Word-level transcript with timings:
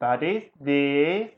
Is 0.00 0.50
this. 0.60 1.30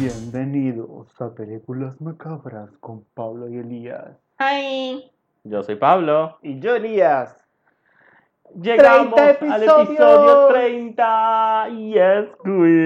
Bienvenidos 0.00 1.20
a 1.20 1.34
Películas 1.34 2.00
Macabras 2.00 2.70
con 2.80 3.04
Pablo 3.14 3.48
y 3.48 3.58
Elías. 3.58 4.16
Hi. 4.40 5.12
Yo 5.44 5.62
soy 5.62 5.76
Pablo. 5.76 6.38
Y 6.42 6.58
yo, 6.60 6.74
Elías. 6.74 7.47
Llegamos 8.54 9.14
30 9.14 9.54
al 9.54 9.62
episodio 9.62 10.48
30. 10.48 11.68
Yes, 11.70 12.26
Queens. 12.44 12.84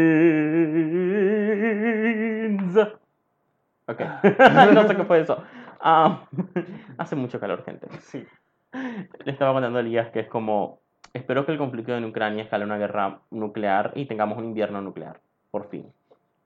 Ok. 3.86 4.00
no 4.74 4.88
sé 4.88 4.96
qué 4.96 5.04
fue 5.04 5.20
eso. 5.20 5.42
Ah, 5.80 6.22
hace 6.98 7.16
mucho 7.16 7.40
calor, 7.40 7.64
gente. 7.64 7.88
Sí. 8.00 8.26
Le 8.72 9.32
estaba 9.32 9.52
contando 9.52 9.78
a 9.78 9.82
Elías 9.82 10.10
que 10.10 10.20
es 10.20 10.28
como. 10.28 10.80
Espero 11.12 11.44
que 11.44 11.52
el 11.52 11.58
conflicto 11.58 11.94
en 11.94 12.06
Ucrania 12.06 12.44
escale 12.44 12.64
una 12.64 12.78
guerra 12.78 13.18
nuclear 13.30 13.92
y 13.94 14.06
tengamos 14.06 14.38
un 14.38 14.44
invierno 14.46 14.80
nuclear. 14.80 15.20
Por 15.50 15.68
fin. 15.68 15.92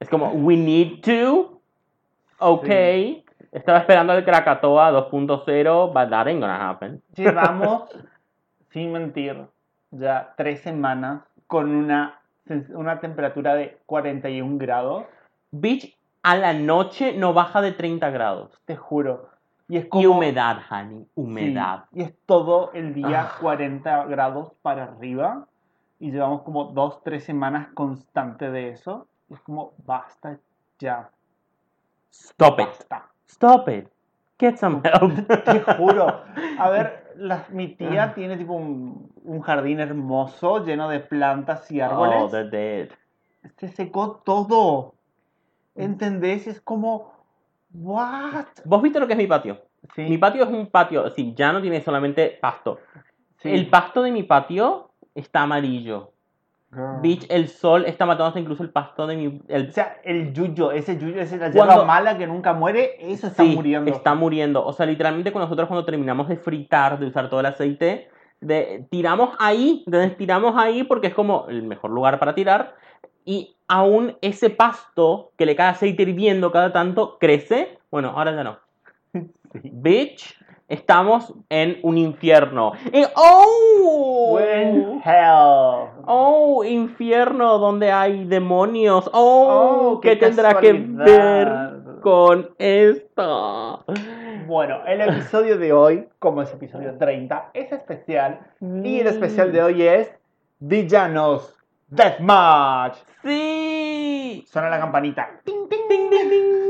Es 0.00 0.08
como, 0.08 0.30
we 0.32 0.56
need 0.56 1.00
to. 1.02 1.60
Ok. 2.38 2.68
Estaba 3.52 3.78
esperando 3.78 4.12
el 4.12 4.24
Krakatoa 4.24 4.90
2.0, 4.92 5.92
but 5.92 6.10
that 6.10 6.26
ain't 6.26 6.40
gonna 6.40 6.68
happen. 6.68 7.00
Llevamos, 7.14 7.84
sin 8.76 8.92
mentir, 8.92 9.46
ya 9.90 10.34
tres 10.36 10.60
semanas 10.60 11.22
con 11.46 11.74
una, 11.74 12.20
una 12.74 13.00
temperatura 13.00 13.54
de 13.54 13.78
41 13.86 14.58
grados. 14.58 15.04
Bitch, 15.50 15.96
a 16.22 16.36
la 16.36 16.52
noche 16.52 17.16
no 17.16 17.32
baja 17.32 17.62
de 17.62 17.72
30 17.72 18.10
grados. 18.10 18.60
Te 18.66 18.76
juro. 18.76 19.30
Y 19.66 19.78
es 19.78 19.86
como. 19.86 20.02
Y 20.02 20.06
humedad, 20.06 20.58
honey, 20.70 21.04
Sí, 21.04 21.10
humedad. 21.14 21.84
y 21.90 22.02
es 22.02 22.12
todo 22.26 22.70
el 22.74 22.92
día 22.92 23.22
Ah. 23.22 23.38
40 23.40 24.04
grados 24.04 24.52
para 24.60 24.82
arriba. 24.84 25.46
Y 25.98 26.10
llevamos 26.10 26.42
como 26.42 26.64
dos, 26.64 27.02
tres 27.02 27.24
semanas 27.24 27.68
constante 27.72 28.50
de 28.50 28.68
eso. 28.72 29.06
Y 29.30 29.34
es 29.34 29.40
como, 29.40 29.72
basta 29.86 30.36
ya. 30.78 31.08
Stop 32.12 32.60
it. 32.60 32.66
Basta. 32.66 33.06
Stop 33.26 33.68
it. 33.70 33.88
Get 34.38 34.56
some 34.58 34.82
help. 34.84 35.26
Te 35.44 35.60
juro. 35.78 36.20
A 36.58 36.68
ver, 36.68 37.05
la- 37.16 37.46
mi 37.50 37.64
Ah. 37.74 37.76
tía 37.78 38.14
tiene 38.14 38.36
tipo 38.36 38.52
un, 38.54 39.10
un 39.24 39.40
jardín 39.40 39.80
hermoso 39.80 40.64
lleno 40.64 40.88
de 40.88 41.00
plantas 41.00 41.70
y 41.70 41.80
árboles. 41.80 42.16
Oh, 42.22 42.28
they're 42.28 42.48
dead. 42.50 42.88
Se 43.58 43.68
secó 43.68 44.22
todo. 44.24 44.94
¿Entendés? 45.74 46.46
Es 46.46 46.60
como, 46.60 47.12
¿what? 47.72 48.46
¿Vos 48.64 48.82
viste 48.82 48.98
lo 49.00 49.06
que 49.06 49.12
es 49.12 49.18
mi 49.18 49.26
patio? 49.26 49.60
Sí, 49.94 50.02
Mi 50.02 50.18
patio 50.18 50.42
es 50.44 50.48
un 50.50 50.66
patio, 50.66 51.10
sí, 51.10 51.32
ya 51.36 51.52
no 51.52 51.60
tiene 51.60 51.80
solamente 51.80 52.38
pasto. 52.40 52.78
sí. 53.40 53.50
El 53.50 53.68
pasto 53.68 54.02
de 54.02 54.10
mi 54.10 54.22
patio 54.24 54.90
está 55.14 55.42
amarillo. 55.42 56.12
Girl. 56.70 57.00
Bitch, 57.00 57.26
el 57.30 57.48
sol 57.48 57.84
está 57.86 58.06
matando 58.06 58.26
hasta 58.26 58.40
incluso 58.40 58.62
el 58.62 58.70
pasto 58.70 59.06
de 59.06 59.16
mi... 59.16 59.40
El, 59.48 59.68
O 59.68 59.72
sea, 59.72 59.98
el 60.04 60.32
yuyo, 60.32 60.72
ese 60.72 60.98
yuyo, 60.98 61.20
esa 61.20 61.36
la 61.36 61.50
hierba 61.50 61.84
mala 61.84 62.18
que 62.18 62.26
nunca 62.26 62.52
muere, 62.52 62.96
eso 63.00 63.28
está 63.28 63.42
sí, 63.42 63.54
muriendo. 63.54 63.90
está 63.90 64.14
muriendo. 64.14 64.64
O 64.64 64.72
sea, 64.72 64.86
literalmente 64.86 65.32
con 65.32 65.42
nosotros 65.42 65.68
cuando 65.68 65.84
terminamos 65.84 66.28
de 66.28 66.36
fritar, 66.36 66.98
de 66.98 67.06
usar 67.06 67.30
todo 67.30 67.40
el 67.40 67.46
aceite, 67.46 68.08
de, 68.40 68.86
tiramos 68.90 69.34
ahí, 69.38 69.84
entonces 69.86 70.16
tiramos 70.16 70.54
ahí 70.56 70.82
porque 70.84 71.06
es 71.08 71.14
como 71.14 71.46
el 71.48 71.62
mejor 71.62 71.90
lugar 71.90 72.18
para 72.18 72.34
tirar. 72.34 72.74
Y 73.24 73.56
aún 73.68 74.16
ese 74.20 74.50
pasto 74.50 75.32
que 75.36 75.46
le 75.46 75.56
cae 75.56 75.70
aceite 75.70 76.02
hirviendo 76.02 76.52
cada 76.52 76.72
tanto 76.72 77.16
crece. 77.18 77.78
Bueno, 77.90 78.12
ahora 78.16 78.34
ya 78.34 78.44
no. 78.44 78.58
Bitch, 79.62 80.36
estamos 80.68 81.34
en 81.48 81.78
un 81.82 81.98
infierno. 81.98 82.72
¡Oh! 83.14 84.32
When 84.34 85.02
hell. 85.04 85.90
Oh, 86.06 86.64
infierno 86.64 87.58
donde 87.58 87.92
hay 87.92 88.24
demonios. 88.24 89.08
Oh, 89.12 89.92
Oh, 89.96 90.00
¿qué, 90.00 90.18
qué 90.18 90.26
tendrá 90.26 90.58
que 90.58 90.72
ver 90.72 91.48
con 92.02 92.50
esto? 92.58 93.84
Bueno, 94.46 94.84
el 94.86 95.00
episodio 95.00 95.58
de 95.58 95.72
hoy, 95.72 96.08
como 96.18 96.42
es 96.42 96.52
episodio 96.52 96.96
30, 96.98 97.50
es 97.54 97.72
especial. 97.72 98.40
Y 98.60 99.00
el 99.00 99.06
especial 99.08 99.52
de 99.52 99.62
hoy 99.62 99.82
es 99.82 100.12
Villanos 100.58 101.54
Deathmatch. 101.88 102.98
Sí. 103.22 104.44
Suena 104.48 104.70
la 104.70 104.78
campanita. 104.80 105.40
Ting, 105.44 105.68
ting. 105.68 105.76
Ding, 105.88 106.10
ding, 106.10 106.65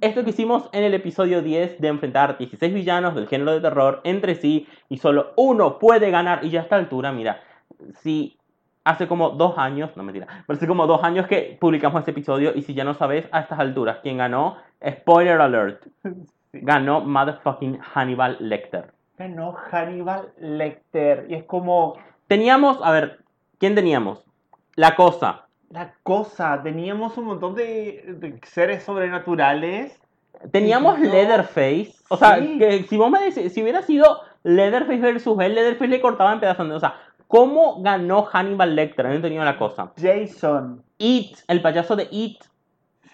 Esto 0.00 0.24
que 0.24 0.30
hicimos 0.30 0.68
en 0.72 0.84
el 0.84 0.94
episodio 0.94 1.42
10 1.42 1.80
de 1.80 1.88
enfrentar 1.88 2.38
16 2.38 2.74
villanos 2.74 3.14
del 3.14 3.28
género 3.28 3.52
de 3.52 3.60
terror 3.60 4.00
entre 4.04 4.34
sí 4.34 4.66
y 4.88 4.98
solo 4.98 5.32
uno 5.36 5.78
puede 5.78 6.10
ganar. 6.10 6.44
Y 6.44 6.50
ya 6.50 6.60
a 6.60 6.62
esta 6.64 6.76
altura, 6.76 7.12
mira, 7.12 7.40
si 8.00 8.36
hace 8.84 9.08
como 9.08 9.30
dos 9.30 9.58
años, 9.58 9.96
no 9.96 10.02
mentira, 10.02 10.26
pero 10.46 10.56
hace 10.56 10.66
como 10.66 10.86
dos 10.86 11.02
años 11.02 11.26
que 11.26 11.56
publicamos 11.60 12.00
este 12.00 12.12
episodio 12.12 12.52
y 12.54 12.62
si 12.62 12.74
ya 12.74 12.84
no 12.84 12.94
sabes 12.94 13.28
a 13.32 13.40
estas 13.40 13.58
alturas 13.58 13.98
quién 14.02 14.18
ganó, 14.18 14.56
spoiler 14.84 15.40
alert, 15.40 15.86
ganó 16.52 17.00
motherfucking 17.00 17.78
Hannibal 17.80 18.36
Lecter. 18.40 18.92
Ganó 19.18 19.52
Hannibal 19.52 20.32
Lecter. 20.38 21.26
Y 21.28 21.34
es 21.34 21.44
como 21.44 21.96
Teníamos, 22.26 22.80
a 22.82 22.90
ver, 22.90 23.20
¿quién 23.58 23.76
teníamos? 23.76 24.24
La 24.74 24.96
cosa. 24.96 25.45
La 25.76 25.92
cosa. 26.02 26.62
Teníamos 26.62 27.18
un 27.18 27.24
montón 27.26 27.54
de, 27.54 28.16
de 28.18 28.40
seres 28.46 28.82
sobrenaturales. 28.82 30.00
Teníamos 30.50 30.98
No. 30.98 31.04
Leatherface. 31.10 31.92
O 32.08 32.16
sea, 32.16 32.38
que 32.40 32.86
si 32.88 32.96
vos 32.96 33.10
me 33.10 33.20
decís, 33.20 33.52
si 33.52 33.62
hubiera 33.62 33.82
sido 33.82 34.20
Leatherface 34.42 35.00
versus 35.00 35.38
él, 35.40 35.54
Leatherface 35.54 35.88
le 35.88 36.00
cortaba 36.00 36.32
en 36.32 36.40
pedazos. 36.40 36.70
O 36.70 36.80
sea, 36.80 36.94
¿cómo 37.28 37.82
ganó 37.82 38.22
Hannibal 38.22 38.74
Lecter? 38.74 39.06
No 39.06 39.20
tenía 39.20 39.44
la 39.44 39.58
cosa. 39.58 39.92
Jason. 40.00 40.82
It, 40.98 41.36
el 41.48 41.60
payaso 41.60 41.94
de 41.94 42.08
It. 42.10 42.38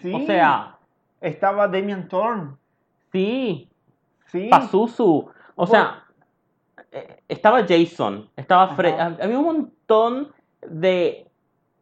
Sí. 0.01 0.13
O 0.13 0.25
sea, 0.25 0.77
Estaba 1.19 1.67
Damian 1.67 2.07
Thorne. 2.07 2.51
sí, 3.11 3.69
Sí. 4.27 4.47
Pazuzu. 4.49 5.29
O 5.55 5.67
sea, 5.67 6.03
eh, 6.91 7.21
estaba 7.27 7.65
Jason, 7.67 8.27
estaba 8.35 8.69
Fred. 8.75 8.93
Ajá. 8.93 9.17
Había 9.21 9.37
un 9.37 9.45
montón 9.45 10.31
de. 10.67 11.27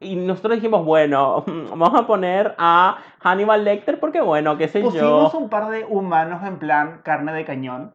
Y 0.01 0.15
nosotros 0.15 0.55
dijimos, 0.55 0.83
bueno, 0.83 1.43
vamos 1.69 1.93
a 1.93 2.07
poner 2.07 2.55
a 2.57 2.97
Hannibal 3.19 3.63
Lecter 3.63 3.99
porque, 3.99 4.19
bueno, 4.21 4.57
qué 4.57 4.67
sé 4.67 4.81
Pusimos 4.81 5.31
yo. 5.31 5.37
un 5.39 5.49
par 5.49 5.69
de 5.69 5.85
humanos 5.85 6.41
en 6.43 6.57
plan 6.57 7.01
carne 7.03 7.31
de 7.33 7.45
cañón 7.45 7.93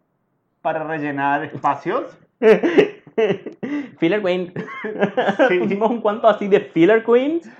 para 0.62 0.84
rellenar 0.84 1.44
espacios. 1.44 2.16
Filler 3.98 4.22
Queen. 4.22 4.52
Sí. 5.48 5.58
Pusimos 5.58 5.90
un 5.90 6.00
cuanto 6.00 6.28
así 6.28 6.48
de 6.48 6.60
Filler 6.60 7.04
Queens 7.04 7.50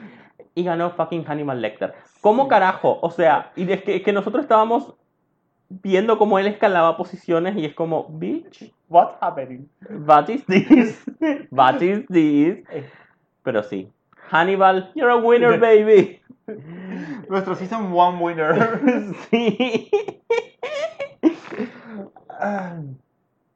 y 0.54 0.62
ganó 0.64 0.90
fucking 0.90 1.24
Hannibal 1.24 1.60
Lecter. 1.60 1.94
¿Cómo 2.20 2.44
Sí. 2.44 2.48
carajo? 2.50 2.98
O 3.02 3.10
sea, 3.10 3.50
y 3.56 3.70
es 3.70 3.82
que, 3.82 3.96
es 3.96 4.02
que 4.02 4.12
nosotros 4.12 4.42
estábamos 4.42 4.94
viendo 5.68 6.18
cómo 6.18 6.38
él 6.38 6.46
escalaba 6.46 6.96
posiciones 6.96 7.56
y 7.56 7.64
es 7.64 7.74
como, 7.74 8.06
bitch, 8.08 8.72
What's 8.88 9.16
happening? 9.20 9.68
what 10.06 10.28
is 10.28 10.44
this? 10.46 11.04
What 11.50 11.80
is 11.82 12.06
this? 12.06 12.64
Eh, 12.70 12.88
Pero 13.42 13.62
sí. 13.64 13.90
Hannibal, 14.30 14.90
you're 14.94 15.10
a 15.10 15.16
winner, 15.16 15.58
baby. 15.60 16.20
Nuestro 17.28 17.54
Season 17.56 17.92
1 17.92 18.18
winner. 18.20 18.80
sí. 19.30 19.90
Ah, 22.30 22.76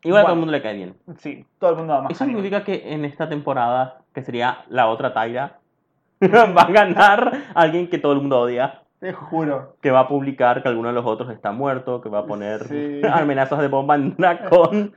Igual 0.03 0.21
a 0.23 0.25
todo 0.25 0.33
el 0.33 0.39
mundo 0.39 0.53
le 0.53 0.63
cae 0.63 0.75
bien. 0.75 0.95
sí, 1.19 1.45
todo 1.59 1.71
el 1.73 1.77
mundo 1.77 1.93
ama 1.95 2.09
Eso 2.11 2.25
Hannibal. 2.25 2.43
significa 2.43 2.65
que 2.65 2.93
en 2.95 3.05
esta 3.05 3.29
temporada, 3.29 3.99
que 4.15 4.23
sería 4.23 4.65
la 4.69 4.87
otra 4.89 5.13
Tyra, 5.13 5.59
va 6.23 6.63
a 6.63 6.71
ganar 6.73 7.33
alguien 7.55 7.89
que 7.89 7.99
todo 7.99 8.13
el 8.13 8.21
mundo 8.21 8.41
odia. 8.41 8.83
Te 9.01 9.13
juro. 9.15 9.77
que 9.81 9.91
va 9.91 10.01
a 10.01 10.09
publicar 10.09 10.63
que 10.63 10.69
alguno 10.69 10.89
de 10.89 10.95
los 10.95 11.07
otros 11.07 11.31
está 11.31 11.53
muerto, 11.53 12.01
que 12.03 12.11
va 12.11 12.19
a 12.21 12.27
poner 12.27 12.65
Sí. 12.69 13.01
amenazas 13.11 13.59
de 13.61 13.69
bomba 13.69 13.95
en 13.95 14.15
Dracon. 14.17 14.93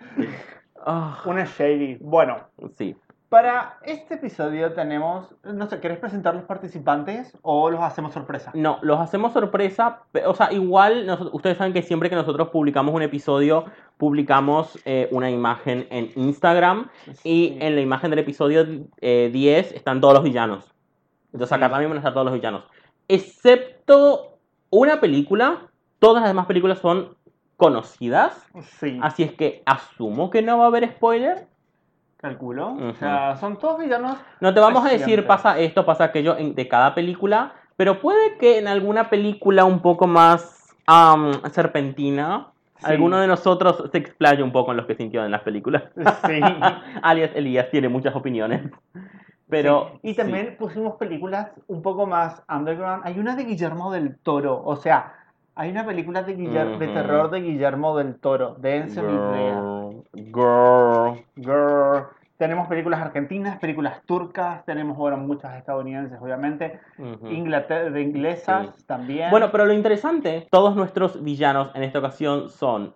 Ah, 0.85 1.21
Una 1.25 1.45
shady. 1.45 1.97
Bueno, 2.01 2.37
sí. 2.77 2.95
Para 3.33 3.79
este 3.83 4.13
episodio 4.13 4.73
tenemos. 4.73 5.33
No 5.43 5.67
sé, 5.67 5.79
¿querés 5.79 5.97
presentar 5.97 6.35
los 6.35 6.43
participantes 6.43 7.35
o 7.41 7.71
los 7.71 7.81
hacemos 7.81 8.13
sorpresa? 8.13 8.51
No, 8.53 8.77
los 8.83 8.99
hacemos 8.99 9.33
sorpresa. 9.33 10.01
O 10.27 10.35
sea, 10.35 10.51
igual, 10.53 11.07
noso- 11.07 11.31
ustedes 11.33 11.57
saben 11.57 11.73
que 11.73 11.81
siempre 11.81 12.11
que 12.11 12.15
nosotros 12.15 12.49
publicamos 12.49 12.93
un 12.93 13.01
episodio, 13.01 13.65
publicamos 13.97 14.77
eh, 14.85 15.07
una 15.11 15.31
imagen 15.31 15.87
en 15.89 16.11
Instagram. 16.15 16.89
Y 17.07 17.13
Sí. 17.13 17.57
en 17.59 17.73
la 17.75 17.81
imagen 17.81 18.11
del 18.11 18.19
episodio 18.19 18.65
eh, 19.01 19.31
10 19.33 19.71
están 19.71 19.99
todos 19.99 20.13
los 20.13 20.23
villanos. 20.23 20.71
Entonces 21.33 21.51
acá 21.57 21.65
Sí. 21.65 21.71
también 21.71 21.89
van 21.89 21.97
a 21.97 22.01
estar 22.01 22.13
todos 22.13 22.25
los 22.25 22.35
villanos. 22.35 22.63
Excepto 23.07 24.37
una 24.69 24.99
película, 25.01 25.71
todas 25.97 26.21
las 26.21 26.29
demás 26.29 26.45
películas 26.45 26.77
son 26.77 27.15
conocidas. 27.57 28.47
Sí. 28.79 28.99
Así 29.01 29.23
es 29.23 29.31
que 29.33 29.63
asumo 29.65 30.29
que 30.29 30.43
no 30.43 30.59
va 30.59 30.65
a 30.65 30.67
haber 30.67 30.87
spoiler. 30.89 31.47
Calculo. 32.27 32.69
O 32.69 32.73
Ujú. 32.89 32.93
sea, 32.93 33.35
son 33.35 33.59
todos 33.59 33.79
villanos. 33.79 34.17
No 34.39 34.53
te 34.53 34.59
vamos 34.61 34.85
a 34.85 34.89
decir 34.89 35.27
pasa 35.27 35.59
esto, 35.59 35.85
pasa 35.85 36.05
aquello 36.05 36.37
en- 36.37 36.55
de 36.55 36.67
cada 36.69 36.95
película, 36.95 37.51
pero 37.75 37.99
puede 37.99 38.37
que 38.37 38.57
en 38.59 38.67
alguna 38.69 39.09
película 39.09 39.65
un 39.65 39.81
poco 39.81 40.07
más 40.07 40.73
am, 40.87 41.33
serpentina, 41.51 42.47
Sí. 42.77 42.85
alguno 42.91 43.17
de 43.19 43.27
nosotros 43.27 43.83
se 43.91 43.97
explaye 43.97 44.41
un 44.43 44.51
poco 44.53 44.71
en 44.71 44.77
lo 44.77 44.87
que 44.87 44.95
sintió 44.95 45.23
en 45.25 45.31
las 45.31 45.41
películas. 45.41 45.83
Sí. 46.25 46.39
Alias 47.03 47.31
Elías 47.35 47.69
tiene 47.71 47.89
muchas 47.89 48.15
opiniones. 48.15 48.61
Pero. 49.49 49.89
Sí. 49.91 49.99
Y 50.03 50.11
sí. 50.11 50.17
también 50.17 50.55
pusimos 50.57 50.95
películas 50.95 51.51
un 51.67 51.81
poco 51.81 52.05
más 52.07 52.41
underground. 52.49 53.03
Hay 53.05 53.19
una 53.19 53.35
de 53.35 53.43
Guillermo 53.43 53.91
del 53.91 54.17
Toro. 54.17 54.61
O 54.65 54.75
sea, 54.77 55.13
hay 55.55 55.69
una 55.69 55.85
película 55.85 56.23
de, 56.23 56.35
Guiller- 56.37 56.77
de 56.77 56.87
terror 56.87 57.29
de 57.29 57.41
Guillermo 57.41 57.97
del 57.97 58.15
Toro. 58.19 58.55
Dense 58.59 59.01
una 59.01 59.11
idea. 59.11 59.55
Girl, 59.59 60.03
girl. 60.33 61.25
Girl. 61.35 62.03
Tenemos 62.37 62.67
películas 62.67 62.99
argentinas, 62.99 63.59
películas 63.59 64.01
turcas, 64.05 64.65
tenemos 64.65 64.97
bueno, 64.97 65.17
muchas 65.17 65.55
estadounidenses, 65.55 66.19
obviamente. 66.21 66.79
Inglaterra, 67.29 67.89
de 67.89 68.01
inglesas 68.01 68.83
también. 68.85 69.29
Bueno, 69.29 69.49
pero 69.51 69.65
lo 69.65 69.73
interesante, 69.73 70.47
todos 70.51 70.75
nuestros 70.75 71.23
villanos 71.23 71.69
en 71.75 71.83
esta 71.83 71.99
ocasión 71.99 72.49
son 72.49 72.93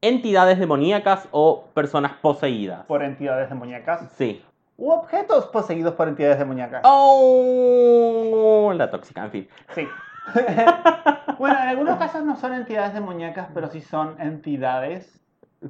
entidades 0.00 0.58
demoníacas 0.58 1.28
o 1.32 1.64
personas 1.74 2.12
poseídas. 2.22 2.86
por 2.86 3.02
entidades 3.02 3.50
demoníacas. 3.50 4.10
Sí. 4.12 4.42
U 4.78 4.92
objetos 4.92 5.46
poseídos 5.48 5.92
por 5.94 6.08
entidades 6.08 6.38
demoníacas. 6.38 6.80
Oh, 6.84 8.72
la 8.74 8.90
tóxica, 8.90 9.24
en 9.24 9.30
fin. 9.30 9.48
Sí. 9.74 9.86
bueno, 11.38 11.56
en 11.60 11.68
algunos 11.68 11.96
casos 11.98 12.24
no 12.24 12.36
son 12.36 12.54
entidades 12.54 12.94
demoníacas, 12.94 13.48
pero 13.54 13.68
sí 13.68 13.80
son 13.80 14.20
entidades 14.20 15.20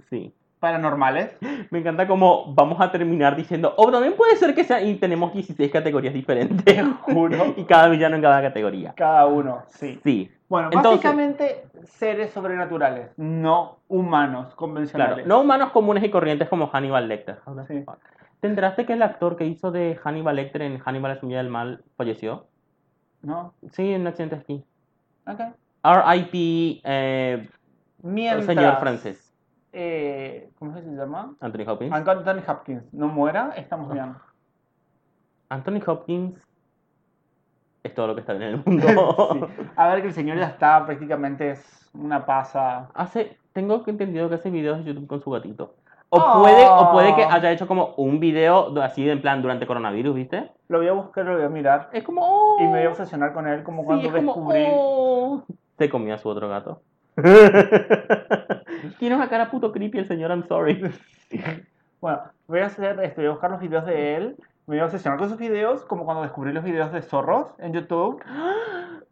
Sí. 0.09 0.33
paranormales. 0.61 1.37
Me 1.71 1.79
encanta 1.81 2.07
cómo 2.07 2.55
vamos 2.55 2.81
a 2.81 2.91
terminar 2.93 3.35
diciendo, 3.37 3.75
o 3.77 3.91
también 3.91 4.15
puede 4.15 4.37
ser 4.37 4.55
que 4.55 4.63
sea, 4.65 4.81
y 4.83 4.97
tenemos 4.97 5.33
16 5.33 5.71
categorías 5.73 6.15
diferentes. 6.15 6.65
Te 6.65 6.83
juro. 6.85 7.55
y 7.57 7.65
cada 7.65 7.89
villano 7.89 8.17
en 8.17 8.23
cada 8.23 8.41
categoría. 8.43 8.93
Cada 8.97 9.27
uno, 9.27 9.63
sí. 9.69 9.99
Sí, 10.05 10.31
Bueno, 10.49 10.69
Entonces- 10.73 11.03
básicamente 11.03 11.65
seres 11.85 12.31
sobrenaturales, 12.31 13.11
no 13.17 13.79
humanos 13.89 14.47
claro. 14.47 14.57
convencionales. 14.57 15.27
No 15.27 15.41
humanos 15.41 15.71
comunes 15.71 16.05
y 16.05 16.11
corrientes 16.11 16.49
como 16.49 16.69
Hannibal 16.69 17.09
Lecter. 17.09 17.39
Sí. 17.67 17.85
¿Te 18.41 18.47
enteraste 18.49 18.87
que 18.87 18.95
el 18.95 19.03
actor 19.03 19.37
que 19.37 19.45
hizo 19.47 19.71
de 19.71 19.99
Hannibal 20.03 20.37
Lecter 20.37 20.63
en 20.63 20.79
Hannibal 20.79 21.13
la 21.15 21.21
semilla 21.21 21.39
del 21.39 21.51
mal 21.51 21.83
falleció? 21.97 22.47
¿No? 23.23 23.55
Sí, 23.73 23.95
un 23.95 24.07
accidente 24.07 24.37
de 24.37 24.41
esquí. 24.41 24.65
Ok. 25.27 25.41
R.I.P. 25.83 26.81
eh, 26.85 27.49
Mientras, 28.03 28.47
señor 28.47 28.77
francés. 28.81 29.35
eh, 29.73 30.51
¿Cómo 30.59 30.75
se 30.75 30.83
llama? 30.83 31.35
Anthony 31.41 31.65
Hopkins. 31.69 31.93
Anthony 31.93 32.43
Hopkins 32.47 32.93
no 32.93 33.09
muera, 33.09 33.53
estamos 33.57 33.93
bien. 33.93 34.15
Anthony 35.49 35.81
Hopkins 35.87 36.39
es 37.83 37.95
todo 37.95 38.09
lo 38.09 38.15
que 38.15 38.21
está 38.21 38.35
bien 38.35 38.51
en 38.51 38.55
el 38.59 38.65
mundo. 38.67 39.29
Sí. 39.33 39.63
A 39.77 39.89
ver 39.89 40.03
que 40.03 40.09
el 40.09 40.15
señor 40.15 40.39
ya 40.39 40.49
está 40.49 40.85
prácticamente 40.85 41.51
es 41.53 41.91
una 41.95 42.25
pasa. 42.27 42.89
Hace, 42.95 43.37
tengo 43.53 43.83
entendido 43.87 44.29
que 44.29 44.37
hace 44.37 44.51
videos 44.51 44.79
de 44.79 44.85
YouTube 44.93 45.07
con 45.07 45.21
su 45.23 45.31
gatito. 45.31 45.75
O 46.13 46.19
Oh. 46.19 46.43
puede, 46.43 46.67
o 46.69 46.93
puede 46.93 47.15
que 47.15 47.23
haya 47.25 47.53
hecho 47.53 47.67
como 47.69 47.95
un 47.97 48.19
video 48.19 48.71
de- 48.71 48.83
así 48.83 49.09
en 49.09 49.23
plan 49.23 49.43
durante 49.43 49.67
coronavirus, 49.67 50.15
¿viste? 50.15 50.51
Lo 50.69 50.79
voy 50.79 50.89
a 50.89 50.93
buscar, 50.93 51.25
lo 51.25 51.37
voy 51.37 51.45
a 51.45 51.49
mirar 51.49 51.89
Es 51.93 52.03
como 52.03 52.21
oh, 52.25 52.57
y 52.61 52.65
me 52.65 52.79
voy 52.79 52.87
a 52.87 52.89
obsesionar 52.91 53.33
con 53.33 53.47
él 53.47 53.63
como 53.63 53.83
sí, 53.83 53.87
cuando 53.87 54.05
es 54.09 54.13
como, 54.15 54.53
descubrí. 54.53 54.65
oh. 54.73 55.45
Se 55.79 55.89
comió 55.89 56.15
a 56.15 56.19
su 56.19 56.29
otro 56.29 56.49
gato. 56.49 56.83
Tiene 58.99 59.17
una 59.17 59.29
cara 59.29 59.51
puto 59.51 59.73
creepy 59.73 59.99
el 59.99 60.07
señor, 60.09 60.31
I'm 60.31 60.47
sorry. 60.47 60.83
Bueno, 62.01 62.21
voy 62.49 62.61
a 62.61 62.67
hacer 62.67 62.99
esto, 63.03 63.21
voy 63.21 63.27
a 63.29 63.31
buscar 63.33 63.51
los 63.51 63.61
videos 63.61 63.87
de 63.87 64.17
él. 64.17 64.37
Me 64.67 64.77
voy 64.77 64.81
a 64.81 64.85
obsesionar 64.87 65.19
con 65.19 65.29
sus 65.29 65.39
videos, 65.39 65.85
como 65.85 66.05
cuando 66.05 66.23
descubrí 66.23 66.53
los 66.53 66.65
videos 66.65 66.93
de 66.93 67.03
zorros 67.03 67.49
en 67.59 67.73
YouTube. 67.73 68.23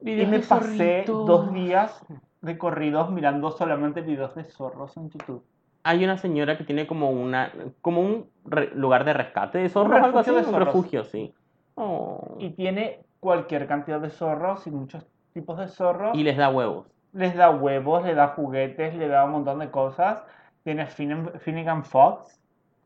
Y 0.00 0.24
me 0.26 0.38
pasé 0.38 1.02
zorritos. 1.04 1.26
dos 1.26 1.52
días 1.52 2.04
de 2.40 2.56
corridos 2.56 3.10
mirando 3.10 3.50
solamente 3.50 4.00
videos 4.00 4.32
de 4.36 4.44
zorros 4.44 4.96
en 4.96 5.10
YouTube. 5.10 5.42
Hay 5.84 6.04
una 6.04 6.18
señora 6.18 6.58
que 6.58 6.64
tiene 6.64 6.86
como 6.86 7.10
una 7.10 7.52
como 7.80 8.00
un 8.00 8.30
lugar 8.74 9.04
de 9.04 9.12
rescate 9.12 9.58
de 9.58 9.68
zorros, 9.68 9.98
Un 9.98 10.04
algo 10.04 10.18
así, 10.18 10.30
refugio 10.30 11.00
un 11.00 11.06
sí. 11.06 11.34
Oh. 11.76 12.36
Y 12.38 12.50
tiene 12.50 13.00
cualquier 13.20 13.66
cantidad 13.66 14.00
de 14.00 14.10
zorros 14.10 14.66
y 14.66 14.70
muchos 14.70 15.06
tipos 15.32 15.58
de 15.58 15.68
zorros. 15.68 16.16
Y 16.16 16.24
les 16.24 16.36
da 16.36 16.50
huevos. 16.50 16.86
Les 17.12 17.34
da 17.36 17.50
huevos, 17.50 18.04
le 18.04 18.14
da 18.14 18.28
juguetes, 18.28 18.94
le 18.96 19.08
da 19.08 19.24
un 19.24 19.32
montón 19.32 19.60
de 19.60 19.70
cosas. 19.70 20.24
Tiene 20.64 20.86
Fin- 20.86 21.30
Finnegan 21.38 21.84
Fox, 21.84 22.38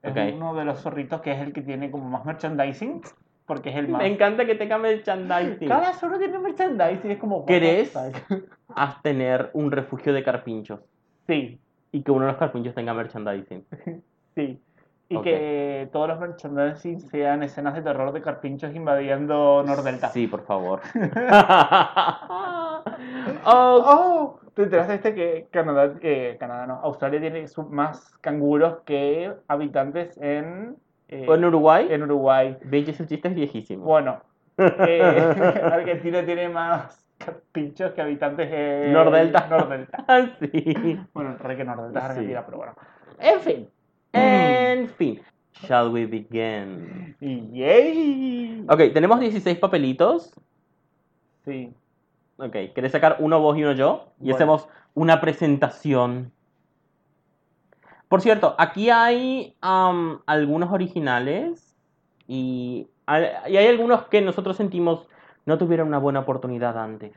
es 0.02 0.34
uno 0.34 0.54
de 0.54 0.64
los 0.64 0.80
zorritos 0.80 1.20
que 1.20 1.32
es 1.32 1.40
el 1.40 1.52
que 1.52 1.62
tiene 1.62 1.90
como 1.90 2.08
más 2.08 2.24
merchandising, 2.24 3.02
porque 3.46 3.70
es 3.70 3.76
el 3.76 3.88
más... 3.88 4.02
Me 4.02 4.08
encanta 4.08 4.44
que 4.44 4.54
tenga 4.54 4.78
merchandising. 4.78 5.68
Cada 5.68 5.92
zorro 5.94 6.18
tiene 6.18 6.38
merchandising, 6.38 7.10
es 7.12 7.18
como... 7.18 7.46
¿Querés? 7.46 7.96
tener 9.02 9.50
un 9.52 9.70
refugio 9.70 10.12
de 10.12 10.22
carpinchos 10.22 10.80
Sí, 11.26 11.60
y 11.92 12.02
que 12.02 12.10
uno 12.10 12.24
de 12.24 12.32
los 12.32 12.38
carpinchos 12.38 12.74
tenga 12.74 12.94
merchandising. 12.94 13.64
sí. 14.34 14.60
Y 15.08 15.20
que 15.20 15.90
todos 15.92 16.08
los 16.08 16.18
merchandising 16.18 17.00
sean 17.00 17.42
escenas 17.42 17.74
de 17.74 17.82
terror 17.82 18.12
de 18.12 18.22
carpinchos 18.22 18.74
invadiendo 18.74 19.62
Nordelta. 19.62 20.08
Sí, 20.08 20.26
por 20.26 20.46
favor. 20.46 20.80
oh, 23.44 23.44
Oh, 23.44 24.40
¿te 24.54 24.62
enteraste 24.62 24.94
este 24.94 25.14
que 25.14 25.48
Canadá, 25.50 25.92
eh, 26.00 26.38
Canadá 26.40 26.66
no, 26.66 26.80
Australia 26.82 27.20
tiene 27.20 27.44
más 27.68 28.16
canguros 28.22 28.78
que 28.86 29.30
habitantes 29.48 30.16
en, 30.16 30.76
eh, 31.08 31.26
en 31.28 31.44
Uruguay, 31.44 31.88
en 31.90 32.04
Uruguay? 32.04 32.56
Veis, 32.64 32.88
ese 32.88 33.06
chiste 33.06 33.28
es 33.28 33.34
viejísimo. 33.34 33.84
Bueno, 33.84 34.22
eh, 34.58 35.60
Argentina 35.62 36.24
tiene 36.24 36.48
más 36.48 37.01
pinchos 37.52 37.92
que 37.92 38.02
habitantes 38.02 38.48
en 38.50 38.92
Nordelta. 38.92 39.46
Nordelta. 39.48 40.04
Ah, 40.08 40.26
sí. 40.40 40.98
Bueno, 41.14 41.36
re 41.38 41.56
que 41.56 41.64
Nordelta 41.64 41.98
es 41.98 42.04
Sí. 42.04 42.10
Argentina, 42.10 42.42
pero 42.44 42.58
bueno. 42.58 42.74
En 43.18 43.40
fin. 43.40 43.68
Mm. 44.12 44.18
En 44.18 44.88
fin. 44.88 45.20
Shall 45.52 45.88
we 45.92 46.06
begin? 46.06 47.14
Y 47.20 47.50
yay. 47.52 48.64
Ok, 48.68 48.92
tenemos 48.92 49.20
16 49.20 49.58
papelitos. 49.58 50.32
Sí. 51.44 51.72
Ok, 52.38 52.56
¿querés 52.74 52.92
sacar 52.92 53.16
uno 53.20 53.40
vos 53.40 53.56
y 53.56 53.62
uno 53.62 53.72
yo? 53.72 54.12
Y 54.18 54.24
Bueno. 54.24 54.36
hacemos 54.36 54.68
una 54.94 55.20
presentación. 55.20 56.32
Por 58.08 58.20
cierto, 58.20 58.54
aquí 58.58 58.90
hay 58.90 59.56
am, 59.60 60.20
algunos 60.26 60.70
originales 60.72 61.76
y 62.26 62.88
hay 63.06 63.66
algunos 63.66 64.04
que 64.08 64.20
nosotros 64.20 64.56
sentimos 64.56 65.06
no 65.46 65.58
tuvieron 65.58 65.88
una 65.88 65.98
buena 65.98 66.20
oportunidad 66.20 66.76
antes. 66.78 67.12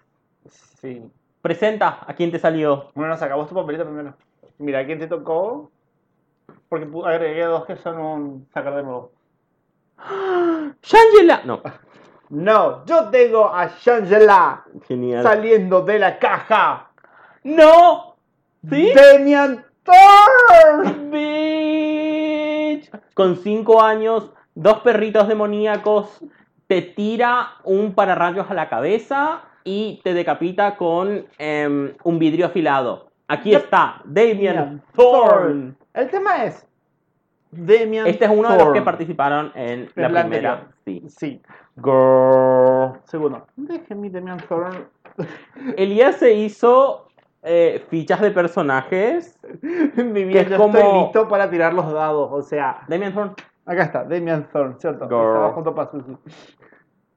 Sí. 0.82 1.04
Presenta 1.42 2.00
a 2.06 2.14
quién 2.16 2.32
te 2.32 2.40
salió. 2.40 2.92
Bueno, 2.96 3.10
nos 3.12 3.20
sacamos 3.20 3.48
tu 3.48 3.56
papelito 3.56 3.86
primero. 3.86 4.14
Mira 4.58 4.86
quién 4.86 5.00
te 5.00 5.08
tocó. 5.08 5.72
Porque 6.70 6.88
agregué 7.06 7.44
dos 7.44 7.66
que 7.66 7.76
son 7.78 7.98
un 8.00 8.48
sacar 8.54 8.76
de 8.76 8.84
nuevo. 8.84 9.12
¡Shangela! 10.82 11.42
No, 11.46 11.62
No, 12.30 12.86
yo 12.86 13.10
tengo 13.10 13.54
a 13.54 13.68
Shangela 13.68 14.66
genial. 14.88 15.24
saliendo 15.24 15.82
de 15.82 16.00
la 16.00 16.18
caja. 16.20 16.90
¡No! 17.44 18.16
¿Sí? 18.68 18.92
Demian. 18.96 19.64
Bitch. 21.12 22.90
Con 23.14 23.38
5 23.38 23.82
años, 23.82 24.32
dos 24.56 24.80
perritos 24.80 25.28
demoníacos, 25.28 26.22
te 26.68 26.82
tira 26.82 27.48
un 27.64 27.94
pararrayos 27.94 28.50
a 28.50 28.54
la 28.54 28.70
cabeza 28.70 29.42
y 29.64 30.02
te 30.04 30.14
decapita 30.14 30.76
con 30.78 31.26
em, 31.38 31.94
un 32.04 32.20
vidrio 32.20 32.48
afilado. 32.48 33.10
Aquí 33.28 33.54
está, 33.56 34.02
Damian 34.06 34.82
Thorne. 34.96 35.74
El 35.94 36.10
tema 36.10 36.44
es 36.46 36.68
Demian 37.52 38.06
Este 38.06 38.26
es 38.26 38.32
uno 38.32 38.52
de 38.52 38.58
los 38.64 38.74
que 38.74 38.82
participaron 38.82 39.52
en 39.56 39.90
la 39.96 40.10
la 40.10 40.22
primera. 40.22 40.54
anterior. 40.54 40.76
Sí. 40.86 41.04
Sí. 41.10 41.42
Girl. 41.84 43.00
Segundo. 43.06 43.48
Deje 43.56 43.96
mi 43.96 44.10
Demian 44.10 44.38
Thorne. 44.48 44.86
Elías 45.78 46.18
se 46.18 46.34
hizo 46.34 47.08
eh, 47.44 47.84
fichas 47.90 48.22
de 48.22 48.32
personajes. 48.32 49.40
mi 49.96 50.26
vida, 50.26 50.44
yo 50.44 50.58
como- 50.58 50.78
estoy 50.78 51.00
listo 51.02 51.28
para 51.28 51.50
tirar 51.50 51.74
los 51.74 51.92
dados. 51.92 52.30
O 52.32 52.42
sea, 52.42 52.82
Damian 52.88 53.14
Thorne. 53.14 53.34
Acá 53.66 53.84
está, 53.84 54.04
Demian 54.04 54.48
Thorne, 54.52 54.76
¿cierto? 54.80 55.04
Estaba 55.06 55.52
junto 55.54 55.74
para 55.76 55.92
Susie. 55.92 56.18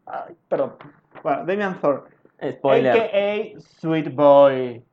Ay, 0.06 0.34
perdón. 0.48 0.74
Bueno, 1.22 1.44
Demian 1.44 1.80
Thorne. 1.80 2.02
Spoiler. 2.52 2.96
AKA 2.96 3.60
Sweet 3.60 4.14
Boy. 4.14 4.84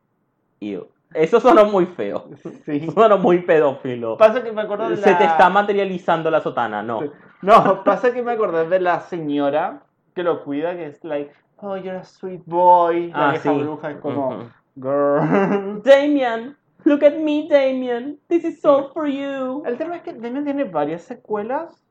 Ew. 0.60 0.88
Eso 1.14 1.40
sonó 1.40 1.66
muy 1.66 1.86
feo. 1.86 2.26
Sí. 2.66 2.90
Sonó 2.92 3.18
muy 3.20 3.40
pedófilo. 3.40 4.18
Pasa 4.18 4.44
que 4.44 4.52
me 4.52 4.64
acuerdo 4.64 4.90
de 4.90 4.98
la... 4.98 5.02
Se 5.04 5.16
te 5.16 5.24
está 5.26 5.50
materializando 5.50 6.30
la 6.32 6.42
sotana, 6.42 6.82
no. 6.84 7.02
No, 7.42 7.84
pasa 7.84 8.12
que 8.12 8.22
me 8.24 8.32
acordé 8.34 8.68
de 8.68 8.80
la 8.80 9.00
señora 9.02 9.84
que 10.16 10.24
lo 10.24 10.44
cuida, 10.44 10.76
que 10.76 10.88
es 10.88 11.04
like, 11.04 11.32
oh, 11.58 11.78
you're 11.78 11.98
a 12.00 12.04
sweet 12.04 12.42
boy. 12.46 13.12
La 13.12 13.28
Ah, 13.28 13.32
vieja 13.32 13.52
sí. 13.52 13.58
bruja 13.62 13.92
es 13.92 13.98
como, 14.00 14.30
Ujú. 14.30 14.46
girl. 14.76 15.82
Damian. 15.84 16.58
Look 16.86 17.04
at 17.04 17.18
me, 17.18 17.48
Damien. 17.50 18.20
This 18.30 18.44
is 18.44 18.64
all 18.64 18.92
for 18.94 19.08
you. 19.08 19.64
El 19.66 19.78
tema 19.78 19.98
es 19.98 20.04
que 20.04 20.14
Demian 20.14 20.46
tiene 20.46 20.66
varias 20.66 21.02
secuelas. 21.04 21.82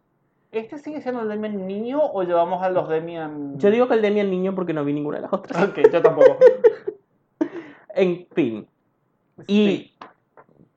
¿Este 0.52 0.78
sigue 0.78 1.02
siendo 1.02 1.22
el 1.22 1.28
Demian 1.28 1.66
niño 1.66 2.00
o 2.00 2.22
llevamos 2.22 2.62
a 2.62 2.70
los 2.70 2.88
Demian...? 2.88 3.58
Yo 3.58 3.72
digo 3.72 3.88
que 3.88 3.94
el 3.94 4.02
Demian 4.02 4.30
niño 4.30 4.54
porque 4.54 4.72
no 4.72 4.84
vi 4.84 4.92
ninguna 4.92 5.16
de 5.16 5.22
las 5.22 5.32
otras. 5.32 5.68
Ok, 5.68 5.80
yo 5.92 6.00
tampoco. 6.00 6.38
En 7.96 8.26
fin. 8.34 8.66
Sí. 9.38 9.44
Y 9.46 9.92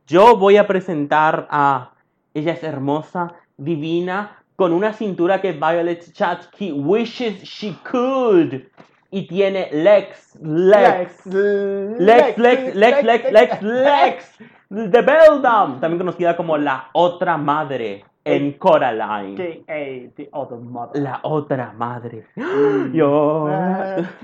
yo 0.06 0.38
voy 0.38 0.58
a 0.58 0.68
presentar 0.68 1.48
a. 1.50 1.94
Ella 2.36 2.54
es 2.54 2.64
hermosa, 2.64 3.34
divina, 3.58 4.44
con 4.56 4.72
una 4.72 4.94
cintura 4.94 5.42
que 5.42 5.54
Violet 5.54 6.12
Chachki 6.12 6.72
wishes 6.72 7.42
she 7.42 7.76
could. 7.90 8.62
Y 9.10 9.28
tiene 9.28 9.70
legs, 9.72 10.38
legs, 10.42 11.26
legs, 11.26 12.38
legs, 12.38 12.38
legs, 12.38 13.04
legs, 13.04 13.32
legs, 13.32 13.62
legs. 13.62 14.38
The 14.70 15.02
Beldam, 15.02 15.80
también 15.80 15.98
conocida 15.98 16.36
como 16.36 16.58
la 16.58 16.90
otra 16.92 17.38
madre 17.38 18.04
en 18.26 18.54
Coraline. 18.54 19.36
Que, 19.36 20.12
the 20.16 20.30
other 20.34 20.60
mother. 20.60 21.02
La 21.02 21.20
otra 21.24 21.72
madre. 21.72 22.26
Yo. 22.94 23.48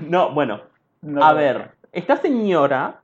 No, 0.00 0.34
bueno. 0.34 0.60
No 1.00 1.24
A 1.24 1.32
ver, 1.32 1.72
esta 1.92 2.16
señora 2.16 3.00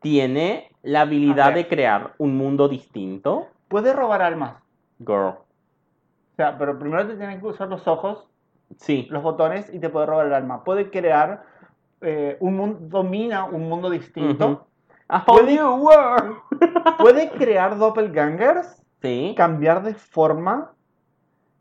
tiene 0.00 0.70
la 0.82 1.02
habilidad 1.02 1.54
de 1.54 1.66
crear 1.66 2.14
un 2.18 2.36
mundo 2.36 2.68
distinto. 2.68 3.48
Puede 3.68 3.92
robar 3.92 4.22
almas. 4.22 4.56
Girl. 4.98 5.34
O 5.34 6.36
sea, 6.36 6.56
pero 6.58 6.78
primero 6.78 7.06
te 7.06 7.16
tienen 7.16 7.40
que 7.40 7.46
usar 7.46 7.68
los 7.68 7.86
ojos, 7.88 8.28
Sí. 8.78 9.06
los 9.10 9.22
botones 9.22 9.72
y 9.72 9.78
te 9.78 9.88
puede 9.88 10.06
robar 10.06 10.26
el 10.26 10.34
alma. 10.34 10.64
Puede 10.64 10.90
crear 10.90 11.44
eh, 12.02 12.36
un 12.40 12.56
mundo, 12.56 12.78
domina 12.82 13.44
un 13.46 13.68
mundo 13.68 13.88
distinto. 13.90 14.66
A 15.08 15.24
whole 15.26 15.42
Puede- 15.44 15.54
new 15.54 15.76
world. 15.76 16.36
Puede 16.98 17.30
crear 17.30 17.78
doppelgangers, 17.78 18.82
Sí. 19.00 19.34
cambiar 19.36 19.82
de 19.82 19.94
forma 19.94 20.72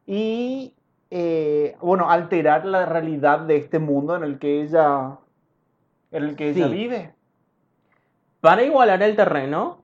y, 0.05 0.73
eh, 1.11 1.75
bueno, 1.81 2.09
alterar 2.09 2.65
la 2.65 2.85
realidad 2.85 3.39
de 3.41 3.57
este 3.57 3.79
mundo 3.79 4.15
en 4.15 4.23
el 4.23 4.39
que 4.39 4.61
ella, 4.61 5.17
en 6.11 6.23
el 6.23 6.35
que 6.35 6.49
ella 6.49 6.67
Sí. 6.67 6.73
vive. 6.73 7.13
Para 8.41 8.63
igualar 8.63 9.01
el 9.03 9.15
terreno, 9.15 9.81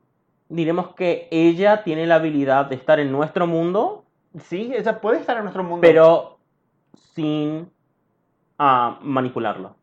diremos 0.49 0.93
que 0.95 1.27
ella 1.31 1.83
tiene 1.83 2.05
la 2.07 2.15
habilidad 2.15 2.65
de 2.65 2.75
estar 2.75 2.99
en 2.99 3.11
nuestro 3.11 3.47
mundo, 3.47 4.05
Sí, 4.39 4.71
ella 4.75 5.01
puede 5.01 5.19
estar 5.19 5.35
en 5.37 5.43
nuestro 5.43 5.63
mundo. 5.63 5.81
pero 5.81 6.37
sin 6.93 7.69
ah, 8.57 8.99
manipularlo. 9.01 9.75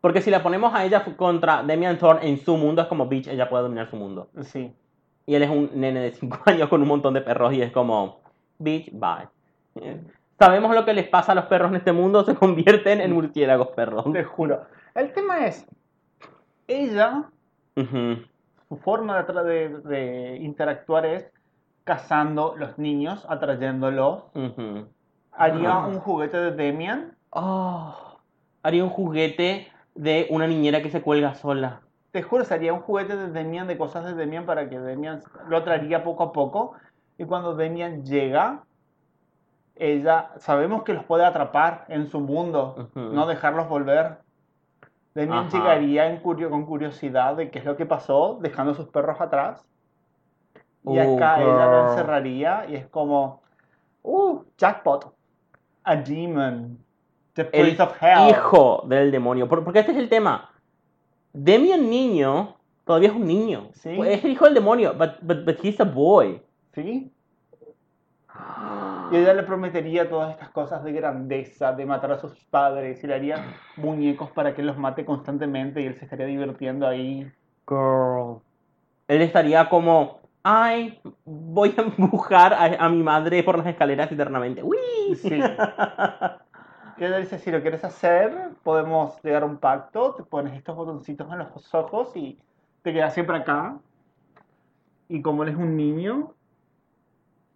Porque 0.00 0.20
si 0.20 0.30
la 0.30 0.42
ponemos 0.42 0.74
a 0.74 0.84
ella 0.84 1.02
contra 1.16 1.62
Demian 1.62 1.98
Thorne 1.98 2.28
en 2.28 2.38
su 2.38 2.56
mundo, 2.58 2.82
es 2.82 2.88
como, 2.88 3.06
bitch, 3.06 3.28
ella 3.28 3.48
puede 3.48 3.62
dominar 3.62 3.88
su 3.88 3.96
mundo. 3.96 4.28
Sí. 4.42 4.70
Y 5.24 5.34
él 5.34 5.42
es 5.42 5.48
un 5.48 5.70
nene 5.74 6.00
de 6.00 6.12
5 6.12 6.40
años 6.46 6.68
con 6.68 6.82
un 6.82 6.88
montón 6.88 7.14
de 7.14 7.22
perros 7.22 7.54
y 7.54 7.62
es 7.62 7.72
como, 7.72 8.20
bitch, 8.58 8.90
bye. 8.92 9.28
Sabemos 10.38 10.74
lo 10.74 10.84
que 10.84 10.92
les 10.92 11.08
pasa 11.08 11.32
a 11.32 11.34
los 11.34 11.46
perros 11.46 11.70
en 11.70 11.76
este 11.76 11.92
mundo, 11.92 12.22
se 12.24 12.34
convierten 12.34 13.00
en 13.00 13.12
murciélagos 13.12 13.68
perros. 13.68 14.04
Te 14.12 14.24
juro. 14.24 14.66
El 14.94 15.12
tema 15.12 15.46
es, 15.46 15.66
ella, 16.68 17.30
su 17.74 18.76
forma 18.76 19.22
de, 19.22 20.38
interactuar 20.42 21.06
es 21.06 21.32
cazando 21.84 22.54
los 22.58 22.78
niños, 22.78 23.24
atrayéndolos. 23.28 24.24
Ujú. 24.34 24.88
Haría 25.36 25.78
un 25.78 25.98
juguete 26.00 26.36
de 26.36 26.50
Demian. 26.52 27.16
Oh, 27.30 27.94
haría 28.62 28.84
un 28.84 28.90
juguete 28.90 29.68
de 29.94 30.26
una 30.30 30.46
niñera 30.46 30.82
que 30.82 30.90
se 30.90 31.02
cuelga 31.02 31.34
sola. 31.34 31.80
Te 32.12 32.22
juro, 32.22 32.44
sería 32.44 32.72
un 32.72 32.80
juguete 32.80 33.16
de 33.16 33.28
Demian, 33.30 33.66
de 33.66 33.76
cosas 33.76 34.04
de 34.04 34.14
Demian, 34.14 34.46
para 34.46 34.68
que 34.68 34.78
Demian 34.78 35.20
lo 35.48 35.62
traería 35.64 36.04
poco 36.04 36.22
a 36.24 36.32
poco. 36.32 36.74
Y 37.18 37.24
cuando 37.24 37.54
Demian 37.56 38.04
llega, 38.04 38.62
ella, 39.76 40.30
sabemos 40.38 40.84
que 40.84 40.94
los 40.94 41.04
puede 41.04 41.24
atrapar 41.24 41.84
en 41.88 42.08
su 42.08 42.20
mundo, 42.20 42.90
no 42.94 43.26
dejarlos 43.26 43.68
volver. 43.68 44.18
Demian 45.14 45.46
Ajá. 45.46 45.56
llegaría 45.58 46.06
en 46.06 46.20
curio- 46.22 46.50
con 46.50 46.66
curiosidad 46.66 47.36
de 47.36 47.50
qué 47.50 47.58
es 47.60 47.64
lo 47.64 47.76
que 47.76 47.86
pasó, 47.86 48.38
dejando 48.40 48.74
sus 48.74 48.88
perros 48.88 49.20
atrás. 49.20 49.64
Y 50.84 50.98
Oh, 50.98 51.16
acá 51.16 51.40
ella 51.42 51.66
lo 51.66 51.88
encerraría 51.90 52.66
y 52.68 52.76
es 52.76 52.86
como, 52.88 53.42
uh, 54.02 54.40
jackpot, 54.58 55.13
a 55.84 55.96
demon, 55.96 56.78
the 57.34 57.48
El 57.52 57.80
of 57.80 57.92
hell. 58.02 58.30
hijo 58.30 58.84
del 58.88 59.10
demonio. 59.10 59.48
Por- 59.48 59.64
Porque 59.64 59.80
este 59.80 59.92
es 59.92 59.98
el 59.98 60.08
tema. 60.08 60.50
Demian 61.32 61.88
niño 61.90 62.56
todavía 62.84 63.08
es 63.08 63.14
un 63.14 63.26
niño. 63.26 63.68
Sí. 63.72 63.98
Es 64.06 64.24
el 64.24 64.32
hijo 64.32 64.44
del 64.44 64.54
demonio, 64.54 64.94
but, 64.94 65.12
but, 65.22 65.44
but 65.44 65.56
he's 65.64 65.80
a 65.80 65.84
boy. 65.84 66.40
¿Sí? 66.74 67.10
Y 69.12 69.16
ella 69.16 69.34
le 69.34 69.42
prometería 69.42 70.08
todas 70.08 70.30
estas 70.32 70.48
cosas 70.48 70.82
de 70.82 70.90
grandeza, 70.92 71.72
de 71.72 71.84
matar 71.84 72.12
a 72.12 72.18
sus 72.18 72.32
padres, 72.46 73.04
y 73.04 73.06
le 73.06 73.14
haría 73.14 73.36
muñecos 73.76 74.30
para 74.30 74.54
que 74.54 74.62
los 74.62 74.78
mate 74.78 75.04
constantemente 75.04 75.82
y 75.82 75.86
él 75.86 75.94
se 75.98 76.04
estaría 76.04 76.26
divirtiendo 76.26 76.86
ahí. 76.88 77.30
Girl. 77.68 78.38
Él 79.06 79.20
estaría 79.20 79.68
como, 79.68 80.20
ay, 80.44 81.00
voy 81.24 81.74
a 81.76 81.80
empujar 81.82 82.54
a, 82.54 82.84
a 82.84 82.88
mi 82.88 83.02
madre 83.02 83.42
por 83.42 83.58
las 83.58 83.66
escaleras 83.66 84.12
eternamente. 84.12 84.62
¡Uy! 84.62 84.76
Sí. 85.16 85.40
Ella 86.98 87.18
dice, 87.18 87.38
si 87.40 87.50
lo 87.50 87.60
quieres 87.60 87.82
hacer, 87.84 88.50
podemos 88.62 89.20
llegar 89.24 89.42
a 89.42 89.46
un 89.46 89.56
pacto, 89.56 90.14
te 90.14 90.22
pones 90.22 90.54
estos 90.56 90.76
botoncitos 90.76 91.30
en 91.32 91.38
los 91.38 91.74
ojos 91.74 92.14
y 92.14 92.38
te 92.82 92.92
quedas 92.92 93.12
siempre 93.14 93.36
acá. 93.36 93.78
Y 95.08 95.20
como 95.20 95.42
él 95.42 95.48
es 95.50 95.56
un 95.56 95.76
niño, 95.76 96.32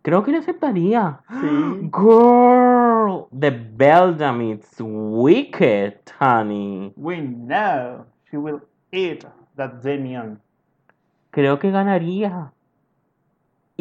Creo 0.02 0.22
que 0.24 0.30
le 0.30 0.38
aceptaría. 0.38 1.20
sí. 1.40 1.90
Girl, 1.92 3.26
the 3.38 3.50
Belgium 3.50 4.40
is 4.40 4.64
wicked, 4.80 5.98
honey. 6.18 6.92
We 6.96 7.20
know 7.20 8.06
she 8.30 8.38
will 8.38 8.60
eat 8.90 9.24
that 9.56 9.82
Demian. 9.82 10.40
Creo 11.30 11.58
que 11.58 11.70
ganaría. 11.70 12.52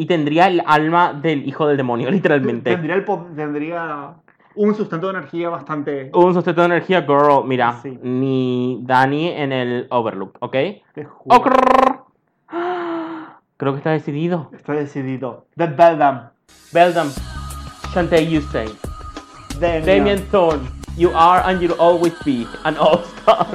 Y 0.00 0.06
tendría 0.06 0.46
el 0.46 0.62
alma 0.64 1.12
del 1.12 1.46
hijo 1.46 1.66
del 1.66 1.76
demonio, 1.76 2.08
literalmente. 2.12 2.70
Tendría, 2.70 2.94
el 2.94 3.04
tendría 3.36 4.14
un 4.54 4.74
sustento 4.74 5.08
de 5.08 5.18
energía 5.18 5.48
bastante... 5.50 6.10
Un 6.14 6.32
sustento 6.34 6.60
de 6.62 6.66
energía, 6.66 7.02
girl. 7.02 7.44
Mira, 7.44 7.80
Sí. 7.82 7.98
ni 8.02 8.78
Dani 8.82 9.28
en 9.28 9.52
el 9.52 9.86
Overlook, 9.90 10.36
¿ok? 10.40 10.56
Te 10.94 11.04
juro. 11.04 11.42
Creo 13.56 13.72
que 13.72 13.78
está 13.78 13.90
decidido. 13.90 14.50
Está 14.52 14.72
decidido. 14.74 15.46
The 15.56 15.66
Beldam. 15.66 16.30
Belgium, 16.72 17.08
Shantae, 17.92 18.28
you 18.30 18.40
say. 18.40 18.68
Demian. 19.58 19.84
Damien 19.84 20.22
Thorne, 20.30 20.68
you 20.96 21.10
are 21.14 21.42
and 21.44 21.60
you'll 21.60 21.78
always 21.80 22.14
be 22.24 22.46
an 22.64 22.76
all-star. 22.78 23.46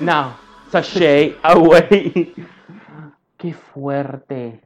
Now, 0.00 0.36
sashay 0.70 1.36
away. 1.42 2.32
Qué 3.36 3.52
fuerte. 3.52 4.60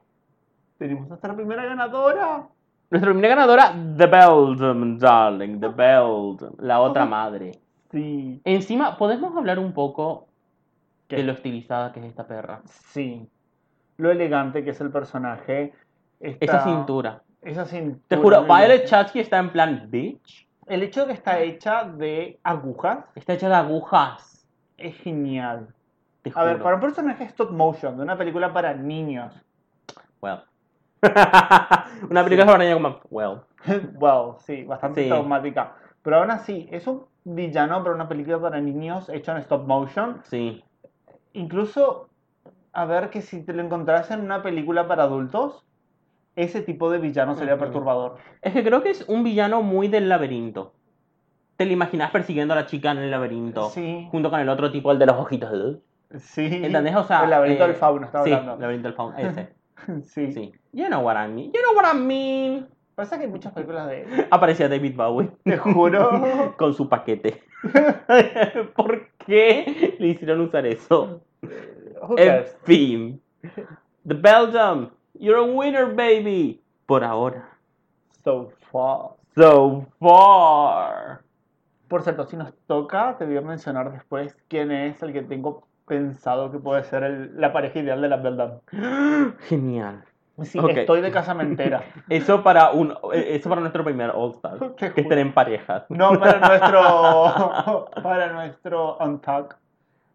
Tenemos 0.78 1.08
nuestra 1.08 1.34
primera 1.34 1.64
ganadora. 1.64 2.46
Nuestra 2.90 3.10
primera 3.12 3.34
ganadora, 3.34 3.74
The 3.96 4.06
Belgium, 4.06 4.98
darling, 4.98 5.60
The 5.60 5.68
Belgium, 5.68 6.54
la 6.58 6.80
otra 6.80 7.04
madre. 7.04 7.52
Sí. 7.90 8.40
Encima, 8.44 8.96
¿podemos 8.96 9.36
hablar 9.36 9.58
un 9.58 9.72
poco 9.72 10.28
¿Qué? 11.06 11.16
de 11.16 11.22
lo 11.24 11.32
estilizada 11.32 11.92
que 11.92 12.00
es 12.00 12.06
esta 12.06 12.26
perra? 12.26 12.62
Sí. 12.64 13.28
Lo 13.96 14.10
elegante 14.10 14.62
que 14.64 14.70
es 14.70 14.80
el 14.80 14.90
personaje. 14.90 15.74
Esta- 16.20 16.44
Esa 16.44 16.64
cintura. 16.64 17.22
Esa 17.42 17.64
cintura. 17.64 18.00
Te 18.08 18.16
juro, 18.16 18.44
Violet. 18.44 18.84
Chachki 18.86 19.20
está 19.20 19.38
en 19.38 19.50
plan, 19.50 19.86
bitch. 19.90 20.48
El 20.66 20.82
hecho 20.82 21.00
de 21.00 21.06
que 21.08 21.12
está 21.14 21.40
hecha 21.40 21.84
de 21.84 22.38
agujas 22.42 22.98
Está 23.14 23.32
hecha 23.34 23.48
de 23.48 23.54
agujas. 23.54 24.46
es 24.76 24.96
genial. 24.98 25.68
Te 26.22 26.30
A 26.34 26.44
ver, 26.44 26.62
para 26.62 26.74
un 26.76 26.80
personaje 26.80 27.24
stop 27.24 27.50
motion, 27.52 27.96
de 27.96 28.02
una 28.02 28.16
película 28.18 28.52
para 28.52 28.74
niños. 28.74 29.34
Well. 30.20 30.40
Una 32.10 32.24
película 32.24 32.46
para 32.46 32.58
niños 32.64 32.80
como, 32.80 33.00
well. 33.10 33.40
wow, 33.94 34.36
sí, 34.40 34.64
bastante 34.64 35.02
Sí. 35.02 35.08
traumática. 35.08 35.74
Pero 36.02 36.18
aún 36.18 36.30
así, 36.30 36.68
es 36.70 36.86
un 36.86 37.04
villano 37.24 37.82
para 37.82 37.94
una 37.94 38.08
película 38.08 38.40
para 38.40 38.60
niños 38.60 39.08
hecho 39.08 39.32
en 39.32 39.38
stop 39.38 39.66
motion. 39.66 40.20
Sí. 40.24 40.62
Incluso, 41.32 42.08
a 42.72 42.84
ver 42.84 43.10
que 43.10 43.20
si 43.20 43.44
te 43.44 43.52
lo 43.52 43.62
encontrás 43.62 44.10
en 44.10 44.20
una 44.20 44.42
película 44.42 44.88
para 44.88 45.04
adultos, 45.04 45.64
ese 46.36 46.62
tipo 46.62 46.90
de 46.90 46.98
villano 46.98 47.34
sería 47.34 47.58
perturbador. 47.58 48.16
Es 48.42 48.52
que 48.52 48.62
creo 48.64 48.82
que 48.82 48.90
es 48.90 49.04
un 49.08 49.24
villano 49.24 49.62
muy 49.62 49.88
del 49.88 50.08
laberinto. 50.08 50.72
Te 51.56 51.66
lo 51.66 51.72
imaginas 51.72 52.12
persiguiendo 52.12 52.54
a 52.54 52.56
la 52.56 52.66
chica 52.66 52.92
en 52.92 52.98
el 52.98 53.10
laberinto. 53.10 53.70
Sí. 53.70 54.06
Junto 54.12 54.30
con 54.30 54.38
el 54.38 54.48
otro 54.48 54.70
tipo, 54.70 54.92
el 54.92 54.98
de 55.00 55.06
los 55.06 55.16
ojitos. 55.16 55.78
Sí. 56.16 56.48
¿Entendés? 56.62 56.94
O 56.94 57.02
sea. 57.02 57.24
el 57.24 57.30
laberinto 57.30 57.64
eh, 57.64 57.66
del 57.66 57.76
fauno, 57.76 58.06
estaba 58.06 58.24
sí, 58.24 58.32
hablando. 58.32 58.60
laberinto 58.60 58.88
del 58.88 58.94
fauno. 58.96 59.18
Ese. 59.18 59.52
sí. 60.04 60.32
Sí. 60.32 60.52
You 60.72 60.86
know 60.86 61.00
what 61.00 61.16
I 61.16 61.28
mean. 61.28 61.52
You 61.52 61.60
know 61.62 61.74
what 61.74 61.86
I 61.86 61.98
mean. 61.98 62.68
Pasa 62.94 63.16
que 63.16 63.24
hay 63.24 63.30
muchas 63.30 63.52
películas 63.52 63.88
de. 63.88 64.26
Aparecía 64.30 64.68
David 64.68 64.96
Bowie. 64.96 65.30
Te 65.44 65.56
juro. 65.56 66.54
con 66.58 66.74
su 66.74 66.88
paquete. 66.88 67.42
¿Por 68.74 69.08
qué 69.26 69.96
le 69.98 70.08
hicieron 70.08 70.40
usar 70.40 70.66
eso? 70.66 71.22
En 72.16 72.44
fin. 72.64 73.22
The 74.06 74.14
Belgium. 74.14 74.90
You're 75.14 75.40
a 75.40 75.42
winner, 75.42 75.94
baby. 75.94 76.62
Por 76.86 77.04
ahora. 77.04 77.48
So 78.24 78.52
far. 78.70 79.16
So 79.34 79.86
far. 79.98 81.22
Por 81.88 82.02
cierto, 82.02 82.26
si 82.26 82.36
nos 82.36 82.52
toca, 82.66 83.16
te 83.16 83.24
voy 83.24 83.36
a 83.36 83.40
mencionar 83.40 83.92
después 83.92 84.36
quién 84.48 84.70
es 84.70 85.02
el 85.02 85.12
que 85.12 85.22
tengo 85.22 85.66
pensado 85.88 86.52
que 86.52 86.58
puede 86.58 86.84
ser 86.84 87.02
el- 87.02 87.40
la 87.40 87.52
pareja 87.52 87.78
ideal 87.80 88.00
de 88.00 88.08
la 88.08 88.16
verdad. 88.18 88.60
Genial. 89.48 90.04
Sí, 90.44 90.56
Ok. 90.58 90.68
estoy 90.70 91.00
de 91.00 91.10
casamentera. 91.10 91.82
Eso 92.08 92.44
para 92.44 92.70
un 92.70 92.92
eh, 93.12 93.34
eso 93.34 93.48
para 93.48 93.60
nuestro 93.60 93.82
primer 93.82 94.10
All 94.14 94.32
Star. 94.36 94.58
Que 94.76 95.00
estén 95.00 95.18
en 95.18 95.34
parejas. 95.34 95.84
No 95.88 96.16
para 96.18 96.38
nuestro 96.48 97.90
para 98.02 98.32
nuestro 98.32 98.96
Untuck. 98.98 99.56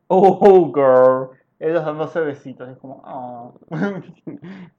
Oh, 0.07 0.71
girl. 0.73 1.37
Ellos 1.59 1.83
dándose 1.85 2.19
besitos. 2.21 2.69
Es 2.69 2.77
como, 2.77 3.01
oh. 3.05 3.53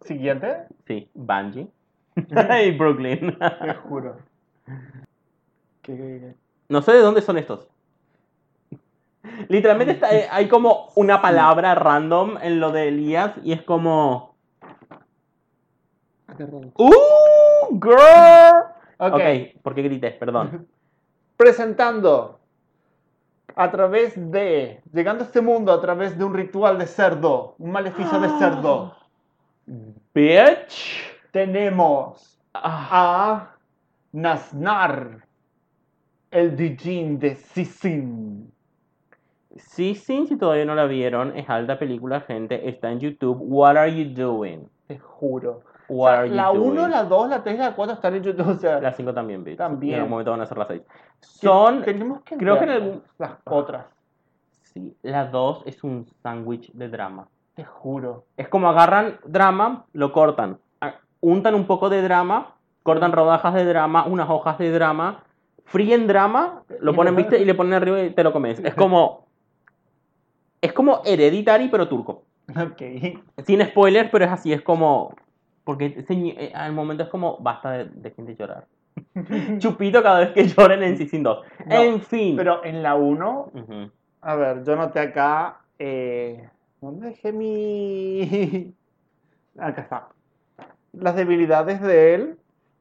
Siguiente, 0.02 0.64
Sí, 0.86 1.08
Bungie. 1.14 1.68
y 2.16 2.70
Brooklyn. 2.78 3.36
te 3.38 3.74
juro. 3.88 4.16
¿Qué, 5.82 5.96
qué, 5.96 6.18
qué? 6.20 6.34
No 6.68 6.80
sé 6.82 6.92
de 6.92 7.00
dónde 7.00 7.20
son 7.22 7.36
estos. 7.38 7.68
Literalmente 9.48 9.94
está- 9.94 10.14
eh, 10.14 10.28
hay 10.30 10.48
como 10.48 10.90
una 10.96 11.20
palabra 11.22 11.74
random 11.74 12.36
en 12.42 12.60
lo 12.60 12.72
de 12.72 12.88
Elías 12.88 13.32
y 13.42 13.52
es 13.52 13.62
como. 13.62 14.34
¡Uh! 16.76 17.80
¡Girl! 17.80 18.64
Ok. 18.98 19.14
ok, 19.14 19.62
¿por 19.62 19.74
qué 19.74 19.82
grites? 19.82 20.14
Perdón. 20.14 20.66
Presentando 21.36 22.40
a 23.56 23.70
través 23.70 24.14
de, 24.30 24.80
llegando 24.92 25.22
a 25.24 25.26
este 25.26 25.40
mundo 25.40 25.72
a 25.72 25.80
través 25.80 26.16
de 26.18 26.24
un 26.24 26.34
ritual 26.34 26.78
de 26.78 26.86
cerdo, 26.86 27.54
un 27.58 27.70
maleficio 27.72 28.18
de 28.20 28.28
cerdo, 28.38 28.94
Bitch. 30.14 31.02
tenemos 31.32 32.30
Ah, 32.56 32.88
a 32.92 33.56
Nasnar, 34.12 35.26
el 36.30 36.56
Dijin 36.56 37.18
de 37.18 37.34
Sisin. 37.34 38.52
Sí, 39.56 39.94
sí, 39.94 40.26
si 40.26 40.36
todavía 40.36 40.64
no 40.64 40.74
la 40.74 40.84
vieron, 40.86 41.36
es 41.36 41.48
alta 41.48 41.78
película, 41.78 42.20
gente. 42.20 42.68
Está 42.68 42.90
en 42.90 43.00
YouTube. 43.00 43.38
What 43.40 43.76
are 43.76 43.94
you 43.94 44.14
doing? 44.14 44.68
Te 44.86 44.98
juro. 44.98 45.62
O 45.88 45.94
What 45.96 46.10
sea, 46.12 46.18
are 46.20 46.28
you 46.30 46.34
la 46.34 46.50
1, 46.50 46.74
doing? 46.80 46.90
la 46.90 47.04
2, 47.04 47.28
la 47.28 47.42
3 47.42 47.54
y 47.56 47.58
la 47.58 47.74
4 47.74 47.94
están 47.94 48.14
en 48.14 48.22
YouTube. 48.22 48.48
O 48.48 48.54
sea, 48.54 48.80
La 48.80 48.92
5 48.92 49.12
también, 49.12 49.44
bitch. 49.44 49.58
También. 49.58 49.90
Y 49.90 49.94
en 49.94 50.00
algún 50.00 50.10
momento 50.10 50.30
van 50.30 50.40
a 50.40 50.46
ser 50.46 50.56
las 50.58 50.68
6. 50.68 50.82
que 50.82 50.88
Son. 51.20 51.82
tenemos 51.82 52.22
que 52.22 52.36
creo 52.36 52.58
que 52.58 52.64
en 52.64 53.02
las 53.18 53.32
otras. 53.44 53.86
Sí, 54.62 54.96
la 55.02 55.26
2 55.26 55.62
es 55.66 55.84
un 55.84 56.06
sándwich 56.22 56.72
de 56.72 56.88
drama. 56.88 57.28
Te 57.54 57.64
juro. 57.64 58.24
Es 58.36 58.48
como 58.48 58.68
agarran 58.68 59.18
drama, 59.24 59.84
lo 59.92 60.12
cortan, 60.12 60.58
a- 60.80 60.94
untan 61.20 61.54
un 61.54 61.66
poco 61.66 61.88
de 61.88 62.02
drama, 62.02 62.54
cortan 62.82 63.12
rodajas 63.12 63.54
de 63.54 63.64
drama, 63.64 64.04
unas 64.06 64.28
hojas 64.28 64.58
de 64.58 64.70
drama, 64.72 65.22
fríen 65.64 66.06
drama, 66.08 66.62
lo 66.80 66.94
ponen, 66.94 67.14
viste, 67.14 67.38
y 67.40 67.44
le 67.44 67.54
ponen 67.54 67.74
arriba 67.74 68.00
y 68.02 68.10
te 68.10 68.24
lo 68.24 68.32
comes. 68.32 68.58
Es 68.60 68.74
como. 68.74 69.23
Como 70.74 71.02
hereditary, 71.04 71.68
pero 71.68 71.88
turco. 71.88 72.24
Ok. 72.50 72.82
Sin 73.46 73.64
spoilers, 73.64 74.10
pero 74.10 74.24
es 74.26 74.30
así, 74.30 74.52
es 74.52 74.62
como. 74.62 75.14
Porque 75.64 76.04
eh, 76.10 76.52
al 76.54 76.72
momento 76.72 77.04
es 77.04 77.08
como. 77.08 77.38
Basta 77.38 77.70
de, 77.72 77.84
de 77.86 78.10
gente 78.10 78.36
llorar. 78.36 78.66
Chupito 79.58 80.02
cada 80.02 80.20
vez 80.20 80.30
que 80.30 80.46
lloren 80.46 80.82
en 80.82 80.96
Season 80.98 81.22
2. 81.22 81.46
No, 81.66 81.74
en 81.82 82.00
fin. 82.02 82.36
Pero 82.36 82.64
en 82.64 82.82
la 82.82 82.94
1, 82.94 83.50
Ujú. 83.54 83.90
a 84.20 84.34
ver, 84.36 84.64
yo 84.64 84.76
noté 84.76 85.00
acá. 85.00 85.60
Eh, 85.78 86.48
¿Dónde 86.80 87.08
dejé 87.08 87.32
mi.? 87.32 88.74
Acá 89.58 89.82
está. 89.82 90.08
Las 90.92 91.16
debilidades 91.16 91.80
de 91.80 92.14
él, 92.14 92.38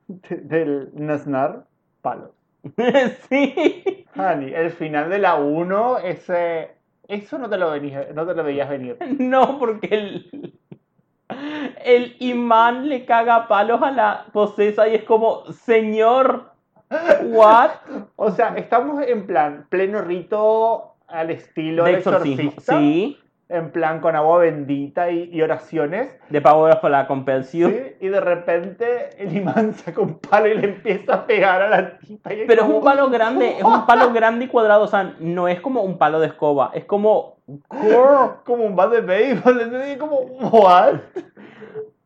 de- 0.07 0.37
del 0.37 0.89
Nasnar, 0.93 1.65
palos. 2.01 2.31
sí. 3.29 4.05
Honey, 4.15 4.53
el 4.53 4.71
final 4.71 5.09
de 5.09 5.19
la 5.19 5.35
1, 5.35 5.99
ese. 5.99 6.71
Eso 7.07 7.37
no 7.37 7.49
te 7.49 7.57
lo, 7.57 7.71
venías, 7.71 8.13
no 8.13 8.25
te 8.25 8.33
lo 8.33 8.43
veías 8.43 8.69
venir. 8.69 8.97
No, 9.19 9.59
porque 9.59 9.87
el, 9.91 10.59
el 11.83 12.15
imán 12.19 12.87
le 12.89 13.05
caga 13.05 13.47
palos 13.47 13.81
a 13.81 13.91
la 13.91 14.25
posesa 14.31 14.87
y 14.87 14.95
es 14.95 15.03
como, 15.03 15.45
señor, 15.51 16.51
what? 17.23 17.71
O 18.15 18.31
sea, 18.31 18.55
estamos 18.57 19.01
en 19.05 19.25
plan, 19.25 19.65
pleno 19.69 20.01
rito 20.01 20.93
al 21.07 21.29
estilo 21.31 21.83
De 21.83 21.93
exorcismo. 21.95 22.49
exorcista. 22.49 22.77
Sí, 22.79 23.17
En 23.53 23.71
plan 23.71 23.99
con 24.01 24.15
agua 24.15 24.39
bendita 24.39 25.11
y, 25.11 25.29
y 25.31 25.41
oraciones. 25.41 26.09
de 26.29 26.41
Power 26.41 26.73
of 26.75 26.83
la 26.89 27.05
Compulsion. 27.07 27.71
¿sí? 27.71 27.79
Y 28.01 28.07
de 28.07 28.19
repente 28.19 29.09
el 29.17 29.35
imán 29.37 29.73
saca 29.73 30.01
un 30.01 30.17
palo 30.19 30.47
y 30.47 30.55
le 30.55 30.65
empieza 30.69 31.13
a 31.13 31.25
pegar 31.27 31.61
a 31.61 31.69
la 31.69 31.97
tipa. 31.99 32.33
y 32.33 32.45
Pero 32.47 32.61
es 32.61 32.65
como- 32.67 32.79
un 32.79 32.83
palo 32.83 33.09
grande, 33.09 33.57
es 33.57 33.63
un 33.63 33.85
palo 33.85 34.11
grande 34.11 34.45
y 34.45 34.47
cuadrado, 34.47 34.83
o 34.83 34.87
sea, 34.87 35.13
no 35.19 35.47
es 35.47 35.61
como 35.61 35.83
un 35.83 35.97
palo 35.97 36.19
de 36.19 36.27
escoba, 36.27 36.71
es 36.73 36.85
como... 36.85 37.35
como 38.45 38.63
un 38.63 38.75
bat 38.75 38.91
de 38.91 39.01
béisbol. 39.01 39.97
como, 39.99 40.15
¿what? 40.51 40.95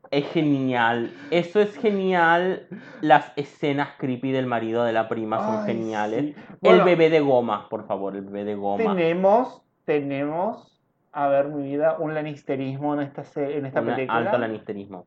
Es 0.10 0.26
genial, 0.32 1.12
eso 1.32 1.60
es 1.60 1.76
genial. 1.78 2.68
Las 3.02 3.32
escenas 3.36 3.90
creepy 3.98 4.32
del 4.32 4.46
marido 4.46 4.84
de 4.86 4.94
la 4.94 5.10
prima 5.10 5.40
son 5.40 5.60
Ay, 5.62 5.66
geniales. 5.74 6.24
sí. 6.36 6.36
El 6.64 6.82
bebé 6.84 7.10
de 7.10 7.20
goma, 7.20 7.68
por 7.70 7.86
favor, 7.88 8.16
el 8.16 8.22
bebé 8.22 8.46
de 8.46 8.56
goma. 8.56 8.78
Tenemos, 8.96 9.62
tenemos, 9.86 10.77
a 11.12 11.28
ver, 11.28 11.48
mi 11.48 11.64
vida, 11.64 11.96
un 12.00 12.14
lanisterismo 12.14 12.94
en 12.94 13.02
esta, 13.02 13.24
en 13.42 13.66
esta 13.66 13.82
película. 13.84 14.18
alto 14.20 14.38
lanisterismo. 14.38 15.06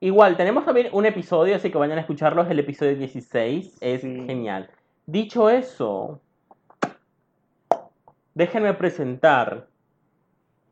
Igual, 0.00 0.36
tenemos 0.36 0.64
también 0.66 0.88
un 0.92 1.06
episodio, 1.06 1.56
así 1.56 1.70
que 1.70 1.78
vayan 1.78 1.96
a 1.98 2.02
escucharlo, 2.02 2.42
es 2.42 2.50
el 2.50 2.58
episodio 2.58 2.94
16, 2.96 3.78
es 3.80 4.00
Sí. 4.02 4.24
genial. 4.26 4.68
Dicho 5.06 5.48
eso, 5.48 6.20
déjenme 8.34 8.74
presentar 8.74 9.66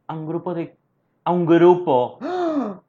a 0.06 0.14
un 0.14 0.26
grupo 0.26 0.52
de... 0.54 0.76
a 1.24 1.30
un 1.32 1.46
grupo 1.46 2.18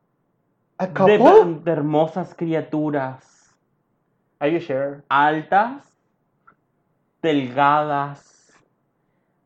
¿A 0.77 0.87
de, 0.87 1.59
de 1.63 1.71
hermosas 1.71 2.35
criaturas, 2.35 3.55
Are 4.39 4.51
you 4.51 4.59
sure? 4.59 5.03
altas, 5.07 5.97
delgadas, 7.21 8.53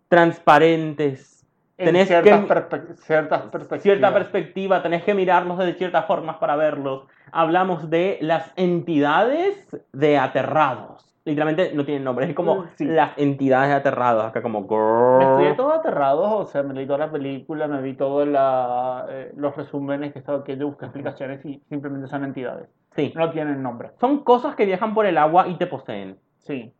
transparentes. 0.08 1.39
En 1.80 1.86
Tenés 1.86 2.08
ciertas, 2.10 2.42
que- 2.42 2.48
perspe- 2.54 2.96
ciertas 2.98 3.42
perspectivas. 3.44 3.82
cierta 3.84 4.14
perspectiva, 4.14 4.84
tenés 4.84 5.04
que 5.04 5.14
mirarlos 5.14 5.58
de 5.58 5.74
ciertas 5.76 6.06
formas 6.06 6.36
para 6.36 6.58
verlos. 6.58 7.04
Hablamos 7.32 7.90
de 7.90 8.18
las 8.22 8.52
entidades 8.58 9.68
de 9.94 10.18
aterrados. 10.18 11.06
Literalmente 11.24 11.72
no 11.74 11.86
tienen 11.86 12.04
nombre, 12.04 12.26
es 12.28 12.34
como 12.36 12.66
Sí. 12.76 12.86
las 12.86 13.18
entidades 13.18 13.70
de 13.70 13.76
aterrados, 13.76 14.26
acá 14.26 14.42
como 14.42 14.62
Me 14.62 15.24
estudié 15.26 15.54
todo 15.54 15.72
aterrado, 15.74 16.38
o 16.38 16.46
sea, 16.46 16.64
me 16.64 16.74
leí 16.74 16.86
toda 16.86 17.00
la 17.00 17.12
película, 17.12 17.68
me 17.68 17.82
vi 17.82 17.94
todos 17.94 18.28
eh, 18.28 19.32
los 19.38 19.56
resúmenes 19.56 20.12
que 20.12 20.20
estaba 20.20 20.44
que 20.44 20.58
yo 20.58 20.68
busqué 20.68 20.86
explicaciones 20.86 21.46
y 21.46 21.62
simplemente 21.70 22.08
son 22.08 22.24
entidades. 22.26 22.68
Sí. 22.96 23.14
No 23.16 23.30
tienen 23.32 23.62
nombre. 23.64 23.92
Son 24.02 24.24
cosas 24.24 24.56
que 24.56 24.66
viajan 24.66 24.94
por 24.94 25.06
el 25.06 25.18
agua 25.18 25.48
y 25.48 25.56
te 25.56 25.68
poseen. 25.68 26.18
Sí. 26.40 26.74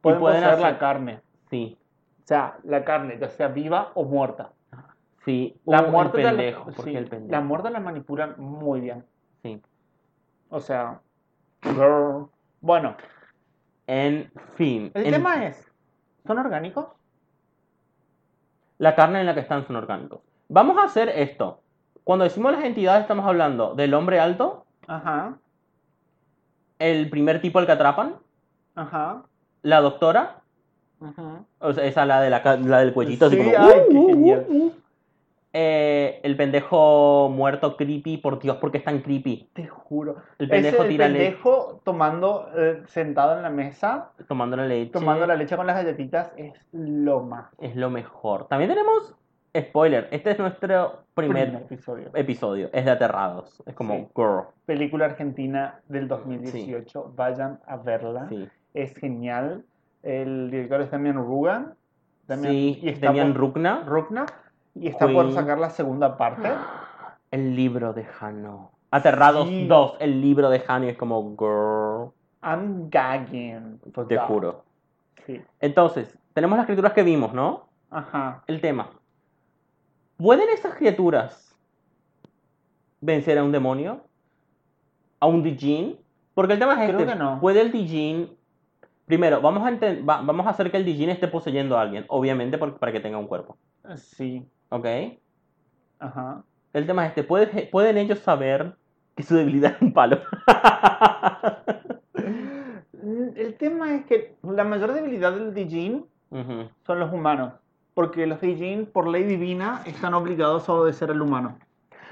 Pueden, 0.00 0.20
pueden 0.20 0.40
poseer 0.40 0.60
la 0.60 0.68
hacer- 0.68 0.78
carne. 0.78 1.20
Sí. 1.50 1.76
O 2.26 2.28
sea, 2.28 2.58
la 2.64 2.84
carne, 2.84 3.18
ya 3.20 3.28
sea 3.28 3.46
viva 3.46 3.92
o 3.94 4.04
muerta. 4.04 4.50
Sí. 5.24 5.56
La 5.64 5.82
muerte, 5.82 6.18
el 6.18 6.24
la- 6.24 6.30
pendejo, 6.30 6.64
¿por 6.64 6.84
sí, 6.84 6.90
qué 6.90 6.98
el 6.98 7.08
pendejo? 7.08 7.30
la 7.30 7.40
muerte 7.40 7.70
la 7.70 7.78
manipulan 7.78 8.34
muy 8.38 8.80
bien. 8.80 9.04
Sí. 9.44 9.62
O 10.48 10.58
sea, 10.58 11.00
girl. 11.62 12.26
Bueno, 12.60 12.96
En 13.86 14.32
fin. 14.56 14.90
el 14.94 15.06
en- 15.06 15.12
tema 15.12 15.46
es, 15.46 15.70
¿son 16.26 16.38
orgánicos? 16.38 16.86
La 18.78 18.96
carne 18.96 19.20
en 19.20 19.26
la 19.26 19.34
que 19.34 19.40
están 19.40 19.64
son 19.64 19.76
orgánicos. 19.76 20.20
Vamos 20.48 20.76
a 20.78 20.82
hacer 20.84 21.08
esto. 21.10 21.60
Cuando 22.02 22.24
decimos 22.24 22.50
las 22.52 22.64
entidades 22.64 23.02
estamos 23.02 23.24
hablando 23.26 23.74
del 23.76 23.94
hombre 23.94 24.18
alto, 24.18 24.66
Ajá, 24.88 25.38
el 26.80 27.08
primer 27.08 27.40
tipo 27.40 27.58
al 27.60 27.66
que 27.66 27.72
atrapan, 27.72 28.16
ajá, 28.74 29.22
la 29.62 29.80
doctora, 29.80 30.42
ajá. 31.00 31.44
o 31.60 31.72
sea, 31.72 31.84
esa 31.84 32.04
la, 32.06 32.20
de 32.20 32.30
la, 32.30 32.42
la 32.64 32.78
del 32.80 32.92
cuellito, 32.92 33.26
así 33.26 33.36
Sí, 33.36 33.42
como, 33.52 33.56
ay, 33.66 33.80
qué 33.90 33.96
"Uh, 33.96 34.00
uh, 34.02 34.06
genial". 34.08 34.46
uh, 34.48 34.54
uh". 34.66 34.72
Eh, 35.58 36.20
el 36.22 36.36
pendejo 36.36 37.30
muerto 37.30 37.78
creepy, 37.78 38.18
por 38.18 38.38
Dios, 38.38 38.58
porque 38.58 38.76
es 38.78 38.84
tan 38.84 38.98
creepy. 39.00 39.48
Te 39.54 39.66
juro. 39.66 40.16
El 40.38 40.50
pendejo 40.50 40.82
el 40.82 40.88
tira 40.90 41.08
leche, 41.08 41.24
pendejo 41.24 41.80
tomando, 41.82 42.50
eh, 42.54 42.82
sentado 42.88 43.36
en 43.36 43.42
la 43.42 43.48
mesa, 43.48 44.10
tomando 44.28 44.56
la 44.58 44.66
leche. 44.66 44.90
tomando 44.92 45.26
la 45.26 45.34
leche 45.34 45.56
con 45.56 45.66
las 45.66 45.76
galletitas, 45.76 46.30
es 46.36 46.52
lo 46.72 47.20
más. 47.22 47.46
Es 47.58 47.74
lo 47.74 47.88
mejor. 47.88 48.48
También 48.48 48.68
tenemos, 48.70 49.14
spoiler, 49.56 50.08
este 50.10 50.32
es 50.32 50.38
nuestro 50.38 51.04
primer, 51.14 51.44
Primer 51.46 51.62
episodio. 51.62 52.10
episodio, 52.12 52.68
es 52.74 52.84
de 52.84 52.90
aterrados. 52.90 53.62
Es 53.64 53.74
como, 53.74 53.94
Sí. 53.94 54.08
girl. 54.14 54.42
Película 54.66 55.06
argentina 55.06 55.80
del 55.88 56.06
2018. 56.06 57.12
Vayan 57.16 57.60
a 57.66 57.78
verla. 57.78 58.26
Sí, 58.28 58.46
Es 58.74 58.94
genial. 58.94 59.64
El 60.06 60.50
director 60.52 60.80
es 60.82 60.90
Damian 60.90 61.16
Rugan. 61.16 61.74
Damian- 62.28 62.50
sí 62.52 62.78
y 62.82 62.88
está 62.90 63.08
Demian 63.08 63.32
por- 63.32 63.40
Rukna. 63.40 63.82
Rukna. 63.86 64.26
y 64.74 64.88
está 64.88 65.08
por 65.08 65.32
sacar 65.32 65.58
la 65.58 65.70
segunda 65.70 66.16
parte. 66.16 66.48
El 67.30 67.56
libro 67.56 67.92
de 67.92 68.06
Hano. 68.20 68.70
Aterrados 68.90 69.48
Sí. 69.48 69.66
2, 69.66 69.96
el 70.00 70.20
libro 70.20 70.48
de 70.50 70.62
Hano 70.68 70.84
y 70.84 70.88
es 70.90 70.96
como, 70.98 71.34
girl, 71.36 72.12
I'm 72.42 72.88
gagging. 72.90 73.80
for 73.92 74.06
te 74.06 74.16
juro. 74.18 74.64
Sí. 75.26 75.40
Entonces, 75.60 76.16
tenemos 76.34 76.56
las 76.56 76.66
criaturas 76.66 76.92
que 76.92 77.02
vimos, 77.02 77.32
¿no? 77.32 77.66
Ajá. 77.90 78.44
El 78.46 78.60
tema. 78.60 78.90
¿Pueden 80.18 80.48
esas 80.50 80.74
criaturas 80.74 81.58
vencer 83.00 83.38
a 83.38 83.44
un 83.44 83.52
demonio? 83.52 84.02
¿A 85.20 85.26
un 85.26 85.42
Dijin? 85.42 85.98
Porque 86.34 86.52
el 86.52 86.58
tema 86.58 86.74
es 86.74 86.88
Creo 86.90 87.00
este. 87.00 87.12
que 87.12 87.18
no. 87.18 87.40
¿Puede 87.40 87.60
el 87.62 87.72
Dijin... 87.72 88.35
Primero, 89.06 89.40
vamos 89.40 89.64
a, 89.66 89.70
enten- 89.70 90.06
va- 90.08 90.20
vamos 90.22 90.46
a 90.46 90.50
hacer 90.50 90.70
que 90.70 90.76
el 90.76 90.84
Dijin 90.84 91.10
esté 91.10 91.28
poseyendo 91.28 91.78
a 91.78 91.82
alguien, 91.82 92.04
obviamente 92.08 92.58
para 92.58 92.92
que 92.92 93.00
tenga 93.00 93.18
un 93.18 93.26
cuerpo. 93.28 93.56
Sí. 93.96 94.44
¿Ok? 94.68 94.86
Ajá. 96.00 96.42
El 96.72 96.86
tema 96.86 97.04
es 97.04 97.10
este. 97.10 97.22
¿puede- 97.24 97.66
¿Pueden 97.68 97.96
ellos 97.98 98.18
saber 98.18 98.74
que 99.14 99.22
su 99.22 99.34
debilidad 99.36 99.72
es 99.76 99.82
un 99.82 99.92
palo? 99.92 100.18
El 103.36 103.54
tema 103.58 103.94
es 103.94 104.04
que 104.06 104.36
la 104.42 104.64
mayor 104.64 104.92
debilidad 104.92 105.32
del 105.32 105.54
Dijin 105.54 106.06
son 106.84 106.98
los 107.00 107.12
humanos. 107.12 107.52
Porque 107.94 108.26
los 108.26 108.40
Dijin, 108.40 108.86
por 108.86 109.06
ley 109.08 109.22
divina, 109.24 109.82
están 109.86 110.12
obligados 110.14 110.68
a 110.68 110.72
obedecer 110.74 111.10
al 111.10 111.22
humano. 111.22 111.58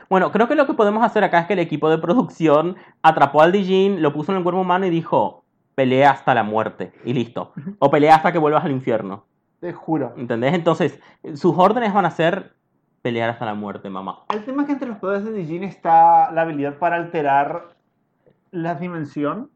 Bueno, 0.09 0.31
creo 0.33 0.47
que 0.49 0.55
lo 0.55 0.67
que 0.67 0.75
podemos 0.75 1.05
hacer 1.05 1.25
acá 1.25 1.41
es 1.41 1.47
que 1.47 1.53
el 1.55 1.59
equipo 1.59 1.91
de 1.91 1.99
producción 1.99 2.77
atrapó 3.03 3.43
al 3.43 3.53
Dijin, 3.53 4.01
lo 4.03 4.13
puso 4.13 4.33
en 4.33 4.39
el 4.39 4.45
cuerpo 4.45 4.61
humano 4.61 4.87
y 4.87 4.91
dijo, 4.91 5.44
pelea 5.75 6.11
hasta 6.11 6.35
la 6.35 6.43
muerte. 6.43 6.93
Y 7.05 7.13
listo. 7.13 7.53
O 7.79 7.91
pelea 7.91 8.17
hasta 8.17 8.33
que 8.33 8.39
vuelvas 8.39 8.65
al 8.65 8.73
infierno. 8.73 9.25
Te 9.61 9.73
juro. 9.73 10.13
¿Entendés? 10.17 10.55
Entonces, 10.55 11.01
sus 11.35 11.57
órdenes 11.57 11.93
van 11.95 12.07
a 12.07 12.11
ser 12.11 12.55
pelear 13.03 13.31
hasta 13.31 13.45
la 13.45 13.55
muerte, 13.55 13.91
mamá. 13.91 14.25
El 14.31 14.45
tema 14.45 14.63
es 14.63 14.67
que 14.67 14.73
entre 14.73 14.89
los 14.89 14.99
poderes 14.99 15.25
de 15.25 15.33
Dijin 15.33 15.65
está 15.65 16.33
la 16.33 16.43
habilidad 16.43 16.79
para 16.79 16.97
alterar 16.97 17.77
la 18.51 18.77
dimensión, 18.77 19.51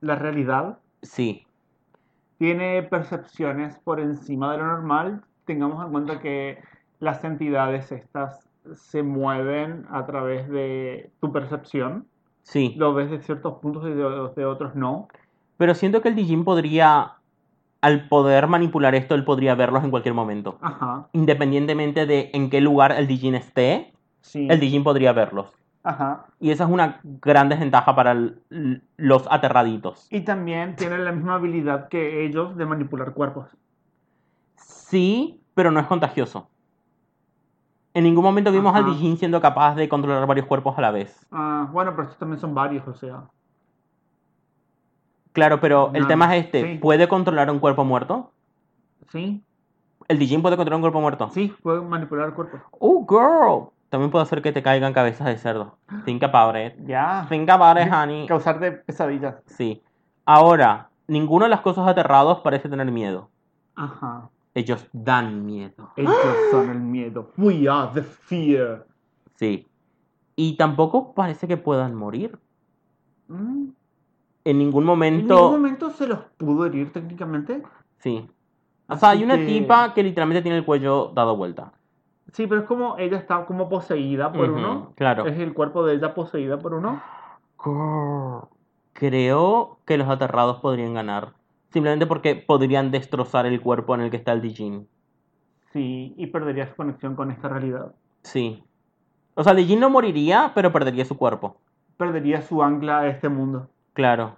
la 0.00 0.16
realidad. 0.16 0.78
Sí. 1.02 1.46
Tiene 2.38 2.82
percepciones 2.82 3.76
por 3.78 4.00
encima 4.00 4.52
de 4.52 4.58
lo 4.58 4.66
normal. 4.66 5.22
Tengamos 5.44 5.84
en 5.84 5.92
cuenta 5.92 6.20
que 6.20 6.58
las 6.98 7.22
entidades 7.22 7.92
estas 7.92 8.48
se 8.74 9.02
mueven 9.02 9.86
a 9.90 10.04
través 10.06 10.48
de 10.48 11.12
tu 11.20 11.32
percepción. 11.32 12.06
Sí. 12.42 12.74
Lo 12.76 12.94
ves 12.94 13.10
de 13.10 13.20
ciertos 13.20 13.60
puntos 13.60 13.84
y 13.84 13.90
de, 13.90 14.30
de 14.34 14.44
otros 14.44 14.74
no. 14.74 15.08
Pero 15.58 15.74
siento 15.74 16.00
que 16.00 16.08
el 16.08 16.14
Dijin 16.14 16.44
podría, 16.44 17.12
al 17.82 18.08
poder 18.08 18.46
manipular 18.46 18.94
esto, 18.94 19.14
él 19.14 19.24
podría 19.24 19.54
verlos 19.54 19.84
en 19.84 19.90
cualquier 19.90 20.14
momento. 20.14 20.58
Ajá, 20.62 21.08
Independientemente 21.12 22.06
de 22.06 22.30
en 22.32 22.48
qué 22.48 22.60
lugar 22.62 22.92
el 22.92 23.06
Dijin 23.06 23.34
esté, 23.34 23.92
sí. 24.22 24.46
el 24.50 24.58
Dijin 24.60 24.82
podría 24.84 25.12
verlos. 25.12 25.52
Ajá. 25.82 26.26
Y 26.40 26.50
esa 26.50 26.64
es 26.64 26.70
una 26.70 27.00
gran 27.02 27.48
desventaja 27.48 27.94
para 27.94 28.12
el- 28.12 28.82
los 28.96 29.26
aterraditos. 29.30 30.06
Y 30.10 30.20
también 30.20 30.76
tiene 30.76 30.98
la 30.98 31.12
misma 31.12 31.34
habilidad 31.34 31.88
que 31.88 32.24
ellos 32.24 32.56
de 32.56 32.64
manipular 32.66 33.12
cuerpos. 33.14 33.48
Sí, 34.56 35.40
pero 35.54 35.70
no 35.70 35.80
es 35.80 35.86
contagioso. 35.86 36.48
En 37.94 38.04
ningún 38.04 38.22
momento 38.22 38.52
vimos 38.52 38.74
al. 38.76 38.86
Dijin 38.86 39.16
siendo 39.16 39.40
capaz 39.40 39.74
de 39.74 39.88
controlar 39.88 40.26
varios 40.26 40.46
cuerpos 40.46 40.76
a 40.78 40.82
la 40.82 40.90
vez. 40.90 41.26
Ah, 41.32 41.68
bueno, 41.72 41.90
pero 41.92 42.04
estos 42.04 42.18
también 42.18 42.38
son 42.38 42.54
varios, 42.54 42.86
o 42.86 42.94
sea. 42.94 43.24
Claro, 45.38 45.60
pero 45.60 45.90
el 45.94 46.02
No, 46.02 46.08
tema 46.08 46.36
es 46.36 46.44
este. 46.46 46.62
sí. 46.74 46.78
¿Puede 46.78 47.08
controlar 47.08 47.50
un 47.50 47.58
cuerpo 47.60 47.84
muerto? 47.84 48.32
Sí, 49.10 49.42
¿El 50.08 50.18
Dijin 50.18 50.42
puede 50.42 50.56
controlar 50.56 50.76
un 50.76 50.82
cuerpo 50.82 51.00
muerto? 51.00 51.30
sí, 51.30 51.54
pueden 51.62 51.88
manipular 51.88 52.34
cuerpos. 52.34 52.60
Oh, 52.78 53.06
girl. 53.08 53.70
También 53.90 54.10
puede 54.10 54.22
hacer 54.24 54.42
que 54.42 54.52
te 54.52 54.62
caigan 54.62 54.92
cabezas 54.92 55.26
de 55.26 55.36
cerdo. 55.38 55.76
Think 56.04 56.22
about 56.24 56.56
it. 56.56 56.74
Ya. 56.86 57.26
Think 57.28 57.48
about 57.48 57.78
it, 57.80 57.90
honey. 57.92 58.26
Causarte 58.26 58.72
pesadillas. 58.72 59.36
Sí. 59.46 59.82
Ahora, 60.26 60.90
ninguno 61.06 61.44
de 61.44 61.50
las 61.50 61.60
cosas 61.62 61.86
aterrados 61.88 62.40
parece 62.40 62.68
tener 62.68 62.90
miedo. 62.90 63.30
Ajá. 63.76 64.28
Ellos 64.54 64.86
dan 64.92 65.46
miedo. 65.46 65.90
Ellos 65.96 66.14
son 66.50 66.68
el 66.70 66.80
miedo. 66.80 67.30
We 67.36 67.68
are 67.68 67.90
the 67.94 68.02
fear. 68.02 68.86
Sí. 69.36 69.66
Y 70.36 70.56
tampoco 70.56 71.14
parece 71.14 71.46
que 71.48 71.56
puedan 71.56 71.94
morir. 71.94 72.38
Mm. 73.28 73.68
En 74.48 74.56
ningún 74.58 74.84
En 74.84 74.86
momento. 74.86 75.34
ningún 75.34 75.52
momento 75.52 75.90
se 75.90 76.06
los 76.06 76.20
pudo 76.38 76.64
herir 76.64 76.90
técnicamente. 76.90 77.62
Sí. 77.98 78.26
O 78.88 78.96
sea, 78.96 79.10
Así 79.10 79.18
hay 79.18 79.24
una 79.24 79.36
que- 79.36 79.44
tipa 79.44 79.92
que 79.92 80.02
literalmente 80.02 80.40
tiene 80.40 80.56
el 80.56 80.64
cuello 80.64 81.12
dado 81.14 81.36
vuelta. 81.36 81.72
Sí, 82.32 82.46
pero 82.46 82.62
es 82.62 82.66
como 82.66 82.96
ella 82.96 83.18
está 83.18 83.44
como 83.44 83.68
poseída 83.68 84.32
por 84.32 84.48
Ujú, 84.48 84.58
uno. 84.58 84.92
Claro. 84.96 85.26
Es 85.26 85.38
el 85.38 85.52
cuerpo 85.52 85.84
de 85.84 85.96
ella 85.96 86.14
poseída 86.14 86.58
por 86.58 86.72
uno. 86.72 87.02
Creo 88.94 89.78
que 89.84 89.98
los 89.98 90.08
aterrados 90.08 90.58
podrían 90.60 90.94
ganar. 90.94 91.34
Simplemente 91.70 92.06
porque 92.06 92.34
podrían 92.34 92.90
destrozar 92.90 93.44
el 93.46 93.60
cuerpo 93.60 93.94
en 93.94 94.00
el 94.02 94.10
que 94.10 94.16
está 94.16 94.32
el 94.32 94.40
Dijin. 94.40 94.88
Sí, 95.72 96.14
y 96.16 96.26
perdería 96.28 96.66
su 96.68 96.74
conexión 96.74 97.14
con 97.14 97.30
esta 97.30 97.48
realidad. 97.48 97.94
Sí. 98.22 98.64
O 99.34 99.44
sea, 99.44 99.52
el 99.52 99.58
Dijin 99.58 99.78
no 99.80 99.90
moriría, 99.90 100.52
pero 100.54 100.72
perdería 100.72 101.04
su 101.04 101.16
cuerpo. 101.18 101.60
Perdería 101.98 102.40
su 102.42 102.62
ancla 102.62 103.00
a 103.00 103.08
este 103.08 103.28
mundo. 103.28 103.68
Claro. 103.98 104.36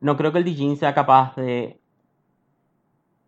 No 0.00 0.16
creo 0.16 0.32
que 0.32 0.38
el 0.38 0.44
Dijin 0.44 0.76
sea 0.76 0.92
capaz 0.92 1.36
de 1.36 1.78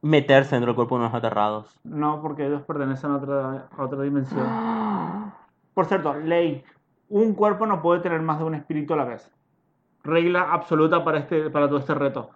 meterse 0.03 0.57
dentro 0.57 0.71
del 0.73 0.75
cuerpo 0.75 0.97
de 0.99 1.05
unos 1.05 1.15
aterrados. 1.15 1.79
No, 1.85 2.21
porque 2.21 2.47
ellos 2.49 2.63
pertenecen 2.63 3.13
a 3.13 3.17
otra, 3.19 3.69
a 3.79 3.85
otra 3.85 4.03
dimensión. 4.03 4.45
Por 5.75 5.87
cierto, 5.87 6.15
ley. 6.15 6.65
Un 7.09 7.35
cuerpo 7.35 7.65
no 7.65 7.81
puede 7.81 8.01
tener 8.01 8.21
más 8.23 8.41
de 8.41 8.45
un 8.45 8.57
espíritu 8.57 8.95
a 8.95 8.97
la 8.97 9.05
vez. 9.05 9.31
Regla 10.03 10.51
absoluta 10.53 11.05
para, 11.05 11.19
este, 11.19 11.49
para 11.49 11.69
todo 11.69 11.79
este 11.79 11.95
reto. 11.95 12.31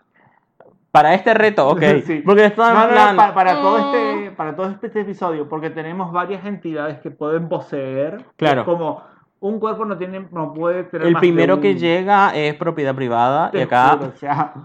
Para 0.93 1.15
este 1.15 1.35
reto, 1.35 1.69
ok. 1.71 1.83
Sí. 2.07 2.23
Porque 2.25 2.53
No, 2.57 2.75
no, 2.75 2.81
no, 2.87 2.89
plan. 2.93 3.17
pa- 3.17 3.35
para, 3.35 3.61
todo 3.61 3.79
este, 3.93 4.31
para 4.37 4.55
todo 4.55 4.69
este 4.69 5.01
episodio, 5.01 5.49
porque 5.49 5.71
tenemos 5.71 6.13
varias 6.13 6.45
entidades 6.45 7.01
que 7.01 7.11
pueden 7.11 7.49
poseer. 7.49 8.25
Claro. 8.37 8.65
Como 8.65 9.03
un 9.45 9.61
cuerpo 9.61 9.85
no, 9.85 9.99
tiene, 9.99 10.27
no 10.31 10.55
puede 10.55 10.85
tener 10.85 11.07
El 11.09 11.13
más 11.13 11.21
primero 11.21 11.61
que 11.61 11.73
un- 11.73 11.79
llega 11.79 12.35
es 12.35 12.55
propiedad 12.55 12.95
privada 12.95 13.51
Te 13.51 13.59
y 13.59 13.63
acá. 13.63 13.91
juro, 13.99 14.13
o 14.15 14.17
sea, 14.17 14.55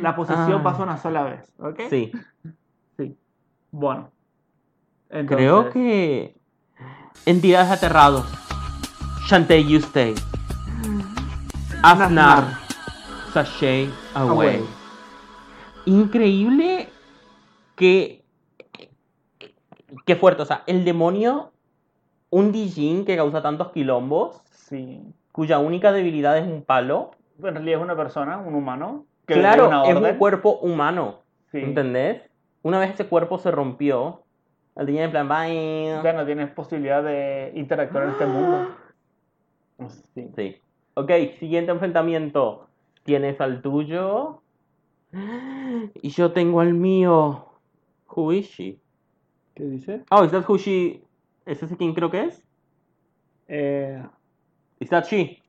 la 0.00 0.16
posesión 0.16 0.60
Ah. 0.60 0.62
pasa 0.62 0.82
una 0.82 0.96
sola 0.96 1.22
vez, 1.22 1.52
¿ok? 1.58 1.80
Sí. 1.88 2.12
Sí. 2.96 3.16
Bueno. 3.70 4.10
Entonces, 5.10 5.36
Creo 5.36 5.70
que. 5.70 6.34
Entidades 7.26 7.70
aterrados. 7.70 8.26
Shantae 9.28 9.64
you 9.64 9.78
stay. 9.78 10.14
Afnar. 11.82 12.44
Sashay 13.32 13.88
away. 14.14 14.56
Away. 14.56 14.64
Increíble 15.86 16.88
que. 17.76 18.24
Qué 20.04 20.16
fuerte. 20.16 20.42
O 20.42 20.46
sea, 20.46 20.62
el 20.66 20.84
demonio. 20.84 21.52
Un 22.30 22.52
Dijin 22.52 23.04
que 23.04 23.16
causa 23.16 23.42
tantos 23.42 23.72
quilombos. 23.72 24.42
Sí. 24.50 25.00
Cuya 25.32 25.58
única 25.58 25.92
debilidad 25.92 26.36
es 26.36 26.46
un 26.46 26.62
palo. 26.62 27.12
En 27.38 27.54
realidad 27.54 27.78
es 27.78 27.84
una 27.84 27.96
persona, 27.96 28.38
un 28.38 28.54
humano. 28.54 29.06
Que 29.26 29.34
Claro, 29.34 29.68
una 29.68 29.84
es 29.84 29.96
un 29.96 30.18
cuerpo 30.18 30.58
humano. 30.58 31.20
Sí. 31.52 31.58
¿Entendés? 31.58 32.22
Una 32.62 32.78
vez 32.78 32.90
ese 32.94 33.06
cuerpo 33.06 33.38
se 33.38 33.50
rompió. 33.50 34.22
El 34.76 34.86
Dijin 34.86 35.02
en 35.02 35.10
plan, 35.10 35.28
bye. 35.28 36.00
Ya 36.02 36.12
no 36.12 36.24
tienes 36.24 36.50
posibilidad 36.50 37.02
de 37.02 37.52
interactuar 37.54 38.04
en 38.04 38.10
este 38.10 38.26
mundo. 38.26 38.68
Sí. 40.12 40.28
Sí. 40.34 40.56
Ok, 40.94 41.12
siguiente 41.38 41.70
enfrentamiento. 41.70 42.66
Tienes 43.04 43.40
al 43.40 43.62
tuyo. 43.62 44.42
Y 46.02 46.10
yo 46.10 46.32
tengo 46.32 46.60
al 46.60 46.74
mío. 46.74 47.44
Who 48.08 48.32
is 48.32 48.48
she? 48.48 48.78
¿Qué 49.54 49.64
dice? 49.64 50.04
Oh, 50.10 50.24
is 50.24 50.32
that 50.32 50.44
who 50.48 50.58
she... 50.58 51.02
¿Es 51.48 51.62
ese 51.62 51.76
quién 51.78 51.94
creo 51.94 52.10
que 52.10 52.24
es? 52.24 52.44
Eh, 53.48 54.02
Is 54.80 54.90
that 54.90 55.06
she? 55.06 55.42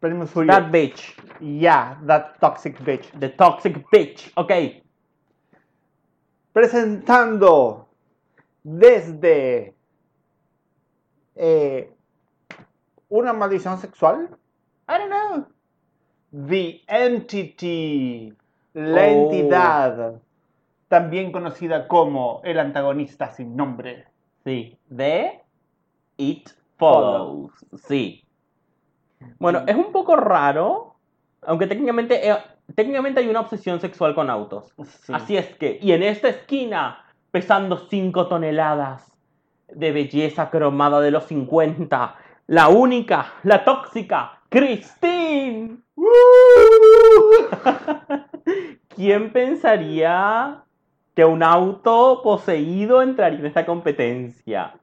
That 0.00 0.70
bitch. 0.70 1.14
Yeah, 1.40 1.96
that 2.06 2.38
toxic 2.40 2.78
bitch. 2.80 3.06
The 3.18 3.28
toxic 3.30 3.88
bitch. 3.90 4.30
Ok. 4.36 4.50
Presentando 6.52 7.88
desde 8.64 9.74
eh, 11.36 11.90
una 13.08 13.32
maldición 13.32 13.78
sexual. 13.78 14.28
I 14.88 14.98
don't 14.98 15.08
know. 15.10 15.46
The 16.48 16.82
Entity. 16.88 18.34
La 18.74 19.02
Oh. 19.06 19.30
entidad. 19.32 20.20
También 20.88 21.32
conocida 21.32 21.88
como 21.88 22.40
el 22.44 22.58
antagonista 22.58 23.30
sin 23.30 23.56
nombre. 23.56 24.04
Sí. 24.44 24.76
The 24.94 25.43
It 26.16 26.50
Follows. 26.76 27.52
Sí. 27.86 28.24
Bueno, 29.38 29.62
es 29.66 29.76
un 29.76 29.92
poco 29.92 30.16
raro. 30.16 30.96
Aunque 31.42 31.66
técnicamente, 31.66 32.28
eh, 32.28 32.36
técnicamente 32.74 33.20
hay 33.20 33.28
una 33.28 33.40
obsesión 33.40 33.80
sexual 33.80 34.14
con 34.14 34.30
autos. 34.30 34.72
Sí. 35.02 35.12
Así 35.14 35.36
es 35.36 35.54
que, 35.56 35.78
y 35.80 35.92
en 35.92 36.02
esta 36.02 36.28
esquina 36.28 37.04
pesando 37.30 37.86
5 37.90 38.28
toneladas 38.28 39.12
de 39.68 39.92
belleza 39.92 40.50
cromada 40.50 41.00
de 41.00 41.10
los 41.10 41.24
50. 41.24 42.16
La 42.46 42.68
única, 42.68 43.32
la 43.42 43.64
tóxica, 43.64 44.40
Christine. 44.48 45.78
¿Quién 48.88 49.32
pensaría 49.32 50.62
que 51.14 51.24
un 51.24 51.42
auto 51.42 52.20
poseído 52.22 53.02
entraría 53.02 53.40
en 53.40 53.46
esta 53.46 53.66
competencia? 53.66 54.74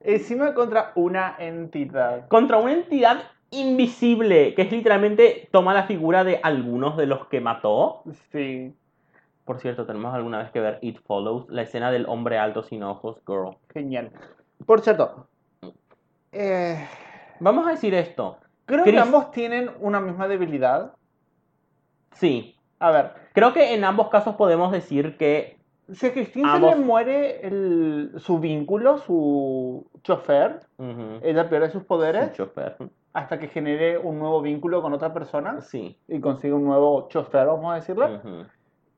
Encima 0.00 0.54
contra 0.54 0.92
una 0.94 1.36
entidad. 1.38 2.28
Contra 2.28 2.58
una 2.58 2.72
entidad 2.72 3.22
invisible, 3.50 4.54
que 4.54 4.62
es 4.62 4.72
literalmente 4.72 5.48
toma 5.52 5.74
la 5.74 5.84
figura 5.84 6.24
de 6.24 6.40
algunos 6.42 6.96
de 6.96 7.06
los 7.06 7.26
que 7.26 7.40
mató. 7.40 8.02
Sí, 8.30 8.74
Por 9.44 9.58
cierto, 9.60 9.84
tenemos 9.86 10.14
alguna 10.14 10.38
vez 10.38 10.50
que 10.52 10.60
ver 10.60 10.78
It 10.82 10.98
Follows, 11.06 11.46
la 11.48 11.62
escena 11.62 11.90
del 11.90 12.06
hombre 12.08 12.38
alto 12.38 12.62
sin 12.62 12.82
ojos, 12.82 13.20
girl. 13.26 13.56
genial. 13.72 14.10
Por 14.64 14.80
cierto, 14.80 15.26
eh, 16.30 16.86
Vamos 17.40 17.66
a 17.66 17.70
decir 17.70 17.92
esto. 17.94 18.38
creo 18.64 18.84
que 18.84 18.98
ambos 18.98 19.32
tienen 19.32 19.70
una 19.80 20.00
misma 20.00 20.28
debilidad. 20.28 20.92
Sí, 22.12 22.56
A 22.78 22.90
ver, 22.90 23.12
creo 23.32 23.52
que 23.52 23.74
en 23.74 23.84
ambos 23.84 24.08
casos 24.08 24.36
podemos 24.36 24.70
decir 24.72 25.16
que 25.16 25.56
si 25.90 26.06
a 26.06 26.12
Christine 26.12 26.52
se 26.52 26.60
le 26.60 26.76
muere 26.76 27.46
el- 27.46 28.12
su 28.16 28.38
vínculo, 28.38 28.98
su 28.98 29.86
chofer, 30.02 30.60
ella 31.22 31.48
pierde 31.48 31.70
sus 31.70 31.84
poderes 31.84 32.26
sí, 32.30 32.36
chofer. 32.36 32.76
hasta 33.12 33.38
que 33.38 33.48
genere 33.48 33.98
un 33.98 34.18
nuevo 34.18 34.40
vínculo 34.42 34.80
con 34.82 34.92
otra 34.92 35.12
persona 35.12 35.60
Sí. 35.60 35.98
y 36.08 36.20
consigue 36.20 36.52
un 36.54 36.64
nuevo 36.64 37.08
chofer, 37.08 37.46
vamos 37.46 37.72
a 37.72 37.76
decirlo. 37.76 38.06
ujú. 38.16 38.44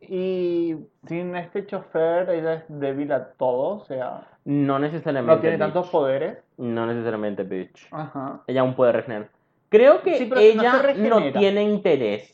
Y 0.07 0.77
sin 1.07 1.35
este 1.35 1.64
chofer, 1.66 2.29
ella 2.29 2.55
es 2.55 2.64
débil 2.68 3.11
a 3.12 3.31
todo, 3.33 3.77
o 3.77 3.85
sea, 3.87 4.29
No 4.44 4.79
necesariamente. 4.79 5.35
no 5.35 5.40
tiene 5.40 5.57
bitch. 5.57 5.64
tantos 5.64 5.88
poderes. 5.88 6.38
No 6.59 6.87
necesariamente, 6.87 7.42
bitch. 7.42 7.88
Ajá. 7.90 8.42
Ella 8.47 8.61
aún 8.61 8.75
puede 8.75 8.92
regenerar. 8.92 9.31
Creo 9.70 10.03
que 10.03 10.18
Sí, 10.18 10.27
no 10.29 10.37
ella 10.38 10.73
no, 10.75 10.83
regenera. 10.83 11.38
tiene 11.40 11.62
interés. 11.64 12.31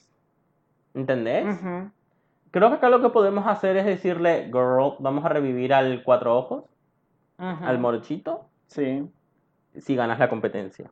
¿Entendés? 0.94 1.44
Ujú. 1.46 1.90
Creo 2.50 2.68
que 2.68 2.76
acá 2.76 2.88
lo 2.88 3.00
que 3.00 3.10
podemos 3.10 3.46
hacer 3.46 3.76
es 3.76 3.86
decirle, 3.86 4.44
girl, 4.46 4.94
vamos 4.98 5.24
a 5.24 5.28
revivir 5.28 5.72
al 5.72 6.02
cuatro 6.02 6.36
ojos, 6.36 6.64
Ujú. 7.38 7.64
al 7.64 7.78
morochito, 7.78 8.46
Sí. 8.66 9.08
si 9.78 9.94
ganas 9.96 10.18
la 10.18 10.28
competencia. 10.28 10.90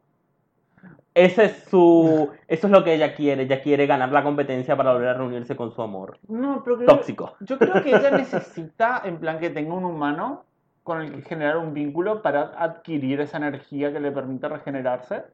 Ese 1.15 1.47
es 1.47 1.65
su, 1.65 2.31
eso 2.49 2.67
es 2.69 2.73
lo 2.73 2.85
que 2.85 2.95
ella 2.95 3.15
quiere. 3.15 3.43
Ella 3.43 3.61
quiere 3.61 3.87
ganar 3.87 4.13
la 4.13 4.23
competencia 4.23 4.77
para 4.77 4.93
volver 4.93 5.09
a 5.09 5.15
reunirse 5.15 5.57
con 5.57 5.73
su 5.73 5.83
amor. 5.83 6.19
No, 6.29 6.63
pero 6.65 6.77
creo, 6.77 6.89
Tóxico. 6.89 7.35
yo 7.41 7.59
creo 7.59 7.83
que 7.83 7.91
ella 7.91 8.11
necesita, 8.17 9.03
en 9.05 9.19
plan, 9.19 9.41
que 9.41 9.51
tenga 9.51 9.75
un 9.75 9.85
humano 9.85 10.45
con 10.85 11.01
el 11.03 11.13
que 11.13 11.23
generar 11.23 11.59
un 11.59 11.75
vínculo 11.75 12.23
para 12.23 12.53
adquirir 12.57 13.21
esa 13.21 13.37
energía 13.39 13.93
que 13.93 14.01
le 14.01 14.13
permite 14.13 14.49
regenerarse. 14.49 15.25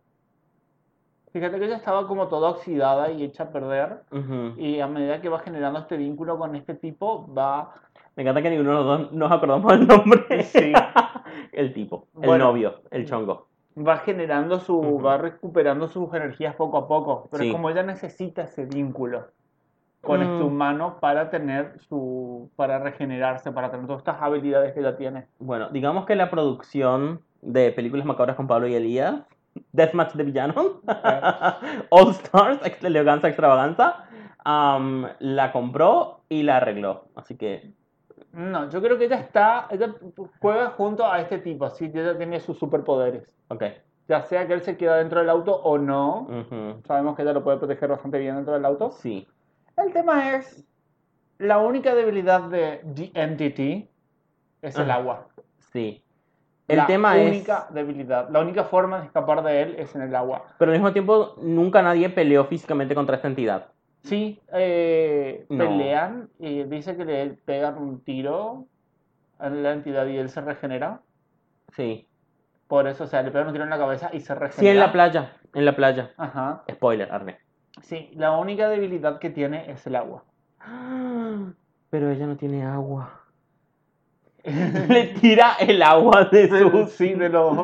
Fíjate 1.34 1.58
que 1.58 1.64
ella 1.66 1.76
estaba 1.78 2.06
como 2.06 2.28
toda 2.28 2.50
oxidada 2.50 3.10
y 3.10 3.24
hecha 3.24 3.42
a 3.42 3.50
perder. 3.50 4.02
Y 4.56 4.78
a 4.78 4.86
medida 4.86 5.20
que 5.20 5.28
va 5.28 5.40
generando 5.40 5.80
este 5.80 5.96
vínculo 5.96 6.38
con 6.38 6.54
este 6.54 6.74
tipo, 6.76 7.26
va. 7.34 7.72
Me 8.14 8.22
encanta 8.22 8.40
que 8.40 8.50
ninguno 8.50 8.70
de 8.70 8.76
los 8.76 8.86
dos 8.86 9.12
nos 9.12 9.32
acordamos 9.32 9.72
del 9.72 9.88
nombre. 9.88 10.44
Sí. 10.44 10.72
el 11.52 11.72
tipo, 11.74 12.06
el 12.22 12.38
novio, 12.38 12.74
el 12.92 13.04
chongo. 13.04 13.48
va 13.76 13.96
generando 13.98 14.60
su. 14.60 15.00
Va 15.04 15.18
recuperando 15.18 15.88
sus 15.88 16.14
energías 16.14 16.54
poco 16.54 16.78
a 16.78 16.86
poco. 16.86 17.26
Pero 17.32 17.42
Sí. 17.42 17.50
como 17.50 17.68
ella 17.68 17.82
necesita 17.82 18.42
ese 18.42 18.66
vínculo 18.66 19.26
con 20.02 20.22
este 20.22 20.34
Mm. 20.44 20.46
humano 20.46 20.98
para 21.00 21.30
tener 21.30 21.80
su. 21.80 22.48
para 22.54 22.78
regenerarse, 22.78 23.50
para 23.50 23.72
tener 23.72 23.86
todas 23.86 24.02
estas 24.02 24.22
habilidades 24.22 24.72
que 24.72 24.78
ella 24.78 24.96
tiene. 24.96 25.26
Bueno, 25.40 25.68
digamos 25.70 26.06
que 26.06 26.14
la 26.14 26.30
producción 26.30 27.22
de 27.42 27.72
películas 27.72 28.06
macabras 28.06 28.36
con 28.36 28.46
Pablo 28.46 28.68
y 28.68 28.74
Elías, 28.76 29.16
Deathmatch 29.72 30.14
de 30.14 30.24
Villanos, 30.24 30.66
All 31.90 32.10
Stars, 32.10 32.60
Eleganza 32.82 33.28
Extravaganza, 33.28 34.06
la 34.44 35.50
compró 35.52 36.20
y 36.28 36.42
la 36.42 36.58
arregló. 36.58 37.06
Así 37.14 37.36
que, 37.36 37.72
No, 38.32 38.68
yo 38.70 38.80
creo 38.82 38.98
que 38.98 39.04
ella 39.06 39.18
está, 39.20 39.68
ella 39.70 39.94
juega 40.40 40.70
junto 40.70 41.06
a 41.06 41.20
este 41.20 41.38
tipo, 41.38 41.64
así 41.64 41.90
que 41.90 42.00
ella 42.00 42.16
tiene 42.16 42.40
sus 42.40 42.58
superpoderes. 42.58 43.32
ok. 43.48 43.62
Ya 44.06 44.20
sea 44.20 44.46
que 44.46 44.52
él 44.52 44.60
se 44.60 44.76
queda 44.76 44.96
dentro 44.98 45.20
del 45.20 45.30
auto 45.30 45.54
o 45.62 45.78
no, 45.78 46.26
sabemos 46.86 47.16
que 47.16 47.22
ella 47.22 47.32
lo 47.32 47.42
puede 47.42 47.56
proteger 47.56 47.88
bastante 47.88 48.18
bien 48.18 48.34
dentro 48.36 48.52
del 48.52 48.64
auto. 48.66 48.90
Sí. 48.90 49.26
El 49.78 49.94
tema 49.94 50.34
es, 50.36 50.62
la 51.38 51.58
única 51.58 51.94
debilidad 51.94 52.42
de 52.42 52.82
The 52.94 53.10
Entity 53.14 53.88
es 54.60 54.78
el 54.78 54.90
agua. 54.90 55.26
Sí. 55.72 56.04
El 56.66 56.78
la 56.78 56.86
tema 56.86 57.18
es. 57.18 57.28
única 57.30 57.66
debilidad, 57.70 58.28
la 58.30 58.40
única 58.40 58.64
forma 58.64 59.00
de 59.00 59.06
escapar 59.06 59.42
de 59.42 59.62
él 59.62 59.74
es 59.78 59.94
en 59.94 60.02
el 60.02 60.14
agua. 60.14 60.44
Pero 60.58 60.70
al 60.72 60.78
mismo 60.78 60.92
tiempo, 60.92 61.34
nunca 61.42 61.82
nadie 61.82 62.08
peleó 62.08 62.44
físicamente 62.46 62.94
contra 62.94 63.16
esta 63.16 63.28
entidad. 63.28 63.66
Sí, 64.02 64.40
eh, 64.52 65.46
No. 65.50 65.64
pelean 65.64 66.28
y 66.38 66.64
dice 66.64 66.96
que 66.96 67.04
le 67.04 67.26
pegan 67.44 67.76
un 67.78 68.02
tiro 68.02 68.66
a 69.38 69.48
la 69.50 69.72
entidad 69.72 70.06
y 70.06 70.16
él 70.16 70.28
se 70.30 70.40
regenera. 70.40 71.00
Sí. 71.72 72.08
Por 72.66 72.86
eso, 72.88 73.04
o 73.04 73.06
sea, 73.06 73.22
le 73.22 73.30
pegan 73.30 73.48
un 73.48 73.52
tiro 73.52 73.64
en 73.64 73.70
la 73.70 73.78
cabeza 73.78 74.08
y 74.12 74.20
se 74.20 74.34
regenera. 74.34 74.60
Sí, 74.60 74.68
en 74.68 74.80
la 74.80 74.92
playa. 74.92 75.32
En 75.54 75.64
la 75.66 75.76
playa. 75.76 76.12
Ajá. 76.16 76.62
Spoiler, 76.70 77.12
Arne. 77.12 77.38
Sí, 77.82 78.10
la 78.14 78.32
única 78.38 78.68
debilidad 78.68 79.18
que 79.18 79.30
tiene 79.30 79.70
es 79.70 79.86
el 79.86 79.96
agua. 79.96 80.24
Pero 81.90 82.10
ella 82.10 82.26
no 82.26 82.36
tiene 82.36 82.64
agua. 82.64 83.20
Le 84.88 85.14
tira 85.20 85.54
el 85.58 85.82
agua 85.82 86.24
de 86.24 86.48
sus. 86.48 86.92
Sí, 86.92 87.14
de 87.14 87.30
los. 87.30 87.56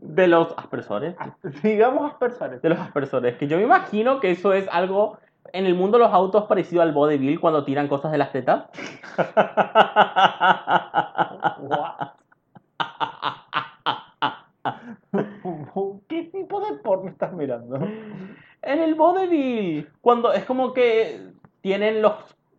De 0.00 0.28
los 0.28 0.54
aspersores. 0.56 1.16
Digamos 1.62 2.12
aspersores. 2.12 2.62
De 2.62 2.68
los 2.68 2.78
aspersores. 2.78 3.36
Que 3.36 3.48
yo 3.48 3.56
me 3.56 3.64
imagino 3.64 4.20
que 4.20 4.30
eso 4.30 4.52
es 4.52 4.68
algo. 4.70 5.18
En 5.52 5.66
el 5.66 5.74
mundo 5.74 5.98
de 5.98 6.04
los 6.04 6.12
autos 6.12 6.44
parecido 6.44 6.82
al 6.82 6.92
vodevil 6.92 7.40
cuando 7.40 7.64
tiran 7.64 7.88
cosas 7.88 8.12
de 8.12 8.18
las 8.18 8.32
tetas. 8.32 8.64
¿Qué 16.08 16.24
tipo 16.32 16.60
de 16.60 16.78
porno 16.78 17.10
estás 17.10 17.32
mirando? 17.32 17.76
En 18.62 18.80
el 18.80 18.94
vodevil. 18.94 19.88
Cuando 20.00 20.32
es 20.32 20.44
como 20.44 20.72
que 20.72 21.20
tienen 21.60 22.02
los. 22.02 22.14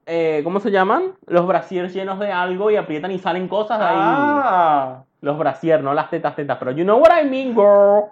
Eh, 0.08 0.40
¿Cómo 0.46 0.62
se 0.62 0.72
llaman? 0.72 1.16
Los 1.26 1.46
brasiers 1.46 1.94
llenos 1.94 2.18
de 2.18 2.32
algo 2.32 2.72
y 2.72 2.78
aprietan 2.78 3.12
y 3.12 3.20
salen 3.20 3.50
cosas 3.50 3.80
de 3.80 3.86
ahí. 3.86 3.98
Ah, 3.98 5.04
Los 5.20 5.38
brasier, 5.38 5.84
no 5.84 5.94
las 5.94 6.10
tetas, 6.10 6.34
tetas, 6.34 6.58
pero 6.58 6.72
you 6.72 6.86
know 6.86 6.98
what 6.98 7.12
I 7.12 7.30
mean, 7.30 7.54
girl. 7.54 8.06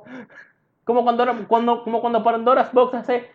Como 0.83 1.03
cuando, 1.03 1.25
cuando, 1.47 1.83
como 1.83 2.01
cuando 2.01 2.21
Pandora's 2.21 2.73
Box 2.73 2.95
hace 2.95 3.31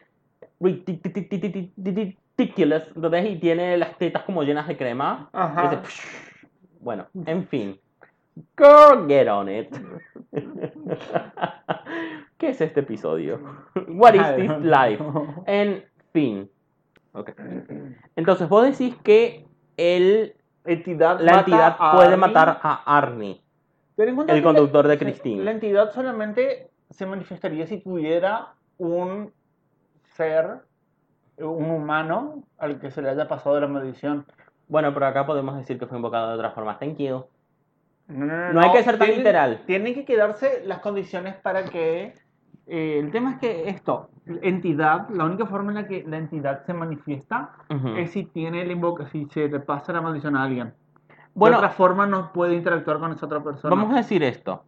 ridiculous, 0.60 2.86
entonces 2.94 3.30
y 3.30 3.36
tiene 3.36 3.78
las 3.78 3.96
tetas 3.96 4.24
como 4.24 4.42
llenas 4.42 4.68
de 4.68 4.76
crema. 4.76 5.30
Ajá. 5.32 5.80
Bueno, 6.80 7.06
en 7.26 7.46
fin. 7.48 7.80
Girl, 8.58 9.06
get 9.08 9.26
on 9.28 9.48
it. 9.48 9.74
¿Qué 12.38 12.50
es 12.50 12.60
este 12.60 12.80
episodio? 12.80 13.40
What 13.88 14.14
is 14.14 14.36
this 14.36 14.50
life? 14.62 15.02
En 15.46 15.82
fin. 16.12 16.50
Ok. 17.12 17.30
Entonces, 18.16 18.48
vos 18.48 18.64
decís 18.64 18.94
que 19.02 19.46
el, 19.76 20.34
entidad 20.64 21.20
la 21.20 21.38
entidad 21.40 21.76
puede 21.94 22.08
Arnie. 22.12 22.16
matar 22.16 22.60
a 22.62 22.96
Arnie. 22.98 23.40
En 23.96 24.30
el 24.30 24.42
conductor 24.42 24.88
de 24.88 24.98
Christine. 24.98 25.44
La 25.44 25.50
entidad 25.50 25.92
solamente 25.92 26.70
se 26.88 27.04
manifestaría 27.06 27.66
si 27.66 27.78
tuviera 27.78 28.54
un 28.78 29.30
ser, 30.16 30.60
un 31.38 31.70
humano, 31.70 32.44
al 32.58 32.80
que 32.80 32.90
se 32.90 33.02
le 33.02 33.10
haya 33.10 33.28
pasado 33.28 33.60
la 33.60 33.66
maldición. 33.66 34.24
Bueno, 34.68 34.94
pero 34.94 35.06
acá 35.06 35.26
podemos 35.26 35.56
decir 35.56 35.78
que 35.78 35.86
fue 35.86 35.98
invocado 35.98 36.28
de 36.30 36.34
otra 36.36 36.52
forma. 36.52 36.78
Thank 36.78 36.96
you. 36.98 37.24
No, 38.08 38.24
no, 38.26 38.52
No 38.54 38.60
hay 38.60 38.72
que 38.72 38.82
ser 38.82 38.96
tan 38.96 39.06
tienen- 39.08 39.18
literal. 39.18 39.62
Tienen 39.66 39.94
que 39.94 40.04
quedarse 40.06 40.62
las 40.64 40.78
condiciones 40.78 41.34
para 41.36 41.64
que. 41.64 42.14
eh, 42.66 42.98
el 43.00 43.10
tema 43.10 43.32
es 43.32 43.38
que 43.38 43.68
esto, 43.68 44.08
entidad, 44.42 45.08
la 45.10 45.24
única 45.24 45.46
forma 45.46 45.70
en 45.70 45.74
la 45.76 45.86
que 45.88 46.04
la 46.06 46.16
entidad 46.18 46.64
se 46.64 46.72
manifiesta 46.74 47.50
Ujú. 47.68 47.88
es 47.96 48.10
si 48.12 48.24
tiene 48.24 48.62
el 48.62 48.70
invoca, 48.70 49.06
si 49.08 49.26
se 49.26 49.48
le 49.48 49.60
pasa 49.60 49.92
la 49.92 50.00
maldición 50.00 50.36
a 50.36 50.42
alguien. 50.44 50.72
Bueno, 51.34 51.56
de 51.56 51.66
otra 51.66 51.70
forma 51.76 52.06
no 52.06 52.32
puede 52.32 52.54
interactuar 52.54 52.98
con 52.98 53.12
esa 53.12 53.26
otra 53.26 53.42
persona. 53.42 53.74
vamos 53.74 53.92
a 53.94 53.98
decir 53.98 54.22
esto. 54.22 54.64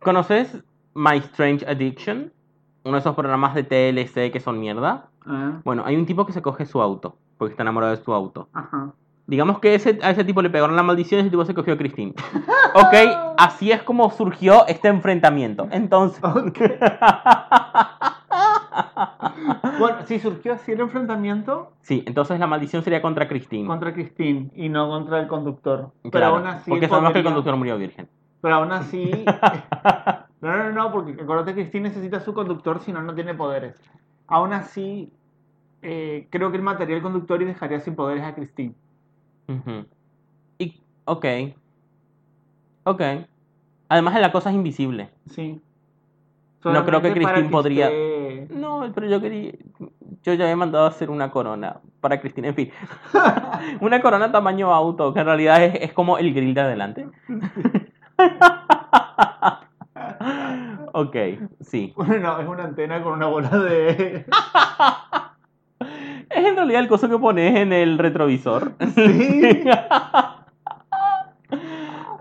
¿Conoces 0.00 0.62
My 0.94 1.16
Strange 1.18 1.64
Addiction? 1.66 2.32
Uno 2.84 2.94
de 2.94 3.00
esos 3.00 3.14
programas 3.14 3.54
de 3.54 3.62
TLC 3.64 4.30
que 4.32 4.40
son 4.40 4.58
mierda. 4.60 5.08
Ah, 5.26 5.60
Bueno, 5.64 5.82
hay 5.86 5.96
un 5.96 6.04
tipo 6.04 6.26
que 6.26 6.32
se 6.32 6.42
coge 6.42 6.66
su 6.66 6.82
auto, 6.82 7.16
porque 7.38 7.52
está 7.52 7.62
enamorado 7.62 7.96
de 7.96 8.02
su 8.02 8.12
auto. 8.12 8.48
ajá. 8.52 8.92
Digamos 9.26 9.58
que 9.58 9.74
ese, 9.74 9.98
a 10.02 10.10
ese 10.10 10.22
tipo 10.22 10.42
le 10.42 10.50
pegaron 10.50 10.76
la 10.76 10.82
maldición 10.82 11.16
y 11.18 11.22
ese 11.22 11.30
tipo 11.30 11.46
se 11.46 11.54
cogió 11.54 11.72
a 11.72 11.78
Christine. 11.78 12.12
ok, 12.74 13.34
así 13.38 13.72
es 13.72 13.82
como 13.82 14.10
surgió 14.10 14.66
este 14.66 14.88
enfrentamiento. 14.88 15.66
Entonces, 15.70 16.22
Ok. 16.22 16.58
Bueno, 19.78 19.98
si 20.06 20.18
surgió 20.18 20.54
así 20.54 20.72
el 20.72 20.80
enfrentamiento 20.80 21.72
Sí, 21.80 22.02
entonces 22.06 22.38
la 22.38 22.46
maldición 22.46 22.82
sería 22.82 23.02
contra 23.02 23.26
Christine. 23.28 23.66
contra 23.66 23.92
Christine 23.92 24.50
y 24.54 24.68
no 24.68 24.88
contra 24.88 25.20
el 25.20 25.28
conductor. 25.28 25.90
Pero 26.10 26.26
aún 26.26 26.46
así. 26.46 26.70
porque 26.70 26.88
sabemos 26.88 27.12
que 27.12 27.18
el 27.18 27.24
conductor 27.24 27.56
murió 27.56 27.76
virgen. 27.78 28.08
Pero 28.40 28.54
aún 28.56 28.72
así. 28.72 29.24
No, 30.40 30.54
no, 30.58 30.72
no, 30.72 30.92
porque 30.92 31.12
acuérdate 31.22 31.54
que 31.54 31.62
Christine 31.62 31.88
necesita 31.88 32.20
su 32.20 32.34
conductor, 32.34 32.78
si 32.80 32.92
no, 32.92 33.00
no 33.00 33.14
tiene 33.14 33.32
poderes. 33.32 33.80
Aún 34.26 34.52
así, 34.52 35.10
eh, 35.80 36.28
creo 36.28 36.50
que 36.50 36.58
él 36.58 36.62
mataría 36.62 36.96
al 36.96 37.00
conductor 37.02 37.40
y 37.40 37.46
dejaría 37.46 37.80
sin 37.80 37.94
poderes 37.94 38.22
a 38.24 38.34
Christine. 38.34 38.74
Y, 40.58 40.82
ok. 41.06 41.24
Ok. 42.84 43.00
Además, 43.88 44.20
la 44.20 44.32
cosa 44.32 44.50
es 44.50 44.56
invisible. 44.56 45.08
Sí. 45.30 45.62
No 46.62 46.84
creo 46.84 47.00
que 47.00 47.12
Christine 47.12 47.48
podría- 47.48 47.88
Pero 48.94 49.08
yo 49.08 49.20
quería. 49.20 49.52
Yo 50.22 50.32
ya 50.34 50.44
había 50.44 50.56
mandado 50.56 50.86
a 50.86 50.88
hacer 50.88 51.10
una 51.10 51.30
corona 51.30 51.80
para 52.00 52.20
Cristina. 52.20 52.48
En 52.48 52.54
fin, 52.54 52.70
una 53.80 54.00
corona 54.00 54.32
tamaño 54.32 54.72
auto, 54.72 55.12
que 55.12 55.20
en 55.20 55.26
realidad 55.26 55.62
es, 55.62 55.74
es 55.80 55.92
como 55.92 56.18
el 56.18 56.32
grill 56.32 56.54
de 56.54 56.60
adelante. 56.60 57.06
ok, 60.92 61.16
sí. 61.60 61.94
No, 61.96 62.40
es 62.40 62.48
una 62.48 62.64
antena 62.64 63.02
con 63.02 63.14
una 63.14 63.26
bola 63.26 63.50
de. 63.50 64.26
Es 66.30 66.44
en 66.44 66.56
realidad 66.56 66.80
el 66.80 66.88
coso 66.88 67.08
que 67.08 67.18
pones 67.18 67.54
en 67.54 67.72
el 67.72 67.98
retrovisor. 67.98 68.74
Sí. 68.94 69.64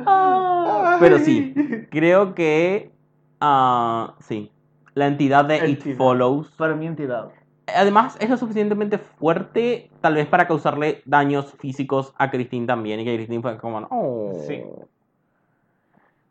Ah, 0.06 0.98
Pero 1.00 1.20
sí, 1.20 1.54
creo 1.90 2.36
que. 2.36 2.92
ah, 3.40 4.14
sí. 4.20 4.52
La 4.96 5.08
entidad 5.08 5.46
de 5.46 5.70
It. 5.70 5.98
Follows. 5.98 6.52
Para 6.52 6.76
mi 6.76 6.88
entidad. 6.88 7.30
Además, 7.68 8.18
es 8.20 8.30
lo 8.30 8.38
suficientemente 8.38 8.98
fuerte, 8.98 9.90
tal 10.02 10.16
vez 10.16 10.28
para 10.28 10.48
causarle 10.48 11.02
daños 11.06 11.54
físicos 11.60 12.14
a 12.18 12.30
Christine 12.30 12.68
también. 12.68 13.00
Y 13.00 13.06
que 13.06 13.16
Christine 13.16 13.42
fue 13.42 13.58
como. 13.58 13.88
Oh. 13.90 14.44
Sí. 14.48 14.62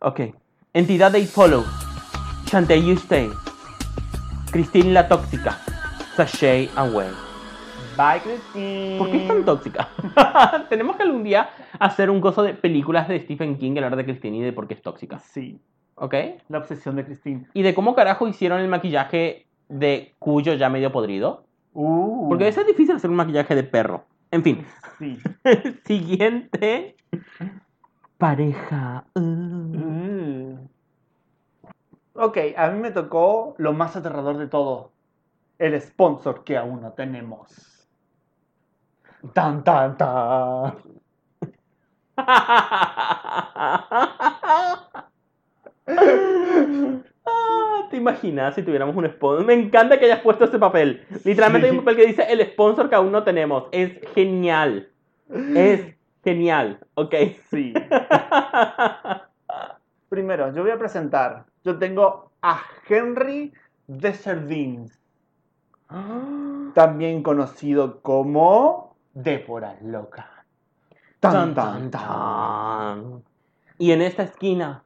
Ok. 0.00 0.20
Entidad 0.72 1.12
de 1.12 1.20
It 1.20 1.28
Follows. 1.28 1.66
Shantae 2.46 2.82
You 2.82 2.94
Stay. 2.94 3.30
Christine 4.50 4.92
la 4.92 5.08
tóxica. 5.08 5.58
Sashay 6.16 6.70
Away. 6.76 7.08
Bye, 7.96 8.20
Christine. 8.22 8.98
¿Por 8.98 9.10
qué 9.10 9.16
es 9.16 9.28
tan 9.28 9.44
tóxica? 9.44 9.88
Tenemos 10.68 10.96
que 10.96 11.02
algún 11.02 11.24
día 11.24 11.48
hacer 11.78 12.10
un 12.10 12.20
coso 12.20 12.42
de 12.42 12.54
películas 12.54 13.08
de 13.08 13.20
Stephen 13.20 13.56
King, 13.56 13.76
hablar 13.76 13.96
de 13.96 14.04
Christine 14.04 14.38
y 14.38 14.40
de 14.42 14.52
por 14.52 14.68
qué 14.68 14.74
es 14.74 14.82
tóxica. 14.82 15.18
Sí, 15.18 15.58
¿Ok? 15.94 16.14
la 16.48 16.58
obsesión 16.58 16.96
de 16.96 17.04
Christine. 17.04 17.46
Y 17.54 17.62
de 17.62 17.74
cómo 17.74 17.94
carajo 17.94 18.26
hicieron 18.26 18.60
el 18.60 18.68
maquillaje 18.68 19.46
de 19.68 20.14
Cuyo 20.18 20.54
ya 20.54 20.68
medio 20.68 20.92
podrido. 20.92 21.44
Uh. 21.74 22.28
Porque 22.28 22.44
veces 22.44 22.62
es 22.62 22.66
difícil 22.66 22.96
hacer 22.96 23.10
un 23.10 23.16
maquillaje 23.16 23.54
de 23.54 23.64
perro. 23.64 24.04
En 24.30 24.42
fin. 24.42 24.66
Sí. 24.98 25.18
Siguiente. 25.84 26.96
Pareja. 28.18 29.04
Uh. 29.14 29.20
Mm. 29.20 30.68
Ok, 32.14 32.38
a 32.56 32.68
mí 32.68 32.78
me 32.78 32.90
tocó 32.90 33.54
lo 33.58 33.72
más 33.72 33.96
aterrador 33.96 34.36
de 34.36 34.46
todo. 34.46 34.92
El 35.58 35.80
sponsor 35.80 36.44
que 36.44 36.56
aún 36.56 36.82
no 36.82 36.92
tenemos. 36.92 37.88
Tan, 39.32 39.64
tan, 39.64 39.96
tan. 39.96 40.74
Ah, 45.86 47.86
¿Te 47.90 47.96
imaginas 47.96 48.54
si 48.54 48.62
tuviéramos 48.62 48.96
un 48.96 49.08
sponsor? 49.08 49.46
Me 49.46 49.54
encanta 49.54 49.98
que 49.98 50.06
hayas 50.06 50.20
puesto 50.20 50.44
ese 50.44 50.58
papel. 50.58 51.06
Literalmente 51.24 51.68
hay 51.68 51.72
un 51.72 51.84
papel 51.84 51.96
que 51.96 52.06
dice 52.06 52.26
el 52.28 52.40
sponsor 52.50 52.88
que 52.88 52.96
aún 52.96 53.12
no 53.12 53.22
tenemos. 53.22 53.64
Es 53.70 53.92
genial. 54.14 54.88
Es 55.54 55.94
genial. 56.24 56.80
Ok. 56.94 57.14
Sí. 57.50 57.72
Primero, 60.08 60.52
yo 60.52 60.62
voy 60.62 60.72
a 60.72 60.78
presentar. 60.78 61.44
Yo 61.64 61.78
tengo 61.78 62.32
a 62.42 62.60
Henry 62.88 63.52
Desjardins, 63.86 64.98
también 66.74 67.22
conocido 67.22 68.00
como 68.00 68.96
Débora 69.14 69.76
Loca. 69.82 70.44
Tan, 71.20 71.54
tan. 71.54 71.90
tan. 71.90 73.22
Y 73.78 73.92
en 73.92 74.02
esta 74.02 74.24
esquina, 74.24 74.82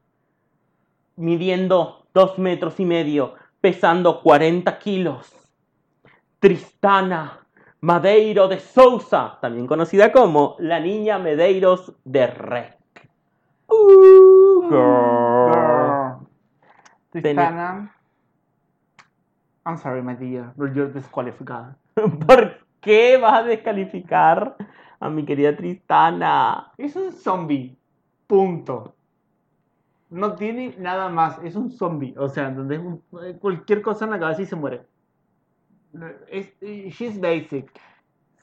midiendo 1.16 2.06
dos 2.14 2.38
metros 2.38 2.80
y 2.80 2.84
medio, 2.84 3.34
pesando 3.60 4.22
40 4.22 4.78
kilos, 4.78 5.32
Tristana 6.38 7.46
Madeiro 7.80 8.48
de 8.48 8.58
Sousa, 8.58 9.38
también 9.40 9.66
conocida 9.66 10.12
como 10.12 10.56
la 10.58 10.80
niña 10.80 11.18
Medeiros 11.18 11.94
de 12.04 12.26
Rec. 12.26 12.76
Uh, 13.68 14.68
girl. 14.68 15.52
Girl. 15.52 16.26
Tristana. 17.12 17.92
I'm 19.64 19.76
sorry, 19.78 20.02
my 20.02 20.14
dear, 20.14 20.52
but 20.56 20.74
you're 20.74 20.92
disqualified. 20.92 21.74
¿Por 22.26 22.58
qué 22.80 23.18
vas 23.18 23.40
a 23.40 23.42
descalificar 23.42 24.56
a 25.00 25.10
mi 25.10 25.24
querida 25.24 25.56
Tristana? 25.56 26.72
Es 26.78 26.96
un 26.96 27.12
zombie. 27.12 27.76
Punto. 28.26 28.95
No 30.10 30.34
tiene 30.34 30.74
nada 30.78 31.08
más. 31.10 31.38
Es 31.44 31.54
un 31.54 31.70
zombie. 31.70 32.12
O 32.18 32.28
sea, 32.28 32.50
donde 32.50 32.74
es 32.76 32.80
un- 32.80 33.02
cualquier 33.38 33.82
cosa 33.82 34.04
en 34.04 34.10
la 34.12 34.18
cabeza 34.18 34.42
y 34.42 34.46
se 34.46 34.56
muere. 34.56 34.82
Es, 36.28 36.52
she's 36.60 37.18
basic. 37.20 37.70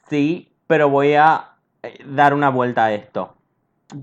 Sí, 0.08 0.52
pero 0.66 0.88
voy 0.90 1.14
a 1.14 1.56
eh, 1.82 1.98
dar 2.06 2.34
una 2.34 2.50
vuelta 2.50 2.86
a 2.86 2.92
esto. 2.94 3.36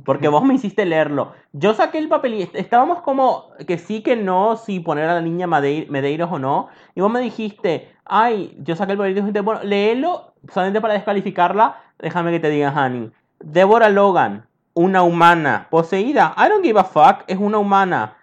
Porque 0.05 0.29
vos 0.29 0.43
me 0.43 0.53
hiciste 0.55 0.85
leerlo. 0.85 1.33
Yo 1.53 1.73
saqué 1.73 1.97
el 1.97 2.09
papel 2.09 2.35
y 2.35 2.43
est- 2.43 2.55
estábamos 2.55 3.01
como 3.01 3.51
que 3.67 3.77
sí, 3.77 4.03
que 4.03 4.15
no, 4.15 4.57
si 4.57 4.79
poner 4.79 5.09
a 5.09 5.15
la 5.15 5.21
niña 5.21 5.47
Medeiros 5.47 6.31
o 6.31 6.39
no. 6.39 6.69
Y 6.95 7.01
vos 7.01 7.11
me 7.11 7.21
dijiste, 7.21 7.91
ay, 8.05 8.57
yo 8.61 8.75
saqué 8.75 8.93
el 8.93 8.97
papel 8.99 9.13
y 9.13 9.15
dijiste, 9.15 9.41
bueno, 9.41 9.61
léelo 9.63 10.33
solamente 10.53 10.81
para 10.81 10.93
descalificarla. 10.95 11.77
Déjame 11.99 12.31
que 12.31 12.39
te 12.39 12.49
diga, 12.49 12.73
Honey. 12.75 13.11
Deborah 13.39 13.89
Logan, 13.89 14.47
una 14.73 15.03
humana 15.03 15.67
poseída. 15.69 16.33
I 16.37 16.49
don't 16.49 16.63
give 16.63 16.79
a 16.79 16.83
fuck, 16.83 17.23
es 17.27 17.37
una 17.37 17.57
humana. 17.57 18.15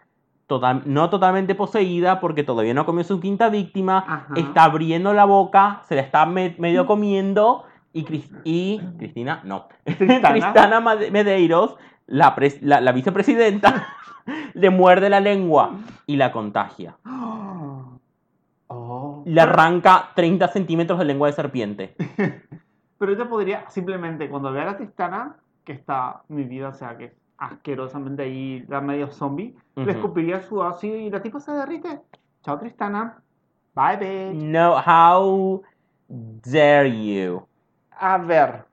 Total, 0.46 0.82
no 0.86 1.10
totalmente 1.10 1.54
poseída 1.54 2.20
porque 2.20 2.42
todavía 2.42 2.72
no 2.72 2.86
comió 2.86 3.04
su 3.04 3.20
quinta 3.20 3.50
víctima. 3.50 3.98
Ajá. 3.98 4.26
Está 4.34 4.64
abriendo 4.64 5.12
la 5.12 5.26
boca, 5.26 5.82
se 5.86 5.94
la 5.94 6.00
está 6.00 6.24
me- 6.26 6.54
medio 6.58 6.86
comiendo. 6.86 7.64
Y, 7.92 8.04
Cris- 8.04 8.30
y 8.44 8.80
Cristina, 8.98 9.40
no. 9.44 9.68
Made- 9.86 11.10
Medeiros, 11.10 11.76
la, 12.06 12.34
la, 12.60 12.80
la 12.80 12.92
vicepresidenta, 12.92 13.86
le 14.54 14.70
muerde 14.70 15.10
la 15.10 15.20
lengua 15.20 15.72
y 16.06 16.16
la 16.16 16.32
contagia. 16.32 16.96
Oh. 18.70 19.22
Le 19.24 19.40
arranca 19.40 20.10
30 20.14 20.48
centímetros 20.48 20.98
de 20.98 21.04
lengua 21.06 21.28
de 21.28 21.32
serpiente. 21.32 21.94
Pero 22.98 23.12
ella 23.12 23.28
podría 23.28 23.64
simplemente, 23.70 24.28
cuando 24.28 24.52
vea 24.52 24.62
a 24.64 24.66
la 24.66 24.76
Tristana, 24.76 25.36
que 25.68 25.74
está 25.74 26.22
mi 26.28 26.44
vida, 26.44 26.68
o 26.70 26.72
sea, 26.72 26.96
que 26.96 27.04
es 27.04 27.12
asquerosamente 27.36 28.22
ahí, 28.22 28.64
la 28.68 28.80
medio 28.80 29.08
zombie, 29.08 29.54
le 29.76 29.92
escupiría 29.92 30.40
su 30.40 30.62
ácido 30.62 30.96
y 30.96 31.10
la 31.10 31.20
tipa 31.20 31.40
se 31.40 31.52
derrite. 31.52 32.00
Chao, 32.42 32.58
Tristana. 32.58 33.20
Bye, 33.74 33.96
bitch. 33.98 34.42
No, 34.42 34.76
how 34.78 35.62
dare 36.08 36.88
you. 36.90 37.46
A 38.00 38.16
ver, 38.16 38.64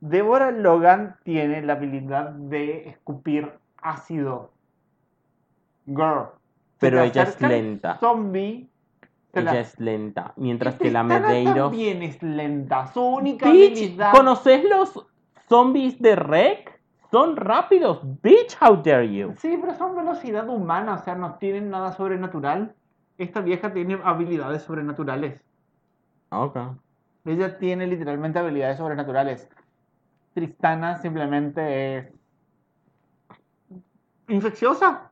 Deborah 0.00 0.50
Logan 0.52 1.16
tiene 1.22 1.60
la 1.60 1.74
habilidad 1.74 2.30
de 2.30 2.88
escupir 2.88 3.52
ácido. 3.76 4.52
Girl. 5.86 6.28
Pero 6.78 7.02
ella 7.02 7.24
es 7.24 7.40
lenta. 7.42 7.98
Zombie. 7.98 8.68
Ella 9.34 9.52
la- 9.52 9.60
es 9.60 9.78
lenta. 9.78 10.32
Mientras 10.36 10.76
que 10.76 10.90
la 10.90 11.02
Medeiros. 11.02 11.54
también 11.70 12.02
es 12.02 12.22
lenta. 12.22 12.86
Su 12.86 13.02
única 13.02 13.50
Bitch, 13.50 13.72
habilidad. 13.76 14.12
¿conoces 14.12 14.64
los 14.64 15.06
zombies 15.48 16.00
de 16.00 16.16
Rec? 16.16 16.80
Son 17.10 17.36
rápidos. 17.36 18.00
Bitch, 18.22 18.56
how 18.60 18.76
dare 18.76 19.12
you. 19.12 19.34
Sí, 19.36 19.58
pero 19.60 19.74
son 19.74 19.94
velocidad 19.94 20.48
humana, 20.48 20.94
o 20.94 20.98
sea, 20.98 21.14
no 21.14 21.34
tienen 21.34 21.68
nada 21.68 21.92
sobrenatural. 21.92 22.74
Esta 23.18 23.40
vieja 23.40 23.72
tiene 23.72 24.00
habilidades 24.02 24.62
sobrenaturales. 24.62 25.44
Ok. 26.30 26.56
Ella 27.26 27.58
tiene 27.58 27.86
literalmente 27.86 28.38
habilidades 28.38 28.78
sobrenaturales. 28.78 29.48
Tristana 30.34 30.96
simplemente 31.02 31.98
es 31.98 32.12
infecciosa. 34.28 35.10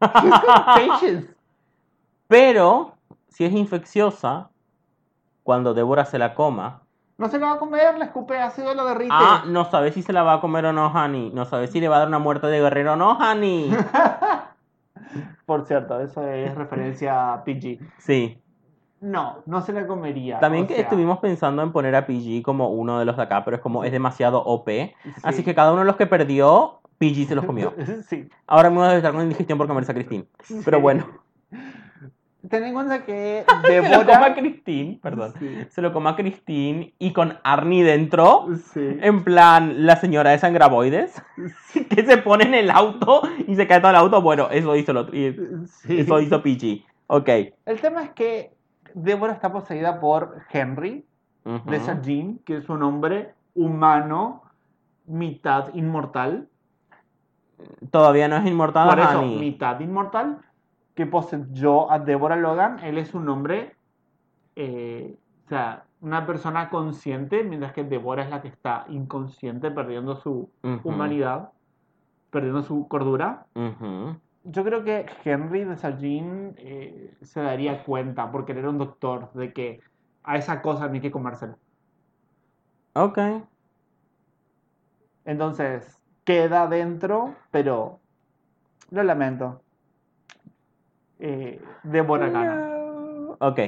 Pero, 2.26 2.94
si 3.28 3.44
es 3.44 3.52
infecciosa, 3.52 4.50
cuando 5.42 5.74
Débora 5.74 6.04
se 6.04 6.18
la 6.18 6.34
coma, 6.34 6.82
No 7.20 7.28
se 7.28 7.38
la 7.38 7.48
va 7.48 7.52
a 7.52 7.58
comer, 7.58 7.98
la 7.98 8.06
escupe 8.06 8.38
ácido, 8.38 8.74
la 8.74 8.82
derrite. 8.82 9.10
ah, 9.12 9.44
no 9.46 9.66
sabe 9.66 9.92
si 9.92 10.02
se 10.02 10.10
la 10.14 10.22
va 10.22 10.32
a 10.34 10.40
comer 10.40 10.64
o 10.64 10.72
no, 10.72 10.86
Honey. 10.86 11.30
No 11.34 11.44
sabe 11.44 11.66
si 11.66 11.78
le 11.78 11.86
va 11.88 11.96
a 11.96 11.98
dar 11.98 12.08
una 12.08 12.18
muerte 12.18 12.46
de 12.46 12.60
guerrero 12.60 12.94
o 12.94 12.96
no, 12.96 13.10
Honey. 13.18 13.70
Por 15.44 15.66
cierto, 15.66 16.00
eso 16.00 16.26
es 16.26 16.54
referencia 16.54 17.34
a 17.34 17.44
PG. 17.44 17.78
Sí. 17.98 18.40
No, 19.02 19.42
no 19.44 19.60
se 19.60 19.74
la 19.74 19.86
comería. 19.86 20.38
También 20.40 20.66
que 20.66 20.74
sea, 20.74 20.84
estuvimos 20.84 21.18
pensando 21.18 21.62
en 21.62 21.72
poner 21.72 21.94
a 21.94 22.06
PG 22.06 22.42
como 22.42 22.70
uno 22.70 22.98
de 22.98 23.04
los 23.04 23.16
de 23.18 23.22
acá, 23.22 23.44
pero 23.44 23.56
es 23.56 23.62
como 23.62 23.84
es 23.84 23.92
demasiado 23.92 24.42
OP. 24.42 24.68
Así 25.22 25.38
sí. 25.38 25.44
que 25.44 25.54
cada 25.54 25.72
uno 25.72 25.80
de 25.80 25.86
los 25.86 25.96
que 25.96 26.06
perdió, 26.06 26.80
PG 26.98 27.26
se 27.28 27.34
los 27.34 27.44
comió. 27.44 27.74
sí. 28.08 28.30
Ahora 28.46 28.70
mismo 28.70 28.84
debe 28.84 28.96
estar 28.96 29.12
con 29.12 29.22
indigestión 29.22 29.58
por 29.58 29.66
comerse 29.68 29.92
a 29.92 29.94
Christine. 29.94 30.24
Pero 30.64 30.78
Sí. 30.78 30.82
bueno. 30.82 31.06
Ten 32.48 32.64
en 32.64 32.72
cuenta 32.72 33.04
que 33.04 33.44
Se 33.66 33.82
lo 33.82 34.06
coma 34.06 34.26
a. 34.26 34.34
Christine, 34.34 34.98
perdón. 35.02 35.34
Sí. 35.38 35.58
Se 35.68 35.82
lo 35.82 35.92
coma 35.92 36.10
a 36.10 36.16
Christine 36.16 36.94
y 36.98 37.12
con 37.12 37.38
Arnie 37.44 37.84
dentro. 37.84 38.46
Sí. 38.72 38.96
En 39.00 39.24
plan, 39.24 39.84
la 39.86 39.96
señora 39.96 40.30
de 40.30 40.38
sangraboides. 40.38 41.20
Que 41.90 42.04
se 42.04 42.16
pone 42.18 42.44
en 42.44 42.54
el 42.54 42.70
auto 42.70 43.22
y 43.46 43.54
se 43.54 43.66
cae 43.66 43.78
todo 43.80 43.90
el 43.90 43.96
auto. 43.96 44.20
Bueno, 44.22 44.48
eso 44.50 44.74
hizo, 44.74 44.92
lo, 44.92 45.08
Sí. 45.10 45.36
eso 45.88 46.20
hizo 46.20 46.42
PG. 46.42 46.84
Ok. 47.06 47.28
El 47.66 47.80
tema 47.80 48.02
es 48.04 48.10
que 48.10 48.52
Débora 48.94 49.32
está 49.32 49.52
poseída 49.52 50.00
por 50.00 50.38
Henry 50.50 51.04
Ujú. 51.44 51.70
de 51.70 51.80
Sajin, 51.80 52.38
que 52.44 52.56
es 52.56 52.68
un 52.68 52.82
hombre 52.82 53.34
humano, 53.54 54.42
mitad 55.06 55.72
inmortal. 55.74 56.48
Todavía 57.90 58.26
no 58.28 58.36
es 58.36 58.46
inmortal, 58.46 58.88
Por 58.88 58.98
eso, 59.00 59.22
mitad 59.22 59.78
inmortal, 59.80 60.38
que 61.00 61.06
poseyó 61.06 61.90
a 61.90 61.98
Deborah 61.98 62.36
Logan. 62.36 62.78
Él 62.80 62.98
es 62.98 63.14
un 63.14 63.26
hombre, 63.30 63.74
eh, 64.54 65.16
o 65.46 65.48
sea, 65.48 65.84
una 66.02 66.26
persona 66.26 66.68
consciente, 66.68 67.42
mientras 67.42 67.72
que 67.72 67.84
Deborah 67.84 68.24
es 68.24 68.28
la 68.28 68.42
que 68.42 68.48
está 68.48 68.84
inconsciente, 68.90 69.70
perdiendo 69.70 70.16
su 70.16 70.50
humanidad, 70.84 71.52
perdiendo 72.28 72.62
su 72.62 72.86
cordura. 72.86 73.46
Yo 74.44 74.62
creo 74.62 74.84
que 74.84 75.06
Henry 75.24 75.64
de 75.64 75.76
Sajin 75.76 76.52
eh, 76.58 77.14
se 77.22 77.40
daría 77.40 77.82
cuenta, 77.82 78.30
porque 78.30 78.52
él 78.52 78.58
era 78.58 78.68
un 78.68 78.76
doctor, 78.76 79.32
de 79.32 79.54
que 79.54 79.80
a 80.22 80.36
esa 80.36 80.60
cosa 80.60 80.86
no 80.86 80.92
hay 80.92 81.00
que 81.00 81.10
comérsela. 81.10 81.56
Ok. 82.92 83.18
Entonces, 85.24 85.98
queda 86.24 86.66
dentro, 86.66 87.36
pero 87.50 88.00
lo 88.90 89.02
lamento. 89.02 89.62
Eh, 91.20 91.60
Débora 91.82 92.28
gana. 92.28 92.54
No. 92.56 93.36
Ok. 93.40 93.60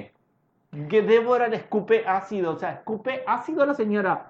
Que 0.89 1.03
Débora 1.03 1.49
le 1.49 1.57
escupe 1.57 2.05
ácido, 2.07 2.53
o 2.53 2.57
sea, 2.59 2.73
escupe 2.73 3.23
ácido 3.27 3.63
a 3.63 3.67
la 3.67 3.75
señora. 3.75 4.27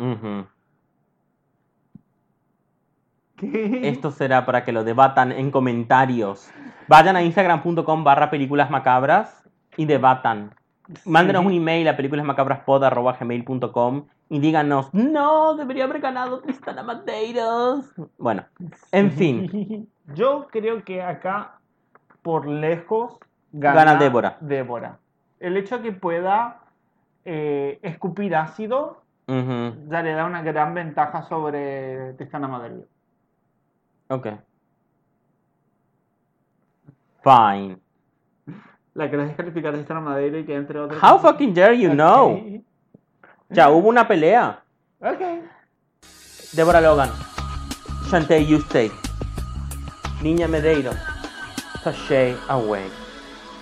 Esto 3.40 4.10
será 4.10 4.44
para 4.46 4.64
que 4.64 4.72
lo 4.72 4.82
debatan 4.84 5.32
en 5.32 5.50
comentarios. 5.50 6.48
Vayan 6.88 7.16
a 7.16 7.22
instagram.com 7.22 8.04
barra 8.04 8.30
películas 8.30 8.70
macabras 8.70 9.42
y 9.76 9.84
debatan. 9.86 10.54
Mándenos 11.04 11.42
Sí. 11.42 11.46
un 11.48 11.52
email 11.54 11.88
a 11.88 11.96
películasmacabraspod.gmail.com 11.96 14.06
y 14.28 14.38
díganos, 14.40 14.92
no, 14.94 15.54
debería 15.54 15.84
haber 15.84 16.00
ganado 16.00 16.40
Tristana 16.40 16.82
Madeiros. 16.82 17.86
Bueno, 18.18 18.44
en 18.90 19.10
fin. 19.12 19.88
Yo 20.14 20.48
creo 20.50 20.82
que 20.84 21.00
acá, 21.02 21.58
por 22.22 22.46
lejos, 22.46 23.18
Gana 23.52 23.96
Débora. 23.96 24.38
Débora. 24.40 24.98
El 25.38 25.56
hecho 25.56 25.78
de 25.78 25.82
que 25.82 25.92
pueda 25.92 26.60
eh, 27.24 27.78
escupir 27.82 28.34
ácido 28.34 29.02
ya 29.26 30.02
le 30.02 30.12
da 30.12 30.26
una 30.26 30.42
gran 30.42 30.74
ventaja 30.74 31.22
sobre 31.22 32.12
Tristana 32.14 32.48
Madrid. 32.48 32.82
Ok. 34.08 34.26
Fine. 37.22 37.78
La 38.94 39.10
querés 39.10 39.28
descalificar 39.28 39.72
a 39.72 39.76
Tristana 39.76 40.00
Madrid 40.00 40.34
y 40.34 40.44
que 40.44 40.54
entre 40.54 40.78
otros. 40.78 41.02
How 41.02 41.18
fucking 41.18 41.54
dare 41.54 41.78
you 41.78 41.90
know? 41.90 42.62
Ya 43.48 43.70
hubo 43.70 43.88
una 43.88 44.06
pelea. 44.06 44.62
Ok. 45.00 45.20
Deborah 46.52 46.80
Logan. 46.80 47.10
Shantae 48.10 48.44
Stay. 48.56 48.90
Niña 50.22 50.46
Medeiros. 50.46 51.11
Sashay 51.82 52.36
Away. 52.48 52.88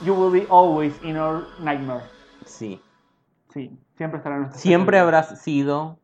You 0.05 0.15
will 0.15 0.31
be 0.31 0.47
always 0.51 0.95
in 1.03 1.17
our 1.17 1.47
nightmare. 1.61 2.03
Sí. 2.45 2.81
Sí, 3.53 3.71
siempre 3.97 4.19
estará 4.19 4.37
en 4.37 4.43
nuestra 4.43 4.61
Siempre 4.61 4.99
pesadilla. 4.99 5.19
habrás 5.19 5.41
sido 5.43 5.99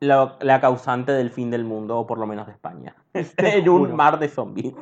la, 0.00 0.36
la 0.40 0.60
causante 0.60 1.12
del 1.12 1.30
fin 1.30 1.50
del 1.50 1.64
mundo, 1.64 1.98
o 1.98 2.06
por 2.06 2.18
lo 2.18 2.26
menos 2.26 2.46
de 2.46 2.52
España. 2.52 2.94
Te 3.12 3.26
en 3.58 3.68
un 3.68 3.94
mar 3.94 4.18
de 4.18 4.28
zombies. 4.28 4.74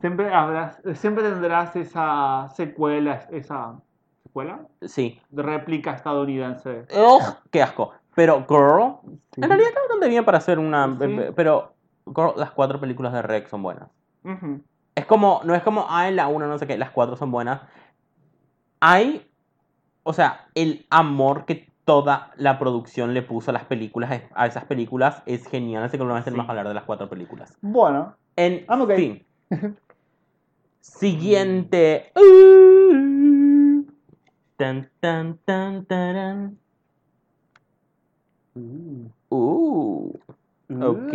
Siempre 0.00 0.32
habrás, 0.32 0.80
siempre 0.94 1.22
tendrás 1.24 1.76
esa 1.76 2.48
secuela, 2.54 3.26
esa 3.30 3.78
secuela 4.22 4.60
Sí. 4.82 5.20
de 5.28 5.42
réplica 5.42 5.92
estadounidense. 5.92 6.86
Ugh, 6.96 7.22
¡Qué 7.50 7.62
asco! 7.62 7.92
Pero 8.14 8.44
Girl, 8.48 8.96
Sí. 9.32 9.40
en 9.42 9.48
realidad 9.48 9.68
está 9.68 9.80
bastante 9.80 10.08
bien 10.08 10.24
para 10.24 10.38
hacer 10.38 10.58
una... 10.58 10.96
Sí. 10.98 11.16
Pero 11.36 11.74
Girl, 12.06 12.32
las 12.36 12.50
cuatro 12.52 12.80
películas 12.80 13.12
de 13.12 13.22
Rex 13.22 13.50
son 13.50 13.62
buenas. 13.62 13.88
Ujú. 14.24 14.60
Es 14.94 15.06
como, 15.06 15.40
no 15.44 15.54
es 15.54 15.62
como, 15.62 15.86
ay, 15.88 16.12
la 16.14 16.28
una, 16.28 16.46
no 16.46 16.58
sé 16.58 16.66
qué, 16.66 16.76
las 16.76 16.90
cuatro 16.90 17.16
son 17.16 17.30
buenas. 17.30 17.62
Hay, 18.80 19.26
o 20.02 20.12
sea, 20.12 20.48
el 20.54 20.86
amor 20.90 21.44
que 21.44 21.70
toda 21.84 22.32
la 22.36 22.58
producción 22.58 23.14
le 23.14 23.22
puso 23.22 23.50
a 23.50 23.54
las 23.54 23.64
películas, 23.64 24.22
a 24.34 24.46
esas 24.46 24.64
películas, 24.64 25.22
es 25.26 25.46
genial. 25.46 25.82
Así 25.82 25.92
que 25.98 26.04
lo 26.04 26.08
tenemos 26.22 26.24
Sí. 26.24 26.32
que 26.46 26.50
hablar 26.50 26.68
de 26.68 26.74
las 26.74 26.84
cuatro 26.84 27.08
películas. 27.08 27.56
Bueno, 27.62 28.14
En 28.36 28.64
I'm 28.68 28.80
okay. 28.82 28.96
fin. 28.96 29.26
Siguiente. 30.80 32.12
Uh. 32.14 33.84
Tan, 34.56 34.90
tan, 35.00 35.38
tan, 35.44 35.84
taran. 35.86 36.58
Uh. 39.30 40.12
Ok, 40.68 41.12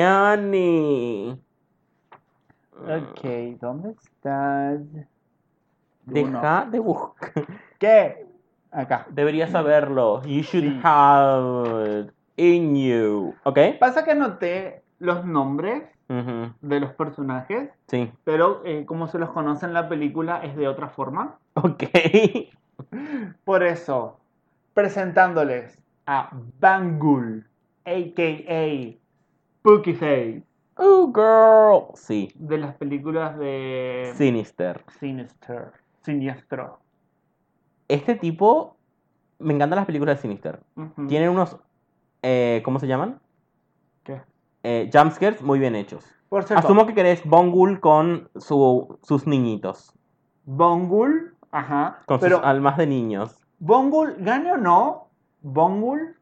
honey. 0.00 1.40
Ok, 2.80 3.24
¿dónde 3.60 3.90
estás? 3.90 4.80
Deja 6.04 6.66
de 6.70 6.78
buscar. 6.78 7.32
¿Qué? 7.78 8.26
Acá. 8.70 9.06
Deberías 9.10 9.50
saberlo. 9.50 10.22
You 10.24 10.42
should 10.42 10.64
Sí. 10.64 10.80
have 10.82 12.00
it 12.00 12.12
in 12.36 12.76
you. 12.76 13.34
¿Ok? 13.44 13.58
Pasa 13.80 14.04
que 14.04 14.12
anoté 14.12 14.82
los 14.98 15.24
nombres 15.24 15.82
de 16.08 16.78
los 16.80 16.92
personajes, 16.92 17.70
Sí. 17.88 18.12
pero 18.22 18.62
eh, 18.64 18.84
como 18.86 19.08
se 19.08 19.18
los 19.18 19.30
conoce 19.30 19.66
en 19.66 19.72
la 19.72 19.88
película 19.88 20.38
es 20.44 20.54
de 20.56 20.68
otra 20.68 20.88
forma. 20.88 21.38
Ok. 21.54 21.82
Por 23.44 23.62
eso, 23.64 24.18
presentándoles 24.74 25.82
a 26.06 26.30
Bangul, 26.60 27.44
a.k.a. 27.84 28.94
Spooky 29.58 29.94
Face, 29.94 30.42
Oh, 30.78 31.06
girl. 31.12 31.94
Sí. 31.96 32.32
de 32.34 32.58
las 32.58 32.74
películas 32.76 33.38
de 33.38 34.12
Sinister. 34.16 34.84
Sinister, 34.98 35.72
Siniestro. 36.02 36.80
Este 37.88 38.14
tipo. 38.14 38.76
Me 39.38 39.52
encantan 39.54 39.76
las 39.76 39.86
películas 39.86 40.16
de 40.16 40.22
Sinister. 40.22 40.60
Ujú. 40.76 41.06
Tienen 41.08 41.30
unos. 41.30 41.56
eh, 42.22 42.62
¿Cómo 42.64 42.78
se 42.78 42.86
llaman? 42.86 43.20
¿Qué? 44.02 44.20
Eh, 44.62 44.90
jumpscares 44.92 45.42
muy 45.42 45.58
bien 45.58 45.74
hechos. 45.76 46.04
Por 46.28 46.42
cierto, 46.44 46.66
Asumo 46.66 46.86
que 46.86 46.94
querés 46.94 47.22
Bongul 47.24 47.78
con 47.80 48.28
su- 48.36 48.98
sus 49.02 49.26
niñitos. 49.26 49.92
Bongul, 50.44 51.36
ajá, 51.52 52.00
Con 52.06 52.18
pero 52.18 52.36
sus 52.38 52.46
almas 52.46 52.76
de 52.76 52.86
niños. 52.86 53.38
Bongul, 53.58 54.16
gane 54.18 54.52
o 54.52 54.56
no, 54.56 55.08
Bongul, 55.42 56.16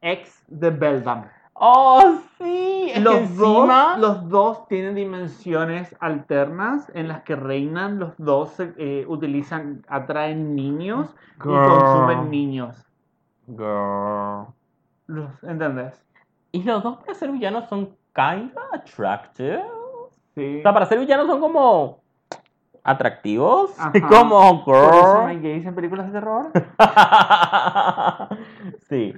ex 0.00 0.42
de 0.48 0.70
Beldam. 0.70 1.26
¡Oh, 1.58 2.18
sí! 2.38 2.88
Es 2.88 2.94
que 2.94 3.00
Los 3.00 3.14
encima- 3.14 3.96
dos, 3.96 3.98
los 3.98 4.28
dos 4.28 4.68
tienen 4.68 4.94
dimensiones 4.94 5.94
alternas 6.00 6.90
en 6.94 7.08
las 7.08 7.22
que 7.22 7.34
reinan, 7.36 7.98
los 7.98 8.12
dos 8.18 8.54
eh, 8.58 9.04
utilizan, 9.08 9.84
atraen 9.88 10.54
niños 10.54 11.14
y 11.36 11.38
consumen 11.48 12.30
niños. 12.30 12.84
Girl. 13.46 14.46
Los, 15.06 15.30
¿Entendés? 15.44 16.04
Y 16.52 16.62
los 16.62 16.82
dos 16.82 16.98
para 16.98 17.14
ser 17.14 17.30
villanos 17.32 17.68
son 17.68 17.96
kinda 18.14 18.60
attractive. 18.72 19.62
Sí. 20.34 20.58
O 20.58 20.62
sea, 20.62 20.74
para 20.74 20.86
ser 20.86 20.98
villanos 20.98 21.26
son 21.26 21.40
como 21.40 22.02
atractivos. 22.86 23.78
Ajá. 23.78 23.92
Como 24.08 24.64
Por 24.64 24.76
eso 24.94 25.14
no 25.14 25.20
girl. 25.20 25.26
hay 25.28 25.40
gays 25.40 25.66
en 25.66 25.74
películas 25.74 26.06
de 26.06 26.12
terror. 26.12 26.50
sí. 28.88 29.14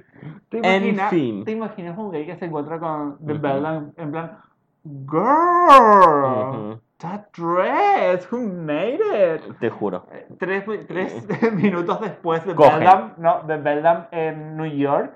¿Te 0.49 0.57
En 0.57 0.63
imaginas, 0.83 1.09
fin. 1.09 1.43
¿Te 1.45 1.51
imaginas 1.51 1.97
un 1.97 2.11
gay 2.11 2.25
que 2.25 2.35
se 2.37 2.45
encuentra 2.45 2.79
con 2.79 3.17
The 3.25 3.33
Ujú. 3.33 3.41
Beldam 3.41 3.91
en 3.97 4.11
plan, 4.11 4.37
Girl, 4.83 6.71
Ujú, 6.73 6.79
that 6.99 7.25
dress, 7.35 8.27
who 8.31 8.39
made 8.39 8.99
it? 9.13 9.41
Te 9.59 9.69
juro. 9.69 10.05
Eh, 10.11 10.25
Tres, 10.39 10.63
tres 10.87 11.27
minutos 11.53 11.99
después 12.01 12.45
de. 12.45 12.53
Beldam, 12.53 13.13
no, 13.17 13.43
de 13.43 13.57
Beldam 13.57 14.05
en 14.11 14.55
New 14.57 14.65
York 14.71 15.11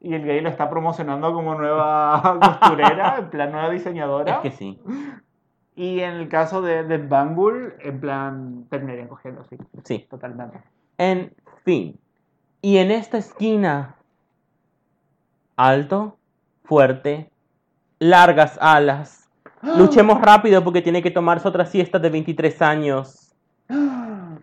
y 0.00 0.14
el 0.14 0.24
gay 0.24 0.40
lo 0.40 0.48
está 0.50 0.68
promocionando 0.70 1.32
como 1.32 1.54
nueva 1.56 2.38
costurera, 2.40 3.16
en 3.18 3.30
plan 3.30 3.50
nueva 3.50 3.70
diseñadora. 3.70 4.34
Es 4.36 4.38
que 4.40 4.50
sí. 4.52 4.80
Y 5.78 6.00
en 6.00 6.14
el 6.14 6.28
caso 6.28 6.60
de, 6.60 6.82
de 6.82 6.98
Bangul, 6.98 7.74
en 7.78 8.00
plan 8.00 8.66
terminarían 8.68 9.06
cogiendo, 9.06 9.44
sí, 9.44 9.56
Sí. 9.84 10.06
totalmente. 10.10 10.58
En 10.98 11.32
Fin. 11.64 11.96
Y 12.62 12.78
en 12.78 12.90
esta 12.90 13.18
esquina, 13.18 13.94
alto, 15.56 16.16
fuerte, 16.64 17.30
largas 18.00 18.58
alas. 18.60 19.28
Luchemos 19.62 20.20
rápido 20.20 20.64
porque 20.64 20.82
tiene 20.82 21.00
que 21.00 21.12
tomarse 21.12 21.46
otra 21.46 21.64
siesta 21.66 22.00
de 22.00 22.10
23 22.10 22.60
años. 22.62 23.32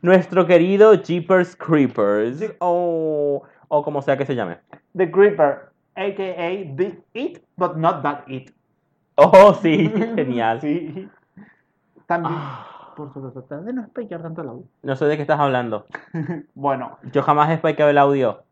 Nuestro 0.02 0.46
querido 0.46 0.94
Jeepers 1.02 1.56
Creepers. 1.56 2.54
O, 2.60 3.44
o 3.68 3.84
como 3.84 4.02
sea 4.02 4.18
que 4.18 4.26
se 4.26 4.36
llame. 4.36 4.58
The 4.96 5.12
Creeper, 5.12 5.70
a.k.a. 5.96 6.76
The 6.78 7.00
It, 7.14 7.40
but 7.58 7.76
not 7.76 8.04
that 8.04 8.24
It. 8.28 8.52
Oh, 9.16 9.54
sí, 9.62 9.90
genial. 10.16 10.62
Sí. 10.62 11.10
También, 12.08 12.34
Ah, 12.38 12.94
por 12.96 13.12
supuesto, 13.14 13.42
trata 13.44 13.64
de 13.64 13.74
no 13.74 13.86
spikear 13.88 14.22
tanto 14.22 14.42
el 14.42 14.50
audio. 14.50 14.66
no 14.84 14.96
sé 14.96 15.06
de 15.06 15.16
qué 15.16 15.22
estás 15.24 15.40
hablando. 15.40 15.86
Bueno, 16.56 16.98
Yo 17.12 17.22
jamás 17.24 17.50
he 17.50 17.58
spikeado 17.58 17.90
el 17.92 17.98
audio. 17.98 18.44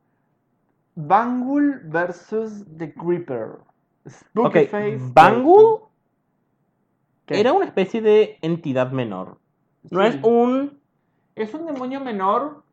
Bangul 0.96 1.82
versus 1.86 2.66
The 2.78 2.94
Creeper. 2.94 3.50
Ok, 4.06 4.10
Spooky 4.10 4.66
Face. 4.68 5.00
Bangul 5.14 5.80
¿Qué? 7.26 7.40
era 7.40 7.54
una 7.54 7.66
especie 7.66 8.02
de 8.02 8.38
entidad 8.42 8.92
menor. 8.92 9.38
No 9.90 10.02
Sí. 10.02 10.08
es 10.08 10.20
un... 10.24 10.80
Es 11.36 11.54
un 11.54 11.66
demonio 11.66 12.00
menor. 12.00 12.64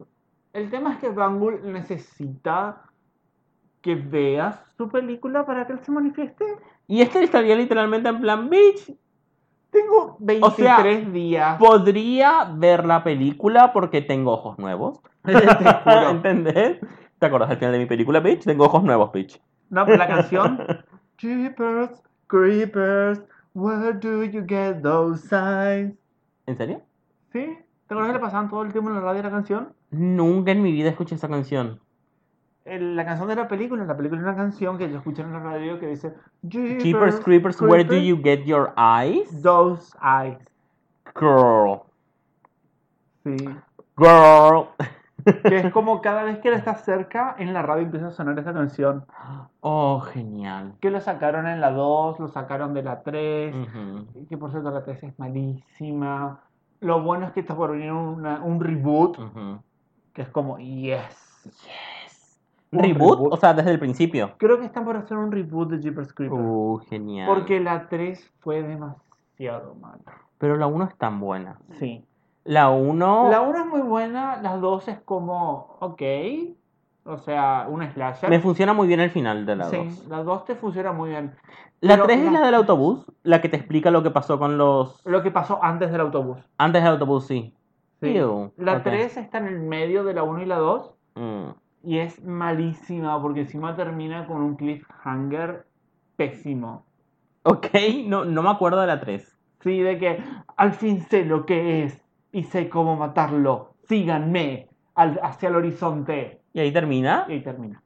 El 0.52 0.68
tema 0.70 0.92
es 0.94 0.98
que 0.98 1.08
Bangul 1.08 1.60
necesita 1.72 2.82
que 3.80 3.94
veas 3.94 4.60
su 4.76 4.88
película 4.90 5.46
para 5.46 5.66
que 5.66 5.72
él 5.74 5.80
se 5.80 5.92
manifieste. 5.92 6.44
Y 6.86 7.00
este 7.00 7.22
estaría 7.22 7.54
literalmente 7.56 8.08
en 8.10 8.20
plan, 8.20 8.50
bitch, 8.50 8.94
Tengo 9.70 10.16
23 10.18 10.56
sea, 10.56 11.10
días. 11.10 11.58
podría 11.58 12.44
ver 12.54 12.84
la 12.84 13.04
película 13.04 13.72
porque 13.72 14.02
tengo 14.02 14.32
ojos 14.32 14.58
nuevos. 14.58 15.00
Te 15.24 15.32
juro. 15.84 16.10
¿Entendés? 16.10 16.78
¿Te 17.18 17.26
acuerdas 17.26 17.50
del 17.50 17.58
final 17.58 17.72
de 17.72 17.78
mi 17.80 17.86
película, 17.86 18.20
bitch? 18.20 18.44
Tengo 18.44 18.64
ojos 18.64 18.82
nuevos, 18.82 19.12
bitch. 19.12 19.40
No, 19.68 19.84
pero 19.84 19.98
la 19.98 20.08
canción. 20.08 20.58
Jeepers, 21.18 22.02
creepers, 22.26 23.20
where 23.54 23.92
do 23.92 24.24
you 24.24 24.42
get 24.46 24.80
those 24.82 25.20
signs? 25.28 25.94
¿En 26.46 26.56
serio? 26.56 26.80
¿Sí? 27.32 27.58
¿Te 27.86 27.94
acuerdas 27.94 28.12
que 28.12 28.18
le 28.18 28.24
pasaban 28.24 28.48
todo 28.48 28.62
el 28.62 28.72
tiempo 28.72 28.88
en 28.90 28.96
la 28.96 29.02
radio 29.02 29.22
la 29.22 29.30
canción? 29.30 29.72
Nunca 29.90 30.52
en 30.52 30.62
mi 30.62 30.72
vida 30.72 30.88
escuché 30.88 31.14
esa 31.14 31.28
canción. 31.28 31.80
El- 32.64 32.94
la 32.96 33.04
canción 33.04 33.26
de 33.28 33.36
la 33.36 33.48
película, 33.48 33.84
la 33.84 33.96
película 33.96 34.20
es 34.20 34.26
una 34.26 34.36
canción 34.36 34.76
que 34.78 34.90
yo 34.90 34.98
escuché 34.98 35.22
en 35.22 35.32
la 35.32 35.40
radio 35.40 35.78
que 35.80 35.86
dice 35.88 36.14
Jeepers, 36.42 36.82
Jeepers 36.84 37.20
Creepers, 37.20 37.60
where 37.62 37.84
do 37.84 37.96
you 37.96 38.20
get 38.22 38.44
your 38.44 38.72
eyes? 38.76 39.42
Those 39.42 39.96
eyes. 40.02 40.38
Girl. 41.18 41.80
Sí. 43.24 43.36
Girl. 43.96 44.66
Que 45.44 45.58
es 45.58 45.72
como 45.72 46.00
cada 46.00 46.22
vez 46.22 46.38
que 46.38 46.48
él 46.48 46.54
está 46.54 46.74
cerca, 46.76 47.34
en 47.38 47.52
la 47.52 47.60
radio 47.62 47.82
empieza 47.82 48.06
a 48.08 48.10
sonar 48.10 48.38
esa 48.38 48.54
canción. 48.54 49.04
Oh, 49.60 50.00
genial. 50.00 50.74
Que 50.80 50.90
lo 50.90 51.00
sacaron 51.00 51.46
en 51.46 51.60
la 51.60 51.70
2, 51.72 52.18
lo 52.20 52.28
sacaron 52.28 52.72
de 52.72 52.82
la 52.82 53.02
3. 53.02 53.54
Ujú, 53.54 54.26
Que 54.28 54.38
por 54.38 54.50
cierto 54.50 54.70
la 54.70 54.82
3 54.82 55.02
es 55.02 55.18
malísima. 55.18 56.40
Lo 56.80 57.02
bueno 57.02 57.26
es 57.26 57.32
que 57.32 57.40
está 57.40 57.54
por 57.54 57.72
venir 57.72 57.92
una- 57.92 58.40
un 58.42 58.60
reboot. 58.60 59.18
Que 60.14 60.22
es 60.22 60.28
como, 60.30 60.58
yes. 60.58 61.42
Yes. 61.44 61.54
Un 62.72 62.78
¿Reboot? 62.80 63.16
reboot. 63.18 63.32
O 63.32 63.36
sea, 63.36 63.52
desde 63.54 63.70
el 63.72 63.78
principio. 63.78 64.32
Creo 64.38 64.58
que 64.58 64.66
están 64.66 64.84
por 64.84 64.96
hacer 64.96 65.16
un 65.16 65.32
reboot 65.32 65.70
de 65.70 65.80
Jeepers 65.80 66.12
Creepers. 66.12 66.40
Uh, 66.42 66.78
genial. 66.88 67.26
Porque 67.26 67.58
la 67.60 67.88
3 67.88 68.32
fue 68.38 68.62
demasiado 68.62 69.74
mala. 69.74 69.98
Pero 70.38 70.56
la 70.56 70.66
1 70.66 70.84
es 70.84 70.96
tan 70.96 71.18
buena. 71.20 71.58
Sí. 71.78 72.04
La 72.44 72.70
1... 72.70 73.28
La 73.30 73.40
1 73.42 73.58
es 73.58 73.66
muy 73.66 73.80
buena, 73.82 74.40
la 74.40 74.56
2 74.56 74.88
es 74.88 75.00
como, 75.00 75.76
ok. 75.80 76.02
O 77.04 77.18
sea, 77.18 77.66
una 77.68 77.90
slasher. 77.92 78.30
Me 78.30 78.40
funciona 78.40 78.72
muy 78.72 78.86
bien 78.86 79.00
el 79.00 79.10
final 79.10 79.44
de 79.46 79.56
la 79.56 79.64
2. 79.68 79.72
Sí, 79.74 80.08
la 80.08 80.22
2 80.22 80.44
te 80.44 80.54
funciona 80.54 80.92
muy 80.92 81.10
bien. 81.10 81.34
La 81.80 81.94
Pero 81.94 82.04
3 82.06 82.20
es 82.20 82.32
la- 82.32 82.40
del 82.42 82.54
autobús, 82.54 83.04
la 83.22 83.40
que 83.40 83.48
te 83.48 83.56
explica 83.56 83.90
lo 83.90 84.02
que 84.02 84.10
pasó 84.10 84.38
con 84.38 84.58
los... 84.58 85.04
Lo 85.06 85.22
que 85.22 85.30
pasó 85.30 85.58
antes 85.62 85.90
del 85.90 86.02
autobús. 86.02 86.38
Antes 86.58 86.82
del 86.82 86.92
autobús, 86.92 87.26
sí. 87.26 87.54
Sí. 88.00 88.16
Ew, 88.16 88.52
La 88.56 88.76
ok. 88.78 88.82
3 88.84 89.16
está 89.16 89.38
en 89.38 89.46
el 89.48 89.60
medio 89.60 90.04
de 90.04 90.14
la 90.14 90.22
1 90.22 90.42
y 90.42 90.46
la 90.46 90.56
2. 90.58 90.94
Mm. 91.16 91.44
Y 91.82 91.98
es 91.98 92.22
malísima 92.24 93.20
porque 93.22 93.40
encima 93.40 93.74
termina 93.74 94.26
con 94.26 94.42
un 94.42 94.56
cliffhanger 94.56 95.66
pésimo. 96.16 96.84
Ok, 97.44 97.68
no, 98.06 98.24
no 98.24 98.42
me 98.42 98.50
acuerdo 98.50 98.80
de 98.80 98.86
la 98.86 99.00
3. 99.00 99.36
Sí, 99.60 99.80
de 99.80 99.98
que 99.98 100.22
al 100.56 100.72
fin 100.74 101.00
sé 101.00 101.24
lo 101.24 101.46
que 101.46 101.84
es 101.84 102.04
y 102.32 102.44
sé 102.44 102.68
cómo 102.68 102.96
matarlo. 102.96 103.74
Síganme 103.88 104.68
al- 104.94 105.20
hacia 105.22 105.48
el 105.48 105.56
horizonte. 105.56 106.42
Y 106.52 106.60
ahí 106.60 106.72
termina. 106.72 107.24
Y 107.28 107.32
ahí 107.32 107.42
termina. 107.42 107.82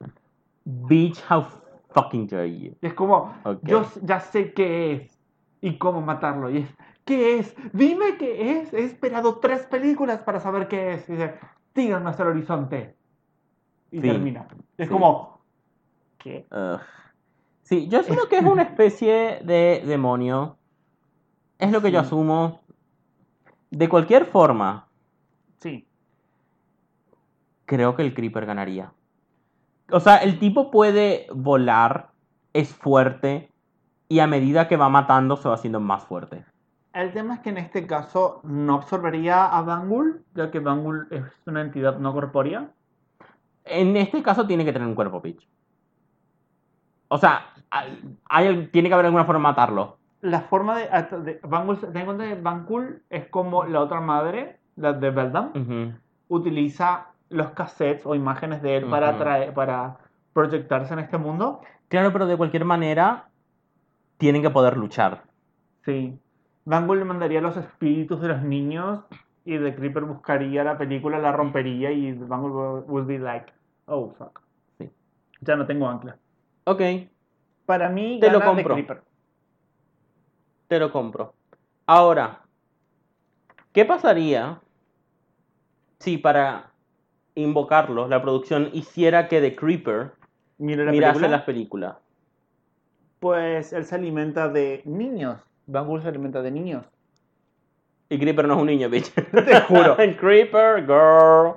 Bitch, 0.65 1.23
how 1.31 1.45
fucking 1.93 2.27
dare 2.27 2.51
you. 2.59 2.73
Es 2.81 2.95
como, 2.95 3.33
yo 3.63 3.85
ya 4.03 4.21
sé 4.21 4.53
qué 4.53 4.93
es 4.93 5.21
y 5.61 5.79
cómo 5.79 6.01
matarlo. 6.01 6.51
Y 6.51 6.59
es, 6.59 6.75
¿qué 7.05 7.39
es? 7.39 7.55
Dime 7.73 8.17
qué 8.19 8.59
es. 8.61 8.73
He 8.73 8.85
esperado 8.85 9.37
tres 9.39 9.67
películas 9.67 10.21
para 10.23 10.41
saber 10.41 10.67
qué 10.69 10.95
es. 10.95 11.09
Y 11.09 11.13
dice, 11.13 11.35
síganme 11.75 12.11
hacia 12.11 12.25
el 12.25 12.31
horizonte. 12.31 12.97
Y 13.95 14.01
termina. 14.01 14.47
Es 14.77 14.89
Sí. 14.89 14.93
como, 14.93 15.39
¿qué? 16.19 16.45
Sí, 17.63 17.87
yo 17.89 18.01
asumo 18.01 18.23
que 18.29 18.39
es 18.39 18.45
una 18.45 18.63
especie 18.75 19.41
de 19.45 19.83
demonio. 19.87 20.57
Es 21.59 21.71
lo 21.71 21.81
que 21.81 21.93
yo 21.93 22.01
asumo. 22.01 22.61
De 23.71 23.89
cualquier 23.89 24.27
forma, 24.27 24.89
Sí. 25.59 25.87
creo 27.67 27.95
que 27.95 28.03
el 28.03 28.15
Creeper 28.15 28.47
ganaría. 28.47 28.93
O 29.91 30.01
sea, 30.01 30.17
el 30.17 30.39
tipo 30.41 30.71
puede 30.71 31.27
volar, 31.33 32.11
es 32.53 32.75
fuerte, 32.75 33.49
y 34.09 34.19
a 34.19 34.27
medida 34.27 34.67
que 34.67 34.77
va 34.77 34.89
matando 34.89 35.37
se 35.37 35.49
va 35.49 35.55
haciendo 35.55 35.79
más 35.81 36.05
fuerte. 36.05 36.45
El 36.93 37.13
tema 37.13 37.35
es 37.35 37.41
que 37.41 37.51
en 37.51 37.59
este 37.59 37.87
caso 37.87 38.41
no 38.45 38.75
absorbería 38.75 39.47
a 39.47 39.63
Bangul, 39.63 40.25
ya 40.35 40.51
que 40.51 40.59
Bangul 40.61 41.07
es 41.11 41.23
una 41.47 41.61
entidad 41.61 41.99
no 41.99 42.13
corpórea. 42.13 42.71
En 43.65 43.97
este 43.97 44.23
caso 44.23 44.47
tiene 44.47 44.65
que 44.65 44.73
tener 44.73 44.87
un 44.87 44.95
cuerpo, 44.95 45.21
bitch. 45.21 45.49
O 47.09 47.19
sea, 47.19 47.47
hay- 48.29 48.69
tiene 48.73 48.89
que 48.89 48.95
haber 48.95 49.07
alguna 49.07 49.25
forma 49.25 49.39
de 49.39 49.53
matarlo. 49.53 49.99
La 50.21 50.41
forma 50.43 50.79
de, 50.79 50.87
de 51.23 51.41
Bangul, 51.43 51.79
ten 51.79 51.97
en 51.97 52.05
cuenta 52.07 52.25
que 52.25 52.35
Bangul 52.41 53.03
es 53.11 53.27
como 53.29 53.65
la 53.65 53.81
otra 53.81 54.01
madre, 54.01 54.59
la 54.77 54.93
de 54.95 55.11
Beldam, 55.11 55.53
utiliza 56.29 57.09
los 57.29 57.51
cassettes 57.51 58.07
o 58.07 58.15
imágenes 58.15 58.63
de 58.63 58.79
él 58.79 58.85
para, 58.89 59.19
traer, 59.19 59.53
para 59.55 59.99
proyectarse 60.33 60.93
en 60.95 61.01
este 61.01 61.19
mundo. 61.19 61.61
Claro, 61.89 62.13
pero 62.13 62.27
de 62.27 62.37
cualquier 62.37 62.65
manera 62.65 63.29
tienen 64.17 64.41
que 64.43 64.51
poder 64.51 64.77
luchar. 64.77 65.25
Sí. 65.85 66.19
Bangul 66.65 66.99
le 66.99 67.05
mandaría 67.05 67.41
los 67.43 67.57
espíritus 67.59 68.21
de 68.23 68.29
los 68.29 68.43
niños 68.43 69.01
y 69.45 69.59
The 69.59 69.75
Creeper 69.75 70.05
buscaría 70.05 70.65
la 70.65 70.79
película, 70.79 71.19
la 71.19 71.33
rompería 71.33 71.91
y 71.93 72.13
Bangul 72.13 72.53
will- 72.53 72.85
would 72.89 73.07
be 73.07 73.19
like, 73.19 73.53
oh 73.87 74.11
fuck. 74.17 74.41
Sí. 74.79 74.91
Ya 75.41 75.57
no 75.57 75.67
tengo 75.67 75.89
ancla. 75.89 76.17
Ok, 76.65 76.81
Para 77.67 77.89
mí, 77.89 78.19
Te 78.21 78.31
lo 78.31 78.39
gana 78.41 78.51
The 78.53 78.57
compro. 78.63 78.75
Creeper. 78.75 79.03
te 80.69 80.79
lo 80.79 80.91
compro. 80.93 81.35
Ahora, 81.87 82.41
¿qué 83.73 83.85
pasaría 83.85 84.61
si 85.99 86.19
para 86.19 86.71
invocarlo 87.35 88.07
la 88.09 88.21
producción 88.23 88.71
hiciera 88.73 89.29
que 89.29 89.41
The 89.41 89.57
Creeper 89.57 90.13
Mira 90.59 90.85
la 90.85 90.93
mirase 90.93 91.13
película. 91.15 91.37
las 91.37 91.45
películas? 91.47 91.97
Pues 93.21 93.73
él 93.73 93.85
se 93.85 93.95
alimenta 93.95 94.49
de 94.49 94.83
niños. 94.85 95.41
Bangul 95.67 96.03
se 96.03 96.09
alimenta 96.09 96.43
de 96.43 96.51
niños. 96.51 96.85
Y 98.15 98.19
Creeper 98.19 98.47
no 98.47 98.55
es 98.55 98.61
un 98.61 98.67
niño, 98.67 98.89
bitch. 98.89 99.11
Te 99.15 99.61
juro. 99.63 99.97
Creeper, 100.21 100.87
girl. 100.87 101.55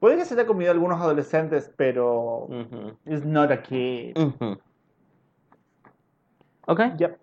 Puede 0.00 0.16
que 0.16 0.24
se 0.24 0.34
haya 0.34 0.46
comido 0.46 0.70
a 0.70 0.74
algunos 0.74 1.00
adolescentes, 1.00 1.70
pero. 1.76 2.44
Ujú, 2.46 2.96
It's 3.04 3.24
not 3.24 3.50
a 3.50 3.60
kid. 3.62 4.16
ujú. 4.16 4.58
Ok. 6.66 6.80
Yep. 6.98 7.18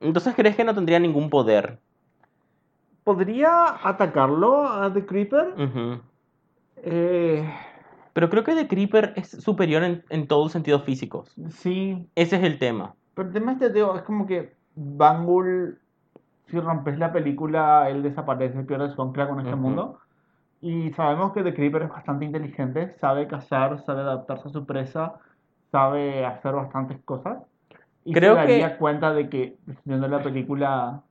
Entonces, 0.00 0.34
¿crees 0.34 0.54
que 0.56 0.64
no 0.64 0.74
tendría 0.74 0.98
ningún 1.00 1.28
poder? 1.28 1.78
¿Podría 3.04 3.76
atacarlo 3.82 4.64
a 4.64 4.92
The 4.92 5.06
Creeper? 5.06 5.54
Eh, 6.76 7.50
Pero 8.12 8.30
creo 8.30 8.44
que 8.44 8.54
The 8.54 8.68
Creeper 8.68 9.12
es 9.16 9.30
superior 9.30 9.82
en, 9.82 10.04
en 10.10 10.26
todos 10.28 10.44
los 10.46 10.52
sentidos 10.52 10.84
físicos. 10.84 11.32
sí. 11.50 12.06
Ese 12.14 12.36
es 12.36 12.42
el 12.44 12.58
tema. 12.58 12.94
Pero 13.14 13.28
el 13.28 13.34
tema 13.34 13.52
este, 13.52 13.70
tío, 13.70 13.96
es 13.96 14.02
como 14.02 14.26
que 14.26 14.54
Bangul, 14.76 15.80
si 16.50 16.58
rompes 16.60 16.98
la 16.98 17.12
película, 17.12 17.88
él 17.90 18.02
desaparece, 18.02 18.62
pierde 18.64 18.90
su 18.90 19.02
ancla 19.02 19.28
con 19.28 19.40
este 19.40 19.52
Ujú. 19.54 19.62
mundo. 19.62 19.98
Y 20.60 20.90
sabemos 20.92 21.32
que 21.32 21.42
The 21.42 21.54
Creeper 21.54 21.82
es 21.82 21.88
bastante 21.90 22.24
inteligente, 22.24 22.96
sabe 23.00 23.26
cazar, 23.28 23.80
sabe 23.84 24.00
adaptarse 24.00 24.48
a 24.48 24.52
su 24.52 24.66
presa, 24.66 25.14
sabe 25.70 26.24
hacer 26.26 26.52
bastantes 26.54 26.98
cosas. 27.04 27.38
Y 28.04 28.12
Creo 28.12 28.34
se 28.34 28.46
que- 28.46 28.52
daría 28.58 28.78
cuenta 28.78 29.12
de 29.12 29.28
que 29.28 29.56
viendo 29.84 30.08
la 30.08 30.22
película, 30.22 31.02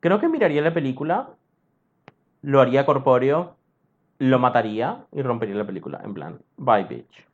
Creo 0.00 0.20
que 0.20 0.28
miraría 0.28 0.62
la 0.62 0.72
película, 0.72 1.30
lo 2.42 2.60
haría 2.60 2.86
corpóreo 2.86 3.56
lo 4.20 4.38
mataría 4.40 5.04
y 5.12 5.22
rompería 5.22 5.54
la 5.54 5.64
película. 5.66 6.00
En 6.04 6.12
plan, 6.14 6.38
bye, 6.56 6.84
bitch. 6.84 7.26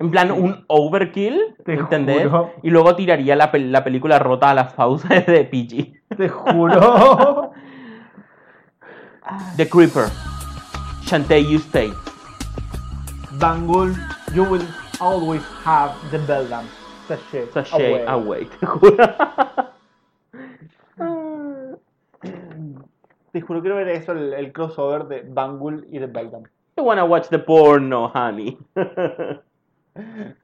En 0.00 0.10
plan, 0.10 0.32
un 0.32 0.64
overkill, 0.66 1.40
Te 1.64 1.74
¿entendés? 1.74 2.24
juro. 2.28 2.50
Y 2.64 2.70
luego 2.70 2.96
tiraría 2.96 3.36
la, 3.36 3.52
pel- 3.52 3.70
la 3.70 3.84
película 3.84 4.18
rota 4.18 4.50
a 4.50 4.54
las 4.54 4.74
fauces 4.74 5.08
de 5.26 5.44
PG. 5.44 6.02
Te 6.16 6.28
juro. 6.28 7.52
The 9.56 9.66
Creeper. 9.66 10.10
Shantae, 11.06 11.42
you 11.48 11.58
stay. 11.58 11.90
Bangul, 13.40 13.94
you 14.34 14.44
will 14.44 14.66
always 15.00 15.42
have 15.64 15.94
the 16.10 16.18
Beldam. 16.18 16.66
Sashay, 17.08 17.46
Sashay 17.52 17.90
away. 17.90 18.04
away, 18.06 18.44
te 18.60 18.66
juro. 18.66 18.96
Te 23.32 23.40
juro 23.40 23.60
quiero 23.60 23.76
ver 23.76 23.88
eso, 23.88 24.12
el, 24.12 24.32
el 24.34 24.52
crossover 24.52 25.04
de 25.08 25.22
Bangul 25.22 25.86
y 25.90 25.98
de 25.98 26.06
Beldam. 26.06 26.44
I 26.76 26.80
wanna 26.82 27.04
watch 27.04 27.28
the 27.28 27.38
porno, 27.38 28.08
honey. 28.14 28.58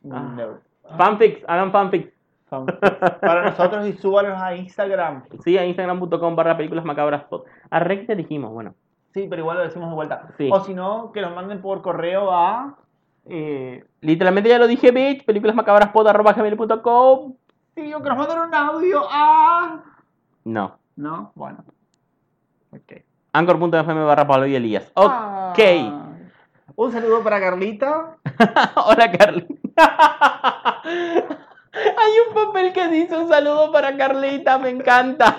No. 0.02 0.58
fanfics, 0.98 1.44
hagan 1.48 1.70
fanfics. 1.72 2.10
Son- 2.50 2.66
Para 3.20 3.44
nosotros 3.50 3.86
y 3.86 3.92
súbalos 3.94 4.38
a 4.40 4.54
Instagram. 4.56 5.22
Sí, 5.44 5.56
a 5.56 5.64
instagram.com 5.64 6.34
barra 6.36 6.56
películas 6.56 6.84
macabras 6.84 7.22
pod. 7.24 7.44
A 7.70 7.78
Rec 7.78 8.06
te 8.06 8.16
dijimos, 8.16 8.52
bueno. 8.52 8.74
Sí, 9.14 9.26
pero 9.30 9.40
igual 9.42 9.58
lo 9.58 9.62
decimos 9.64 9.88
de 9.88 9.94
vuelta. 9.94 10.28
Sí. 10.36 10.50
O 10.52 10.60
si 10.64 10.74
no, 10.74 11.12
que 11.12 11.20
nos 11.22 11.34
manden 11.34 11.62
por 11.62 11.80
correo 11.82 12.30
a. 12.32 12.76
Eh, 13.26 13.84
Literalmente 14.00 14.48
ya 14.48 14.58
lo 14.58 14.66
dije, 14.66 14.90
bitch. 14.90 15.24
Películasmacabraspod.com. 15.24 17.34
sí, 17.74 17.94
o 17.94 18.02
que 18.02 18.08
nos 18.08 18.18
manden 18.18 18.38
un 18.40 18.54
audio 18.54 19.02
a. 19.10 19.82
No. 20.44 20.78
No, 20.96 21.30
bueno. 21.34 21.64
Ok. 22.72 23.02
Anchor.fm 23.32 24.04
barra 24.04 24.26
Pablo 24.26 24.46
y 24.46 24.54
Elías. 24.56 24.90
Ok. 24.94 25.10
Ah. 25.12 26.06
Un 26.76 26.92
saludo 26.92 27.22
para 27.22 27.38
Carlita. 27.40 28.16
Hola, 28.86 29.10
Carlita. 29.12 29.54
Hay 31.72 32.12
un 32.28 32.34
papel 32.34 32.72
que 32.72 32.88
dice 32.88 33.16
un 33.16 33.28
saludo 33.28 33.70
para 33.70 33.96
Carlita, 33.96 34.58
me 34.58 34.70
encanta. 34.70 35.36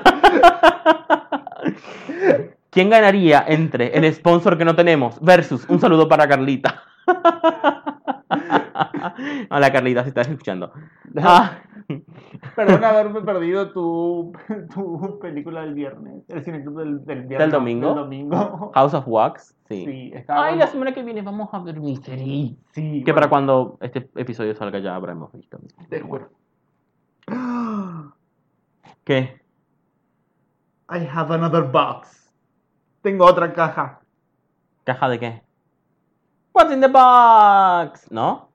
¿Quién 2.70 2.90
ganaría 2.90 3.44
entre 3.48 3.98
el 3.98 4.14
sponsor 4.14 4.58
que 4.58 4.64
no 4.64 4.76
tenemos 4.76 5.20
versus 5.20 5.66
un 5.68 5.82
saludo 5.82 6.08
para 6.08 6.28
Carlita? 6.28 6.84
Hola, 9.50 9.74
Carlita, 9.74 10.04
si 10.04 10.10
estás 10.10 10.30
escuchando. 10.30 10.72
Ah, 11.22 11.60
Perdón 12.56 12.84
haberme 12.84 13.22
perdido 13.22 13.72
tu, 13.72 14.34
tu 14.74 15.20
película 15.20 15.62
del 15.62 15.74
viernes. 15.74 16.24
El 16.30 16.44
cineclub 16.44 16.78
del, 16.78 17.06
del 17.06 17.24
viernes. 17.24 17.40
¿Del 17.40 17.52
domingo? 17.52 17.88
Del 17.88 17.98
domingo. 17.98 18.72
House 18.76 18.94
of 18.94 19.08
Wax, 19.08 19.56
sí. 19.68 19.86
Sí, 19.86 20.12
estaba 20.14 20.46
Ay, 20.48 20.58
la 20.58 20.68
semana 20.68 20.94
que 20.94 21.04
viene 21.04 21.22
vamos 21.22 21.50
a 21.54 21.60
ver 21.60 21.80
Misery. 21.80 22.58
Sí, 22.72 23.04
Que 23.04 23.12
bueno, 23.12 23.16
para 23.16 23.30
cuando 23.30 23.78
este 23.82 24.10
episodio 24.16 24.56
salga 24.56 24.80
ya 24.80 24.96
habremos 24.96 25.32
visto. 25.34 25.60
Te 25.90 26.02
juro. 26.02 26.30
¿Qué? 29.04 29.42
I 30.90 31.08
have 31.12 31.34
another 31.34 31.64
box. 31.64 32.32
Tengo 33.02 33.26
otra 33.26 33.54
caja. 33.54 34.02
¿Caja 34.84 35.10
de 35.10 35.20
qué? 35.20 35.42
What's 36.54 36.72
in 36.74 36.82
the 36.82 36.88
box? 36.88 38.12
¿No? 38.12 38.50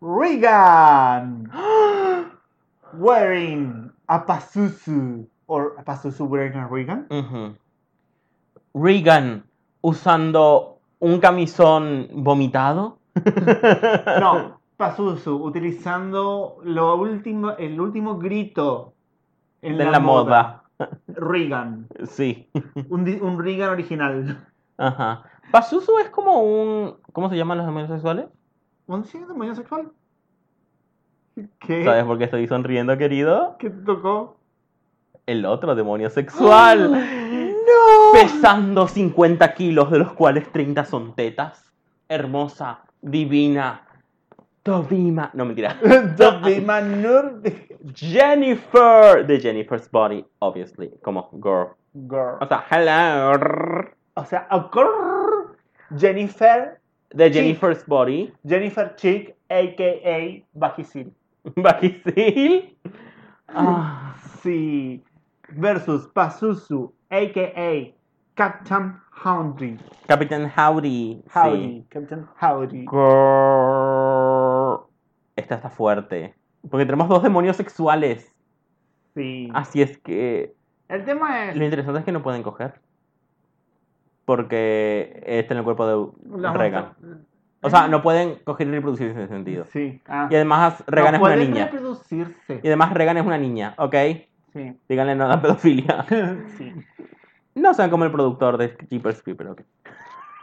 Regan 0.00 1.50
wearing 2.94 3.90
a 4.08 4.24
Pazuzu 4.26 5.26
or 5.46 5.74
a 5.78 5.82
Pazuzu 5.84 6.26
wearing 6.28 6.54
a 6.54 6.66
Regan. 6.68 7.06
Ujú. 7.10 7.54
Regan 8.74 9.44
usando 9.82 10.78
un 11.00 11.20
camisón 11.20 12.08
vomitado. 12.12 12.98
No, 14.20 14.60
Pazuzu 14.76 15.36
utilizando 15.42 16.58
lo 16.64 16.96
último, 16.96 17.52
el 17.58 17.80
último 17.80 18.18
grito 18.18 18.94
en 19.62 19.76
de 19.76 19.84
la, 19.84 19.98
moda. 20.00 20.62
Regan, 21.08 21.86
Sí. 22.04 22.48
un, 22.88 23.06
un 23.20 23.38
Regan 23.42 23.70
original. 23.70 24.46
Ajá. 24.78 25.22
Pazuzu 25.50 25.98
es 25.98 26.08
como 26.10 26.40
un. 26.42 26.96
¿Cómo 27.12 27.28
se 27.28 27.36
llaman 27.36 27.58
los 27.58 27.66
demonios 27.66 27.90
sexuales? 27.90 28.26
¿Un 28.86 29.04
sí, 29.04 29.18
demonio 29.18 29.54
sexual? 29.54 29.90
¿Qué? 31.60 31.84
¿Sabes 31.84 32.04
por 32.04 32.18
qué 32.18 32.24
estoy 32.24 32.46
sonriendo, 32.46 32.96
querido? 32.98 33.56
¿Qué 33.58 33.70
te 33.70 33.82
tocó? 33.84 34.36
El 35.26 35.46
otro 35.46 35.74
demonio 35.74 36.10
sexual. 36.10 36.90
¡No! 36.92 38.12
pesando 38.12 38.88
50 38.88 39.54
kilos, 39.54 39.90
de 39.90 39.98
los 40.00 40.12
cuales 40.12 40.50
30 40.50 40.84
son 40.84 41.14
tetas. 41.14 41.70
Hermosa, 42.08 42.80
divina, 43.00 43.82
Tobima. 44.62 45.30
No, 45.32 45.44
mentira. 45.44 45.78
Tobima 46.16 46.80
Nur 46.80 47.40
Jennifer, 47.94 49.26
de 49.26 49.40
Jennifer's 49.40 49.90
Body, 49.90 50.24
obviously, 50.40 50.90
como 51.02 51.30
girl. 51.42 51.68
Girl. 51.94 52.36
O 52.40 52.46
sea, 52.46 52.64
hello. 52.70 53.88
O 54.14 54.24
sea, 54.24 54.48
acor- 54.50 55.54
Jennifer, 55.96 56.78
De. 57.10 57.32
Jennifer's 57.32 57.86
Body, 57.86 58.32
Jennifer 58.46 58.94
Chick, 58.96 59.34
a.k.a. 59.48 60.44
Bajisil. 60.52 61.12
Bajisil. 61.56 62.76
Ah, 63.48 64.16
Sí. 64.42 65.02
Versus 65.50 66.06
Pazuzu, 66.08 66.94
a.k.a. 67.10 67.94
Captain 68.34 68.96
Howdy. 69.22 69.76
Captain 70.06 70.50
Howdy. 70.56 71.22
Howdy. 71.34 71.58
Sí. 71.58 71.86
Captain 71.90 72.26
Howdy. 72.40 72.86
Girl. 72.86 74.86
Esta 75.36 75.56
está 75.56 75.68
fuerte. 75.68 76.34
Porque 76.70 76.86
tenemos 76.86 77.08
dos 77.08 77.22
demonios 77.22 77.56
sexuales. 77.56 78.34
Sí. 79.14 79.50
Así 79.52 79.82
es 79.82 79.98
que 79.98 80.54
El 80.88 81.04
tema 81.04 81.50
es. 81.50 81.56
Lo 81.56 81.64
interesante 81.64 82.00
es 82.00 82.04
que 82.04 82.12
no 82.12 82.22
pueden 82.22 82.42
coger. 82.42 82.80
Porque 84.24 85.22
está 85.26 85.54
en 85.54 85.58
el 85.58 85.64
cuerpo 85.64 85.86
de 85.86 86.52
Regan. 86.52 86.94
O 87.62 87.68
sea, 87.70 87.88
no 87.88 88.02
pueden 88.02 88.36
coger 88.44 88.68
y 88.68 88.70
reproducirse 88.70 89.12
en 89.12 89.24
ese 89.24 89.32
sentido. 89.34 89.64
Sí. 89.66 90.00
Ah. 90.08 90.28
Y 90.30 90.34
además 90.34 90.82
Regan 90.86 91.12
no 91.12 91.16
es 91.16 91.20
una 91.22 91.34
pueden 91.34 91.50
niña. 91.52 91.64
reproducirse. 91.66 92.60
Y 92.62 92.66
además 92.66 92.92
Regan 92.94 93.18
es 93.18 93.26
una 93.26 93.38
niña, 93.38 93.74
¿ok? 93.76 93.94
Sí. 94.52 94.76
Díganle 94.88 95.14
no 95.14 95.30
a 95.30 95.40
pedofilia. 95.42 96.06
sí. 96.58 96.72
No 97.54 97.74
sean 97.74 97.90
como 97.90 98.04
el 98.04 98.10
productor 98.12 98.56
de 98.56 98.76
Jeepers 98.88 99.22
Creepers, 99.22 99.50
¿ok? 99.50 99.60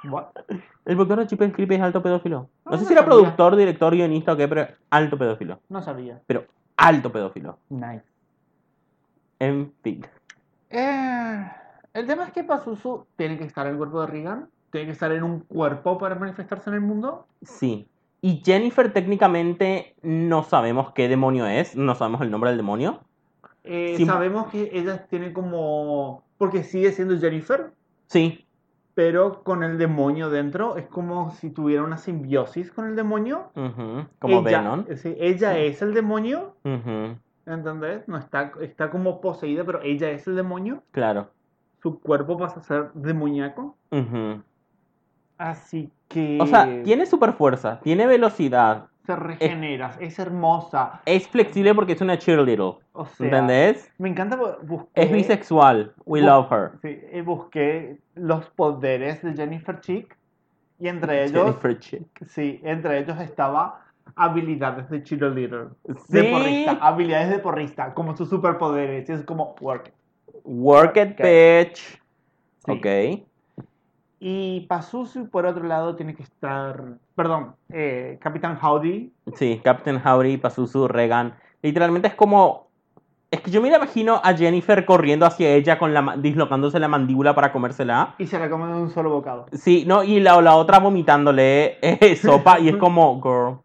What? 0.10 0.26
El 0.86 0.96
productor 0.96 1.20
de 1.20 1.28
Jeepers 1.28 1.54
Creepers 1.54 1.80
es 1.80 1.84
alto 1.84 2.04
pedófilo. 2.04 2.50
No 2.66 2.72
Ah, 2.72 2.78
sé 2.78 2.84
no 2.84 2.88
si 2.88 2.94
era 2.94 3.02
sabía. 3.02 3.16
productor, 3.16 3.56
director, 3.56 3.94
guionista 3.96 4.34
o 4.34 4.38
qué, 4.38 4.48
pero 4.48 4.68
alto 4.92 5.18
pedófilo. 5.18 5.60
No 5.70 5.82
sabía. 5.82 6.22
Pero 6.28 6.46
alto 6.78 7.12
pedófilo. 7.12 7.58
Nice. 7.70 8.04
En 9.40 9.74
fin. 9.84 10.06
Eh, 10.70 11.52
el 11.94 12.06
tema 12.08 12.26
es 12.26 12.32
que 12.32 12.44
Pazuzu 12.44 13.06
tiene 13.16 13.38
que 13.38 13.46
estar 13.46 13.66
en 13.66 13.74
el 13.74 13.78
cuerpo 13.78 14.02
de 14.02 14.08
Regan. 14.08 14.50
Tiene 14.78 14.86
que 14.86 14.94
estar 14.94 15.12
en 15.12 15.24
un 15.24 15.40
cuerpo 15.40 15.98
para 15.98 16.14
manifestarse 16.14 16.70
en 16.70 16.76
el 16.76 16.82
mundo. 16.82 17.26
Sí. 17.42 17.88
Y 18.22 18.44
Jennifer 18.46 18.94
técnicamente 18.94 19.96
no 20.04 20.44
sabemos 20.44 20.92
qué 20.94 21.08
demonio 21.08 21.48
es. 21.48 21.76
No 21.76 21.96
sabemos 21.96 22.22
el 22.22 22.30
nombre 22.30 22.52
del 22.52 22.58
demonio. 22.58 23.00
Eh, 23.64 23.96
Sí. 23.98 24.06
Sabemos 24.06 24.48
que 24.52 24.70
ella 24.74 25.08
tiene 25.08 25.34
como. 25.34 26.24
Porque 26.38 26.62
sigue 26.64 26.92
siendo 26.92 27.18
Jennifer, 27.18 27.72
Sí, 28.06 28.46
pero 28.94 29.42
con 29.44 29.64
el 29.64 29.80
demonio 29.80 30.30
dentro. 30.30 30.78
Es 30.78 30.86
como 30.86 31.32
si 31.32 31.50
tuviera 31.50 31.82
una 31.82 31.98
simbiosis 31.98 32.72
con 32.72 32.86
el 32.88 32.96
demonio. 32.96 33.50
Ujú, 33.56 34.06
Como 34.20 34.48
ella, 34.48 34.60
Venom. 34.62 34.86
sí, 34.96 35.16
ella 35.20 35.54
Sí. 35.54 35.60
es 35.62 35.82
el 35.82 35.96
demonio, 35.96 36.54
Ujú, 36.64 37.18
¿entendés? 37.48 38.08
No 38.08 38.18
está, 38.20 38.52
está 38.62 38.92
como 38.92 39.20
poseída, 39.22 39.64
pero 39.64 39.82
ella 39.82 40.12
es 40.12 40.28
el 40.28 40.36
demonio. 40.36 40.84
Claro. 40.92 41.32
Su 41.82 42.00
cuerpo 42.00 42.38
pasa 42.38 42.60
a 42.60 42.64
ser 42.64 42.92
demoníaco. 42.94 43.76
Ujú. 43.92 44.42
Así 45.38 45.92
que. 46.08 46.38
O 46.42 46.48
sea, 46.48 46.82
tiene 46.84 47.06
super 47.06 47.34
fuerza, 47.34 47.80
tiene 47.82 48.08
velocidad, 48.08 48.86
Se 49.06 49.16
regenera, 49.16 49.96
es 50.00 50.18
hermosa. 50.20 51.02
es 51.06 51.28
flexible 51.28 51.74
porque 51.76 51.94
es 51.94 52.02
una 52.02 52.18
cheerleader. 52.18 52.60
O 52.94 53.06
sea, 53.06 53.26
¿Entendés? 53.28 53.92
Me 54.00 54.10
encanta, 54.10 54.36
busqué, 54.64 54.90
Es 54.96 55.12
bisexual. 55.12 55.94
We 56.06 56.22
love 56.22 56.52
her. 56.52 56.72
sí, 56.82 57.00
eh, 57.12 57.22
busqué 57.22 58.00
los 58.16 58.50
poderes 58.52 59.22
de 59.22 59.34
Jennifer 59.34 59.80
Chick 59.82 60.18
y 60.80 60.88
entre 60.88 61.24
ellos, 61.26 61.44
Jennifer 61.46 61.78
Chick. 61.80 62.26
sí, 62.28 62.60
entre 62.64 63.00
ellos 63.00 63.20
estaba 63.22 63.82
habilidades 64.16 64.90
de 64.90 65.04
cheerleader, 65.04 65.68
de 66.08 66.22
Sí. 66.22 66.28
porrista, 66.32 66.78
habilidades 66.82 67.30
de 67.30 67.40
porrista, 67.40 67.94
como 67.94 68.16
sus 68.16 68.30
superpoderes, 68.30 69.08
y 69.10 69.12
es 69.14 69.24
como 69.24 69.56
work. 69.62 69.92
Work 70.44 70.98
it, 70.98 71.18
bitch. 71.22 72.02
Sí. 72.66 72.72
Ok. 72.72 73.27
Y 74.20 74.62
Pazuzu, 74.62 75.30
por 75.30 75.46
otro 75.46 75.64
lado, 75.64 75.96
tiene 75.96 76.16
que 76.16 76.24
estar, 76.24 76.84
perdón, 77.16 77.56
eh, 77.70 78.18
Capitán 78.22 78.58
Howdy, 78.62 79.14
Sí, 79.36 79.62
Captain 79.64 80.02
Howdy, 80.04 80.38
Pazuzu, 80.38 80.88
Regan. 80.88 81.36
Literalmente 81.62 82.08
es 82.08 82.16
como 82.16 82.68
Es 83.30 83.42
que 83.42 83.52
yo 83.52 83.62
me 83.62 83.68
imagino 83.68 84.22
a 84.24 84.34
Jennifer 84.34 84.86
corriendo 84.86 85.26
hacia 85.26 85.50
ella 85.50 85.78
con 85.78 85.94
la 85.94 86.16
dislocándose 86.18 86.80
la 86.80 86.88
mandíbula 86.88 87.36
para 87.36 87.52
comérsela. 87.52 88.16
Y 88.18 88.26
se 88.26 88.40
la 88.40 88.50
come 88.50 88.68
de 88.68 88.74
un 88.82 88.90
solo 88.90 89.10
bocado. 89.10 89.48
Sí, 89.52 89.84
no, 89.86 90.02
y 90.04 90.20
la, 90.20 90.42
la 90.42 90.56
otra 90.56 90.80
vomitándole 90.80 91.78
eh, 91.82 92.16
sopa 92.22 92.60
y 92.60 92.70
es 92.70 92.78
como, 92.78 93.22
girl, 93.22 93.60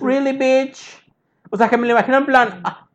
really 0.00 0.32
bitch. 0.32 1.04
O 1.50 1.56
sea, 1.56 1.68
que 1.68 1.76
me 1.76 1.86
lo 1.86 1.92
imagino 1.92 2.18
en 2.18 2.26
plan, 2.26 2.60
ah, 2.64 2.86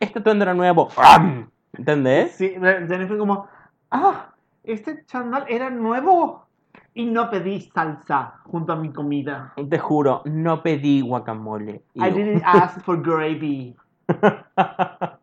este 0.00 0.20
tendrá 0.20 0.54
nuevo. 0.54 0.88
¿Entendés? 1.78 2.32
Sí, 2.32 2.54
Jennifer 2.58 3.16
como, 3.18 3.46
ah, 3.90 4.29
este 4.64 5.04
chandal 5.06 5.44
era 5.48 5.70
nuevo 5.70 6.46
y 6.94 7.06
no 7.06 7.30
pedí 7.30 7.60
salsa 7.60 8.40
junto 8.44 8.72
a 8.72 8.76
mi 8.76 8.92
comida. 8.92 9.52
Te 9.68 9.78
juro, 9.78 10.22
no 10.24 10.62
pedí 10.62 11.00
guacamole. 11.00 11.82
I 11.94 12.10
didn't 12.10 12.42
ask 12.44 12.80
for 12.82 13.00
gravy. 13.00 13.76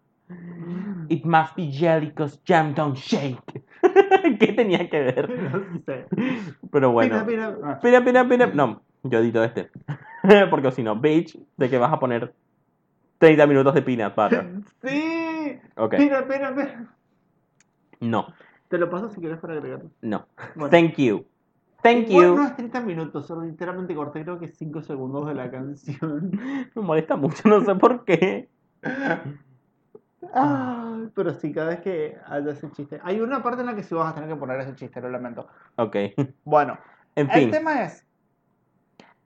It 1.09 1.23
must 1.23 1.55
be 1.55 1.71
jelly 1.71 2.11
cause 2.11 2.37
jam 2.45 2.73
don't 2.73 2.97
shake. 2.97 3.39
¿Qué 4.39 4.53
tenía 4.53 4.89
que 4.89 4.99
ver? 4.99 5.29
No 5.29 5.63
sé. 5.85 6.05
Pero 6.69 6.91
bueno. 6.91 7.23
Mira. 7.25 7.55
Ah, 7.63 7.79
Pina, 7.81 8.03
pina, 8.03 8.27
pina. 8.27 8.47
No, 8.47 8.81
yo 9.03 9.19
edito 9.19 9.41
este. 9.43 9.69
Porque 10.49 10.71
si 10.71 10.83
no, 10.83 10.95
bitch, 10.97 11.37
de 11.55 11.69
que 11.69 11.77
vas 11.77 11.93
a 11.93 11.99
poner 11.99 12.33
30 13.19 13.47
minutos 13.47 13.73
de 13.73 13.81
peanut 13.83 14.15
butter. 14.15 14.51
Sí. 14.83 15.59
Ok. 15.77 15.93
Mira, 15.97 16.25
mira, 16.27 16.51
mira. 16.51 16.85
No, 18.01 18.27
Te 18.67 18.77
lo 18.77 18.89
paso 18.89 19.09
si 19.09 19.19
quieres 19.19 19.39
para 19.39 19.53
agregarlo. 19.53 19.89
no. 20.01 20.27
Bueno. 20.55 20.69
Thank 20.71 20.95
you. 20.97 21.25
Thank 21.83 22.07
you. 22.07 22.35
no 22.35 22.43
es 22.45 22.55
30 22.55 22.81
minutos, 22.81 23.27
solo 23.27 23.43
literalmente 23.43 23.95
corté 23.95 24.23
creo 24.23 24.39
que 24.39 24.47
5 24.47 24.81
segundos 24.81 25.27
de 25.27 25.35
la 25.35 25.49
canción. 25.51 26.31
Me 26.75 26.81
molesta 26.81 27.15
mucho, 27.15 27.47
no 27.47 27.63
sé 27.63 27.75
por 27.75 28.03
qué. 28.03 28.49
Ay, 30.33 31.09
pero 31.15 31.33
sí, 31.35 31.53
cada 31.53 31.69
vez 31.69 31.79
que 31.81 32.17
haya 32.25 32.51
ese 32.51 32.69
chiste. 32.71 32.99
Hay 33.03 33.19
una 33.21 33.41
parte 33.43 33.61
en 33.61 33.67
la 33.67 33.75
que 33.75 33.83
sí 33.83 33.93
vas 33.95 34.11
a 34.11 34.15
tener 34.15 34.27
que 34.29 34.35
poner 34.35 34.59
ese 34.59 34.75
chiste, 34.75 34.99
lo 34.99 35.09
lamento. 35.09 35.47
Ok. 35.75 35.95
Bueno, 36.43 36.77
En 37.15 37.29
el 37.29 37.39
fin, 37.39 37.51
tema 37.51 37.83
es. 37.83 38.05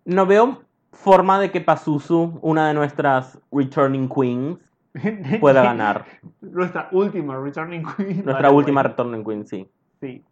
no 0.06 0.26
veo 0.26 0.62
forma 0.92 1.40
de 1.40 1.52
que 1.52 1.62
Pazuzu, 1.62 2.40
una 2.42 2.68
de 2.68 2.74
nuestras 2.74 3.40
returning 3.52 4.10
queens, 4.10 4.60
pueda 5.40 5.64
ganar. 5.64 6.06
Nuestra 6.42 6.90
última 6.92 7.38
Returning 7.38 7.84
Queen. 7.84 8.24
Nuestra 8.26 8.50
Vale, 8.50 8.56
última 8.56 8.82
bueno, 8.82 8.90
returning 8.90 9.24
queen, 9.24 9.48
sí. 9.48 9.70
Sí. 10.00 10.24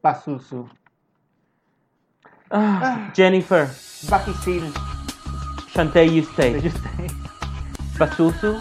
Pazuzu. 0.00 0.68
Ah, 2.50 3.10
Jennifer, 3.14 3.66
Bajisil. 4.10 4.72
Shantae, 5.72 6.06
you 6.06 6.22
stay. 6.22 6.60
You 6.60 6.70
say? 6.70 7.08
Pazuzu, 7.98 8.60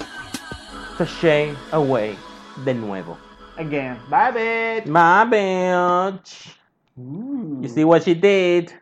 sashay 0.98 1.54
away 1.72 2.16
de 2.64 2.74
nuevo. 2.74 3.18
Again. 3.58 3.98
Bye, 4.10 4.32
bitch. 4.32 4.86
My 4.88 5.26
bitch. 5.26 6.56
Ooh. 6.98 7.60
You 7.62 7.68
see 7.68 7.84
what 7.84 8.04
she 8.04 8.14
did? 8.14 8.74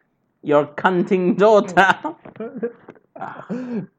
Your 0.44 0.68
cunting 0.68 1.38
daughter. 1.38 1.96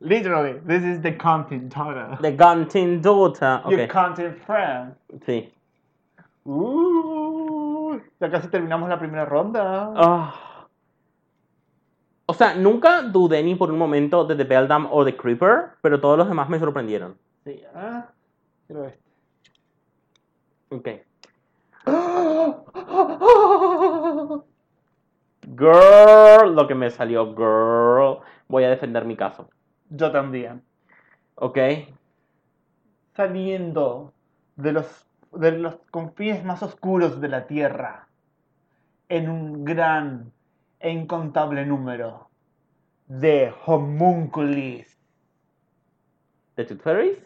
Literally, 0.00 0.60
this 0.66 0.82
is 0.84 1.00
the 1.02 1.16
content 1.16 1.74
daughter. 1.74 2.16
The 2.20 2.36
cunting 2.36 3.00
daughter. 3.02 3.60
Your 3.68 3.80
Ok, 3.82 3.88
content 3.90 4.38
friend. 4.44 4.94
sí. 5.26 5.52
Uh, 6.44 7.98
ya 8.20 8.30
casi 8.30 8.48
terminamos 8.48 8.88
la 8.88 8.98
primera 8.98 9.24
ronda. 9.24 9.92
Ah. 9.96 10.34
O 12.26 12.34
sea, 12.34 12.54
nunca 12.54 13.02
dudé 13.02 13.42
ni 13.42 13.54
por 13.54 13.70
un 13.70 13.78
momento 13.78 14.24
de 14.24 14.36
The 14.36 14.44
Beldam 14.44 14.88
o 14.90 15.04
The 15.04 15.16
Creeper, 15.16 15.70
pero 15.82 16.00
todos 16.00 16.18
los 16.18 16.28
demás 16.28 16.48
me 16.48 16.58
sorprendieron. 16.58 17.16
Sí, 17.44 17.62
ah, 17.74 18.06
quiero 18.66 18.86
este. 18.86 19.00
Ok. 20.70 20.88
Girl, 25.56 26.54
lo 26.54 26.66
que 26.68 26.74
me 26.74 26.90
salió, 26.90 27.34
girl. 27.34 28.18
Voy 28.48 28.64
a 28.64 28.70
defender 28.70 29.04
mi 29.04 29.16
caso. 29.16 29.48
Yo 29.90 30.10
también. 30.10 30.62
Ok. 31.34 31.58
Saliendo 33.14 34.12
de 34.56 34.72
los, 34.72 35.06
de 35.32 35.52
los 35.52 35.76
confines 35.90 36.44
más 36.44 36.62
oscuros 36.62 37.20
de 37.20 37.28
la 37.28 37.46
Tierra, 37.46 38.08
en 39.08 39.28
un 39.28 39.64
gran 39.64 40.32
e 40.80 40.90
incontable 40.90 41.64
número 41.66 42.28
de 43.06 43.52
homunculis. 43.66 44.98
¿The 46.54 46.64
Tooth 46.64 46.82
Fairies? 46.82 47.18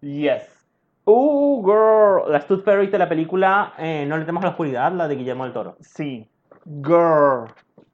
Yes. 0.00 0.66
Uh, 1.04 1.62
girl. 1.64 2.30
Las 2.30 2.46
Tooth 2.46 2.64
Fairies 2.64 2.92
de 2.92 2.98
la 2.98 3.08
película 3.08 3.74
eh, 3.78 4.04
No 4.06 4.16
le 4.16 4.24
temas 4.24 4.42
a 4.44 4.46
la 4.46 4.50
oscuridad, 4.50 4.92
la 4.92 5.08
de 5.08 5.16
Guillermo 5.16 5.44
del 5.44 5.52
Toro. 5.52 5.76
Sí. 5.80 6.28
Girl. 6.64 7.48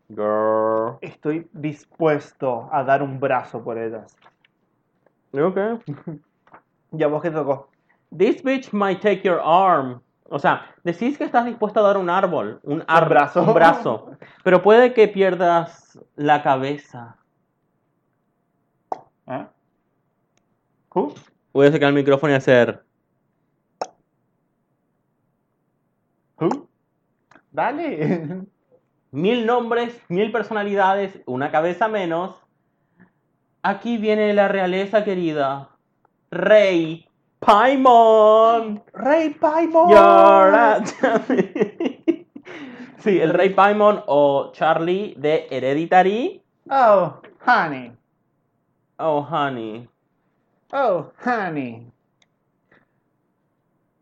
Girl. 0.08 0.98
Estoy 1.00 1.48
dispuesto 1.52 2.68
a 2.72 2.84
dar 2.84 3.02
un 3.02 3.18
brazo 3.18 3.62
por 3.62 3.78
ellas. 3.78 4.16
Ok. 5.32 5.58
¿Y 6.92 7.02
a 7.02 7.06
vos 7.08 7.22
qué 7.22 7.30
tocó? 7.30 7.70
This 8.16 8.42
bitch 8.42 8.72
might 8.72 9.00
take 9.00 9.22
your 9.22 9.40
arm. 9.42 10.00
O 10.28 10.38
sea, 10.38 10.66
decís 10.84 11.18
que 11.18 11.24
estás 11.24 11.44
dispuesto 11.44 11.80
a 11.80 11.82
dar 11.82 11.96
un 11.96 12.08
árbol, 12.08 12.60
un, 12.62 12.82
ar- 12.86 13.08
brazo. 13.08 13.42
un 13.42 13.54
brazo, 13.54 14.12
pero 14.42 14.62
puede 14.62 14.94
que 14.94 15.08
pierdas 15.08 15.98
la 16.16 16.42
cabeza. 16.42 17.16
¿Eh? 19.26 19.46
¿Who? 20.94 21.14
Voy 21.52 21.66
a 21.66 21.72
sacar 21.72 21.88
el 21.88 21.94
micrófono 21.94 22.32
y 22.32 22.36
hacer. 22.36 22.82
¿Who? 26.40 26.68
Dale. 27.52 28.42
Mil 29.14 29.46
nombres, 29.46 29.96
mil 30.08 30.32
personalidades, 30.32 31.20
una 31.26 31.52
cabeza 31.52 31.86
menos. 31.86 32.34
Aquí 33.62 33.96
viene 33.96 34.34
la 34.34 34.48
realeza 34.48 35.04
querida. 35.04 35.70
Rey 36.32 37.08
Paimon. 37.38 38.82
Rey 38.92 39.30
Paimon. 39.30 40.84
Sí, 42.98 43.20
el 43.20 43.32
Rey 43.34 43.50
Paimon 43.50 44.02
o 44.08 44.50
Charlie 44.50 45.14
de 45.16 45.46
Hereditary. 45.48 46.42
Oh, 46.68 47.20
honey. 47.46 47.92
Oh, 48.98 49.20
honey. 49.30 49.88
Oh, 50.72 51.12
honey. 51.24 51.86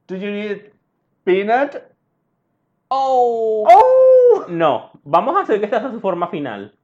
Do 0.07 0.17
you 0.17 0.31
need 0.31 0.73
peanut? 1.25 1.83
Oh. 2.89 3.67
Oh. 3.71 4.47
No, 4.49 4.92
vamos 5.05 5.37
a 5.37 5.41
hacer 5.41 5.59
que 5.59 5.67
esta 5.67 5.81
sea 5.81 5.91
su 5.91 6.01
forma 6.01 6.29
final. 6.29 6.75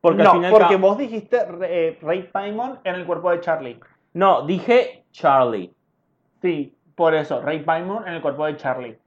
Porque 0.00 0.22
no, 0.22 0.30
al 0.30 0.36
final. 0.36 0.52
porque 0.52 0.76
vos 0.76 0.96
dijiste 0.96 1.38
eh, 1.62 1.98
Rey 2.00 2.28
Paimon 2.32 2.78
en 2.84 2.94
el 2.94 3.06
cuerpo 3.06 3.30
de 3.30 3.40
Charlie. 3.40 3.80
No, 4.14 4.46
dije 4.46 5.04
Charlie. 5.10 5.74
Sí, 6.40 6.74
por 6.94 7.14
eso, 7.14 7.42
Rey 7.42 7.60
Paimon 7.60 8.06
en 8.06 8.14
el 8.14 8.22
cuerpo 8.22 8.46
de 8.46 8.56
Charlie. 8.56 8.98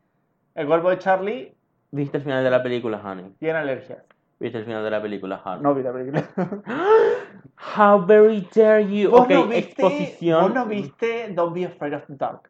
El 0.56 0.68
cuerpo 0.68 0.90
de 0.90 1.00
Charlie 1.00 1.56
Viste 1.92 2.18
el 2.18 2.24
final 2.24 2.44
de 2.44 2.50
la 2.50 2.64
película, 2.64 3.02
honey. 3.04 3.34
tiene 3.38 3.60
alergias. 3.60 4.00
Viste 4.40 4.58
el 4.58 4.66
final 4.66 4.84
de 4.84 4.90
la 4.90 5.02
película, 5.02 5.42
honey. 5.44 5.62
No 5.62 5.76
vi 5.76 5.84
la 5.84 5.92
película. 5.92 6.30
How 7.78 8.06
very 8.06 8.48
dare 8.56 8.88
you. 8.88 9.12
¿Vos 9.12 9.28
no 9.28 9.46
viste, 9.46 9.60
exposición. 9.60 10.42
¿Vos 10.42 10.54
no 10.54 10.66
viste 10.66 11.34
Don't 11.34 11.54
Be 11.54 11.66
Afraid 11.66 11.94
of 11.94 12.08
the 12.08 12.16
Dark? 12.16 12.50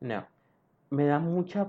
No. 0.00 0.26
Me 0.90 1.06
da 1.06 1.20
mucha. 1.20 1.68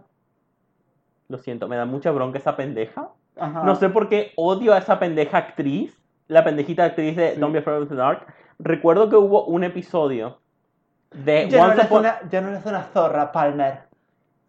Lo 1.30 1.38
siento, 1.38 1.68
me 1.68 1.78
da 1.78 1.86
mucha 1.86 2.12
bronca 2.12 2.40
esa 2.40 2.58
pendeja. 2.58 3.10
Ajá. 3.38 3.64
No 3.64 3.76
sé 3.76 3.90
por 3.90 4.10
qué 4.10 4.32
odio 4.36 4.74
a 4.74 4.78
esa 4.78 5.00
pendeja 5.00 5.38
actriz. 5.38 6.00
La 6.28 6.44
pendejita 6.44 6.86
actriz 6.86 7.16
de 7.16 7.34
Sí. 7.34 7.40
Don't 7.40 7.54
Be 7.54 7.60
Afraid 7.60 7.84
of 7.84 7.90
the 7.90 7.96
Dark. 7.96 8.26
Recuerdo 8.60 9.10
que 9.10 9.16
hubo 9.16 9.46
un 9.46 9.64
episodio 9.64 10.40
de 11.12 11.50
Ya 11.50 11.58
no, 11.58 11.64
Once 11.66 11.76
eres 11.76 11.86
Upon 11.86 12.00
una, 12.00 12.30
ya 12.30 12.42
no 12.42 12.50
eres 12.50 12.66
una 12.66 12.84
zorra, 12.84 13.32
Palmer. 13.32 13.82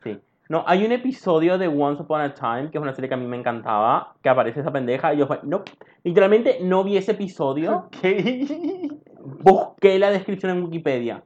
Sí. 0.03 0.21
No, 0.49 0.65
hay 0.67 0.85
un 0.85 0.93
episodio 0.93 1.59
de 1.59 1.69
Once 1.69 2.03
Upon 2.03 2.21
a 2.21 2.35
Time, 2.35 2.71
que 2.71 2.79
es 2.79 2.83
una 2.83 2.95
serie 2.95 3.09
que 3.09 3.15
a 3.15 3.19
mí 3.19 3.27
me 3.27 3.37
encantaba, 3.37 4.15
que 4.23 4.29
aparece 4.29 4.61
esa 4.61 4.71
pendeja, 4.73 5.13
y 5.15 5.19
yo 5.19 5.27
fue, 5.27 5.41
no, 5.43 5.63
literalmente 6.03 6.59
no 6.63 6.85
vi 6.85 6.97
ese 6.97 7.13
episodio, 7.13 7.89
¿Qué? 8.01 8.89
busqué 9.43 9.99
la 9.99 10.11
descripción 10.11 10.53
en 10.53 10.65
Wikipedia. 10.65 11.23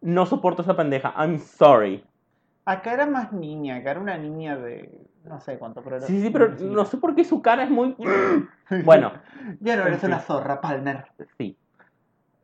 No 0.00 0.26
soporto 0.26 0.62
esa 0.62 0.76
pendeja, 0.76 1.14
I'm 1.16 1.38
sorry. 1.38 2.04
Acá 2.64 2.94
era 2.94 3.06
más 3.06 3.32
niña, 3.32 3.76
acá 3.76 3.92
era 3.92 4.00
una 4.00 4.16
niña 4.16 4.56
de 4.56 5.06
no 5.24 5.40
sé 5.40 5.58
cuánto, 5.58 5.82
pero 5.82 6.00
Sí, 6.00 6.20
sí, 6.20 6.30
pero 6.30 6.54
no 6.60 6.84
sé 6.84 6.96
por 6.98 7.14
qué 7.14 7.24
su 7.24 7.42
cara 7.42 7.64
es 7.64 7.70
muy... 7.70 7.96
Bueno, 8.84 9.12
Ya 9.60 9.76
no 9.76 9.86
eres 9.86 10.02
una 10.04 10.20
zorra, 10.20 10.60
Palmer. 10.60 11.04
sí. 11.38 11.56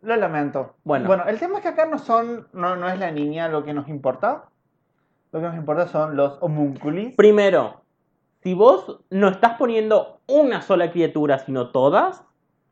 Lo 0.03 0.16
lamento. 0.16 0.76
Bueno. 0.83 1.07
Bueno, 1.07 1.24
el 1.26 1.39
tema 1.39 1.57
es 1.59 1.62
que 1.62 1.68
acá 1.68 1.85
no 1.85 1.99
son, 1.99 2.49
no, 2.55 2.74
no 2.76 2.89
es 2.89 2.99
la 2.99 3.11
niña 3.11 3.49
lo 3.49 3.64
que 3.64 3.74
nos 3.74 3.87
importa. 3.89 4.45
Lo 5.31 5.41
que 5.41 5.47
nos 5.47 5.57
importa 5.57 5.87
son 5.89 6.16
los 6.16 6.39
homúnculis. 6.41 7.14
Primero, 7.16 7.83
si 8.43 8.55
vos 8.55 9.01
no 9.11 9.28
estás 9.28 9.59
poniendo 9.59 10.20
una 10.26 10.62
sola 10.62 10.91
criatura, 10.91 11.39
sino 11.39 11.68
todas, 11.68 12.24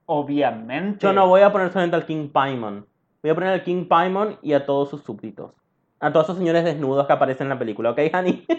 Obviamente. 0.06 1.00
yo 1.00 1.12
no 1.12 1.28
voy 1.28 1.42
a 1.42 1.52
poner 1.52 1.70
solamente 1.70 1.96
al 1.96 2.06
King 2.06 2.30
Paimon. 2.30 2.86
Voy 3.22 3.30
a 3.30 3.34
poner 3.34 3.50
al 3.50 3.62
King 3.62 3.84
Paimon 3.86 4.38
y 4.40 4.54
a 4.54 4.64
todos 4.64 4.88
sus 4.88 5.02
súbditos. 5.02 5.52
A 6.00 6.10
todos 6.12 6.26
esos 6.26 6.38
señores 6.38 6.64
desnudos 6.64 7.06
que 7.06 7.12
aparecen 7.12 7.44
en 7.46 7.50
la 7.50 7.58
película, 7.58 7.90
¿ok, 7.90 7.98
honey? 8.14 8.46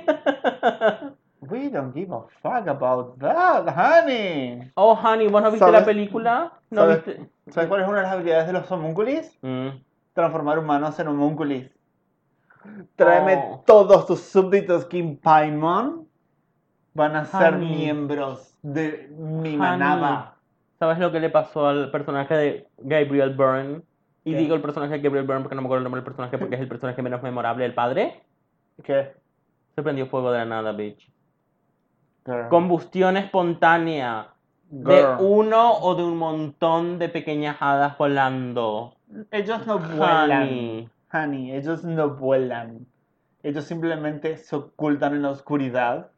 We 1.41 1.69
don't 1.69 1.93
give 1.93 2.11
a 2.13 2.21
fuck 2.41 2.67
about 2.67 3.17
that, 3.19 3.65
honey. 3.69 4.69
oh, 4.75 4.93
honey, 4.93 5.27
¿vos 5.27 5.41
no 5.41 5.51
viste 5.51 5.65
¿Sabes? 5.65 5.79
la 5.81 5.85
película? 5.85 6.51
¿No 6.69 6.81
¿Sabes? 6.81 7.05
viste? 7.05 7.29
¿Sabes 7.49 7.69
cuál 7.69 7.81
es 7.81 7.87
una 7.87 7.97
de 7.97 8.03
las 8.03 8.11
habilidades 8.13 8.47
de 8.47 8.53
los 8.53 8.69
homúnculis? 8.71 9.37
Mm. 9.41 9.69
Transformar 10.13 10.59
humanos 10.59 10.99
en 10.99 11.07
homúnculis. 11.07 11.71
Tráeme 12.95 13.35
Oh. 13.37 13.63
todos 13.65 14.05
tus 14.05 14.19
súbditos 14.19 14.85
King 14.85 15.15
Paimon. 15.15 16.07
Van 16.93 17.15
a 17.15 17.23
ser 17.25 17.55
miembros 17.57 18.57
de 18.61 19.07
mi 19.17 19.39
Honey. 19.49 19.57
manada. 19.57 20.35
¿Sabes 20.77 20.99
lo 20.99 21.11
que 21.11 21.19
le 21.21 21.29
pasó 21.29 21.67
al 21.67 21.91
personaje 21.91 22.33
de 22.35 22.67
Gabriel 22.79 23.35
Byrne? 23.35 23.81
Y 24.25 24.33
¿Qué? 24.33 24.37
digo 24.39 24.55
el 24.55 24.61
personaje 24.61 24.93
de 24.93 24.99
Gabriel 24.99 25.25
Byrne 25.25 25.41
porque 25.43 25.55
no 25.55 25.61
me 25.61 25.67
acuerdo 25.67 25.79
el 25.79 25.83
nombre 25.85 25.99
del 26.01 26.05
personaje 26.05 26.37
porque 26.37 26.55
es 26.55 26.61
el 26.61 26.67
personaje 26.67 27.01
menos 27.01 27.23
memorable 27.23 27.63
del 27.63 27.73
padre. 27.73 28.23
¿Qué? 28.83 29.13
Se 29.75 29.81
prendió 29.83 30.07
fuego 30.07 30.31
de 30.31 30.39
la 30.39 30.45
nada, 30.45 30.73
bitch. 30.73 31.09
Combustión 32.49 33.17
espontánea. 33.17 34.29
De 34.69 34.97
Girl. 34.97 35.17
uno 35.19 35.73
o 35.79 35.95
de 35.95 36.03
un 36.03 36.17
montón 36.17 36.99
de 36.99 37.09
pequeñas 37.09 37.57
hadas 37.59 37.97
volando. 37.97 38.95
Ellos 39.31 39.65
no 39.65 39.79
vuelan. 39.79 40.43
Honey. 40.43 40.89
Honey, 41.11 41.51
ellos 41.55 41.83
no 41.83 42.09
vuelan. 42.11 42.85
Ellos 43.41 43.63
simplemente 43.65 44.37
se 44.37 44.55
ocultan 44.55 45.15
en 45.15 45.23
la 45.23 45.31
oscuridad. 45.31 46.11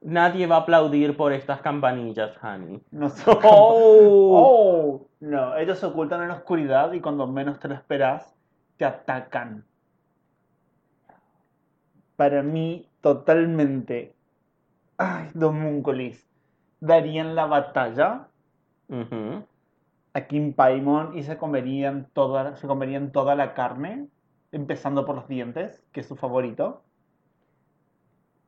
Nadie 0.00 0.46
va 0.46 0.56
a 0.56 0.60
aplaudir 0.60 1.16
por 1.16 1.32
estas 1.32 1.60
campanillas, 1.60 2.32
honey. 2.42 2.80
No 2.90 3.12
Oh. 3.42 4.38
Oh, 4.40 5.06
no, 5.20 5.56
ellos 5.56 5.78
se 5.78 5.86
ocultan 5.86 6.22
en 6.22 6.28
la 6.28 6.34
oscuridad 6.34 6.92
y 6.92 7.00
cuando 7.00 7.26
menos 7.26 7.58
te 7.58 7.68
lo 7.68 7.74
esperas, 7.74 8.34
te 8.76 8.84
atacan. 8.84 9.64
Para 12.16 12.42
mí, 12.42 12.88
totalmente. 13.00 14.14
Ay, 14.98 15.30
Domúnculis. 15.32 16.28
Darían 16.80 17.34
la 17.34 17.46
batalla 17.46 18.28
a 20.14 20.20
Kim 20.26 20.52
Paimon 20.52 21.16
y 21.16 21.22
se 21.22 21.38
comerían 21.38 22.08
toda, 22.12 22.56
se 22.56 22.66
comerían 22.66 23.12
toda 23.12 23.34
la 23.34 23.54
carne, 23.54 24.08
empezando 24.52 25.04
por 25.04 25.14
los 25.16 25.28
dientes, 25.28 25.82
que 25.92 26.00
es 26.00 26.08
su 26.08 26.16
favorito. 26.16 26.82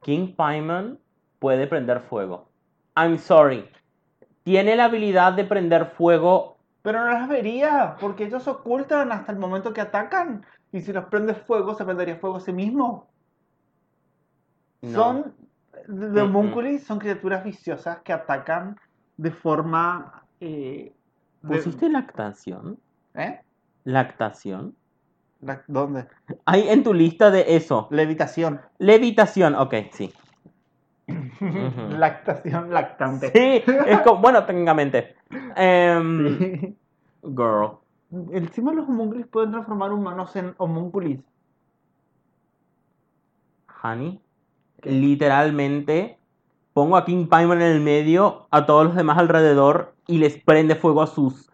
King 0.03 0.35
Paimon 0.35 0.99
puede 1.39 1.67
prender 1.67 2.01
fuego. 2.01 2.49
I'm 2.97 3.19
sorry. 3.19 3.69
Tiene 4.43 4.75
la 4.75 4.87
habilidad 4.87 5.35
de 5.35 5.45
prender 5.45 5.87
fuego. 5.87 6.57
Pero 6.83 7.05
no 7.05 7.13
las 7.13 7.29
vería, 7.29 7.97
porque 8.01 8.25
ellos 8.25 8.43
se 8.43 8.51
ocultan 8.51 9.13
hasta 9.13 9.31
el 9.31 9.39
momento 9.39 9.73
que 9.73 9.83
atacan. 9.83 10.47
Y 10.73 10.81
si 10.81 10.93
los 10.93 11.05
prende 11.05 11.35
fuego, 11.35 11.75
se 11.75 11.85
prendería 11.85 12.17
fuego 12.17 12.37
a 12.37 12.41
sí 12.41 12.53
mismo. 12.53 13.09
No. 14.81 14.91
Son 14.91 15.35
de 15.91 16.21
Mm-mm. 16.23 16.25
homúnculis, 16.29 16.85
son 16.85 16.99
criaturas 16.99 17.45
viciosas 17.45 17.99
que 18.03 18.13
atacan 18.13 18.79
de 19.17 19.31
forma. 19.31 20.25
eh, 20.41 20.95
de- 21.43 21.57
¿Pusiste 21.57 21.89
lactación? 21.89 22.79
¿Eh? 23.15 23.41
¿Lactación? 23.85 24.75
La- 25.41 25.63
¿Dónde? 25.67 26.07
Hay 26.45 26.69
en 26.69 26.83
tu 26.83 26.93
lista 26.95 27.31
de 27.31 27.57
eso. 27.57 27.89
Levitación. 27.91 28.61
Levitación, 28.79 29.55
ok, 29.55 29.75
sí. 29.93 30.13
Lactación, 31.99 32.71
lactante. 32.71 33.33
Sí, 33.33 33.63
es 33.87 34.01
como, 34.03 34.21
bueno, 34.21 34.45
técnicamente. 34.45 35.17
Sí. 35.57 36.77
Girl. 37.23 37.79
Encima 38.33 38.73
los 38.73 38.89
homúnculis 38.89 39.27
pueden 39.27 39.51
transformar 39.53 39.93
humanos 39.93 40.35
en 40.37 40.55
homúnculis. 40.59 41.21
Honey, 43.83 44.21
literalmente 44.85 46.19
pongo 46.73 46.97
a 46.97 47.05
King 47.05 47.27
Paimon 47.27 47.61
en 47.63 47.73
el 47.73 47.81
medio, 47.81 48.47
a 48.51 48.67
todos 48.67 48.85
los 48.85 48.95
demás 48.95 49.19
alrededor 49.19 49.95
y 50.07 50.19
les 50.19 50.37
prende 50.39 50.75
fuego 50.77 51.03
a 51.03 51.07
sus 51.07 51.49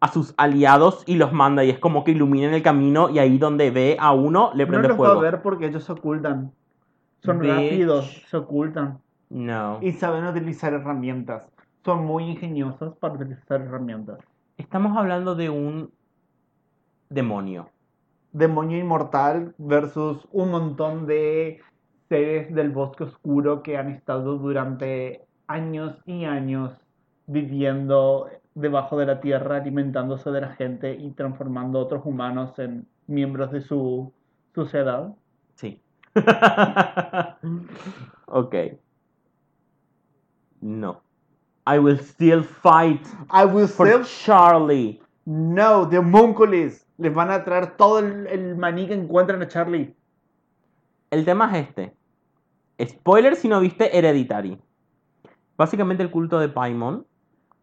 a 0.00 0.08
sus 0.08 0.34
aliados 0.36 1.04
y 1.06 1.14
los 1.14 1.32
manda 1.32 1.62
y 1.62 1.70
es 1.70 1.78
como 1.78 2.02
que 2.02 2.10
iluminan 2.10 2.54
el 2.54 2.62
camino 2.62 3.08
y 3.08 3.20
ahí 3.20 3.38
donde 3.38 3.70
ve 3.70 3.96
a 4.00 4.12
uno 4.12 4.50
le 4.54 4.66
No 4.66 4.70
prende 4.70 4.88
los 4.88 4.96
va 4.96 4.96
fuego. 4.96 5.18
a 5.20 5.22
ver 5.22 5.42
porque 5.42 5.66
ellos 5.66 5.84
se 5.84 5.92
ocultan. 5.92 6.52
Son 7.20 7.38
Bitch. 7.38 7.50
rápidos, 7.50 8.22
se 8.28 8.36
ocultan. 8.36 8.98
No. 9.30 9.78
Y 9.80 9.92
saben 9.92 10.26
utilizar 10.26 10.72
herramientas. 10.72 11.44
Son 11.84 12.04
muy 12.04 12.24
ingeniosos 12.24 12.96
para 12.98 13.14
utilizar 13.14 13.60
herramientas. 13.60 14.18
Estamos 14.56 14.96
hablando 14.96 15.36
de 15.36 15.50
un 15.50 15.92
demonio. 17.08 17.68
Demonio 18.32 18.78
inmortal 18.78 19.54
versus 19.58 20.26
un 20.32 20.50
montón 20.50 21.06
de 21.06 21.60
seres 22.12 22.54
del 22.54 22.68
bosque 22.68 23.04
oscuro 23.04 23.62
que 23.62 23.78
han 23.78 23.88
estado 23.88 24.36
durante 24.36 25.24
años 25.46 25.96
y 26.04 26.26
años 26.26 26.70
viviendo 27.26 28.28
debajo 28.54 28.98
de 28.98 29.06
la 29.06 29.22
tierra, 29.22 29.56
alimentándose 29.56 30.30
de 30.30 30.42
la 30.42 30.52
gente 30.52 30.94
y 30.94 31.12
transformando 31.12 31.78
a 31.78 31.82
otros 31.84 32.02
humanos 32.04 32.58
en 32.58 32.86
miembros 33.06 33.50
de 33.50 33.62
su 33.62 34.12
sociedad. 34.54 35.14
Sí. 35.54 35.80
ok. 38.26 38.54
No. 40.60 41.00
I 41.66 41.78
will 41.78 41.98
still 41.98 42.42
fight 42.42 43.06
I 43.30 43.46
will 43.46 43.66
for 43.66 43.88
still 43.88 44.04
Charlie. 44.04 45.00
No, 45.24 45.88
the 45.88 45.96
homunculus. 45.96 46.84
Les 46.98 47.14
van 47.14 47.30
a 47.30 47.42
traer 47.42 47.74
todo 47.78 48.00
el, 48.00 48.26
el 48.26 48.56
maní 48.56 48.86
que 48.86 48.92
encuentran 48.92 49.40
a 49.40 49.48
Charlie. 49.48 49.96
El 51.10 51.24
tema 51.24 51.56
es 51.56 51.68
este. 51.68 52.01
Spoiler 52.84 53.36
si 53.36 53.48
no 53.48 53.60
viste 53.60 53.96
Hereditary. 53.96 54.58
Básicamente 55.56 56.02
el 56.02 56.10
culto 56.10 56.38
de 56.38 56.48
Paimon 56.48 57.06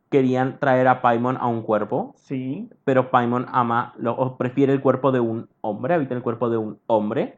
querían 0.10 0.60
traer 0.60 0.88
a 0.88 1.02
Paimon 1.02 1.38
a 1.38 1.48
un 1.48 1.62
cuerpo, 1.62 2.14
Sí. 2.18 2.70
pero 2.84 3.12
Paimon 3.12 3.46
ama 3.52 3.94
lo- 3.98 4.16
o 4.16 4.38
prefiere 4.38 4.74
el 4.74 4.82
cuerpo 4.82 5.12
de 5.12 5.20
un 5.20 5.48
hombre, 5.62 5.94
habita 5.94 6.16
el 6.16 6.22
cuerpo 6.24 6.50
de 6.50 6.58
un 6.58 6.80
hombre. 6.88 7.38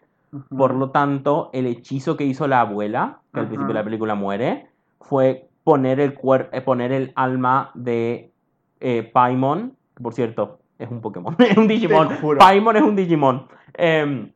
Por 0.50 0.76
lo 0.76 0.92
tanto, 0.92 1.50
el 1.52 1.66
hechizo 1.68 2.16
que 2.16 2.24
hizo 2.24 2.48
la 2.48 2.62
abuela, 2.62 3.20
que 3.34 3.42
al 3.42 3.48
principio 3.48 3.68
de 3.74 3.80
la 3.80 3.84
película 3.84 4.16
muere, 4.16 4.68
fue 5.02 5.50
poner 5.66 6.00
el, 6.00 6.18
cuer- 6.18 6.48
eh, 6.54 6.62
poner 6.62 6.94
el 6.94 7.12
alma 7.16 7.72
de 7.74 8.32
eh, 8.80 9.04
Paimon, 9.04 9.76
que 9.96 10.02
por 10.04 10.14
cierto, 10.14 10.60
es 10.80 10.90
un 10.90 11.02
Pokémon, 11.02 11.36
es 11.40 11.58
un 11.58 11.68
Digimon. 11.68 12.10
Paimon 12.40 12.78
es 12.78 12.82
un 12.84 12.96
Digimon. 12.96 13.46
em, 13.74 14.32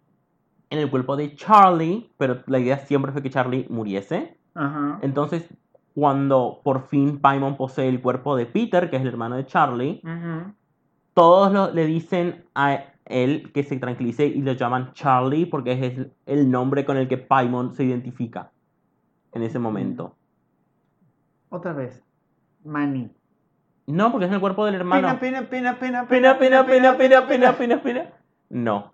en 0.70 0.80
el 0.80 0.90
cuerpo 0.90 1.16
de 1.16 1.36
Charlie, 1.36 2.10
pero 2.18 2.42
la 2.48 2.60
idea 2.60 2.78
siempre 2.80 3.12
fue 3.12 3.22
que 3.22 3.30
Charlie 3.30 3.66
muriese. 3.70 4.38
Ajá. 4.56 5.00
Entonces, 5.02 5.48
cuando 5.94 6.60
por 6.64 6.88
fin 6.88 7.20
Paimon 7.20 7.56
posee 7.58 7.88
el 7.88 8.02
cuerpo 8.02 8.36
de 8.36 8.46
Peter, 8.46 8.90
que 8.90 8.96
es 8.98 9.02
el 9.02 9.08
hermano 9.10 9.36
de 9.36 9.46
Charlie, 9.46 10.02
todos 11.14 11.52
lo- 11.54 11.72
le 11.72 11.86
dicen 11.86 12.46
a 12.56 12.86
él 13.06 13.52
que 13.54 13.64
se 13.64 13.78
tranquilice 13.78 14.26
y 14.26 14.42
lo 14.42 14.54
llaman 14.54 14.92
Charlie 14.94 15.46
porque 15.46 15.72
es 15.74 16.08
el, 16.26 16.52
nombre 16.52 16.84
con 16.86 16.98
el 16.98 17.08
que 17.08 17.18
Paimon 17.18 17.74
se 17.74 17.84
identifica 17.86 18.52
en 19.32 19.44
ese 19.44 19.60
momento. 19.60 20.16
Otra 21.50 21.72
vez. 21.74 22.04
Maní. 22.64 23.10
No, 23.88 24.12
porque 24.12 24.26
es 24.26 24.32
el 24.32 24.40
cuerpo 24.40 24.66
del 24.66 24.76
hermano. 24.76 25.08
Pina, 25.20 25.20
pina, 25.20 25.50
pina, 25.50 25.80
pina, 25.80 26.08
Pena, 26.08 26.40
pena, 26.40 26.66
pena, 26.66 26.98
pena, 26.98 27.28
pena, 27.28 27.54
pena, 27.58 27.82
pena. 27.84 28.10
No. 28.50 28.92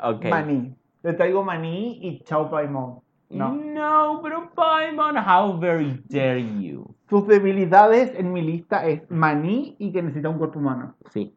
Ok. 0.00 0.24
Maní. 0.30 0.74
Le 1.02 1.12
traigo 1.14 1.42
maní 1.44 1.98
y 2.06 2.20
chao 2.24 2.50
Paimon. 2.50 3.00
No. 3.30 3.54
No, 3.54 4.20
pero 4.22 4.50
Paimon, 4.54 5.16
how 5.16 5.58
very 5.58 6.02
dare 6.08 6.40
you. 6.60 6.94
Sus 7.10 7.26
debilidades 7.26 8.12
en 8.18 8.32
mi 8.32 8.42
lista 8.42 8.86
es 8.86 9.02
maní 9.10 9.76
y 9.78 9.92
que 9.92 10.02
necesita 10.02 10.28
un 10.30 10.38
cuerpo 10.38 10.58
humano. 10.58 10.94
Sí. 11.10 11.34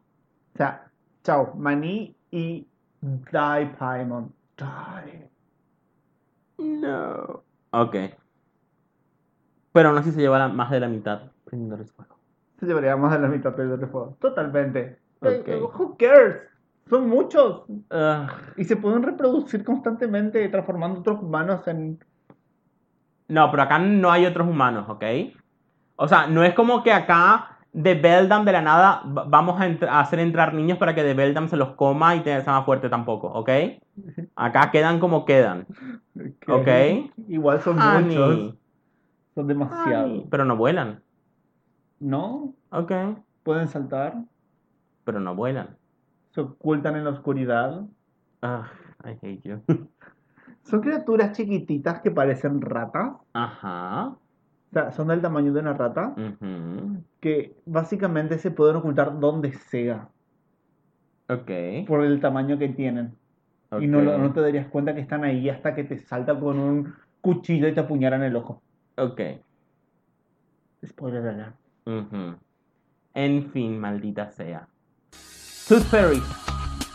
O 0.54 0.56
sea, 0.58 0.90
chao, 1.22 1.54
maní 1.56 2.16
y 2.30 2.66
die 3.00 3.66
Paimon. 3.78 4.32
Die. 4.56 5.30
No. 6.58 7.42
Ok. 7.72 7.96
Pero 9.72 9.88
aún 9.88 9.98
así 9.98 10.10
se 10.12 10.20
lleva 10.20 10.38
la- 10.38 10.48
más 10.48 10.70
de 10.70 10.80
la 10.80 10.88
mitad 10.88 11.30
prendiéndole 11.44 11.84
fuego. 11.84 12.16
Se 12.60 12.66
llevaría 12.66 12.96
más 12.96 13.12
de 13.12 13.18
la 13.18 13.28
mitad 13.28 13.52
del 13.56 13.78
fuego. 13.88 14.16
Totalmente. 14.20 14.98
Ok. 15.20 15.26
eh, 15.46 15.60
who 15.62 15.96
cares? 15.98 16.36
Son 16.92 17.08
muchos. 17.08 17.62
Ugh. 17.68 18.28
Y 18.58 18.64
se 18.64 18.76
pueden 18.76 19.02
reproducir 19.02 19.64
constantemente 19.64 20.46
transformando 20.50 21.00
otros 21.00 21.22
humanos 21.22 21.66
en... 21.66 21.98
No, 23.28 23.50
pero 23.50 23.62
acá 23.62 23.78
no 23.78 24.12
hay 24.12 24.26
otros 24.26 24.46
humanos, 24.46 24.84
¿ok? 24.90 25.02
O 25.96 26.06
sea, 26.06 26.26
no 26.26 26.44
es 26.44 26.52
como 26.52 26.82
que 26.82 26.92
acá 26.92 27.60
de 27.72 27.94
Beldam 27.94 28.44
de 28.44 28.52
la 28.52 28.60
nada 28.60 29.02
va- 29.06 29.24
vamos 29.26 29.58
a, 29.58 29.66
entr- 29.66 29.88
a 29.88 30.00
hacer 30.00 30.18
entrar 30.18 30.52
niños 30.52 30.76
para 30.76 30.94
que 30.94 31.02
de 31.02 31.14
Beldam 31.14 31.48
se 31.48 31.56
los 31.56 31.70
coma 31.76 32.14
y 32.14 32.20
te 32.20 32.38
sea 32.42 32.52
más 32.52 32.66
fuerte 32.66 32.90
tampoco, 32.90 33.28
¿ok? 33.28 33.48
Acá 34.36 34.70
quedan 34.70 35.00
como 35.00 35.24
quedan. 35.24 35.66
Ok. 36.46 36.68
Igual 37.28 37.62
son 37.62 37.80
Honey, 37.80 38.04
muchos. 38.18 38.54
Son 39.34 39.46
demasiados. 39.46 40.10
honey, 40.10 40.26
Pero 40.30 40.44
no 40.44 40.58
vuelan, 40.58 41.02
¿No? 42.00 42.52
¿ok? 42.70 42.92
Pueden 43.44 43.68
saltar. 43.68 44.14
Pero 45.04 45.20
no 45.20 45.34
vuelan. 45.34 45.78
Se 46.32 46.40
ocultan 46.40 46.96
en 46.96 47.04
la 47.04 47.10
oscuridad. 47.10 47.82
Ah, 48.42 48.70
I 49.04 49.10
hate 49.22 49.42
you. 49.42 49.62
Son 50.64 50.80
criaturas 50.80 51.36
chiquititas 51.36 52.00
que 52.02 52.10
parecen 52.10 52.60
ratas. 52.60 53.16
Ajá. 53.32 54.08
O 54.08 54.18
sea, 54.72 54.90
son 54.92 55.08
del 55.08 55.20
tamaño 55.20 55.52
de 55.52 55.60
una 55.60 55.74
rata. 55.74 56.14
ujú, 56.16 57.02
Que 57.20 57.54
básicamente 57.66 58.38
se 58.38 58.50
pueden 58.50 58.76
ocultar 58.76 59.18
donde 59.18 59.52
sea. 59.52 60.08
Ok. 61.28 61.50
Por 61.86 62.04
el 62.04 62.20
tamaño 62.20 62.58
que 62.58 62.68
tienen. 62.68 63.14
Y 63.80 63.86
no, 63.86 64.32
te 64.32 64.40
darías 64.40 64.68
cuenta 64.68 64.94
que 64.94 65.00
están 65.00 65.24
ahí 65.24 65.48
hasta 65.50 65.74
que 65.74 65.84
te 65.84 65.98
salta 65.98 66.38
con 66.38 66.58
un 66.58 66.94
cuchillo 67.20 67.68
y 67.68 67.74
te 67.74 67.80
apuñalan 67.80 68.22
el 68.22 68.36
ojo. 68.36 68.62
Ok. 68.96 69.20
Spoiler 70.86 71.26
alert. 71.26 71.56
ujú. 71.86 72.36
En 73.14 73.50
fin, 73.50 73.78
maldita 73.78 74.30
sea. 74.30 74.68
Tooth 75.68 75.84
Fairies. 75.90 76.22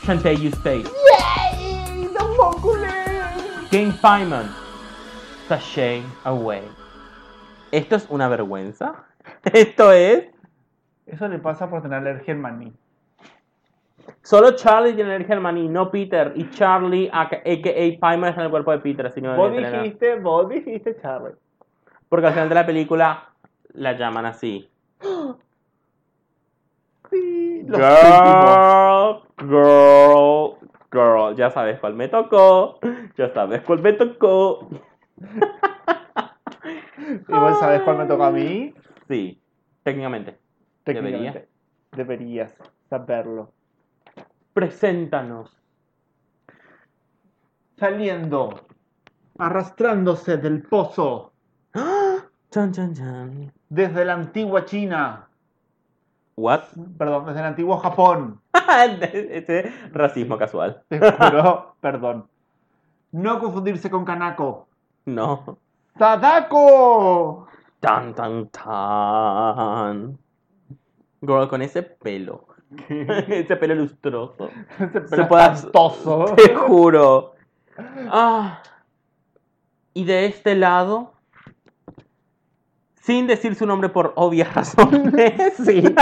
Shantae 0.04 0.36
You 0.38 0.50
Stay. 0.50 0.84
¡Yay! 0.84 2.08
¡The 2.14 2.24
Mongolese! 2.38 3.70
King 3.70 3.92
Paimon. 4.02 4.48
Sashay 5.48 6.04
Away. 6.26 6.64
¿Esto 7.72 7.96
es 7.96 8.08
una 8.10 8.28
vergüenza? 8.28 9.06
¿Esto 9.54 9.92
es? 9.92 10.26
Eso 11.06 11.28
le 11.28 11.40
pasa 11.40 11.70
por 11.70 11.82
tener 11.82 12.00
alergia 12.00 12.34
al 12.34 12.40
maní. 12.40 12.74
Solo 14.24 14.52
Charlie 14.56 14.94
tiene 14.94 15.16
alergia 15.16 15.36
al 15.36 15.42
maní, 15.42 15.68
no 15.68 15.90
Peter. 15.90 16.34
Y 16.36 16.50
Charlie, 16.52 17.10
aka 17.12 17.38
a.k.a. 17.38 18.00
Paimon, 18.00 18.30
está 18.30 18.42
en 18.42 18.46
el 18.46 18.52
cuerpo 18.52 18.72
de 18.72 18.80
Peter, 18.80 19.06
así 19.08 19.22
no 19.22 19.36
Vos 19.36 19.52
nada. 19.54 19.82
dijiste, 19.82 20.16
vos 20.20 20.50
dijiste, 20.50 20.98
Charlie. 21.02 21.34
Porque 22.10 22.28
al 22.28 22.34
final 22.34 22.50
de 22.50 22.56
la 22.56 22.66
película 22.66 23.30
la 23.74 23.94
llaman 23.94 24.26
así. 24.26 24.70
Girl, 27.76 29.24
girl, 29.40 30.58
girl. 30.90 31.36
Ya 31.36 31.52
sabes 31.52 31.80
cuál 31.80 31.96
me 31.96 32.08
tocó. 32.08 32.80
Ya 33.18 33.34
sabes 33.34 33.62
cuál 33.62 33.82
me 33.82 33.94
tocó. 33.94 34.70
Igual 37.28 37.56
sabes 37.56 37.82
cuál 37.82 37.98
me 37.98 38.06
toca 38.06 38.28
a 38.28 38.32
mí. 38.32 38.74
Sí, 39.08 39.42
técnicamente. 39.84 40.38
Técnicamente. 40.84 41.48
Deberías 41.92 42.54
saberlo. 42.90 43.52
Preséntanos. 44.54 45.52
Saliendo, 47.78 48.66
arrastrándose 49.38 50.38
del 50.38 50.64
pozo 50.64 51.34
Chan, 52.50 52.72
chan, 52.72 52.94
chan. 52.94 53.54
desde 53.70 54.06
la 54.06 54.14
antigua 54.14 54.66
China, 54.66 55.27
What? 56.38 56.66
perdón, 57.00 57.26
desde 57.26 57.40
el 57.40 57.46
antiguo 57.48 57.78
Japón. 57.78 58.40
Ese 59.02 59.74
racismo 59.92 60.38
casual. 60.38 60.84
Te 60.88 61.00
juro, 61.00 61.76
perdón. 61.82 62.28
No 63.12 63.40
confundirse 63.40 63.90
con 63.90 64.06
Kanako. 64.06 64.68
No. 65.06 65.58
¡Sadako! 65.98 67.48
Tan, 67.80 68.14
tan, 68.14 68.50
tan. 68.50 70.20
Girl, 71.22 71.48
con 71.48 71.64
ese 71.64 71.82
pelo. 71.82 72.46
ese 72.90 73.56
pelo 73.56 73.74
lustroso. 73.74 74.52
Ese 74.80 75.08
Se 75.08 75.24
pelo 75.24 75.40
espantoso. 75.42 76.36
Te 76.36 76.54
juro. 76.54 77.34
Ah. 78.12 78.62
Y 79.96 80.06
de 80.06 80.28
este 80.28 80.54
lado, 80.54 81.14
sin 83.08 83.26
decir 83.26 83.56
su 83.56 83.66
nombre 83.66 83.88
por 83.88 84.12
obvias 84.18 84.54
razones, 84.54 85.54
Sí. 85.66 85.82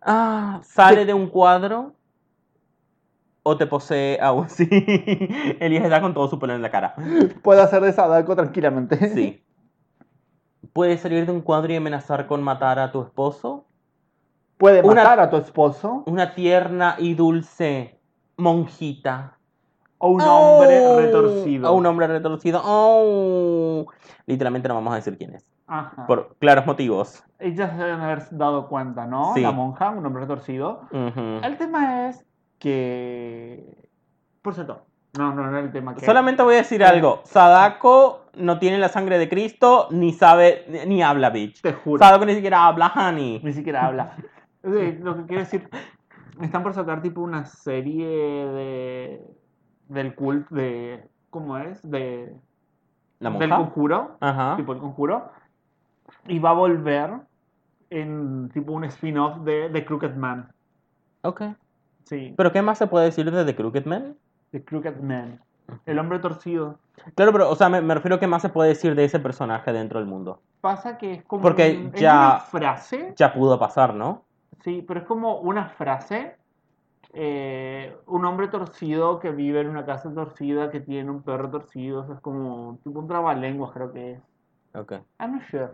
ah, 0.00 0.60
sale 0.64 1.04
de 1.04 1.12
un 1.12 1.28
cuadro 1.28 1.92
o 3.42 3.56
te 3.58 3.66
posee 3.66 4.18
aún 4.20 4.48
sí. 4.48 4.66
Elías 5.60 5.84
está 5.84 6.00
con 6.00 6.14
todo 6.14 6.26
su 6.28 6.38
pelo 6.38 6.54
en 6.54 6.62
la 6.62 6.70
cara. 6.70 6.94
Puede 7.42 7.60
hacer 7.60 7.82
de 7.82 7.92
Sadako 7.92 8.34
tranquilamente. 8.34 8.96
Sí. 9.10 9.44
Puede 10.72 10.96
salir 10.96 11.26
de 11.26 11.32
un 11.32 11.42
cuadro 11.42 11.70
y 11.72 11.76
amenazar 11.76 12.26
con 12.26 12.42
matar 12.42 12.78
a 12.78 12.90
tu 12.92 13.02
esposo. 13.02 13.66
Puede 14.56 14.80
Una- 14.80 15.02
matar 15.02 15.20
a 15.20 15.28
tu 15.28 15.36
esposo 15.36 16.02
Una 16.06 16.34
tierna 16.34 16.96
y 16.98 17.12
dulce 17.14 17.98
monjita. 18.38 19.36
O 20.02 20.08
un 20.08 20.20
hombre 20.20 20.80
Oh, 20.84 21.00
retorcido. 21.00 21.68
A 21.68 21.70
un 21.70 21.86
hombre 21.86 22.08
retorcido. 22.08 22.60
Oh. 22.64 23.86
Literalmente 24.26 24.68
no 24.68 24.74
vamos 24.74 24.92
a 24.92 24.96
decir 24.96 25.16
quién 25.16 25.34
es. 25.34 25.46
Ajá. 25.68 26.06
Por 26.06 26.34
claros 26.40 26.66
motivos. 26.66 27.22
Ellas 27.38 27.70
se 27.70 27.76
deben 27.76 28.00
haber 28.00 28.24
dado 28.32 28.68
cuenta, 28.68 29.06
¿no? 29.06 29.32
Sí. 29.34 29.42
La 29.42 29.52
monja, 29.52 29.90
un 29.90 30.04
hombre 30.04 30.22
retorcido. 30.22 30.88
El 30.92 31.56
tema 31.56 32.08
es 32.08 32.26
que. 32.58 33.88
Por 34.42 34.54
cierto, 34.54 34.86
no, 35.16 35.32
no, 35.34 35.44
no 35.44 35.50
era 35.50 35.60
el 35.60 35.72
tema 35.72 35.94
que. 35.94 36.04
Solamente 36.04 36.42
voy 36.42 36.54
a 36.54 36.58
decir 36.58 36.82
algo. 36.82 37.20
Sadako 37.24 38.22
no 38.34 38.58
tiene 38.58 38.78
la 38.78 38.88
sangre 38.88 39.18
de 39.18 39.28
Cristo, 39.28 39.86
ni 39.92 40.12
sabe, 40.12 40.66
ni, 40.86 41.00
habla, 41.00 41.30
bitch. 41.30 41.62
Te 41.62 41.74
juro. 41.74 42.02
Sadako 42.04 42.26
ni 42.26 42.34
siquiera 42.34 42.66
habla, 42.66 42.92
honey. 42.94 43.40
Ni 43.44 43.52
siquiera 43.52 43.86
habla. 43.86 44.16
Lo 44.62 45.16
que 45.16 45.26
quiero 45.26 45.42
decir, 45.42 45.68
están 46.40 46.64
por 46.64 46.74
sacar 46.74 47.02
tipo 47.02 47.20
una 47.20 47.44
serie 47.44 48.06
de. 48.08 49.41
Del 49.92 50.14
culto 50.14 50.54
de. 50.54 51.08
¿Cómo 51.30 51.56
es? 51.58 51.80
De. 51.88 52.34
¿La 53.20 53.30
Del 53.30 53.48
monja? 53.50 53.56
conjuro. 53.64 54.16
Ajá. 54.20 54.56
Tipo 54.56 54.72
el 54.72 54.78
conjuro. 54.78 55.30
Y 56.26 56.38
va 56.38 56.50
a 56.50 56.54
volver 56.54 57.10
en 57.90 58.50
tipo 58.52 58.72
un 58.72 58.84
spin-off 58.84 59.38
de, 59.44 59.68
de 59.68 59.84
Crooked 59.84 60.14
Man. 60.14 60.50
Ok. 61.22 61.42
Sí, 62.04 62.34
¿Pero 62.36 62.52
qué 62.52 62.62
más 62.62 62.78
se 62.78 62.86
puede 62.88 63.06
decir 63.06 63.30
de 63.30 63.44
The 63.44 63.54
Crooked 63.54 63.86
Man? 63.86 64.16
de 64.50 64.64
Crooked 64.64 64.96
Man. 65.00 65.40
El 65.86 65.98
hombre 65.98 66.18
torcido. 66.18 66.78
Claro, 67.14 67.32
pero, 67.32 67.48
o 67.48 67.54
sea, 67.54 67.68
me, 67.68 67.80
me 67.80 67.94
refiero 67.94 68.16
a 68.16 68.20
qué 68.20 68.26
más 68.26 68.42
se 68.42 68.48
puede 68.50 68.70
decir 68.70 68.94
de 68.94 69.04
ese 69.04 69.20
personaje 69.20 69.72
dentro 69.72 69.98
del 70.00 70.08
mundo. 70.08 70.42
Pasa 70.60 70.98
que 70.98 71.14
es 71.14 71.24
como 71.24 71.42
Porque 71.42 71.78
un- 71.86 71.94
es 71.94 72.00
ya- 72.00 72.12
una 72.18 72.38
frase. 72.40 73.14
Ya 73.16 73.32
pudo 73.32 73.58
pasar, 73.58 73.94
¿no? 73.94 74.24
Sí, 74.64 74.84
pero 74.86 75.00
es 75.00 75.06
como 75.06 75.38
una 75.38 75.68
frase. 75.70 76.36
Eh, 77.14 77.94
un 78.06 78.24
hombre 78.24 78.48
torcido 78.48 79.20
que 79.20 79.30
vive 79.30 79.60
en 79.60 79.68
una 79.68 79.84
casa 79.84 80.12
torcida 80.14 80.70
que 80.70 80.80
tiene 80.80 81.10
un 81.10 81.22
perro 81.22 81.50
torcido. 81.50 82.00
o 82.00 82.06
sea, 82.06 82.14
es 82.14 82.20
como 82.20 82.78
tipo 82.82 83.00
un 83.00 83.08
trabalenguas, 83.08 83.72
creo 83.72 83.92
que 83.92 84.12
es. 84.12 84.20
Ok. 84.74 84.92
I'm 85.20 85.34
not 85.34 85.42
sure. 85.50 85.70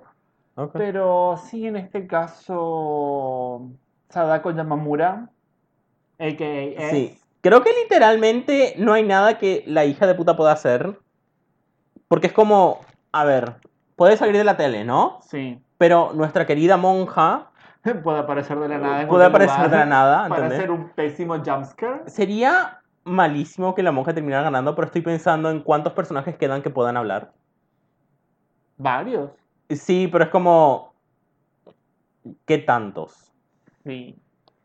Ok. 0.56 0.72
Pero 0.74 1.36
sí, 1.36 1.66
en 1.66 1.76
este 1.76 2.06
caso, 2.08 3.70
Sadako 4.08 4.50
Yamamura, 4.50 5.30
a.k.a. 6.18 6.90
Sí. 6.90 7.16
Creo 7.40 7.62
que 7.62 7.70
literalmente 7.84 8.74
no 8.76 8.92
hay 8.92 9.04
nada 9.04 9.38
que 9.38 9.62
la 9.66 9.84
hija 9.84 10.08
de 10.08 10.16
puta 10.16 10.36
pueda 10.36 10.52
hacer. 10.52 10.98
Porque 12.08 12.26
es 12.26 12.32
como, 12.32 12.80
a 13.12 13.24
ver, 13.24 13.54
puede 13.94 14.16
salir 14.16 14.36
de 14.36 14.42
la 14.42 14.56
tele, 14.56 14.84
¿no? 14.84 15.20
Sí. 15.22 15.60
Pero 15.76 16.12
nuestra 16.14 16.46
querida 16.46 16.76
monja 16.76 17.50
Puede 18.02 18.18
aparecer 18.20 18.58
de 18.58 18.68
la 18.68 18.78
nada. 18.78 19.02
en 19.02 19.08
puede 19.08 19.24
aparecer 19.26 19.70
de 19.70 19.76
la 19.76 19.86
nada, 19.86 20.22
Para 20.28 20.36
¿entendés? 20.46 20.58
hacer 20.58 20.70
un 20.70 20.88
pésimo 20.90 21.34
jumpscare. 21.44 22.02
Sería 22.08 22.80
malísimo 23.04 23.74
que 23.74 23.82
la 23.82 23.92
monja 23.92 24.12
terminara 24.14 24.42
ganando, 24.44 24.74
pero 24.74 24.86
estoy 24.86 25.02
pensando 25.02 25.50
en 25.50 25.60
cuántos 25.60 25.92
personajes 25.94 26.36
quedan 26.36 26.62
que 26.62 26.70
puedan 26.70 26.96
hablar. 26.96 27.32
Varios. 28.76 29.30
Sí, 29.70 30.08
pero 30.10 30.24
es 30.24 30.30
como... 30.30 30.92
¿Qué 32.44 32.58
tantos? 32.58 33.32
Sí. 33.84 34.18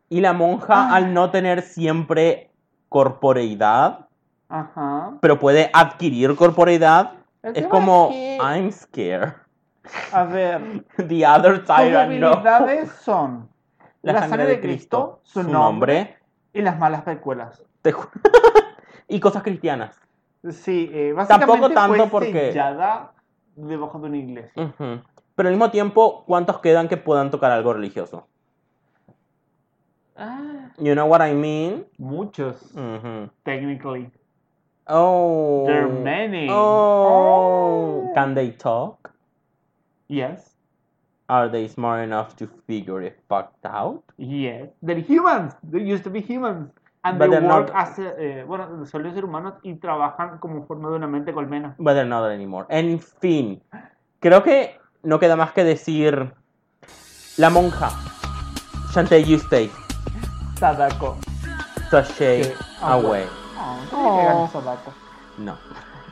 Y 0.09 0.19
la 0.21 0.34
monja, 0.34 0.89
Ah. 0.89 0.95
al 0.95 1.13
no 1.13 1.32
tener 1.32 1.61
siempre 1.61 2.51
corporeidad, 2.89 4.07
Ajá. 4.49 5.13
pero 5.21 5.39
puede 5.39 5.69
adquirir 5.74 6.36
corporeidad, 6.36 7.13
es 7.41 7.65
como, 7.67 8.09
que, 8.09 8.38
I'm 8.41 8.71
scared. 8.71 9.34
A 10.11 10.23
ver, 10.23 10.86
The 10.97 11.25
other 11.25 11.63
I 11.67 11.89
know. 11.89 11.99
habilidades 11.99 12.91
son 12.91 13.49
La, 14.01 14.19
sangre, 14.27 14.45
de 14.45 14.59
Cristo, 14.61 15.19
su, 15.23 15.43
nombre, 15.43 16.17
y 16.53 16.61
las 16.61 16.77
malas 16.79 17.01
pecuelas. 17.03 17.63
te 17.81 17.93
y 19.07 19.19
cosas 19.19 19.43
cristianas. 19.43 19.99
Sí, 20.49 20.89
eh, 20.93 21.13
básicamente 21.13 21.51
Tampoco 21.51 21.73
tanto 21.73 21.95
fue 21.95 22.07
porque- 22.09 22.47
sellada 22.51 23.13
debajo 23.55 23.99
de 23.99 24.07
una 24.07 24.17
iglesia. 24.17 24.61
Ujú. 24.63 25.01
Pero 25.36 25.49
al 25.49 25.55
mismo 25.55 25.71
tiempo, 25.71 26.23
¿cuántos 26.27 26.59
quedan 26.59 26.88
que 26.88 26.97
puedan 26.97 27.31
tocar 27.31 27.51
algo 27.51 27.73
religioso? 27.73 28.27
Ah, 30.15 30.69
You 30.77 30.93
know 30.93 31.07
what 31.07 31.21
I 31.25 31.34
mean? 31.34 31.86
muchos, 31.97 32.61
Ujú. 32.75 33.29
technically. 33.43 34.11
Oh. 34.88 35.63
There 35.65 35.84
are 35.84 35.88
many. 35.89 36.47
Oh. 36.51 38.09
Oh. 38.09 38.11
Can 38.13 38.36
they 38.36 38.51
talk? 38.51 39.12
Yes, 40.07 40.49
Are 41.29 41.49
they 41.49 41.67
smart 41.69 42.03
enough 42.03 42.35
to 42.35 42.47
figure 42.67 43.01
it 43.01 43.17
fucked 43.29 43.65
out? 43.65 44.03
yes. 44.17 44.69
They're 44.81 44.99
humans. 44.99 45.55
They 45.63 45.79
used 45.81 46.03
to 46.03 46.09
be 46.09 46.19
humans. 46.21 46.69
And 47.05 47.17
But 47.17 47.31
they 47.31 47.39
work 47.39 47.67
not- 47.67 47.71
as, 47.75 47.97
eh, 47.99 48.43
bueno, 48.47 48.85
suelen 48.85 49.13
ser 49.13 49.25
humanos 49.25 49.55
y 49.63 49.75
trabajan 49.75 50.37
como 50.39 50.65
forma 50.65 50.89
de 50.89 50.95
una 50.95 51.07
mente 51.07 51.33
colmena. 51.33 51.75
But 51.77 51.93
they're 51.95 52.05
not 52.07 52.29
anymore. 52.29 52.65
En 52.69 52.99
fin, 52.99 53.61
creo 54.19 54.43
que 54.43 54.77
no 55.03 55.17
queda 55.19 55.35
más 55.35 55.51
que 55.53 55.63
decir 55.63 56.33
la 57.37 57.49
monja. 57.49 57.89
Shantae, 58.93 59.23
you 59.23 59.37
stay. 59.37 59.69
Sadako. 60.59 61.17
Sashay 61.89 62.53
away. 62.81 63.25
Oh, 63.59 63.77
¿cómo 63.89 64.17
que 64.19 64.25
gana 64.25 64.47
Sadako? 64.47 64.93
No. 65.37 65.57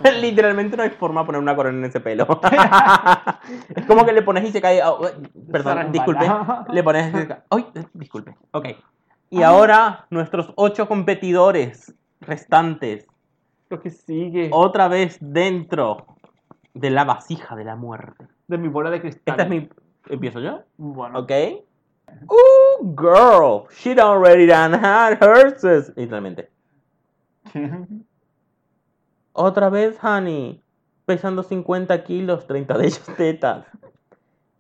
Literalmente 0.22 0.78
no 0.78 0.84
hay 0.84 0.90
forma 0.90 1.22
de 1.22 1.26
poner 1.26 1.42
una 1.42 1.56
corona 1.56 1.78
en 1.78 1.86
ese 1.86 2.00
pelo. 2.00 2.28
es 3.76 3.86
como 3.86 4.06
que 4.06 4.14
le 4.14 4.22
pones 4.22 4.44
y 4.46 4.52
se 4.52 4.62
cae. 4.62 4.82
oh, 4.84 5.00
perdón, 5.52 5.92
disculpe. 5.92 6.26
Le 6.70 6.84
pones 6.84 7.14
y 7.14 7.18
se 7.18 7.28
cae. 7.28 7.42
Ay, 7.50 7.66
disculpe. 7.94 8.36
Ok. 8.52 8.68
Y 9.30 9.44
ahora 9.44 10.06
nuestros 10.10 10.52
ocho 10.56 10.88
competidores 10.88 11.94
restantes. 12.20 13.08
Lo 13.70 13.80
que 13.80 13.90
sigue. 13.90 14.50
Otra 14.52 14.88
vez 14.88 15.18
dentro 15.22 16.06
de 16.74 16.90
la 16.90 17.06
vasija 17.06 17.56
de 17.56 17.64
la 17.64 17.76
muerte. 17.76 18.28
De 18.48 18.58
mi 18.58 18.68
bola 18.68 18.90
de 18.90 19.02
cristal. 19.02 19.24
Esta 19.26 19.44
es 19.44 19.50
mi. 19.50 19.70
¿Empiezo 20.10 20.40
yo? 20.40 20.64
Bueno. 20.78 21.20
Ok. 21.20 21.32
Ooh, 22.28 22.96
girl. 22.96 23.68
She 23.72 23.98
already 24.00 24.46
done 24.46 24.74
had 24.74 25.18
hers. 25.22 25.64
Literalmente. 25.96 26.50
Otra 29.34 29.70
vez, 29.70 29.98
honey. 30.04 30.62
Pesando 31.06 31.44
50 31.44 32.04
kilos, 32.04 32.46
30 32.48 32.78
de 32.78 32.86
ellos 32.86 33.04
tetas. 33.18 33.66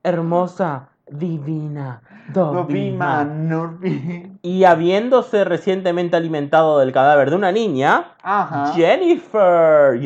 Hermosa, 0.03 0.89
divina, 1.09 2.01
dovima. 2.34 3.28
Y 4.41 4.63
habiéndose 4.63 5.43
recientemente 5.43 6.17
alimentado 6.17 6.80
del 6.80 6.91
cadáver 6.91 7.30
de 7.30 7.36
una 7.36 7.51
niña, 7.51 8.13
Ajá. 8.24 8.74
Jennifer. 8.74 9.99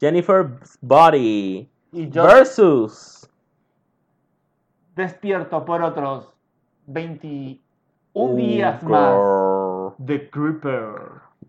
Jennifer's 0.00 0.78
body 0.80 1.68
Y 1.92 2.08
yo 2.08 2.24
versus. 2.24 3.28
despierto 4.96 5.64
por 5.64 5.82
otros 5.82 6.28
21 6.86 7.60
Ooh, 8.14 8.36
días 8.36 8.82
más. 8.84 9.94
The 10.06 10.30
Creeper. 10.30 10.94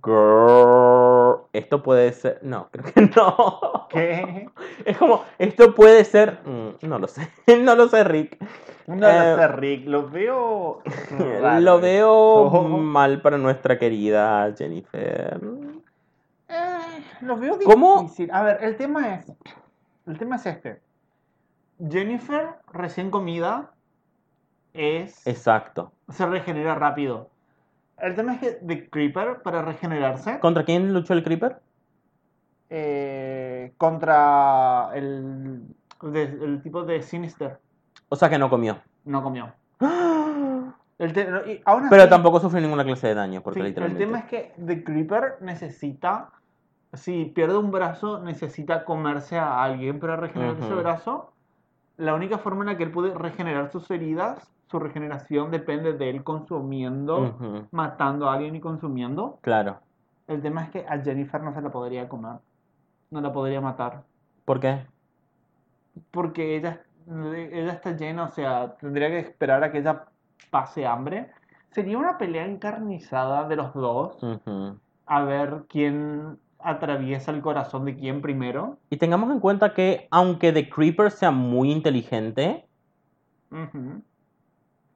Girl. 0.03 0.94
Esto 1.57 1.81
puede 1.81 2.11
ser. 2.11 2.39
No, 2.41 2.67
creo 2.71 2.85
que 2.93 3.01
no. 3.15 3.87
¿Qué? 3.89 4.49
Es 4.85 4.97
como, 4.97 5.23
esto 5.39 5.73
puede 5.73 6.03
ser. 6.05 6.39
mm, 6.45 6.87
No 6.87 6.99
lo 6.99 7.07
sé. 7.07 7.29
No 7.61 7.75
lo 7.75 7.87
sé, 7.87 8.03
Rick. 8.03 8.37
No 8.87 8.95
lo 8.95 9.09
Eh, 9.09 9.35
sé, 9.35 9.47
Rick. 9.49 9.87
Lo 9.87 10.09
veo. 10.09 10.81
Lo 11.61 11.79
veo 11.79 12.11
Oh. 12.13 12.67
mal 12.77 13.21
para 13.21 13.37
nuestra 13.37 13.79
querida 13.79 14.53
Jennifer. 14.57 15.39
Eh, 16.47 17.03
lo 17.21 17.37
veo 17.37 17.57
¿Cómo? 17.63 18.01
difícil. 18.03 18.29
A 18.31 18.43
ver, 18.43 18.57
el 18.63 18.75
tema 18.77 19.15
es. 19.15 19.31
El 20.05 20.17
tema 20.19 20.35
es 20.35 20.45
este. 20.45 20.81
Jennifer, 21.89 22.49
recién 22.71 23.09
comida, 23.09 23.71
es. 24.73 25.25
Exacto. 25.25 25.91
se 26.09 26.25
regenera 26.25 26.75
rápido. 26.75 27.29
El 27.97 28.15
tema 28.15 28.33
es 28.35 28.39
que 28.39 28.51
The 28.65 28.89
Creeper, 28.89 29.41
para 29.41 29.61
regenerarse, 29.61 30.39
¿Contra 30.39 30.63
quién 30.63 30.93
luchó 30.93 31.13
el 31.13 31.23
Creeper? 31.23 31.61
eh, 32.69 33.73
contra 33.77 34.89
el, 34.95 35.61
de- 36.01 36.23
el 36.23 36.61
tipo 36.63 36.83
de 36.83 37.01
Sinister, 37.01 37.59
O 38.09 38.15
sea 38.15 38.29
que 38.29 38.37
no 38.37 38.49
comió. 38.49 38.81
no 39.05 39.21
comió. 39.23 39.53
El 40.97 41.11
te- 41.11 41.27
y 41.51 41.61
aún 41.65 41.89
Pero 41.89 42.07
tampoco 42.07 42.39
sufrió 42.39 42.61
ninguna 42.61 42.85
clase 42.85 43.07
de 43.07 43.15
daño, 43.15 43.41
porque 43.41 43.59
sí, 43.59 43.61
el 43.61 43.67
literalmente. 43.67 44.05
tema 44.05 44.19
es 44.19 44.25
que 44.25 44.53
The 44.65 44.81
Creeper 44.85 45.35
necesita, 45.41 46.29
si 46.93 47.25
pierde 47.25 47.57
un 47.57 47.69
brazo, 47.69 48.21
necesita 48.23 48.85
comerse 48.85 49.37
a 49.37 49.61
alguien 49.61 49.99
para 49.99 50.15
regenerar 50.15 50.55
ese 50.57 50.71
Ujú. 50.73 50.81
brazo. 50.81 51.33
La 51.97 52.13
única 52.13 52.37
forma 52.37 52.61
en 52.63 52.67
la 52.67 52.77
que 52.77 52.83
él 52.83 52.91
puede 52.91 53.13
regenerar 53.13 53.71
sus 53.73 53.91
heridas, 53.91 54.49
su 54.67 54.79
regeneración 54.79 55.51
depende 55.51 55.93
de 55.93 56.09
él 56.09 56.23
consumiendo, 56.23 57.67
matando 57.71 58.29
a 58.29 58.33
alguien 58.33 58.55
y 58.55 58.59
consumiendo. 58.59 59.39
Claro. 59.41 59.79
El 60.27 60.41
tema 60.41 60.63
es 60.63 60.69
que 60.71 60.85
a 60.87 60.97
Jennifer 60.99 61.41
no 61.41 61.53
se 61.53 61.61
la 61.61 61.69
podría 61.69 62.09
comer, 62.09 62.37
no 63.11 63.21
la 63.21 63.31
podría 63.31 63.61
matar, 63.61 64.03
¿Por 64.43 64.59
qué? 64.59 64.85
porque 66.11 66.57
ella, 66.57 66.81
ella 67.07 67.73
está 67.73 67.91
llena, 67.95 68.25
o 68.25 68.29
sea, 68.29 68.75
tendría 68.77 69.09
que 69.09 69.19
esperar 69.19 69.63
a 69.63 69.71
que 69.71 69.79
ella 69.79 70.05
pase 70.49 70.85
hambre. 70.85 71.31
Sería 71.71 71.97
una 71.97 72.17
pelea 72.17 72.45
encarnizada 72.45 73.47
de 73.47 73.55
los 73.55 73.73
dos, 73.73 74.17
a 75.05 75.23
ver 75.23 75.63
quién 75.69 76.37
atraviesa 76.59 77.31
el 77.31 77.41
corazón 77.41 77.85
de 77.85 77.95
quién 77.95 78.21
primero. 78.21 78.77
Y 78.89 78.97
tengamos 78.97 79.31
en 79.31 79.39
cuenta 79.39 79.73
que, 79.73 80.07
aunque 80.11 80.51
The 80.51 80.69
Creeper 80.69 81.11
sea 81.11 81.31
muy 81.31 81.71
inteligente, 81.71 82.65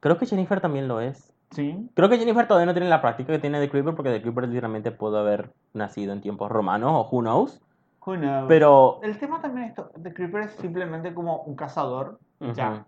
creo 0.00 0.18
que 0.18 0.26
Jennifer 0.26 0.60
también 0.60 0.88
lo 0.88 1.00
es. 1.00 1.32
Sí, 1.52 1.90
Creo 1.94 2.08
que 2.08 2.16
Jennifer 2.16 2.46
todavía 2.46 2.66
no 2.66 2.74
tiene 2.74 2.88
la 2.88 3.00
práctica 3.00 3.32
que 3.32 3.40
tiene 3.40 3.58
The 3.58 3.68
Creeper, 3.68 3.94
porque 3.96 4.10
The 4.10 4.22
Creeper 4.22 4.46
literalmente 4.46 4.92
pudo 4.92 5.18
haber 5.18 5.52
nacido 5.74 6.12
en 6.12 6.20
tiempos 6.20 6.50
romanos 6.50 6.92
o 6.94 7.08
who 7.10 7.22
knows. 7.22 7.60
who 8.06 8.14
knows. 8.16 8.44
Pero. 8.46 9.00
El 9.02 9.18
tema 9.18 9.40
también 9.40 9.64
es 9.64 9.70
esto, 9.70 9.90
The 10.00 10.14
Creeper 10.14 10.42
es 10.42 10.52
simplemente 10.52 11.12
como 11.12 11.42
un 11.42 11.56
cazador, 11.56 12.20
ya. 12.38 12.70
Ujú. 12.70 12.84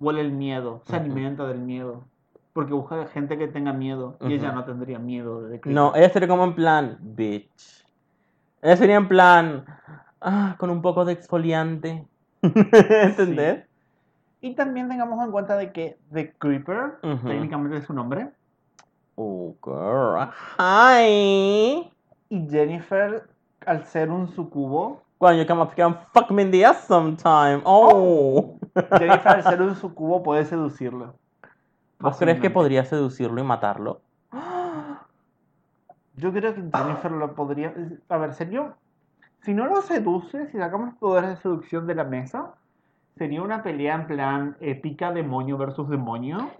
Huele 0.00 0.22
el 0.22 0.32
miedo, 0.32 0.82
se 0.84 0.96
alimenta 0.96 1.46
del 1.46 1.60
miedo. 1.60 2.04
Porque 2.52 2.72
busca 2.72 3.06
gente 3.06 3.38
que 3.38 3.46
tenga 3.46 3.72
miedo. 3.72 4.16
Y 4.20 4.32
ella 4.32 4.50
no 4.50 4.64
tendría 4.64 4.98
miedo 4.98 5.42
de 5.42 5.50
The 5.52 5.60
Creeper. 5.60 5.74
No, 5.74 5.94
ella 5.94 6.08
sería 6.08 6.26
como 6.26 6.42
en 6.44 6.54
plan, 6.54 6.98
bitch. 7.00 7.84
Ella 8.62 8.76
sería 8.76 8.96
en 8.96 9.08
plan, 9.08 9.64
ah, 10.20 10.56
con 10.58 10.70
un 10.70 10.82
poco 10.82 11.04
de 11.04 11.12
exfoliante. 11.12 12.04
¿Entendés? 12.42 13.69
Y 14.40 14.54
también 14.54 14.88
tengamos 14.88 15.22
en 15.24 15.30
cuenta 15.30 15.56
de 15.56 15.72
que 15.72 15.98
The 16.12 16.32
Creeper, 16.38 16.98
técnicamente 17.00 17.76
es 17.78 17.84
su 17.84 17.92
nombre, 17.92 18.30
Oh, 19.16 19.54
girl. 19.62 20.30
Hi. 20.58 21.92
y 22.30 22.48
Jennifer, 22.48 23.28
al 23.66 23.84
ser 23.84 24.10
un 24.10 24.28
sucubo, 24.28 25.02
When 25.18 25.36
you 25.36 25.46
come 25.46 25.60
up 25.60 25.72
here 25.76 25.84
and 25.84 25.98
fuck 26.14 26.30
me 26.30 26.40
in 26.40 26.50
the 26.50 26.64
ass 26.64 26.86
sometime. 26.86 27.60
Oh. 27.64 28.58
Jennifer 28.98 29.28
al 29.28 29.42
ser 29.42 29.60
un 29.60 29.76
sucubo 29.76 30.22
puede 30.22 30.46
seducirlo. 30.46 31.14
¿Vos 31.98 32.16
crees 32.16 32.40
que 32.40 32.48
podría 32.48 32.86
seducirlo 32.86 33.38
y 33.38 33.44
matarlo? 33.44 34.00
Yo 36.16 36.32
creo 36.32 36.54
que 36.54 36.62
Jennifer 36.62 37.12
lo 37.12 37.34
podría... 37.34 37.74
A 38.08 38.16
ver, 38.16 38.32
sería... 38.32 38.74
Si 39.42 39.52
no 39.52 39.66
lo 39.66 39.82
seduce, 39.82 40.46
si 40.46 40.56
sacamos 40.56 40.94
poderes 40.94 41.28
de 41.30 41.36
seducción 41.36 41.86
de 41.86 41.94
la 41.94 42.04
mesa, 42.04 42.54
sería 43.16 43.42
una 43.42 43.62
pelea 43.62 43.94
en 43.94 44.06
plan 44.06 44.56
épica 44.60 45.12
demonio 45.12 45.56
versus 45.58 45.88
demonio. 45.88 46.50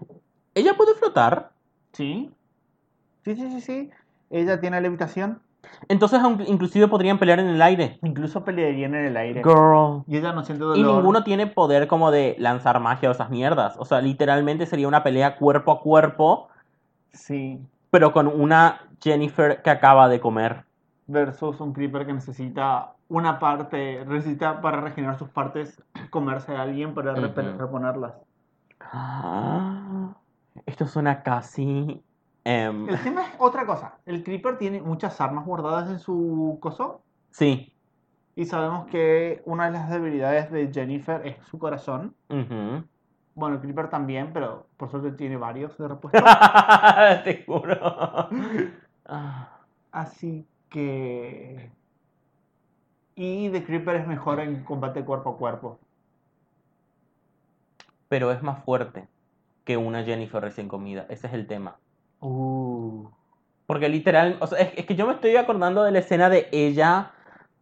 ¿Ella 0.54 0.74
puede 0.76 0.94
flotar? 0.94 1.50
Sí. 1.92 2.30
Sí, 3.24 3.34
sí, 3.36 3.50
sí, 3.50 3.60
sí. 3.60 3.90
Ella 4.30 4.60
tiene 4.60 4.80
levitación. 4.80 5.40
Entonces, 5.88 6.20
aunque- 6.20 6.44
inclusive 6.44 6.88
podrían 6.88 7.18
pelear 7.18 7.38
en 7.38 7.48
el 7.48 7.60
aire. 7.60 7.98
Incluso 8.02 8.44
pelearían 8.44 8.94
en 8.94 9.04
el 9.06 9.16
aire. 9.16 9.42
Girl. 9.44 10.02
Y 10.06 10.16
ella 10.16 10.32
no 10.32 10.42
siente 10.44 10.64
dolor. 10.64 10.78
Y 10.78 10.82
ninguno 10.82 11.22
tiene 11.22 11.46
poder 11.46 11.86
como 11.86 12.10
de 12.10 12.34
lanzar 12.38 12.80
magia 12.80 13.08
o 13.10 13.12
esas 13.12 13.30
mierdas. 13.30 13.76
O 13.78 13.84
sea, 13.84 14.00
literalmente 14.00 14.64
sería 14.66 14.88
una 14.88 15.02
pelea 15.02 15.36
cuerpo 15.36 15.72
a 15.72 15.80
cuerpo, 15.80 16.48
Sí. 17.12 17.58
pero 17.90 18.12
con 18.12 18.26
una 18.26 18.80
Jennifer 19.02 19.60
que 19.62 19.70
acaba 19.70 20.08
de 20.08 20.20
comer. 20.20 20.64
Versus 21.12 21.60
un 21.60 21.72
creeper 21.72 22.06
que 22.06 22.12
necesita 22.12 22.92
una 23.08 23.40
parte, 23.40 24.04
necesita 24.06 24.60
para 24.60 24.80
regenerar 24.80 25.18
sus 25.18 25.28
partes 25.28 25.82
comerse 26.10 26.54
a 26.54 26.62
alguien 26.62 26.94
para 26.94 27.14
reponerlas. 27.14 28.14
Ah, 28.80 30.14
Esto 30.66 30.86
suena 30.86 31.22
casi... 31.24 32.00
em, 32.44 32.88
El 32.88 33.00
tema 33.02 33.22
es 33.22 33.34
otra 33.38 33.66
cosa. 33.66 33.98
El 34.06 34.22
creeper 34.22 34.56
tiene 34.58 34.80
muchas 34.80 35.20
armas 35.20 35.44
guardadas 35.44 35.90
en 35.90 35.98
su 35.98 36.58
coso. 36.60 37.02
sí. 37.30 37.72
Y 38.36 38.44
sabemos 38.46 38.86
que 38.86 39.42
una 39.44 39.66
de 39.66 39.72
las 39.72 39.90
debilidades 39.90 40.50
de 40.52 40.70
Jennifer 40.72 41.26
es 41.26 41.36
su 41.48 41.58
corazón. 41.58 42.14
Bueno, 43.34 43.56
el 43.56 43.60
creeper 43.60 43.90
también, 43.90 44.30
pero 44.32 44.68
por 44.76 44.88
suerte 44.90 45.10
tiene 45.12 45.36
varios 45.36 45.76
de 45.76 45.88
repuesto. 45.88 46.22
Te 47.24 47.44
juro. 47.44 48.28
Así 49.92 50.46
que... 50.70 51.70
Y 53.14 53.50
The 53.50 53.64
Creeper 53.64 53.96
es 53.96 54.06
mejor 54.06 54.40
en 54.40 54.64
combate 54.64 55.04
cuerpo 55.04 55.30
a 55.30 55.36
cuerpo. 55.36 55.78
Pero 58.08 58.32
es 58.32 58.42
más 58.42 58.64
fuerte 58.64 59.06
que 59.64 59.76
una 59.76 60.02
Jennifer 60.04 60.40
recién 60.42 60.68
comida. 60.68 61.04
Ese 61.10 61.26
es 61.26 61.34
el 61.34 61.46
tema. 61.46 61.76
Uh. 62.20 63.08
Porque 63.66 63.88
literal, 63.88 64.36
o 64.40 64.46
sea, 64.46 64.58
es, 64.60 64.72
es 64.76 64.86
que 64.86 64.94
yo 64.96 65.06
me 65.06 65.12
estoy 65.12 65.36
acordando 65.36 65.82
de 65.84 65.92
la 65.92 65.98
escena 65.98 66.28
de 66.30 66.48
ella 66.50 67.12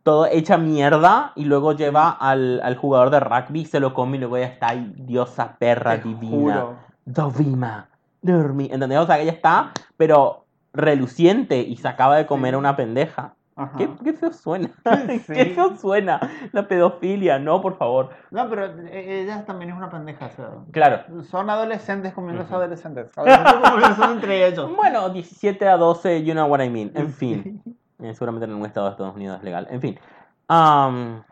todo 0.08 0.26
hecha 0.26 0.56
mierda 0.56 1.32
y 1.36 1.44
luego 1.44 1.72
lleva 1.72 2.08
al, 2.10 2.62
al 2.62 2.76
jugador 2.76 3.10
de 3.10 3.20
rugby, 3.20 3.66
se 3.66 3.78
lo 3.78 3.92
come 3.92 4.16
y 4.16 4.20
luego 4.20 4.38
ella 4.38 4.46
está 4.46 4.68
ahí, 4.70 4.94
diosa 4.96 5.56
perra 5.58 6.00
Te 6.00 6.08
divina. 6.08 6.30
juro. 6.30 6.76
Dovima, 7.04 7.88
dormi. 8.22 8.70
¿Entendés? 8.72 8.98
O 9.00 9.06
sea, 9.06 9.16
que 9.16 9.24
ella 9.24 9.32
está, 9.32 9.72
pero 9.98 10.46
reluciente 10.72 11.60
y 11.60 11.76
se 11.76 11.88
acaba 11.88 12.16
de 12.16 12.26
comer 12.26 12.54
a 12.54 12.58
una 12.58 12.76
pendeja. 12.76 13.34
Ajá. 13.56 13.76
¿Qué, 13.76 13.90
qué 14.04 14.12
feo 14.12 14.32
suena? 14.32 14.68
Sí. 14.68 15.22
¿Qué 15.34 15.46
feo 15.46 15.76
suena? 15.76 16.20
La 16.52 16.68
pedofilia, 16.68 17.40
no, 17.40 17.60
por 17.60 17.76
favor. 17.76 18.10
No, 18.30 18.48
pero 18.48 18.66
eh, 18.86 19.22
ella 19.22 19.44
también 19.44 19.70
es 19.72 19.76
una 19.76 19.90
pendeja. 19.90 20.26
o 20.26 20.30
sea, 20.30 20.48
Claro. 20.70 21.22
son 21.24 21.50
adolescentes 21.50 22.14
comiéndose 22.14 22.46
Ujú. 22.48 22.56
adolescentes. 22.62 23.10
Adolescentes 23.18 23.70
comiéndose 23.70 24.12
entre 24.12 24.46
ellos. 24.46 24.76
Bueno, 24.76 25.10
17 25.10 25.68
a 25.68 25.76
12, 25.76 26.22
you 26.24 26.34
know 26.34 26.46
what 26.46 26.60
I 26.62 26.70
mean. 26.70 26.92
En 26.94 27.12
fin. 27.12 27.62
Eh, 28.00 28.14
seguramente 28.14 28.44
en 28.44 28.54
un 28.54 28.64
estado 28.64 28.86
de 28.86 28.92
Estados 28.92 29.16
Unidos 29.16 29.38
es 29.38 29.42
legal. 29.44 29.66
En 29.70 29.80
fin. 29.80 29.98
Am, 30.46 31.24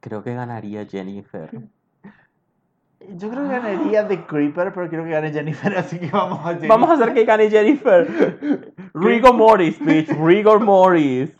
creo 0.00 0.22
que 0.22 0.34
ganaría 0.34 0.86
Jennifer. 0.86 1.50
Yo 3.10 3.30
creo 3.30 3.42
que 3.42 3.48
ganaría 3.48 4.06
The 4.06 4.24
Creeper, 4.26 4.72
pero 4.72 4.88
quiero 4.88 5.04
que 5.04 5.10
gane 5.10 5.32
Jennifer, 5.32 5.76
así 5.76 5.98
que 5.98 6.10
vamos 6.10 6.40
a 6.40 6.48
Jennifer. 6.48 6.68
Vamos 6.68 6.90
a 6.90 6.92
hacer 6.94 7.14
que 7.14 7.24
gane 7.24 7.50
Jennifer. 7.50 8.72
Rigor 8.94 9.34
Mortis, 9.34 9.78
bitch. 9.80 10.08
Rigor 10.18 10.60
Mortis. 10.60 11.30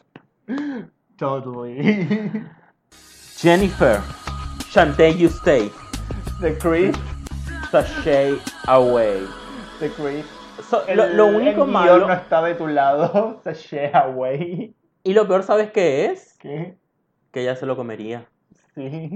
Totally. 1.16 2.30
Jennifer. 3.36 4.00
Shantae 4.70 5.16
you 5.16 5.28
stay. 5.28 5.70
The 6.40 6.56
Creep. 6.58 6.96
Sashay 7.70 8.38
away. 8.68 9.26
The 9.80 9.90
Creep. 9.90 10.24
So, 10.68 10.82
lo, 10.94 11.08
lo 11.08 11.26
único 11.26 11.64
el 11.64 11.70
malo. 11.70 12.06
no 12.06 12.12
está 12.12 12.42
de 12.42 12.54
tu 12.54 12.66
lado. 12.66 13.40
Sashay 13.44 13.90
away. 13.94 14.74
Y 15.04 15.14
lo 15.14 15.26
peor, 15.26 15.42
¿sabes 15.42 15.70
qué 15.72 16.06
es? 16.06 16.34
¿Qué? 16.38 16.76
Que 17.32 17.42
ella 17.42 17.56
se 17.56 17.66
lo 17.66 17.76
comería. 17.76 18.26
Sí. 18.74 19.10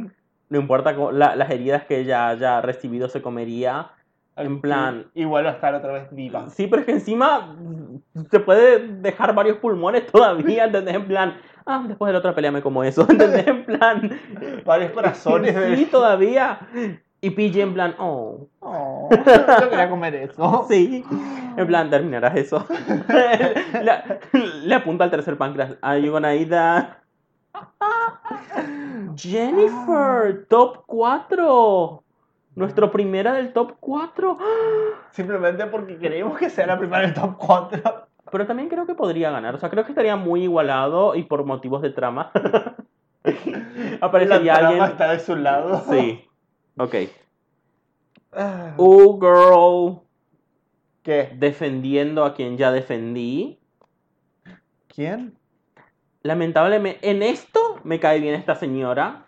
No 0.49 0.59
importa 0.61 0.93
la- 1.13 1.35
las 1.37 1.51
heridas 1.51 1.85
que 1.85 1.99
ella 2.01 2.29
haya 2.29 2.61
recibido, 2.61 3.09
se 3.09 3.21
comería. 3.23 3.91
En 4.37 4.61
plan- 4.61 5.07
Igual 5.15 5.47
va 5.47 5.51
a 5.51 5.53
estar 5.55 5.75
otra 5.75 5.93
vez 5.93 6.09
viva. 6.11 6.49
Sí, 6.51 6.67
pero 6.67 6.81
es 6.81 6.87
que 6.87 6.93
encima 6.93 7.57
se 8.31 8.39
puede 8.41 8.87
dejar 8.87 9.35
varios 9.35 9.57
pulmones 9.59 10.07
todavía, 10.13 10.65
¿entendés? 10.67 10.95
En 10.95 11.07
plan, 11.07 11.37
ah, 11.65 11.83
después 11.89 12.09
de 12.09 12.13
la 12.13 12.19
otra 12.19 12.35
pelea 12.35 12.53
me 12.53 12.61
como 12.63 12.85
eso, 12.85 13.07
¿entendés? 13.11 13.47
En 13.47 13.65
plan, 13.65 14.11
Varios 14.65 14.93
corazones. 14.93 15.55
de- 15.55 15.77
sí, 15.77 15.87
todavía. 15.87 16.59
Y 17.23 17.31
PJ 17.31 17.61
en 17.63 17.73
plan, 17.75 17.95
oh, 17.99 18.47
Oh, 18.61 19.09
yo 19.11 19.71
quería 19.71 19.89
comer 19.89 20.15
eso. 20.17 20.67
sí. 20.69 21.03
En 21.57 21.67
plan, 21.67 21.89
terminarás 21.89 22.37
eso. 22.37 22.67
le, 23.09 24.21
le 24.65 24.75
apunta 24.75 25.05
al 25.05 25.11
tercer 25.11 25.39
páncreas. 25.39 25.77
Are 25.81 26.01
you 26.03 26.13
gonna 26.13 26.35
eat 26.35 26.51
that? 26.51 26.89
Jennifer, 29.17 30.47
top 30.49 30.85
4. 30.87 32.03
Nuestro 32.55 32.91
primera 32.91 33.35
del 33.35 33.53
top 33.53 33.77
4. 33.81 34.39
Simplemente 35.11 35.67
porque 35.67 35.99
queremos 35.99 36.39
que 36.39 36.51
sea 36.51 36.67
la 36.67 36.79
primera 36.79 37.03
del 37.03 37.15
top 37.15 37.37
4. 37.39 38.07
Pero 38.31 38.47
también 38.47 38.69
creo 38.69 38.87
que 38.87 38.95
podría 38.95 39.31
ganar. 39.31 39.55
O 39.55 39.59
sea, 39.59 39.71
creo 39.71 39.85
que 39.85 39.93
estaría 39.93 40.17
muy 40.17 40.43
igualado 40.45 41.15
y 41.15 41.23
por 41.23 41.45
motivos 41.45 41.81
de 41.83 41.91
trama. 41.91 42.33
Aparecería 44.01 44.55
la 44.55 44.59
trama 44.59 44.69
alguien. 44.69 44.85
está 44.85 45.13
de 45.13 45.21
su 45.21 45.37
lado. 45.37 45.85
Sí. 45.91 46.25
Ok. 46.77 46.95
Ah, 48.33 48.75
Uh, 48.77 49.19
girl. 49.21 50.01
¿Qué? 51.03 51.31
Defendiendo 51.37 52.25
a 52.25 52.35
quien 52.35 52.57
ya 52.57 52.73
defendí. 52.73 53.61
¿Quién? 54.89 55.39
Lamentablemente, 56.27 57.09
en 57.09 57.23
esto 57.23 57.79
me 57.85 58.01
cae 58.01 58.19
bien 58.21 58.35
esta 58.35 58.57
señora. 58.57 59.25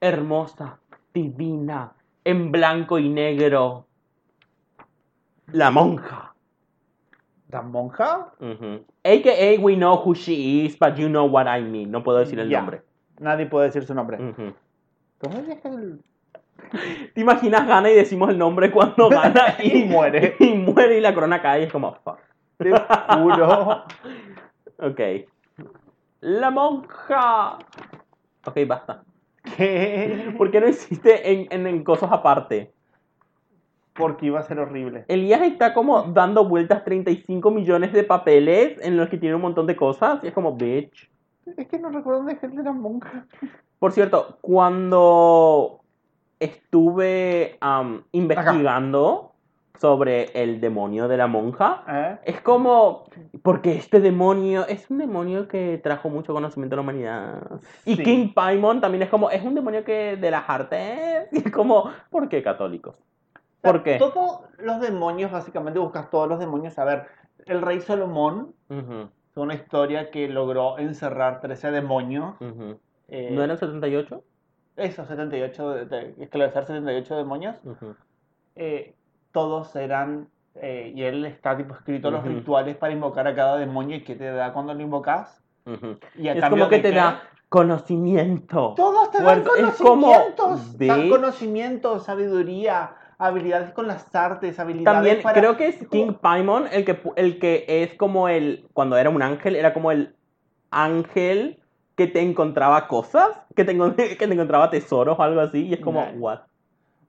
Hermosa, 0.00 0.78
divina, 1.12 1.92
en 2.24 2.52
blanco 2.52 2.98
y 3.00 3.08
negro. 3.08 3.86
La 5.48 5.70
monja. 5.72 6.32
¿La 7.50 7.62
monja? 7.62 8.32
AKA, 9.04 9.60
we 9.60 9.74
know 9.76 9.96
who 9.96 10.14
she 10.14 10.64
is, 10.64 10.78
but 10.78 10.94
you 10.96 11.08
know 11.08 11.24
what 11.26 11.46
I 11.48 11.60
mean. 11.62 11.90
No 11.90 12.04
puedo 12.04 12.18
decir 12.18 12.38
el 12.38 12.48
nombre. 12.50 12.82
Nadie 13.18 13.46
puede 13.46 13.66
decir 13.66 13.84
su 13.84 13.94
nombre. 13.94 14.18
¿Cómo 15.18 15.38
es 15.38 15.64
el- 15.64 16.00
¿Te 17.14 17.20
imaginas 17.20 17.66
gana 17.66 17.90
y 17.90 17.94
decimos 17.94 18.30
el 18.30 18.38
nombre 18.38 18.70
cuando 18.70 19.08
gana 19.08 19.56
Y 19.62 19.82
muere. 19.84 20.36
Y 20.40 20.54
muere 20.54 20.98
y 20.98 21.00
la 21.00 21.12
corona 21.14 21.42
cae 21.42 21.62
y 21.62 21.64
es 21.64 21.72
como, 21.72 21.94
fuck. 22.04 22.18
Te 22.58 22.70
juro. 22.70 23.84
Ok. 24.78 25.00
La 26.24 26.50
monja. 26.50 27.58
Ok, 28.46 28.58
basta. 28.66 29.04
¿Qué? 29.58 30.32
¿Por 30.38 30.50
qué 30.50 30.58
no 30.58 30.68
hiciste 30.68 31.30
en, 31.30 31.46
en, 31.50 31.66
en 31.66 31.84
cosas 31.84 32.10
aparte? 32.10 32.72
Porque 33.92 34.26
iba 34.26 34.40
a 34.40 34.42
ser 34.44 34.58
horrible. 34.58 35.04
Elías 35.08 35.42
está 35.42 35.74
como 35.74 36.02
dando 36.04 36.48
vueltas 36.48 36.82
35 36.82 37.50
millones 37.50 37.92
de 37.92 38.04
papeles 38.04 38.78
en 38.80 38.96
los 38.96 39.10
que 39.10 39.18
tiene 39.18 39.34
un 39.34 39.42
montón 39.42 39.66
de 39.66 39.76
cosas 39.76 40.24
y 40.24 40.28
es 40.28 40.32
como, 40.32 40.56
bitch. 40.56 41.10
Es 41.58 41.68
que 41.68 41.78
no 41.78 41.90
recuerdo 41.90 42.22
dónde 42.22 42.38
de 42.40 42.62
la 42.62 42.72
monja. 42.72 43.26
Por 43.78 43.92
cierto, 43.92 44.38
cuando 44.40 45.80
estuve 46.40 47.58
investigando 48.12 49.33
sobre 49.78 50.30
el 50.40 50.60
demonio 50.60 51.08
de 51.08 51.16
la 51.16 51.26
monja, 51.26 51.82
¿Eh? 51.88 52.18
es 52.24 52.40
como, 52.40 53.04
porque 53.42 53.74
este 53.74 54.00
demonio 54.00 54.66
es 54.66 54.88
un 54.90 54.98
demonio 54.98 55.48
que 55.48 55.78
trajo 55.82 56.08
mucho 56.08 56.32
conocimiento 56.32 56.74
a 56.74 56.78
la 56.78 56.82
humanidad. 56.82 57.42
Y. 57.84 57.96
King 58.02 58.32
Paimon 58.32 58.80
también 58.80 59.02
es 59.02 59.08
como, 59.10 59.30
es 59.30 59.42
un 59.42 59.54
demonio 59.54 59.84
que 59.84 60.16
de 60.16 60.30
las 60.30 60.48
artes. 60.48 61.28
Y 61.32 61.38
es 61.38 61.50
como, 61.52 61.90
¿por 62.10 62.28
qué 62.28 62.42
católicos? 62.42 62.96
¿Por 63.60 63.82
qué? 63.82 63.96
Todos 63.98 64.42
los 64.58 64.80
demonios, 64.80 65.32
básicamente 65.32 65.78
buscas 65.80 66.08
todos 66.10 66.28
los 66.28 66.38
demonios. 66.38 66.78
A 66.78 66.84
ver, 66.84 67.06
el 67.46 67.60
rey 67.62 67.80
Salomón 67.80 68.54
es 68.68 69.36
una 69.36 69.54
historia 69.54 70.10
que 70.10 70.28
logró 70.28 70.78
encerrar 70.78 71.40
13 71.40 71.70
demonios. 71.72 72.34
ujú. 72.40 72.78
eh, 73.08 73.30
¿No 73.32 73.42
eran 73.42 73.58
78? 73.58 74.22
Esos 74.76 75.08
78, 75.08 75.70
de, 75.70 75.84
de- 75.86 76.14
esclarecer 76.20 76.66
78 76.66 77.16
demonios. 77.16 77.56
Ujú. 77.64 77.94
eh, 78.56 78.94
todos 79.34 79.74
eran, 79.74 80.28
eh, 80.54 80.92
y 80.94 81.02
él 81.02 81.24
está 81.26 81.56
tipo 81.56 81.74
escrito 81.74 82.10
los 82.10 82.20
Ujú. 82.20 82.28
rituales 82.28 82.76
para 82.76 82.92
invocar 82.92 83.26
a 83.26 83.34
cada 83.34 83.56
demonio 83.56 83.96
y 83.96 84.04
que 84.04 84.14
te 84.14 84.30
da 84.30 84.52
cuando 84.52 84.72
lo 84.72 84.80
invocas. 84.80 85.42
Y 86.16 86.28
a 86.28 86.34
Es 86.34 86.40
cambio 86.40 86.64
como 86.64 86.68
que 86.70 86.76
de 86.76 86.82
te 86.82 86.90
qué? 86.90 86.94
da 86.94 87.22
conocimiento. 87.48 88.74
Todos 88.76 89.10
te 89.10 89.22
dan 89.22 89.42
conocimientos, 89.42 90.78
dan 90.78 91.08
conocimiento, 91.08 91.98
sabiduría, 91.98 92.94
habilidades 93.18 93.72
con 93.72 93.88
las 93.88 94.14
artes, 94.14 94.60
habilidades 94.60 94.96
También 94.96 95.22
para... 95.22 95.40
creo 95.40 95.56
que 95.56 95.66
es 95.66 95.88
King 95.88 96.12
Paimon 96.14 96.68
el 96.70 96.84
que, 96.84 97.00
el 97.16 97.38
que 97.40 97.64
es 97.66 97.94
como 97.94 98.28
el, 98.28 98.68
cuando 98.72 98.96
era 98.96 99.10
un 99.10 99.20
ángel, 99.20 99.56
era 99.56 99.74
como 99.74 99.90
el 99.90 100.14
ángel 100.70 101.60
que 101.96 102.06
te 102.06 102.20
encontraba 102.20 102.86
cosas, 102.86 103.30
que 103.56 103.64
te, 103.64 103.76
que 104.18 104.26
te 104.28 104.32
encontraba 104.32 104.70
tesoros 104.70 105.18
o 105.18 105.22
algo 105.22 105.40
así, 105.40 105.66
y 105.66 105.74
es 105.74 105.80
como, 105.80 106.04
Nice. 106.06 106.18
what? 106.18 106.40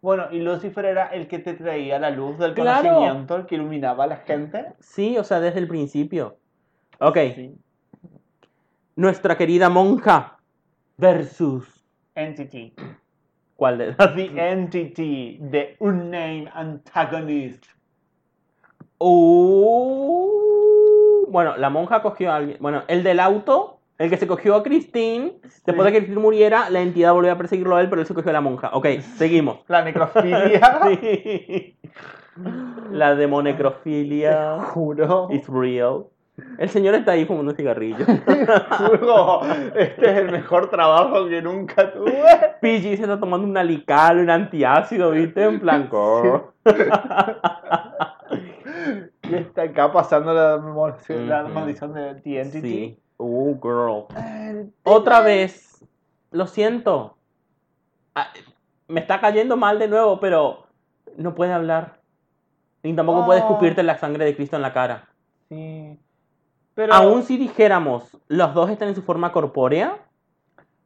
Bueno, 0.06 0.28
y 0.32 0.40
Lucifer 0.40 0.86
era 0.86 1.08
el 1.08 1.28
que 1.28 1.40
te 1.40 1.56
traía 1.56 1.98
la 1.98 2.12
luz 2.12 2.38
del 2.38 2.54
Claro. 2.54 2.88
conocimiento, 2.94 3.38
el 3.38 3.48
que 3.48 3.56
iluminaba 3.56 4.04
a 4.04 4.08
la 4.08 4.18
gente. 4.18 4.68
Sí, 4.80 5.18
o 5.18 5.24
sea, 5.24 5.40
desde 5.40 5.58
el 5.58 5.68
principio. 5.68 6.38
Ok, 7.00 7.18
Sí. 7.34 7.56
nuestra 8.96 9.36
querida 9.36 9.68
monja 9.68 10.38
versus... 10.98 11.84
Entity. 12.14 12.76
¿Cuál 13.56 13.80
de 13.80 13.94
The 13.96 14.52
Entity, 14.52 15.42
the 15.50 15.76
unnamed 15.80 16.50
antagonist. 16.54 17.66
Uh, 19.00 21.26
bueno, 21.32 21.58
la 21.58 21.72
monja 21.72 22.04
cogió 22.04 22.32
a 22.32 22.36
alguien. 22.36 22.60
Bueno, 22.62 22.84
el 22.88 23.02
del 23.02 23.20
auto, 23.20 23.75
el 23.98 24.10
que 24.10 24.18
se 24.18 24.28
cogió 24.28 24.56
a 24.56 24.64
Christine, 24.64 25.34
después 25.66 25.86
de 25.86 25.92
que 25.92 25.98
Christine 26.00 26.20
muriera, 26.22 26.70
la 26.70 26.82
entidad 26.82 27.14
volvió 27.14 27.32
a 27.32 27.38
perseguirlo 27.38 27.76
a 27.78 27.82
él, 27.82 27.90
pero 27.90 28.02
él 28.02 28.08
se 28.08 28.14
cogió 28.14 28.30
a 28.30 28.34
la 28.34 28.42
monja. 28.42 28.70
Ok, 28.74 28.88
seguimos. 29.18 29.60
La 29.68 29.84
necrofilia. 29.84 30.80
Sí. 31.00 31.78
La 32.92 33.16
demonecrofilia 33.16 34.60
Juro. 34.74 35.30
is 35.32 35.48
real. 35.48 36.08
El 36.58 36.68
señor 36.68 36.96
está 36.96 37.14
ahí 37.14 37.24
fumando 37.24 37.52
un 37.52 37.56
cigarrillo. 37.56 38.06
Juro. 38.78 39.40
Este 39.74 40.12
es 40.12 40.18
el 40.18 40.32
mejor 40.34 40.70
trabajo 40.70 41.30
que 41.30 41.42
nunca 41.42 41.94
tuve. 41.94 42.12
PG 42.60 42.82
se 42.82 42.94
está 43.04 43.18
tomando 43.18 43.48
un 43.48 43.56
alical, 43.58 44.20
un 44.20 44.30
antiácido, 44.30 45.12
¿viste? 45.12 45.46
En 45.46 45.62
plan. 45.62 45.90
Y 49.30 49.36
está 49.36 49.64
acá 49.64 49.92
pasando 49.92 50.34
la, 50.34 50.58
maldición- 50.58 51.28
la 51.28 51.46
Ujú. 51.46 51.54
maldición 51.54 51.94
de 51.94 52.10
Entity. 52.42 52.62
Sí. 52.62 53.00
Uh, 53.18 53.56
girl. 53.62 54.06
Otra 54.84 55.22
vez, 55.22 55.84
lo 56.32 56.48
siento. 56.48 57.18
Ah, 58.14 58.28
Me 58.88 59.00
está 59.00 59.20
cayendo 59.20 59.58
mal 59.58 59.80
de 59.80 59.88
nuevo, 59.88 60.20
pero 60.20 60.68
no 61.18 61.34
puede 61.34 61.54
hablar. 61.54 62.00
Ni 62.84 62.94
tampoco 62.96 63.26
puede 63.26 63.42
Oh. 63.42 63.44
escupirte 63.46 63.82
la 63.84 63.98
sangre 63.98 64.26
de 64.26 64.36
Cristo 64.36 64.56
en 64.58 64.62
la 64.62 64.74
cara. 64.74 65.08
Sí. 65.50 66.00
Pero, 66.76 66.94
Aún 66.94 67.24
si 67.24 67.38
dijéramos, 67.38 68.18
los 68.28 68.54
dos 68.54 68.70
están 68.70 68.90
en 68.90 68.96
su 68.96 69.02
forma 69.02 69.32
corpórea. 69.32 69.98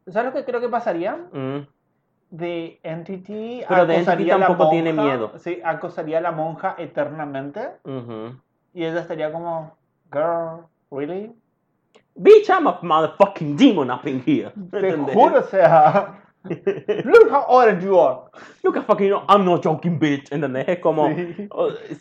¿sabes 0.08 0.34
lo 0.34 0.40
que 0.40 0.46
creo 0.46 0.60
que 0.62 0.70
pasaría? 0.70 1.16
mm, 1.32 1.68
The 2.36 2.80
Entity 2.84 3.64
Pero 3.68 3.86
The 3.88 3.96
Entity 3.98 4.28
tampoco 4.28 4.70
tiene 4.70 4.94
miedo. 4.94 5.34
Sí, 5.38 5.60
acosaría 5.64 6.20
a 6.20 6.22
la 6.22 6.32
monja 6.32 6.76
eternamente. 6.78 7.70
Y 8.74 8.86
ella 8.86 9.02
estaría 9.02 9.32
como, 9.32 9.76
girl, 10.12 10.66
really? 10.92 11.36
Bitch, 12.22 12.50
I'm 12.50 12.68
a 12.68 12.80
motherfucking 12.82 13.56
demon 13.58 13.90
up 13.90 14.06
in 14.06 14.22
here. 14.26 14.52
Te 14.72 14.92
juro, 15.14 15.40
o 15.40 15.44
sea. 15.44 16.22
Look 16.44 17.30
how 17.32 17.46
old 17.48 17.82
you 17.82 17.98
are. 18.00 18.22
Look 18.64 18.78
at 18.78 18.86
fucking, 18.86 19.14
I'm 19.28 19.46
not 19.46 19.64
joking, 19.64 20.00
bitch. 20.00 20.32
¿Entendés? 20.32 20.66
Es 20.68 20.80
como. 20.80 21.08
Sí. 21.10 21.48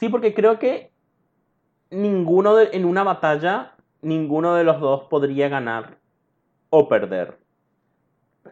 Sí, 0.00 0.08
porque 0.08 0.34
creo 0.34 0.58
que 0.58 0.90
ninguno 1.90 2.54
de- 2.56 2.70
en 2.72 2.84
una 2.84 3.02
batalla, 3.04 3.72
ninguno 4.02 4.54
de 4.54 4.64
los 4.64 4.80
dos 4.80 5.02
podría 5.08 5.48
ganar 5.48 5.98
o 6.70 6.88
perder. 6.88 7.38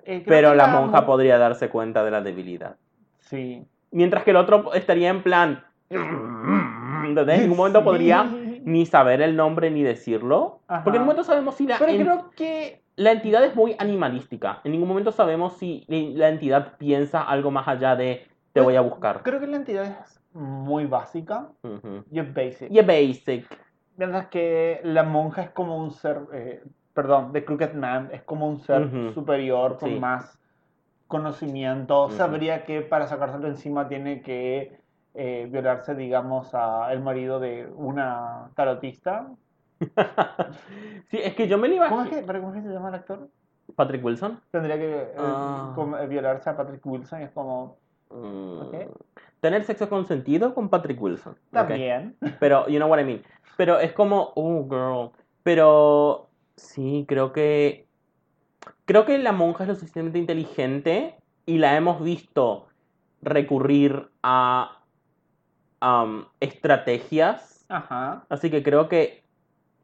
Eh, 0.05 0.23
Pero 0.27 0.55
la 0.55 0.69
monja 0.69 0.99
mon- 0.99 1.07
podría 1.07 1.37
darse 1.39 1.69
cuenta 1.69 2.05
de 2.05 2.11
la 2.13 2.21
debilidad. 2.21 2.77
Sí. 3.21 3.67
Mientras 3.91 4.23
que 4.25 4.31
el 4.31 4.37
otro 4.37 4.73
estaría 4.75 5.09
en 5.11 5.23
plan. 5.23 5.65
¿Entendés? 5.91 7.37
En 7.37 7.43
ningún 7.43 7.57
momento 7.59 7.83
podría. 7.85 8.25
Ni 8.67 8.85
saber 8.85 9.23
el 9.23 9.37
nombre 9.37 9.71
ni 9.71 9.83
decirlo. 9.83 10.61
Ajá. 10.69 10.83
Porque 10.85 10.97
en 10.99 11.03
ningún 11.05 11.15
momento 11.15 11.25
sabemos 11.25 11.55
si 11.55 11.67
la, 11.67 11.79
Pero 11.79 11.93
en- 11.93 12.03
creo 12.03 12.31
que. 12.37 12.83
la 12.97 13.13
entidad 13.13 13.45
es 13.45 13.55
muy 13.55 13.77
animalística. 13.79 14.61
En 14.65 14.73
ningún 14.73 14.89
momento 14.89 15.13
sabemos 15.13 15.55
si 15.57 15.85
la 15.89 16.29
entidad 16.29 16.77
piensa 16.77 17.23
algo 17.23 17.51
más 17.51 17.69
allá 17.69 17.95
de 17.97 18.27
te 18.53 18.61
voy 18.61 18.75
a 18.77 18.81
buscar. 18.81 19.23
Creo 19.23 19.39
que 19.39 19.47
la 19.47 19.57
entidad 19.59 19.85
es 19.85 20.21
muy 20.33 20.85
básica 20.87 21.49
y 22.11 22.19
es 22.19 22.35
basic. 22.35 22.71
Y 22.71 22.79
es 22.79 22.87
basic. 22.87 23.47
Mientras 23.97 24.27
que 24.29 24.81
la 24.83 25.03
monja 25.05 25.43
es 25.43 25.51
como 25.51 25.79
un 25.79 25.91
ser. 25.93 26.19
eh, 26.33 26.63
perdón, 26.93 27.33
The 27.33 27.45
Crooked 27.45 27.75
Man 27.75 28.09
es 28.13 28.23
como 28.23 28.49
un 28.49 28.59
ser 28.61 28.89
superior 29.15 29.79
con 29.79 29.91
Sí. 29.91 30.01
más 30.01 30.39
conocimiento. 31.07 32.11
Sabría 32.11 32.65
que 32.65 32.81
para 32.81 33.07
sacárselo 33.07 33.47
encima 33.49 33.89
tiene 33.89 34.23
que 34.23 34.81
eh, 35.17 35.49
violarse, 35.51 35.95
digamos, 35.95 36.55
a 36.55 36.93
el 36.93 37.01
marido 37.01 37.41
de 37.41 37.67
una 37.75 38.51
tarotista. 38.55 39.29
sí, 41.11 41.19
es 41.23 41.35
que 41.35 41.49
yo 41.49 41.59
me 41.59 41.69
lo 41.69 41.75
iba 41.75 41.89
¿Cómo 41.89 42.03
es 42.03 42.11
que, 42.11 42.25
¿cómo 42.25 42.55
es 42.55 42.63
que 42.63 42.69
se 42.69 42.73
llama 42.73 42.89
el 42.91 42.95
actor? 42.97 43.29
Patrick 43.75 44.05
Wilson. 44.05 44.41
Tendría 44.51 44.77
que 44.77 45.03
eh, 45.03 45.15
Ah. 45.17 45.75
eh, 46.01 46.07
violarse 46.07 46.51
a 46.51 46.57
Patrick 46.57 46.85
Wilson 46.85 47.23
es 47.23 47.31
como. 47.31 47.79
Mm. 48.11 48.61
Tener 49.41 49.65
sexo 49.65 49.89
consentido 49.89 50.55
con 50.55 50.69
Patrick 50.69 51.01
Wilson. 51.01 51.37
También. 51.51 52.17
Pero, 52.41 52.67
you 52.69 52.77
know 52.77 52.89
what 52.89 53.01
I 53.01 53.05
mean. 53.05 53.23
Pero 53.57 53.81
es 53.81 53.93
como, 53.93 54.33
oh, 54.37 54.67
girl. 54.69 55.11
Pero 55.43 56.29
sí, 56.57 57.05
creo 57.09 57.33
que. 57.33 57.87
Creo 58.85 59.05
que 59.05 59.19
la 59.19 59.33
monja 59.33 59.65
es 59.65 59.69
lo 59.69 59.75
suficientemente 59.75 60.19
inteligente 60.19 61.17
y 61.45 61.59
la 61.59 61.77
hemos 61.77 62.03
visto 62.03 62.69
recurrir 63.23 64.11
a 64.23 64.79
um, 65.87 66.25
estrategias. 66.41 67.65
Ajá. 67.69 68.25
Así 68.29 68.51
que 68.51 68.63
creo 68.63 68.89
que 68.89 69.23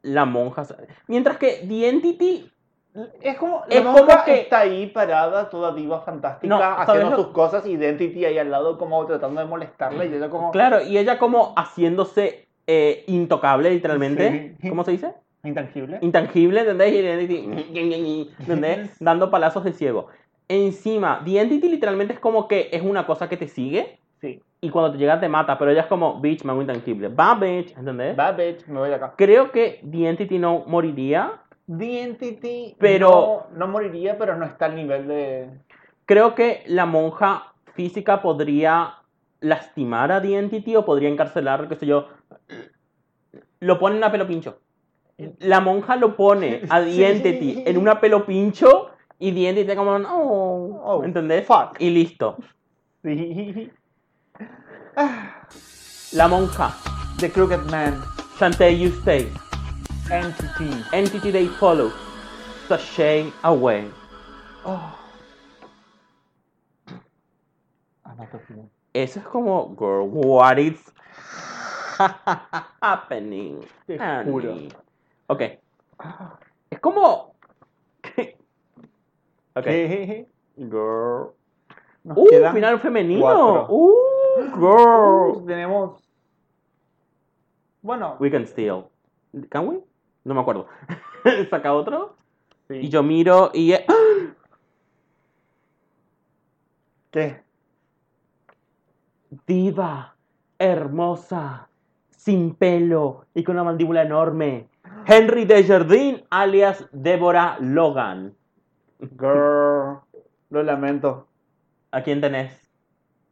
la 0.01 0.25
monja. 0.25 0.63
Mientras 1.07 1.37
que 1.37 1.65
The 1.67 1.89
Entity. 1.89 2.49
Es 3.21 3.37
como, 3.37 3.63
la 3.67 3.75
Es 3.75 3.83
monja 3.83 4.05
como 4.05 4.23
que- 4.25 4.41
está 4.41 4.59
ahí 4.59 4.85
parada, 4.87 5.49
toda 5.49 5.73
diva 5.73 6.01
fantástica, 6.01 6.53
No, 6.53 6.59
¿sabes 6.61 6.89
haciendo 6.89 7.09
lo- 7.17 7.23
sus 7.23 7.27
cosas, 7.33 7.65
Identity 7.65 8.23
ahí 8.25 8.37
al 8.37 8.51
lado 8.51 8.77
como 8.77 9.03
tratando 9.07 9.41
de 9.41 9.47
molestarla 9.47 10.05
y 10.05 10.13
ella 10.13 10.29
como... 10.29 10.51
Claro, 10.51 10.79
y 10.79 10.99
ella 10.99 11.17
como 11.17 11.53
haciéndose 11.57 12.47
eh, 12.67 13.03
intocable, 13.07 13.71
literalmente. 13.71 14.55
Sí. 14.61 14.69
¿Cómo 14.69 14.83
se 14.83 14.91
dice? 14.91 15.11
Intangible. 15.43 15.97
intangible, 16.01 16.59
¿entendés? 16.61 16.93
Y 16.93 17.01
The 17.01 17.13
Entity, 17.13 18.31
¿entendés? 18.39 18.95
Dando 18.99 19.31
palazos 19.31 19.63
de 19.63 19.73
ciego. 19.73 20.07
Encima, 20.47 21.21
The 21.25 21.39
Entity 21.41 21.69
literalmente 21.69 22.13
es 22.13 22.19
como 22.19 22.47
que 22.47 22.69
es 22.71 22.83
una 22.83 23.07
cosa 23.07 23.27
que 23.27 23.37
te 23.37 23.47
sigue 23.47 23.97
Sí. 24.23 24.41
y 24.61 24.69
cuando 24.69 24.93
te 24.93 24.97
llega 24.97 25.19
te 25.19 25.27
mata, 25.27 25.57
pero 25.57 25.69
ella 25.71 25.81
es 25.81 25.87
como, 25.87 26.21
bitch, 26.21 26.45
me 26.45 26.51
hago 26.53 26.61
intangible. 26.61 27.09
Va, 27.09 27.35
bitch, 27.35 27.75
¿entendés? 27.77 28.15
Bad 28.15 28.37
bitch, 28.37 28.65
me 28.67 28.79
voy 28.79 28.87
de 28.87 28.95
acá. 28.95 29.13
Creo 29.17 29.51
que 29.51 29.81
The 29.91 30.07
Entity 30.07 30.39
no 30.39 30.63
moriría. 30.65 31.41
The 31.67 32.03
Entity 32.03 32.75
Pero- 32.79 33.47
no, 33.51 33.57
no 33.57 33.67
moriría, 33.67 34.17
pero 34.17 34.37
no 34.37 34.45
está 34.45 34.67
al 34.67 34.75
nivel 34.77 35.07
de... 35.09 35.49
Creo 36.05 36.35
que 36.35 36.63
la 36.67 36.85
monja 36.85 37.53
física 37.73 38.21
podría 38.21 38.93
lastimar 39.41 40.11
a 40.13 40.21
The 40.21 40.37
Entity 40.37 40.77
o 40.77 40.85
podría 40.85 41.09
encarcelar, 41.09 41.67
qué 41.67 41.75
sé 41.75 41.85
yo. 41.85 42.07
Lo 43.59 43.77
pone 43.79 43.95
en 43.95 43.97
una 43.97 44.11
pelo 44.11 44.25
pincho. 44.25 44.59
La 45.39 45.59
monja 45.59 45.97
lo 45.97 46.15
pone 46.15 46.61
a 46.69 46.81
The 46.81 46.91
Sí. 46.93 47.03
Entity 47.03 47.63
en 47.65 47.77
una 47.77 47.99
pelo 47.99 48.25
pincho 48.25 48.91
y 49.19 49.33
The 49.33 49.49
Entity 49.49 49.75
como, 49.75 49.99
no, 49.99 50.09
Oh, 50.15 51.03
¿entendés? 51.03 51.45
fuck. 51.45 51.75
Y 51.79 51.89
listo. 51.89 52.37
Sí. 53.03 53.69
La 56.13 56.27
monja, 56.27 56.71
The 57.17 57.29
Crooked 57.29 57.69
Man. 57.71 58.01
Shantae 58.37 58.77
you 58.77 58.91
stay, 59.01 59.29
Entity. 60.11 60.69
Entity 60.91 61.31
they 61.31 61.47
follow, 61.47 61.91
sashay 62.67 63.31
away. 63.43 63.87
Oh. 64.65 64.99
Eso 68.93 69.19
es 69.19 69.25
como, 69.25 69.73
girl, 69.75 70.07
what 70.07 70.59
is 70.59 70.79
happening? 72.81 73.65
Te 73.87 73.97
honey? 73.97 74.31
juro. 74.31 74.57
Ok. 75.27 75.41
Es 76.69 76.79
como... 76.79 77.33
Girl. 80.57 81.33
Nos 82.03 82.17
Uh, 82.17 82.51
final 82.53 82.79
femenino. 82.79 83.21
cuatro. 83.21 83.67
Uh, 83.69 83.93
girl. 84.55 85.45
Tenemos... 85.45 86.01
Bueno, 87.81 88.15
We 88.19 88.31
can 88.31 88.45
steal. 88.47 88.85
Can 89.49 89.67
we? 89.67 89.79
No 90.23 90.33
me 90.33 90.41
acuerdo. 90.41 90.67
Saca 91.49 91.73
otro. 91.73 92.15
sí. 92.67 92.75
Y 92.75 92.89
yo 92.89 93.03
miro 93.03 93.51
y... 93.53 93.73
¡Ah! 93.73 93.79
¿Qué? 97.11 97.43
Diva, 99.45 100.15
hermosa, 100.57 101.69
sin 102.09 102.55
pelo 102.55 103.25
y 103.33 103.43
con 103.43 103.55
una 103.55 103.63
mandíbula 103.63 104.01
enorme. 104.01 104.67
Henry 105.05 105.45
Desjardins, 105.45 106.23
alias 106.29 106.87
Deborah 106.91 107.57
Logan. 107.59 108.35
Girl. 108.99 109.99
Lo 110.49 110.63
lamento. 110.63 111.27
¿A 111.91 112.01
quién 112.01 112.21
tenés? 112.21 112.62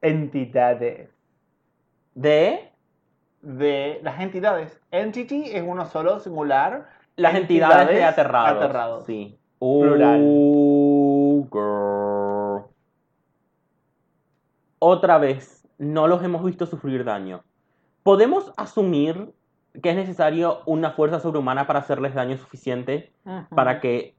Entidades. 0.01 1.09
De 2.15 2.71
De 3.41 3.99
las 4.03 4.19
entidades. 4.19 4.79
Entity 4.91 5.51
es 5.51 5.63
uno 5.65 5.85
solo, 5.85 6.19
singular. 6.19 6.89
las 7.15 7.35
entidades, 7.35 7.75
de 7.87 7.93
Entidades 7.93 8.13
aterrados. 8.13 8.63
aterrados. 8.63 9.05
Sí. 9.05 9.37
Plural. 9.59 10.19
Uh, 10.23 11.47
girl. 11.51 12.65
Otra 14.79 15.17
vez, 15.19 15.67
no 15.77 16.07
los 16.07 16.23
hemos 16.23 16.43
visto 16.43 16.65
sufrir 16.65 17.03
daño. 17.03 17.43
¿Podemos 18.03 18.51
asumir 18.57 19.31
que 19.83 19.91
es 19.91 19.95
necesario 19.95 20.61
una 20.65 20.91
fuerza 20.91 21.19
sobrehumana 21.19 21.67
para 21.67 21.79
hacerles 21.79 22.13
daño 22.15 22.37
suficiente 22.37 23.13
para 23.55 23.79
que, 23.79 24.15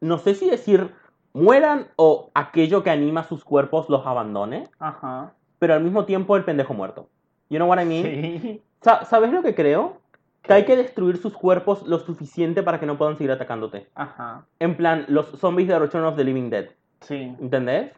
no 0.00 0.18
sé 0.18 0.34
si 0.34 0.50
decir, 0.50 0.92
mueran 1.34 1.88
o 1.96 2.30
aquello 2.34 2.82
que 2.82 2.90
anima 2.90 3.24
sus 3.24 3.44
cuerpos 3.44 3.88
los 3.88 4.06
abandone, 4.06 4.68
Ajá. 4.78 5.32
pero 5.58 5.74
al 5.74 5.82
mismo 5.82 6.04
tiempo 6.04 6.36
el 6.36 6.44
pendejo 6.44 6.74
muerto. 6.74 7.08
You 7.48 7.58
know 7.58 7.68
what 7.68 7.80
I 7.80 7.84
mean? 7.84 8.02
Sí. 8.04 8.62
Sa- 8.80 9.04
¿Sabes 9.04 9.32
lo 9.32 9.42
que 9.42 9.54
creo? 9.54 9.98
Que 10.42 10.54
hay 10.54 10.64
que 10.64 10.76
destruir 10.76 11.18
sus 11.18 11.34
cuerpos 11.34 11.86
lo 11.86 11.98
suficiente 12.00 12.62
para 12.62 12.80
que 12.80 12.86
no 12.86 12.98
puedan 12.98 13.16
seguir 13.16 13.30
atacándote. 13.30 13.88
Ajá. 13.94 14.44
En 14.58 14.76
plan, 14.76 15.04
los 15.08 15.26
zombies 15.38 15.68
de 15.68 15.78
Return 15.78 16.04
of 16.04 16.16
the 16.16 16.24
Living 16.24 16.50
Dead. 16.50 16.70
Sí. 17.00 17.36
¿Entendés? 17.40 17.92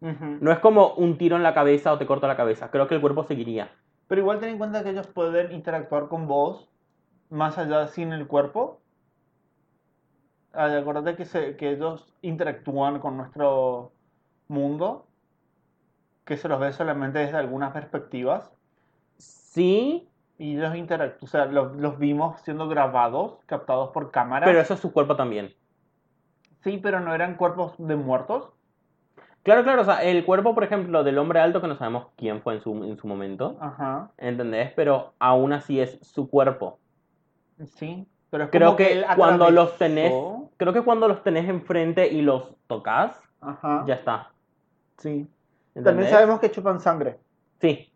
Ujú. 0.00 0.38
No 0.40 0.52
es 0.52 0.60
como 0.60 0.94
un 0.94 1.18
tiro 1.18 1.36
en 1.36 1.42
la 1.42 1.52
cabeza 1.52 1.92
o 1.92 1.98
te 1.98 2.06
corto 2.06 2.26
la 2.28 2.36
cabeza. 2.36 2.70
Creo 2.70 2.86
que 2.86 2.94
el 2.94 3.00
cuerpo 3.00 3.24
seguiría. 3.24 3.70
Pero 4.06 4.20
igual 4.20 4.38
ten 4.38 4.50
en 4.50 4.58
cuenta 4.58 4.82
que 4.84 4.90
ellos 4.90 5.06
pueden 5.08 5.52
interactuar 5.52 6.08
con 6.08 6.26
vos 6.28 6.70
más 7.28 7.58
allá 7.58 7.86
sin 7.88 8.12
el 8.12 8.26
cuerpo. 8.26 8.80
Ah, 10.52 10.66
Acordate 10.76 11.16
que, 11.16 11.24
se, 11.24 11.56
que 11.56 11.70
ellos 11.70 12.12
interactúan 12.22 12.98
con 13.00 13.16
nuestro 13.16 13.92
mundo, 14.48 15.06
que 16.24 16.36
se 16.36 16.48
los 16.48 16.58
ve 16.60 16.72
solamente 16.72 17.18
desde 17.20 17.36
algunas 17.36 17.72
perspectivas. 17.72 18.52
Sí, 19.18 20.08
Y 20.38 20.56
ellos 20.56 20.74
interactúan, 20.76 21.24
o 21.24 21.26
sea, 21.26 21.46
los, 21.46 21.76
los 21.76 21.98
vimos 21.98 22.40
siendo 22.42 22.68
grabados, 22.68 23.38
captados 23.46 23.90
por 23.90 24.10
cámara. 24.10 24.46
pero 24.46 24.60
eso 24.60 24.74
es 24.74 24.80
su 24.80 24.92
cuerpo 24.92 25.16
también. 25.16 25.54
Sí, 26.62 26.78
pero 26.82 27.00
no 27.00 27.14
eran 27.14 27.36
cuerpos 27.36 27.74
de 27.78 27.96
muertos. 27.96 28.52
Claro, 29.42 29.62
claro. 29.64 29.82
O 29.82 29.84
sea, 29.84 30.02
el 30.04 30.24
cuerpo, 30.24 30.54
por 30.54 30.64
ejemplo, 30.64 31.02
del 31.02 31.16
hombre 31.18 31.40
alto, 31.40 31.60
que 31.60 31.68
no 31.68 31.76
sabemos 31.76 32.08
quién 32.16 32.42
fue 32.42 32.54
en 32.54 32.60
su, 32.60 32.84
en 32.84 32.96
su 32.98 33.06
momento. 33.08 33.56
Ajá. 33.60 34.12
¿Entendés? 34.18 34.72
Pero 34.76 35.14
aún 35.18 35.52
así 35.52 35.80
es 35.80 35.98
su 36.02 36.28
cuerpo. 36.28 36.78
Sí. 37.64 38.06
Pero 38.30 38.44
es 38.44 38.50
Creo 38.50 38.68
como 38.68 38.76
que 38.76 38.92
él 38.92 39.04
cuando 39.16 39.50
los 39.50 39.76
tenés, 39.78 40.12
creo 40.60 40.74
que 40.74 40.82
cuando 40.82 41.08
los 41.08 41.22
tenés 41.22 41.48
enfrente 41.48 42.06
y 42.08 42.20
los 42.20 42.54
tocas, 42.66 43.18
Ajá. 43.40 43.82
ya 43.86 43.94
está. 43.94 44.30
Sí. 44.98 45.26
¿Entendés? 45.74 45.84
También 45.84 46.10
sabemos 46.10 46.38
que 46.40 46.50
chupan 46.50 46.80
sangre. 46.80 47.18
Sí. 47.62 47.90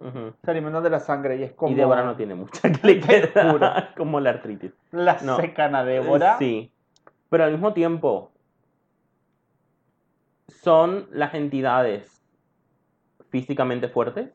Ujú. 0.00 0.32
Se 0.42 0.50
alimentan 0.50 0.82
de 0.82 0.88
la 0.88 1.00
sangre 1.00 1.36
y 1.36 1.42
es 1.42 1.52
como 1.52 1.70
Y 1.70 1.74
Débora 1.74 2.02
no 2.02 2.16
tiene 2.16 2.34
mucha 2.34 2.72
que 2.72 2.80
le 2.86 2.98
queda, 3.00 3.92
como 3.96 4.20
la 4.20 4.30
artritis. 4.30 4.72
la 4.90 5.18
No. 5.22 5.36
secan 5.36 5.74
a 5.74 5.84
Débora. 5.84 6.38
Sí. 6.38 6.72
Pero 7.28 7.44
al 7.44 7.52
mismo 7.52 7.74
tiempo, 7.74 8.30
son 10.48 11.06
las 11.10 11.34
entidades 11.34 12.22
físicamente 13.28 13.88
fuertes. 13.88 14.30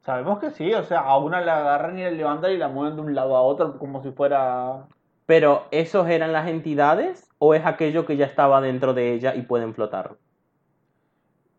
Sabemos 0.00 0.40
que 0.40 0.50
sí, 0.50 0.74
o 0.74 0.82
sea, 0.82 1.00
a 1.00 1.16
una 1.18 1.40
la 1.42 1.58
agarran 1.58 1.96
y 1.98 2.02
la 2.02 2.10
levantan 2.10 2.50
y 2.52 2.56
la 2.56 2.68
mueven 2.68 2.96
de 2.96 3.02
un 3.02 3.14
lado 3.14 3.36
a 3.36 3.42
otro 3.42 3.78
como 3.78 4.02
si 4.02 4.10
fuera... 4.10 4.86
Pero 5.28 5.66
¿esos 5.72 6.08
eran 6.08 6.32
las 6.32 6.48
entidades 6.48 7.28
o 7.36 7.52
es 7.52 7.66
aquello 7.66 8.06
que 8.06 8.16
ya 8.16 8.24
estaba 8.24 8.62
dentro 8.62 8.94
de 8.94 9.12
ella 9.12 9.34
y 9.34 9.42
pueden 9.42 9.74
flotar? 9.74 10.12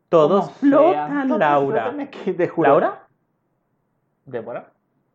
Todos 0.10 0.46
como 0.50 0.56
sea. 0.56 1.06
flotan, 1.06 1.28
Todos 1.28 1.40
Laura. 1.40 1.92
flotan. 1.92 2.54
¿Laura? 2.64 3.08
¿Débora? 4.26 4.72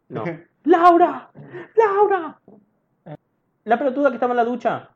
No. 0.09 0.23
¡Laura! 0.65 1.31
¡Laura! 1.75 2.39
La 3.65 3.77
pelotuda 3.77 4.11
que 4.11 4.15
estaba 4.15 4.35
en 4.35 4.37
la 4.37 4.45
ducha. 4.45 4.89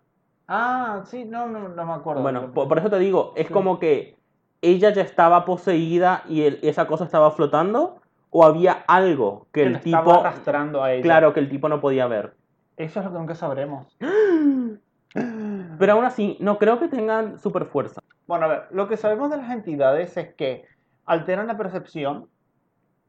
Ah, 0.47 1.02
sí, 1.06 1.24
no, 1.24 1.48
no, 1.48 1.68
no 1.68 1.85
me 1.85 1.93
acuerdo. 1.94 2.22
Bueno, 2.22 2.52
por, 2.52 2.68
por 2.68 2.78
eso 2.78 2.89
te 2.89 3.01
digo, 3.01 3.32
es 3.35 3.48
Sí. 3.48 3.52
como 3.52 3.80
que 3.80 4.16
ella 4.62 4.90
ya 4.90 5.02
estaba 5.02 5.44
poseída 5.44 6.22
y 6.28 6.43
el- 6.43 6.60
esa 6.62 6.86
cosa 6.86 7.02
estaba 7.05 7.32
flotando 7.32 8.01
o 8.30 8.44
había 8.44 8.85
algo 8.86 9.48
que 9.52 9.62
que 9.62 9.66
el 9.66 9.80
tipo, 9.80 9.98
estaba 9.98 10.20
arrastrando 10.20 10.80
a 10.85 10.93
ella. 10.93 11.02
claro, 11.02 11.32
que 11.35 11.40
el 11.40 11.48
tipo 11.51 11.68
no 11.68 11.80
podía 11.80 12.06
ver. 12.06 12.38
Eso 12.78 13.00
es 13.00 13.06
lo 13.06 13.12
que 13.12 13.18
nunca 13.18 13.34
sabremos. 13.34 13.96
Pero 15.78 15.92
aún 15.92 16.05
así, 16.05 16.36
no 16.40 16.59
creo 16.59 16.78
que 16.78 16.88
tengan 16.88 17.38
super 17.38 17.66
fuerza. 17.66 18.00
Bueno, 18.26 18.44
a 18.44 18.48
ver, 18.48 18.62
lo 18.70 18.88
que 18.88 18.96
sabemos 18.96 19.30
de 19.30 19.38
las 19.38 19.50
entidades 19.50 20.16
es 20.16 20.34
que 20.34 20.64
alteran 21.05 21.48
la 21.48 21.56
percepción, 21.56 22.28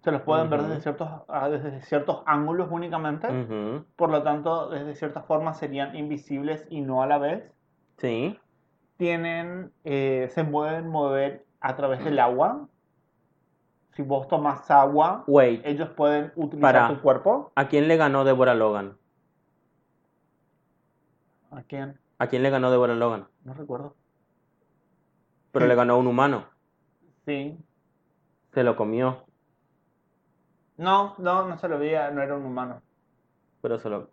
se 0.04 0.12
los 0.12 0.22
pueden 0.24 0.50
ver 0.50 0.62
Ujú. 0.62 0.70
desde 0.70 0.82
ciertos, 0.82 1.10
ah, 1.28 1.50
desde 1.50 1.82
ciertos 1.82 2.24
ángulos 2.26 2.70
únicamente, 2.72 3.28
Ujú, 3.28 3.86
por 3.96 4.10
lo 4.10 4.24
tanto, 4.24 4.70
desde 4.70 4.96
cierta 4.96 5.22
forma 5.22 5.54
serían 5.54 5.96
invisibles 5.96 6.66
y 6.70 6.82
no 6.82 7.04
a 7.04 7.08
la 7.08 7.18
vez. 7.18 7.54
Sí. 7.98 8.40
Tienen, 8.98 9.72
eh, 9.84 10.30
se 10.32 10.44
pueden 10.46 10.88
mover 10.88 11.46
a 11.60 11.76
través 11.76 12.04
del 12.04 12.18
agua. 12.20 12.68
Si 13.92 14.02
vos 14.02 14.28
tomas 14.30 14.72
agua, 14.72 15.26
Wait, 15.28 15.62
ellos 15.66 15.90
pueden 15.90 16.32
utilizar 16.36 16.74
Para. 16.74 16.88
tu 16.88 17.02
cuerpo. 17.02 17.52
¿a 17.56 17.68
quién 17.68 17.88
le 17.90 17.98
ganó 17.98 18.24
Deborah 18.24 18.56
Logan? 18.56 18.99
¿A 21.52 21.62
quién? 21.64 22.00
¿A 22.18 22.28
quién 22.28 22.44
le 22.44 22.50
ganó 22.50 22.70
Deborah 22.72 22.96
Logan? 22.96 23.28
No 23.44 23.54
recuerdo. 23.54 23.96
Pero 25.52 25.66
le 25.68 25.76
ganó 25.76 25.94
a 25.94 25.98
un 25.98 26.08
humano. 26.08 26.46
Sí. 27.26 27.58
Se 28.54 28.64
lo 28.64 28.76
comió, 28.76 29.26
No, 30.78 31.16
no, 31.18 31.48
no 31.48 31.58
se 31.60 31.68
lo 31.68 31.78
veía, 31.78 32.10
no 32.12 32.22
era 32.22 32.36
un 32.36 32.46
humano. 32.46 32.82
pero 33.62 33.78
se 33.80 33.90
lo... 33.90 34.10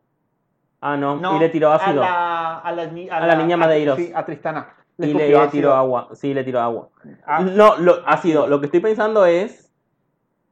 Ah, 0.80 0.96
no, 0.96 1.16
No, 1.16 1.36
y 1.36 1.38
le 1.40 1.48
tiró 1.48 1.72
ácido. 1.72 2.02
A 2.02 2.06
la, 2.06 2.58
a 2.58 2.72
la, 2.72 2.86
ni- 2.86 3.08
A 3.08 3.20
la 3.26 3.34
niña 3.36 3.56
Madeiros. 3.56 3.96
sí, 3.96 4.12
a 4.14 4.24
Tristana. 4.24 4.74
Y 4.98 5.06
le, 5.14 5.28
le 5.28 5.36
ácido. 5.36 5.50
tiró 5.50 5.74
agua. 5.74 6.08
Sí, 6.14 6.34
le 6.34 6.44
tiró 6.44 6.60
agua. 6.60 6.88
Ah, 7.26 7.40
No, 7.40 7.76
lo, 7.78 8.06
ácido. 8.06 8.46
Lo 8.46 8.60
que 8.60 8.66
estoy 8.66 8.80
pensando 8.80 9.24
es, 9.24 9.65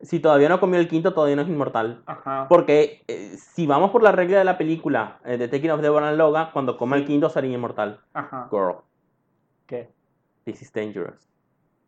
si 0.04 0.20
todavía 0.20 0.48
no 0.48 0.60
comió 0.60 0.78
el 0.80 0.88
quinto, 0.88 1.12
todavía 1.14 1.36
no 1.36 1.42
es 1.42 1.48
inmortal. 1.48 2.02
Ajá. 2.06 2.46
Porque 2.48 3.02
eh, 3.08 3.36
si 3.38 3.66
vamos 3.66 3.90
por 3.90 4.02
la 4.02 4.12
regla 4.12 4.38
de 4.38 4.44
la 4.44 4.58
película 4.58 5.18
eh, 5.24 5.38
The 5.38 5.48
Taking 5.48 5.70
of 5.70 5.80
Deborah 5.80 6.12
Logan, 6.12 6.48
cuando 6.52 6.76
coma 6.76 6.96
el 6.96 7.04
quinto 7.04 7.28
sería 7.30 7.54
inmortal. 7.54 8.00
Ajá. 8.12 8.48
Girl, 8.50 8.76
¿Qué? 9.66 9.90
this 10.44 10.62
is 10.62 10.72
dangerous. 10.72 11.28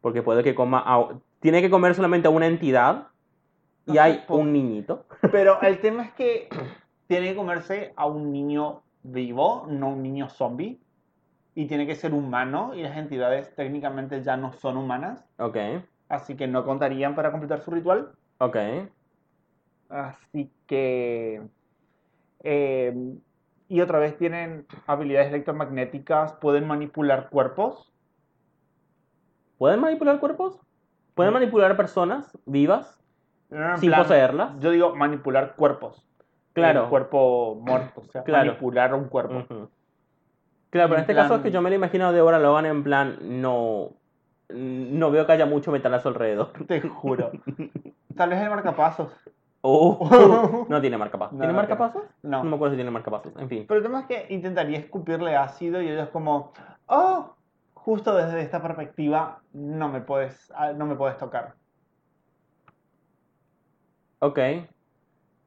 Porque 0.01 0.22
puede 0.22 0.43
que 0.43 0.55
coma... 0.55 0.82
a- 0.86 1.09
tiene 1.40 1.60
que 1.60 1.70
comer 1.70 1.94
solamente 1.94 2.28
a 2.28 2.30
una 2.30 2.47
entidad 2.47 3.09
y 3.86 3.93
No 3.93 4.02
hay 4.02 4.24
por- 4.26 4.40
un 4.40 4.52
niñito. 4.52 5.05
Pero 5.32 5.60
el 5.62 5.80
tema 5.80 6.05
es 6.05 6.12
que 6.14 6.48
tiene 7.06 7.28
que 7.30 7.36
comerse 7.36 7.93
a 7.97 8.06
un 8.06 8.32
niño 8.32 8.82
vivo, 9.02 9.66
no 9.68 9.90
un 9.90 10.02
niño 10.02 10.28
zombie. 10.28 10.80
Y 11.55 11.66
tiene 11.66 11.86
que 11.86 11.94
ser 11.94 12.12
humano. 12.14 12.72
Y 12.74 12.82
las 12.82 12.97
entidades 12.97 13.55
técnicamente 13.55 14.22
ya 14.22 14.36
no 14.36 14.52
son 14.52 14.76
humanas. 14.76 15.24
Ok, 15.38 15.56
Así 16.09 16.37
que 16.37 16.47
no 16.47 16.65
contarían 16.65 17.15
para 17.15 17.31
completar 17.31 17.61
su 17.61 17.70
ritual. 17.70 18.12
ok. 18.39 18.57
Así 19.89 20.51
que... 20.66 21.43
eh, 22.43 22.95
y 23.69 23.81
otra 23.81 23.99
vez 23.99 24.16
tienen 24.16 24.66
habilidades 24.87 25.28
electromagnéticas. 25.28 26.35
Pueden 26.35 26.66
manipular 26.66 27.28
cuerpos. 27.31 27.93
¿Pueden 29.59 29.81
manipular 29.81 30.20
cuerpos? 30.20 30.61
¿Pueden 31.15 31.33
Mm. 31.33 31.35
manipular 31.35 31.77
personas 31.77 32.37
vivas 32.47 33.01
No, 33.49 33.77
sin 33.78 33.91
plan, 33.91 34.03
poseerlas? 34.03 34.59
Yo 34.61 34.70
digo 34.70 34.95
manipular 34.95 35.57
cuerpos. 35.57 36.07
Claro. 36.53 36.85
El 36.85 36.89
cuerpo 36.91 37.57
muerto. 37.61 38.03
O 38.03 38.05
sea, 38.11 38.23
Claro. 38.23 38.47
manipular 38.47 38.95
un 38.95 39.09
cuerpo. 39.09 39.45
Claro, 39.49 39.69
pero 40.70 40.85
en 40.87 40.95
En 40.95 41.01
este 41.01 41.15
caso 41.15 41.37
es 41.37 41.43
que 41.43 41.51
yo 41.51 41.62
me 41.62 41.70
lo 41.70 41.77
imagino 41.77 42.07
a 42.07 42.12
Deborah 42.12 42.39
Logan 42.39 42.66
en 42.66 42.83
plan, 42.85 43.16
no, 43.23 43.91
no 44.48 45.10
veo 45.10 45.27
que 45.27 45.32
haya 45.32 45.47
mucho 45.47 45.73
metal 45.73 45.94
a 45.94 46.01
su 46.01 46.09
alrededor. 46.09 46.52
Te 46.66 46.81
juro. 46.81 47.31
Tal 48.16 48.31
vez 48.31 48.40
el 48.40 48.51
marcapasos. 48.51 49.12
Oh, 49.62 50.66
no 50.68 50.81
tiene 50.81 50.97
marcapasos. 50.97 51.32
No, 51.32 51.40
¿Tiene 51.40 51.52
no 51.52 51.59
marcapasos? 51.59 52.02
No. 52.23 52.44
No 52.44 52.51
me 52.51 52.56
acuerdo 52.56 52.74
si 52.74 52.77
tiene 52.77 52.90
marcapasos. 52.90 53.32
En 53.36 53.48
fin. 53.48 53.64
Pero 53.66 53.78
el 53.78 53.85
tema 53.85 54.01
es 54.01 54.06
que 54.06 54.32
intentaría 54.32 54.78
escupirle 54.78 55.36
ácido 55.36 55.82
y 55.82 55.89
ella 55.89 56.05
es 56.05 56.10
como, 56.10 56.52
oh, 56.86 57.35
justo 57.74 58.14
desde 58.14 58.40
esta 58.43 58.62
perspectiva 58.62 59.40
no 59.52 59.89
me 59.89 60.01
puedes, 60.01 60.52
ah, 60.55 60.73
no 60.73 60.86
me 60.86 60.94
puedes 60.94 61.18
tocar. 61.18 61.55
Ok. 64.20 64.39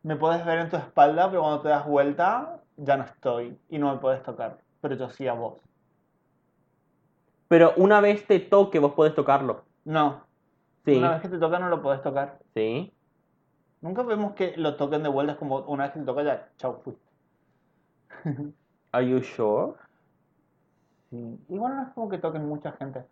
Me 0.04 0.16
puedes 0.16 0.46
ver 0.46 0.60
en 0.60 0.70
tu 0.70 0.78
espalda, 0.78 1.30
pero 1.30 1.42
cuando 1.42 1.62
te 1.62 1.70
das 1.70 1.86
vuelta 1.86 2.60
ya 2.78 2.98
no 2.98 3.04
estoy 3.04 3.58
y 3.70 3.78
no 3.78 3.94
me 3.94 4.00
puedes 4.00 4.22
tocar. 4.24 4.58
Pero 4.82 4.96
yo 4.96 5.10
sí 5.10 5.28
a 5.28 5.34
vos. 5.34 5.69
Pero 7.50 7.74
una 7.76 8.00
vez 8.00 8.26
te 8.26 8.40
toque, 8.40 8.80
vos 8.80 8.94
podés 8.94 9.16
tocarlo. 9.16 9.66
No. 9.84 10.22
Sí. 10.86 10.96
Una 10.96 11.12
vez 11.12 11.22
que 11.22 11.30
te 11.30 11.40
toca 11.40 11.60
no 11.60 11.68
lo 11.68 11.82
puedes 11.82 12.02
tocar. 12.02 12.40
Sí. 12.54 12.94
Nunca 13.82 14.04
vemos 14.04 14.34
que 14.34 14.56
lo 14.56 14.76
toquen 14.76 15.04
de 15.04 15.10
vuelta, 15.10 15.34
es 15.34 15.40
como 15.40 15.58
una 15.62 15.86
vez 15.86 15.94
que 15.94 16.00
te 16.00 16.06
toca 16.06 16.24
ya, 16.24 16.50
chau, 16.58 16.80
fui. 16.84 16.96
Are 18.92 19.08
you 19.08 19.22
sure? 19.22 19.74
Sí. 21.10 21.40
Igual 21.50 21.76
no 21.76 21.82
es 21.84 21.90
como 21.90 22.08
que 22.08 22.20
toquen 22.20 22.48
mucha 22.48 22.72
gente. 22.74 23.04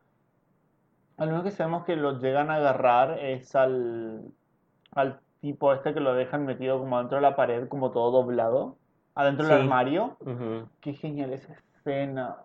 Lo 1.17 1.25
único 1.25 1.43
que 1.43 1.51
sabemos 1.51 1.83
que 1.85 1.95
lo 1.95 2.19
llegan 2.19 2.51
a 2.51 2.57
agarrar 2.57 3.17
es 3.19 3.55
al, 3.55 4.21
al 4.91 5.19
tipo 5.41 5.73
este 5.73 5.95
que 5.95 5.99
lo 5.99 6.13
dejan 6.13 6.45
metido 6.45 6.77
como 6.77 6.99
dentro 6.99 7.17
de 7.17 7.23
la 7.23 7.35
pared, 7.35 7.67
como 7.67 7.89
todo 7.89 8.11
doblado, 8.11 8.77
adentro 9.15 9.47
del 9.47 9.61
armario. 9.61 10.15
Ujú. 10.19 10.67
Qué 10.79 10.93
genial 10.93 11.33
esa 11.33 11.53
escena. 11.53 12.37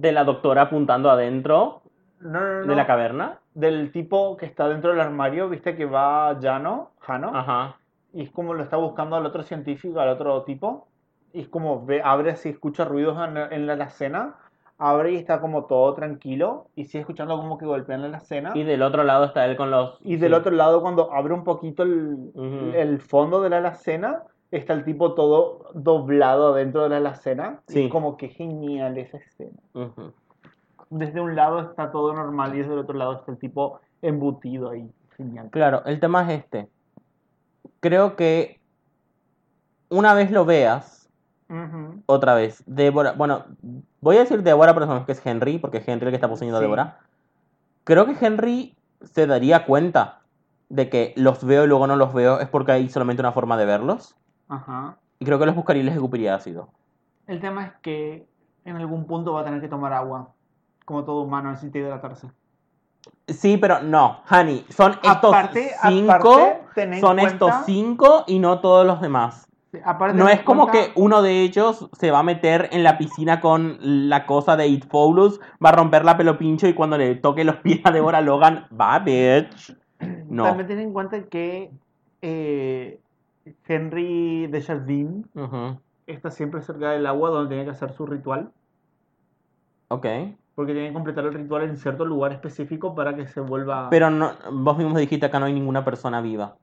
De 0.00 0.12
la 0.12 0.24
doctora 0.24 0.62
apuntando 0.62 1.10
adentro 1.10 1.82
No, 2.20 2.40
no, 2.40 2.60
no. 2.60 2.66
de 2.66 2.74
la 2.76 2.86
caverna. 2.86 3.38
Del 3.54 3.90
tipo 3.92 4.36
que 4.36 4.46
está 4.46 4.68
dentro 4.68 4.90
del 4.90 5.00
armario, 5.00 5.48
viste 5.48 5.76
que 5.76 5.84
va 5.84 6.38
Jano, 6.40 6.90
Jano, 7.00 7.30
Ajá. 7.34 7.76
y 8.12 8.22
es 8.22 8.30
como 8.30 8.54
lo 8.54 8.62
está 8.62 8.76
buscando 8.76 9.16
al 9.16 9.26
otro 9.26 9.42
científico, 9.42 10.00
al 10.00 10.08
otro 10.10 10.42
tipo, 10.44 10.86
y 11.32 11.40
es 11.42 11.48
como 11.48 11.84
ve, 11.84 12.00
abre 12.04 12.30
así, 12.30 12.48
escucha 12.50 12.84
ruidos 12.84 13.16
en, 13.26 13.34
la- 13.34 13.48
en 13.48 13.66
la 13.66 13.72
alacena, 13.74 14.34
abre 14.78 15.12
y 15.12 15.16
está 15.16 15.40
como 15.40 15.64
todo 15.66 15.92
tranquilo, 15.94 16.68
y 16.76 16.84
sigue 16.84 17.00
escuchando 17.00 17.36
como 17.36 17.58
que 17.58 17.66
golpean 17.66 18.00
la 18.02 18.08
alacena. 18.08 18.52
Y 18.54 18.62
del 18.64 18.82
otro 18.82 19.02
lado 19.04 19.24
está 19.26 19.44
él 19.44 19.56
con 19.56 19.70
los... 19.70 19.98
Y 20.02 20.16
del 20.16 20.30
sí. 20.32 20.38
otro 20.38 20.52
lado, 20.52 20.80
cuando 20.80 21.12
abre 21.12 21.34
un 21.34 21.44
poquito 21.44 21.82
el, 21.82 22.30
el 22.74 23.00
fondo 23.00 23.42
de 23.42 23.50
la 23.50 23.58
alacena, 23.58 24.22
está 24.50 24.72
el 24.72 24.84
tipo 24.84 25.14
todo 25.14 25.70
doblado 25.74 26.54
dentro 26.54 26.82
de 26.82 26.88
la 26.90 26.96
alacena. 26.98 27.60
Sí. 27.68 27.84
es 27.84 27.90
como 27.92 28.16
que 28.16 28.28
genial 28.28 28.98
esa 28.98 29.18
escena. 29.18 29.58
Ujú. 29.74 30.12
Desde 30.90 31.20
un 31.20 31.36
lado 31.36 31.60
está 31.60 31.92
todo 31.92 32.12
normal 32.12 32.54
y 32.54 32.58
desde 32.58 32.72
el 32.72 32.80
otro 32.80 32.96
lado 32.96 33.14
está 33.14 33.30
el 33.32 33.38
tipo 33.38 33.80
embutido 34.02 34.70
ahí. 34.70 34.90
Genial. 35.16 35.48
Claro, 35.50 35.82
el 35.84 36.00
tema 36.00 36.22
es 36.32 36.40
este. 36.40 36.68
Creo 37.80 38.16
que 38.16 38.60
una 39.88 40.14
vez 40.14 40.30
lo 40.30 40.44
veas, 40.44 41.08
otra 42.06 42.34
vez, 42.34 42.62
Débora, 42.66 43.12
bueno, 43.12 43.44
voy 44.00 44.16
a 44.16 44.20
decir 44.20 44.42
Débora, 44.42 44.72
pero 44.72 44.86
sabemos 44.86 45.04
que 45.06 45.12
es 45.12 45.26
Henry, 45.26 45.58
porque 45.58 45.78
es 45.78 45.88
Henry 45.88 46.06
el 46.06 46.10
que 46.12 46.16
está 46.16 46.28
poseyendo 46.28 46.58
a 46.58 46.60
Sí. 46.60 46.64
Débora. 46.64 46.98
Creo 47.84 48.06
que 48.06 48.14
Henry 48.24 48.76
se 49.02 49.26
daría 49.26 49.66
cuenta 49.66 50.20
de 50.68 50.88
que 50.88 51.12
los 51.16 51.44
veo 51.44 51.64
y 51.64 51.66
luego 51.66 51.86
no 51.88 51.96
los 51.96 52.12
veo, 52.14 52.38
es 52.40 52.48
porque 52.48 52.72
hay 52.72 52.88
solamente 52.88 53.20
una 53.22 53.32
forma 53.32 53.56
de 53.56 53.66
verlos. 53.66 54.16
Ajá. 54.50 54.96
Y 55.18 55.24
creo 55.24 55.38
que 55.38 55.46
los 55.46 55.54
buscaría 55.54 55.82
y 55.82 55.86
les 55.86 55.94
escupiría 55.94 56.34
ácido. 56.34 56.68
El 57.26 57.40
tema 57.40 57.64
es 57.66 57.72
que 57.82 58.26
en 58.66 58.76
algún 58.76 59.06
punto 59.06 59.32
va 59.32 59.40
a 59.40 59.44
tener 59.44 59.60
que 59.62 59.68
tomar 59.68 59.92
agua. 59.94 60.30
Como 60.84 61.04
todo 61.04 61.22
humano 61.22 61.50
necesita 61.50 61.78
hidratarse. 61.78 62.28
Sí, 63.28 63.56
pero 63.56 63.80
no, 63.82 64.18
Honey, 64.30 64.66
son 64.68 64.92
estos 65.02 65.32
Aparte- 65.32 65.70
cinco, 65.88 66.12
aparte, 66.12 67.00
son 67.00 67.16
cuenta- 67.16 67.22
estos 67.32 67.54
cinco 67.64 68.24
y 68.26 68.38
no 68.40 68.60
todos 68.60 68.84
los 68.86 69.00
demás. 69.00 69.46
Aparte, 69.84 70.18
No 70.18 70.28
es 70.28 70.40
como 70.42 70.66
cuenta- 70.68 70.92
que 70.92 71.00
uno 71.00 71.22
de 71.22 71.42
ellos 71.42 71.88
se 71.92 72.10
va 72.10 72.18
a 72.18 72.22
meter 72.24 72.68
en 72.72 72.82
la 72.82 72.98
piscina 72.98 73.40
con 73.40 73.78
la 73.80 74.26
cosa 74.26 74.56
de 74.56 74.66
It 74.66 74.86
Follows, 74.90 75.40
va 75.64 75.68
a 75.68 75.72
romper 75.72 76.04
la 76.04 76.16
pelo 76.16 76.36
pincho 76.36 76.66
y 76.66 76.74
cuando 76.74 76.98
le 76.98 77.14
toque 77.14 77.44
los 77.44 77.56
pies 77.56 77.80
a 77.84 77.92
Deborah 77.92 78.20
Logan, 78.20 78.66
va, 78.78 78.98
bitch. 78.98 79.76
No. 80.28 80.44
También 80.44 80.66
ten 80.66 80.78
en 80.80 80.92
cuenta 80.92 81.22
que 81.24 81.70
eh, 82.22 83.00
Henry 83.66 84.46
de 84.48 84.62
Jardín 84.62 85.26
Ujú. 85.34 85.78
está 86.06 86.30
siempre 86.30 86.62
cerca 86.62 86.90
del 86.90 87.06
agua 87.06 87.30
donde 87.30 87.48
tiene 87.50 87.64
que 87.64 87.70
hacer 87.70 87.92
su 87.92 88.06
ritual. 88.06 88.50
Ok. 89.88 90.06
Porque 90.54 90.72
tiene 90.72 90.88
que 90.88 90.94
completar 90.94 91.24
el 91.24 91.34
ritual 91.34 91.62
en 91.62 91.76
cierto 91.76 92.04
lugar 92.04 92.32
específico 92.32 92.94
para 92.94 93.14
que 93.16 93.26
se 93.26 93.40
vuelva. 93.40 93.88
Pero 93.90 94.10
no, 94.10 94.32
vos 94.52 94.76
mismo 94.78 94.98
dijiste 94.98 95.26
acá 95.26 95.40
no 95.40 95.46
hay 95.46 95.52
ninguna 95.52 95.84
persona 95.84 96.20
viva. 96.20 96.56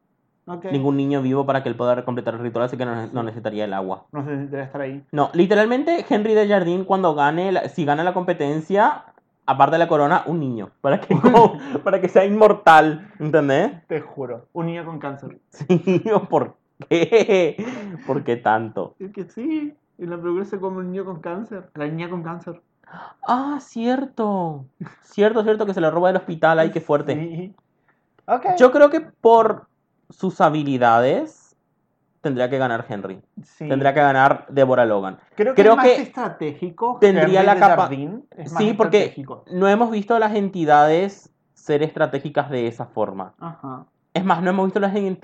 Ok. 0.45 0.65
Ningún 0.71 0.95
niño 0.95 1.21
vivo 1.21 1.45
para 1.45 1.61
que 1.61 1.67
él 1.69 1.75
pueda 1.75 2.05
completar 2.05 2.35
el 2.35 2.39
ritual, 2.39 2.65
así 2.65 2.77
que 2.77 2.85
no, 2.85 3.07
no 3.07 3.23
necesitaría 3.23 3.65
el 3.65 3.73
agua. 3.73 4.05
No 4.13 4.23
debe 4.23 4.61
estar 4.63 4.79
ahí. 4.81 5.03
No, 5.11 5.29
literalmente 5.33 6.05
Henry 6.07 6.33
de 6.35 6.47
Jardín 6.47 6.85
cuando 6.85 7.15
gane, 7.15 7.51
la- 7.51 7.67
si 7.67 7.83
gana 7.83 8.03
la 8.05 8.13
competencia, 8.13 9.03
aparte 9.45 9.73
de 9.73 9.79
la 9.79 9.87
corona, 9.89 10.23
un 10.25 10.39
niño. 10.39 10.69
Para 10.79 11.01
que, 11.01 11.19
como- 11.19 11.57
para 11.83 11.99
que 11.99 12.07
sea 12.07 12.23
inmortal, 12.23 13.11
¿entendés? 13.19 13.85
Te 13.87 13.99
juro. 13.99 14.45
Un 14.53 14.67
niño 14.67 14.85
con 14.85 14.99
cáncer. 14.99 15.37
Sí, 15.49 16.01
¿por 16.29 16.55
qué? 16.89 17.65
¿Por 18.05 18.23
qué 18.23 18.37
tanto? 18.37 18.95
Es 18.99 19.11
que 19.11 19.23
sí. 19.25 19.73
En 19.97 20.09
la 20.09 20.17
película 20.17 20.45
se 20.45 20.59
come 20.59 20.77
un 20.77 20.91
niño 20.91 21.05
con 21.05 21.19
cáncer. 21.21 21.69
La 21.75 21.87
niña 21.87 22.09
con 22.09 22.23
cáncer. 22.23 22.61
Ah, 23.27 23.57
cierto. 23.59 24.65
Cierto, 25.01 25.43
cierto, 25.43 25.65
que 25.65 25.73
se 25.73 25.81
lo 25.81 25.91
roba 25.91 26.09
del 26.09 26.17
hospital, 26.17 26.59
ay, 26.59 26.71
qué 26.71 26.79
fuerte. 26.81 27.15
Sí. 27.15 27.55
Ok. 28.27 28.45
Yo 28.57 28.71
creo 28.71 28.89
que 28.89 29.01
por 29.01 29.67
sus 30.09 30.39
habilidades 30.39 31.55
tendría 32.21 32.49
que 32.49 32.57
ganar 32.57 32.85
Henry. 32.87 33.21
Sí. 33.43 33.67
Tendría 33.67 33.93
que 33.93 34.01
ganar 34.01 34.45
Deborah 34.49 34.85
Logan. 34.85 35.17
Creo 35.35 35.53
que 35.55 35.61
creo 35.61 35.73
es 35.73 35.77
más 35.77 35.85
que 35.85 36.01
estratégico. 36.01 36.97
tendría 36.99 37.23
Henry 37.41 37.45
la 37.45 37.53
de 37.55 37.59
capa- 37.59 37.81
Jardín 37.83 38.25
es 38.31 38.51
más 38.51 38.63
Sí, 38.63 38.73
porque 38.73 39.13
no 39.51 39.67
hemos 39.67 39.91
visto 39.91 40.15
a 40.15 40.19
las 40.19 40.35
entidades 40.35 41.33
ser 41.53 41.83
estratégicas 41.83 42.49
de 42.49 42.67
esa 42.67 42.85
forma. 42.85 43.33
Ajá. 43.39 43.85
Es 44.17 44.25
más, 44.25 44.41
no 44.41 44.49
hemos 44.49 44.65
visto 44.65 44.79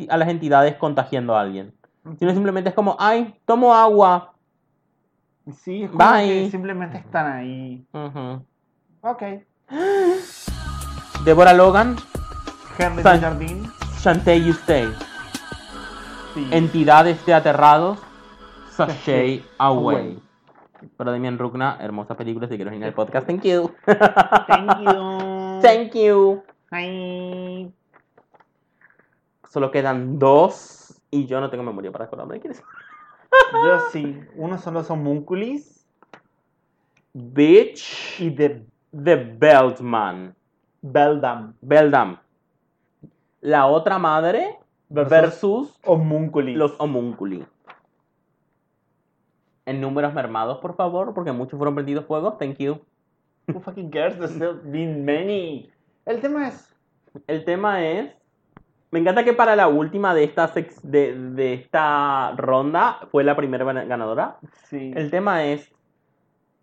a 0.09 0.17
las 0.17 0.27
entidades 0.29 0.75
contagiando 0.75 1.35
a 1.35 1.41
alguien. 1.41 1.73
Sino 2.19 2.31
simplemente 2.31 2.69
es 2.69 2.75
como, 2.75 2.95
ay, 2.99 3.33
tomo 3.45 3.73
agua. 3.73 4.33
Sí, 5.63 5.83
es 5.83 5.91
como 5.91 6.03
Bye. 6.03 6.27
que 6.45 6.51
simplemente 6.51 6.97
están 6.97 7.31
ahí. 7.31 7.85
Ujú. 7.93 8.45
Ok. 9.01 9.23
Deborah 11.25 11.53
Logan, 11.53 11.95
Henry 12.77 13.03
San- 13.03 13.21
Jardín. 13.21 13.71
Shantae 13.99 14.43
You 14.43 14.51
Stay. 14.51 14.87
Sí. 16.33 16.47
Entidades 16.51 17.25
de 17.25 17.33
aterrados, 17.33 17.99
Sashay 18.71 19.45
Away. 19.59 19.95
Away. 19.95 20.19
Para 20.97 21.17
Rugna, 21.37 21.77
hermosa 21.79 22.15
película. 22.17 22.47
Si 22.47 22.55
quieres 22.55 22.71
venir 22.73 22.87
al 22.87 22.93
podcast, 22.93 23.25
thank 23.25 23.43
you. 23.43 23.71
Thank 23.85 24.79
you. 24.81 25.59
Thank 25.61 25.93
you. 25.95 26.43
Bye. 26.71 27.82
Solo 29.53 29.69
quedan 29.69 30.17
dos 30.17 30.99
y 31.11 31.27
yo 31.27 31.39
no 31.39 31.51
tengo 31.51 31.61
memoria 31.61 31.91
para 31.91 32.05
acordarme 32.05 32.33
de 32.33 32.39
quiénes. 32.39 32.63
Yo 33.53 33.79
sí. 33.91 34.19
Uno 34.35 34.57
son 34.57 34.73
los 34.73 34.89
homúnculis 34.89 35.87
Bitch 37.13 38.19
y 38.19 38.31
de 38.31 38.65
The 38.91 39.15
Beltman. 39.15 40.35
Beldam. 40.81 41.53
Beldam. 41.61 42.17
La 43.41 43.67
otra 43.67 43.99
madre 43.99 44.57
Versus, 44.89 45.11
versus 45.11 45.79
homúnculis. 45.85 46.57
los 46.57 46.73
homúnculi. 46.79 47.45
En 49.67 49.81
números 49.81 50.15
mermados, 50.15 50.57
por 50.57 50.75
favor, 50.75 51.13
porque 51.13 51.31
muchos 51.31 51.59
fueron 51.59 51.75
prendidos 51.75 52.07
fuego. 52.07 52.33
Thank 52.39 52.57
you. 52.57 52.79
Who 53.53 53.59
fucking 53.59 53.91
cares? 53.91 54.17
There's 54.17 54.33
still 54.33 54.59
been 54.63 55.05
many. 55.05 55.71
El 56.07 56.21
tema 56.21 56.47
es. 56.47 56.75
El 57.27 57.45
tema 57.45 57.85
es. 57.85 58.22
Me 58.93 58.99
encanta 58.99 59.23
que 59.23 59.33
para 59.33 59.55
la 59.55 59.67
última 59.67 60.13
de 60.13 60.23
esta, 60.23 60.53
sec- 60.53 60.79
de, 60.83 61.15
de 61.31 61.53
esta 61.55 62.31
ronda 62.37 62.99
fue 63.11 63.23
la 63.23 63.35
primera 63.35 63.65
gana- 63.65 63.85
ganadora. 63.85 64.37
Sí. 64.69 64.93
El 64.95 65.09
tema 65.09 65.45
es. 65.45 65.71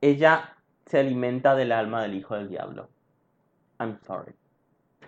Ella 0.00 0.54
se 0.86 1.00
alimenta 1.00 1.56
del 1.56 1.72
alma 1.72 2.02
del 2.02 2.14
hijo 2.14 2.36
del 2.36 2.48
diablo. 2.48 2.88
I'm 3.80 3.98
sorry. 4.06 4.32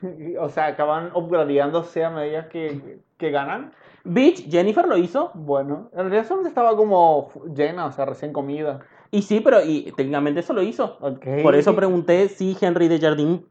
O 0.40 0.48
sea, 0.48 0.66
acaban 0.66 1.12
upgradeándose 1.14 2.04
a 2.04 2.10
medida 2.10 2.48
que, 2.48 2.98
que 3.18 3.30
ganan. 3.30 3.72
Bitch, 4.02 4.50
Jennifer 4.50 4.88
lo 4.88 4.96
hizo. 4.96 5.30
Bueno, 5.34 5.90
en 5.92 6.00
realidad 6.00 6.24
solamente 6.24 6.48
estaba 6.48 6.76
como 6.76 7.30
llena, 7.54 7.86
o 7.86 7.92
sea, 7.92 8.04
recién 8.04 8.32
comida. 8.32 8.80
Y 9.12 9.22
sí, 9.22 9.38
pero 9.38 9.64
y, 9.64 9.92
técnicamente 9.92 10.40
eso 10.40 10.54
lo 10.54 10.62
hizo. 10.62 10.96
Ok. 11.00 11.24
Por 11.44 11.54
eso 11.54 11.76
pregunté 11.76 12.28
si 12.28 12.56
Henry 12.60 12.88
de 12.88 12.98
Jardín 12.98 13.46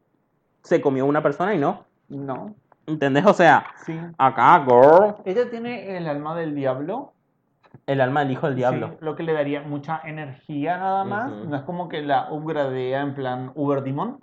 se 0.62 0.82
comió 0.82 1.06
una 1.06 1.22
persona 1.22 1.54
y 1.54 1.58
no. 1.58 1.86
No. 2.10 2.54
¿Entendés? 2.86 3.24
O 3.26 3.32
sea, 3.34 3.64
Sí. 3.84 3.98
acá, 4.18 4.64
girl, 4.66 5.14
Ella 5.24 5.48
tiene 5.50 5.96
el 5.96 6.06
alma 6.08 6.34
del 6.36 6.54
diablo. 6.54 7.12
el 7.86 8.00
alma 8.02 8.20
del 8.20 8.32
hijo 8.32 8.46
del 8.48 8.56
diablo. 8.56 8.88
Sí, 8.90 8.96
lo 9.00 9.16
que 9.16 9.22
le 9.22 9.32
daría 9.32 9.62
mucha 9.62 10.00
energía 10.04 10.76
nada 10.76 11.04
más. 11.04 11.32
No 11.32 11.56
es 11.56 11.62
como 11.62 11.88
que 11.88 12.02
la 12.02 12.30
upgradea 12.30 13.00
en 13.00 13.14
plan 13.14 13.50
Uber 13.54 13.82
Demon. 13.82 14.20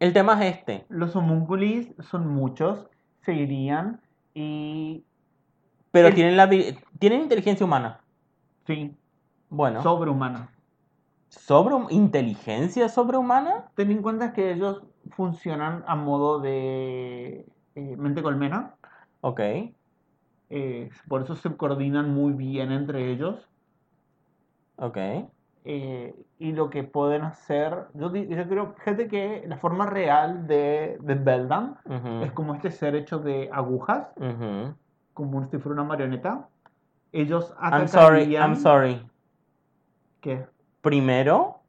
El 0.00 0.12
tema 0.12 0.34
es 0.44 0.56
este. 0.58 0.84
Los 0.90 1.16
homúnculis 1.16 1.94
son 2.00 2.28
muchos, 2.28 2.86
seguirían 3.22 4.00
y 4.34 5.04
Pero 5.90 6.08
El- 6.08 6.14
tienen, 6.14 6.36
la, 6.36 6.48
tienen 6.98 7.22
inteligencia 7.22 7.64
humana. 7.64 8.00
sí, 8.66 8.94
Bueno. 9.48 9.82
sobrehumana. 9.82 10.50
¿Sobre 11.30 11.74
inteligencia 11.90 12.88
sobrehumana? 12.90 13.70
Ten 13.74 13.90
en 13.90 14.02
cuenta 14.02 14.32
que 14.34 14.52
ellos 14.52 14.82
funcionan 15.12 15.84
a 15.86 15.96
modo 15.96 16.38
de 16.40 17.46
eh, 17.78 17.96
mente 17.96 18.22
colmena, 18.22 18.74
Ok. 19.20 19.40
eh, 20.50 20.90
por 21.06 21.22
eso 21.22 21.36
se 21.36 21.56
coordinan 21.56 22.12
muy 22.12 22.32
bien 22.32 22.72
entre 22.72 23.12
ellos. 23.12 23.48
Ok. 24.76 24.96
eh, 25.64 26.14
y 26.38 26.52
lo 26.52 26.70
que 26.70 26.82
pueden 26.82 27.22
hacer, 27.22 27.88
yo, 27.94 28.14
yo 28.14 28.48
creo, 28.48 28.74
gente 28.84 29.06
que 29.06 29.44
la 29.46 29.58
forma 29.58 29.86
real 29.86 30.46
de, 30.46 30.98
de 31.00 31.14
Beldam 31.14 31.76
es 32.22 32.32
como 32.32 32.54
este 32.54 32.70
ser 32.70 32.94
hecho 32.94 33.18
de 33.18 33.50
agujas, 33.52 34.08
como 35.12 35.46
si 35.50 35.58
fuera 35.58 35.74
una 35.74 35.84
marioneta. 35.84 36.48
Ellos 37.12 37.54
I'm 37.60 37.86
sorry, 37.86 38.22
atacarían... 38.22 38.50
I'm 38.50 38.56
sorry. 38.56 39.06
¿Qué? 40.20 40.46
Primero, 40.80 41.60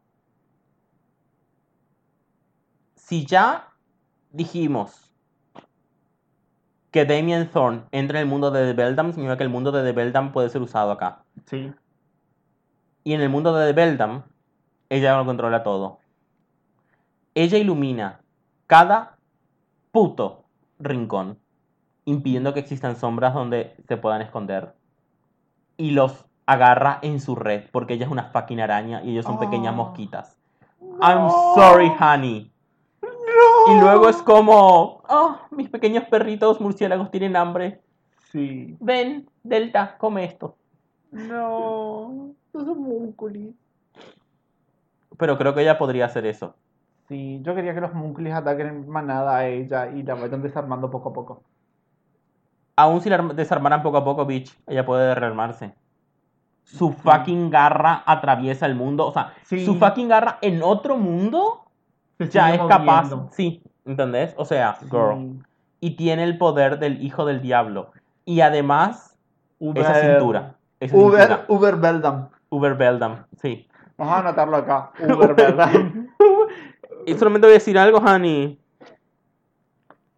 si 2.95 3.26
ya 3.26 3.68
dijimos 4.31 5.09
que 6.91 7.05
Damien 7.05 7.49
Thorne 7.49 7.83
entra 7.91 8.19
en 8.19 8.23
el 8.23 8.29
mundo 8.29 8.51
de 8.51 8.65
The 8.65 8.73
Beldam, 8.73 9.11
significa 9.11 9.37
que 9.37 9.43
el 9.43 9.49
mundo 9.49 9.71
de 9.71 9.83
The 9.83 9.91
Beldam 9.91 10.31
puede 10.31 10.49
ser 10.49 10.61
usado 10.61 10.91
acá. 10.91 11.23
Sí. 11.45 11.71
Y 13.03 13.13
en 13.13 13.21
el 13.21 13.29
mundo 13.29 13.53
de 13.53 13.67
The 13.67 13.73
Beldam, 13.73 14.23
ella 14.89 15.17
lo 15.17 15.25
controla 15.25 15.63
todo. 15.63 15.99
Ella 17.35 17.57
ilumina 17.57 18.21
cada 18.67 19.17
puto 19.91 20.45
rincón, 20.79 21.37
impidiendo 22.05 22.53
que 22.53 22.59
existan 22.59 22.95
sombras 22.95 23.33
donde 23.33 23.75
se 23.87 23.97
puedan 23.97 24.21
esconder. 24.21 24.73
Y 25.77 25.91
los 25.91 26.25
agarra 26.45 26.99
en 27.03 27.19
su 27.19 27.35
red, 27.35 27.65
porque 27.71 27.93
ella 27.93 28.05
es 28.05 28.11
una 28.11 28.25
fucking 28.31 28.59
araña 28.59 29.03
y 29.03 29.11
ellos 29.11 29.25
son 29.25 29.39
pequeñas 29.39 29.73
Oh. 29.73 29.77
mosquitas. 29.77 30.37
I'm 31.01 31.29
sorry, 31.55 31.91
honey. 31.99 32.48
Y 33.71 33.79
luego 33.79 34.09
es 34.09 34.17
como, 34.23 35.01
oh, 35.09 35.37
mis 35.51 35.69
pequeños 35.69 36.03
perritos 36.05 36.59
murciélagos 36.61 37.11
tienen 37.11 37.35
hambre. 37.35 37.81
Sí. 38.31 38.77
Ven, 38.79 39.29
Delta, 39.43 39.97
come 39.97 40.23
esto. 40.25 40.55
No. 41.11 42.31
Los 42.53 42.67
homúnculis. 42.67 43.53
Pero 45.17 45.37
creo 45.37 45.53
que 45.53 45.61
ella 45.61 45.77
podría 45.77 46.05
hacer 46.05 46.25
eso. 46.25 46.55
Sí, 47.07 47.39
yo 47.41 47.55
quería 47.55 47.73
que 47.73 47.81
los 47.81 47.91
homúnculis 47.91 48.33
ataquen 48.33 48.67
en 48.67 48.89
manada 48.89 49.37
a 49.37 49.47
ella 49.47 49.89
y 49.89 50.03
la 50.03 50.13
vayan 50.15 50.41
desarmando 50.41 50.89
poco 50.91 51.09
a 51.09 51.13
poco. 51.13 51.43
Aún 52.75 53.01
si 53.01 53.09
la 53.09 53.15
arm- 53.17 53.33
desarmaran 53.35 53.81
poco 53.83 53.97
a 53.97 54.03
poco, 54.05 54.25
bitch, 54.25 54.55
ella 54.67 54.85
puede 54.85 55.13
rearmarse. 55.15 55.73
Su 56.63 56.91
fucking 56.93 57.49
garra 57.49 58.03
atraviesa 58.05 58.67
el 58.67 58.75
mundo. 58.75 59.07
O 59.07 59.11
sea, 59.11 59.33
Sí. 59.43 59.65
su 59.65 59.75
fucking 59.75 60.07
garra 60.07 60.37
en 60.41 60.61
otro 60.61 60.97
mundo 60.97 61.65
Se 62.19 62.29
ya 62.29 62.53
es 62.53 62.61
capaz. 62.61 63.03
moviendo. 63.05 63.29
Sí, 63.31 63.63
¿entendés? 63.85 64.33
O 64.37 64.45
sea, 64.45 64.75
Sí. 64.79 64.85
girl. 64.91 65.43
Y 65.79 65.91
tiene 65.95 66.23
el 66.23 66.37
poder 66.37 66.77
del 66.79 67.01
hijo 67.03 67.25
del 67.25 67.41
diablo. 67.41 67.91
Y 68.25 68.41
además, 68.41 69.17
Uber, 69.59 69.81
esa 69.83 69.95
cintura. 70.01 70.55
Esa 70.79 70.95
Uber, 70.95 71.21
cintura. 71.21 71.45
Uber 71.47 71.75
Beldam. 71.77 72.29
Uber 72.49 72.75
Beldam, 72.75 73.25
sí. 73.41 73.67
Vamos 73.97 74.13
a 74.13 74.19
anotarlo 74.19 74.57
acá. 74.57 74.91
Uber 74.99 75.33
Beldam. 75.35 76.07
y 77.05 77.13
solamente 77.15 77.47
voy 77.47 77.53
a 77.53 77.59
decir 77.59 77.77
algo, 77.77 77.97
honey. 77.99 78.59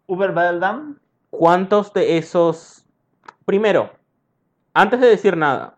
Uber 0.07 0.31
Beldam. 0.33 0.97
¿Cuántos 1.29 1.93
de 1.93 2.17
esos... 2.17 2.85
Primero, 3.45 3.91
antes 4.73 4.99
de 4.99 5.07
decir 5.07 5.37
nada, 5.37 5.75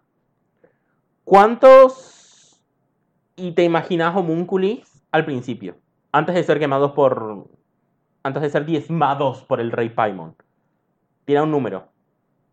¿cuántos 1.23 2.59
y 3.35 3.51
te 3.53 3.63
imaginas 3.63 4.15
homúnculis 4.15 5.03
al 5.11 5.25
principio? 5.25 5.75
Antes 6.13 6.35
de 6.35 6.43
ser 6.43 6.59
quemados 6.59 6.91
por 6.91 7.47
antes 8.23 8.41
de 8.41 8.49
ser 8.49 8.65
diezmados 8.65 9.43
por 9.43 9.59
el 9.59 9.71
rey 9.71 9.89
Paimon? 9.89 10.35
Tira 11.25 11.43
un 11.43 11.51
número. 11.51 11.87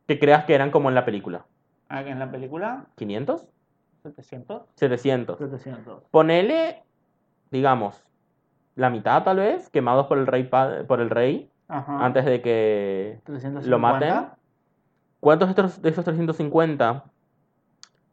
Que 0.09 0.19
creas 0.19 0.45
que 0.47 0.55
eran 0.55 0.71
como 0.73 0.89
en 0.89 0.95
la 0.97 1.05
película. 1.05 1.45
Ah, 1.89 2.01
En 2.03 2.19
la 2.19 2.31
película, 2.31 2.87
¿500? 2.97 3.47
700. 4.03 4.63
700. 4.77 5.39
700. 5.39 6.05
Ponele, 6.11 6.83
digamos, 7.51 8.03
la 8.77 8.89
mitad 8.91 9.23
tal 9.25 9.37
vez, 9.37 9.69
quemados 9.69 10.07
por 10.07 10.17
el 10.19 10.27
rey, 10.27 10.45
por 10.89 11.01
el 11.01 11.11
rey 11.11 11.51
Ajá. 11.69 12.05
antes 12.05 12.25
de 12.25 12.41
que 12.41 13.21
350. 13.25 13.69
lo 13.71 13.79
maten. 13.79 14.29
¿Cuántos 15.21 15.49
de 15.49 15.51
estos, 15.53 15.83
de 15.83 15.89
esos 15.91 16.05
350 16.05 17.05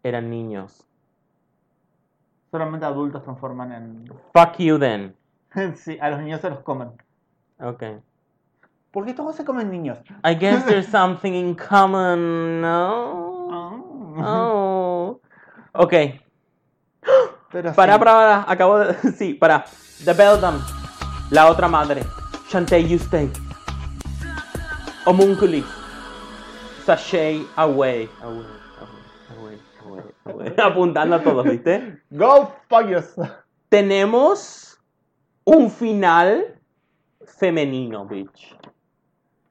eran 0.04 0.30
niños? 0.30 0.86
Solamente 2.52 2.86
adultos 2.86 3.24
transforman 3.24 3.72
en. 3.72 4.06
Fuck 4.34 4.58
you 4.58 4.78
then. 4.78 5.16
sí, 5.76 5.98
a 6.02 6.10
los 6.10 6.20
niños 6.22 6.42
se 6.42 6.50
los 6.50 6.60
comen. 6.60 6.90
Ok. 7.60 7.84
¿Por 8.92 9.06
qué 9.06 9.14
todos 9.14 9.36
se 9.36 9.46
comen 9.46 9.70
niños? 9.70 10.00
I 10.24 10.34
guess 10.36 10.66
there's 10.66 10.88
something 10.92 11.34
in 11.34 11.56
common, 11.56 12.62
no? 12.62 13.48
Ah. 14.20 14.50
Oh. 14.50 15.22
Ok. 15.74 15.94
Pero 17.52 17.74
Para, 17.74 17.94
sí. 17.94 18.00
para, 18.00 18.00
para. 18.00 18.46
Acabo 18.52 18.80
de. 18.80 18.94
Sí, 19.18 19.34
para. 19.34 19.66
The 20.04 20.14
Beldam. 20.14 20.60
La 21.32 21.48
otra 21.50 21.68
madre. 21.68 22.04
Shantae 22.50 22.88
Yuste. 22.88 23.30
Homunculi. 25.06 25.64
Sashay 26.86 27.46
away. 27.58 28.10
Away, 28.22 28.46
away, 29.38 29.60
away, 29.86 30.04
away, 30.26 30.48
away. 30.48 30.56
Apuntando 30.58 31.16
a 31.18 31.24
todos, 31.24 31.46
¿viste? 31.46 32.02
Go 32.12 32.52
fuck 32.70 32.88
yourself. 32.90 33.30
Tenemos 33.70 34.67
un 35.48 35.70
final 35.72 36.60
femenino, 37.26 38.06
bitch. 38.06 38.54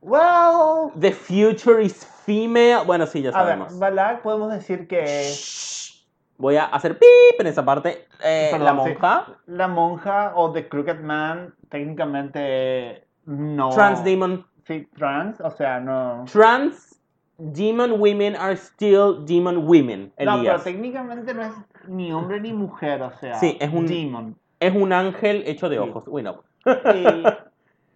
Well. 0.02 0.92
The 0.94 1.12
future 1.12 1.80
is 1.82 2.04
female. 2.24 2.84
Bueno, 2.86 3.06
sí, 3.06 3.22
ya 3.22 3.30
A 3.30 3.42
ver, 3.44 3.54
sabemos. 3.54 3.78
Balak 3.78 4.22
podemos 4.22 4.52
decir 4.52 4.86
que 4.86 5.04
Shh. 5.06 6.06
Voy 6.38 6.56
a 6.56 6.66
hacer 6.66 6.98
pip 6.98 7.40
en 7.40 7.46
esa 7.46 7.64
parte. 7.64 8.06
Eh, 8.22 8.48
Perdón, 8.52 8.64
la 8.66 8.70
sí. 8.84 8.90
monja. 8.90 9.26
la 9.46 9.68
monja 9.68 10.32
o 10.36 10.52
The 10.52 10.68
Crooked 10.68 11.00
Man 11.00 11.54
técnicamente 11.70 13.06
no. 13.24 13.70
Trans 13.70 14.04
demon. 14.04 14.46
Sí, 14.66 14.86
trans, 14.96 15.40
o 15.40 15.50
sea, 15.50 15.80
no. 15.80 16.24
Trans 16.30 17.00
demon 17.38 17.92
women 18.00 18.36
are 18.36 18.56
still 18.56 19.24
demon 19.24 19.66
women. 19.66 20.12
No, 20.18 20.42
pero 20.42 20.60
técnicamente 20.60 21.32
no 21.32 21.42
es 21.42 21.52
ni 21.88 22.12
hombre 22.12 22.38
ni 22.40 22.52
mujer, 22.52 23.00
o 23.02 23.12
sea. 23.18 23.34
Sí, 23.40 23.56
es 23.58 23.72
un- 23.72 23.86
demon. 23.86 24.36
Es 24.60 24.74
un 24.74 24.92
ángel 24.92 25.42
hecho 25.46 25.68
de 25.68 25.78
ojos. 25.78 26.04
Uy, 26.08 26.22
no. 26.22 26.42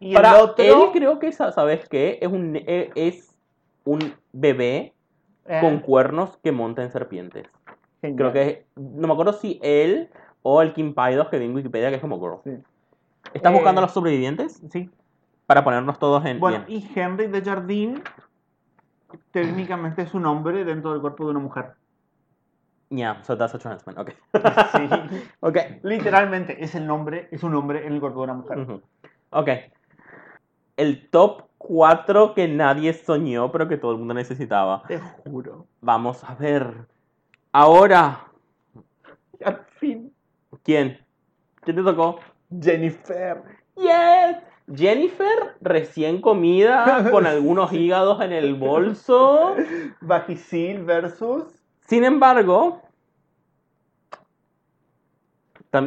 Y, 0.00 0.10
y 0.10 0.14
Para 0.14 0.36
el 0.36 0.42
otro. 0.44 0.64
él 0.64 0.90
creo 0.92 1.18
que, 1.18 1.30
sa- 1.32 1.52
¿sabes 1.52 1.88
qué? 1.88 2.18
Es 2.22 2.28
un, 2.28 2.56
eh, 2.56 2.90
es 2.94 3.36
un 3.84 4.14
bebé 4.32 4.94
eh, 5.46 5.58
con 5.60 5.80
cuernos 5.80 6.38
que 6.38 6.52
monta 6.52 6.82
en 6.82 6.90
serpientes. 6.90 7.46
genial. 8.00 8.16
Creo 8.16 8.32
que 8.32 8.42
es, 8.50 8.58
no 8.76 9.06
me 9.08 9.12
acuerdo 9.12 9.32
si 9.34 9.58
él 9.62 10.08
o 10.42 10.62
el 10.62 10.72
Kim 10.72 10.94
Paidos 10.94 11.28
que 11.28 11.38
vi 11.38 11.44
en 11.46 11.54
Wikipedia 11.54 11.90
que 11.90 11.96
es 11.96 12.00
como 12.00 12.18
girl. 12.20 12.38
Sí. 12.44 12.62
¿Estás 13.34 13.52
Eh, 13.52 13.54
buscando 13.54 13.80
a 13.80 13.82
los 13.82 13.92
sobrevivientes? 13.92 14.62
Sí. 14.70 14.88
Para 15.46 15.64
ponernos 15.64 15.98
todos 15.98 16.24
en 16.24 16.40
Bueno, 16.40 16.64
bien. 16.66 16.80
y 16.82 16.98
Henry 16.98 17.26
de 17.26 17.42
Jardín 17.42 18.02
técnicamente 19.32 20.02
es 20.02 20.14
un 20.14 20.26
hombre 20.26 20.64
dentro 20.64 20.92
del 20.92 21.00
cuerpo 21.00 21.24
de 21.24 21.30
una 21.32 21.40
mujer. 21.40 21.72
Yeah, 22.90 23.22
so 23.22 23.36
that's 23.36 23.54
a 23.54 23.58
trans 23.58 23.86
man. 23.86 23.96
Okay. 23.98 24.14
Sí. 24.32 25.22
okay. 25.40 25.78
Literalmente 25.82 26.62
es 26.62 26.74
el 26.74 26.86
nombre, 26.86 27.28
es 27.30 27.42
un 27.44 27.54
hombre 27.54 27.86
en 27.86 27.92
el 27.92 28.00
cuerpo 28.00 28.18
de 28.18 28.24
una 28.24 28.34
mujer. 28.34 28.80
Ok. 29.30 29.48
El 30.76 31.08
top 31.10 31.44
4 31.58 32.34
que 32.34 32.48
nadie 32.48 32.92
soñó, 32.92 33.52
pero 33.52 33.68
que 33.68 33.76
todo 33.76 33.92
el 33.92 33.98
mundo 33.98 34.14
necesitaba. 34.14 34.82
Te 34.88 34.98
juro. 34.98 35.66
Vamos 35.80 36.24
a 36.24 36.34
ver. 36.34 36.86
Ahora, 37.52 38.26
Al 39.44 39.64
fin. 39.78 40.12
¿quién? 40.64 40.98
¿Quién 41.60 41.76
te 41.76 41.82
tocó? 41.82 42.18
Jennifer. 42.60 43.42
Yes. 43.76 44.36
Jennifer, 44.74 45.56
recién 45.60 46.20
comida, 46.20 47.08
con 47.10 47.26
algunos 47.26 47.72
hígados 47.72 48.20
en 48.20 48.32
el 48.32 48.54
bolso. 48.54 49.56
Bajisil 50.00 50.84
versus. 50.84 51.59
Sin 51.90 52.04
embargo, 52.04 52.82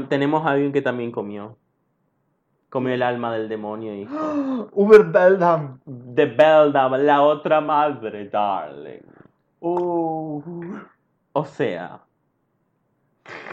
tenemos 0.10 0.46
a 0.46 0.50
alguien 0.50 0.74
que 0.74 0.82
también 0.82 1.14
comió. 1.14 1.56
Comió 2.70 2.94
el 2.94 3.02
alma 3.02 3.32
del 3.32 3.48
demonio 3.48 3.96
y 3.96 4.06
Uber 4.74 5.06
Beldam. 5.06 5.80
The 6.14 6.26
Beldam, 6.26 6.92
la 7.06 7.22
otra 7.22 7.62
madre, 7.62 8.28
darling. 8.28 9.00
Uh. 9.62 10.42
O 11.32 11.46
sea, 11.46 12.02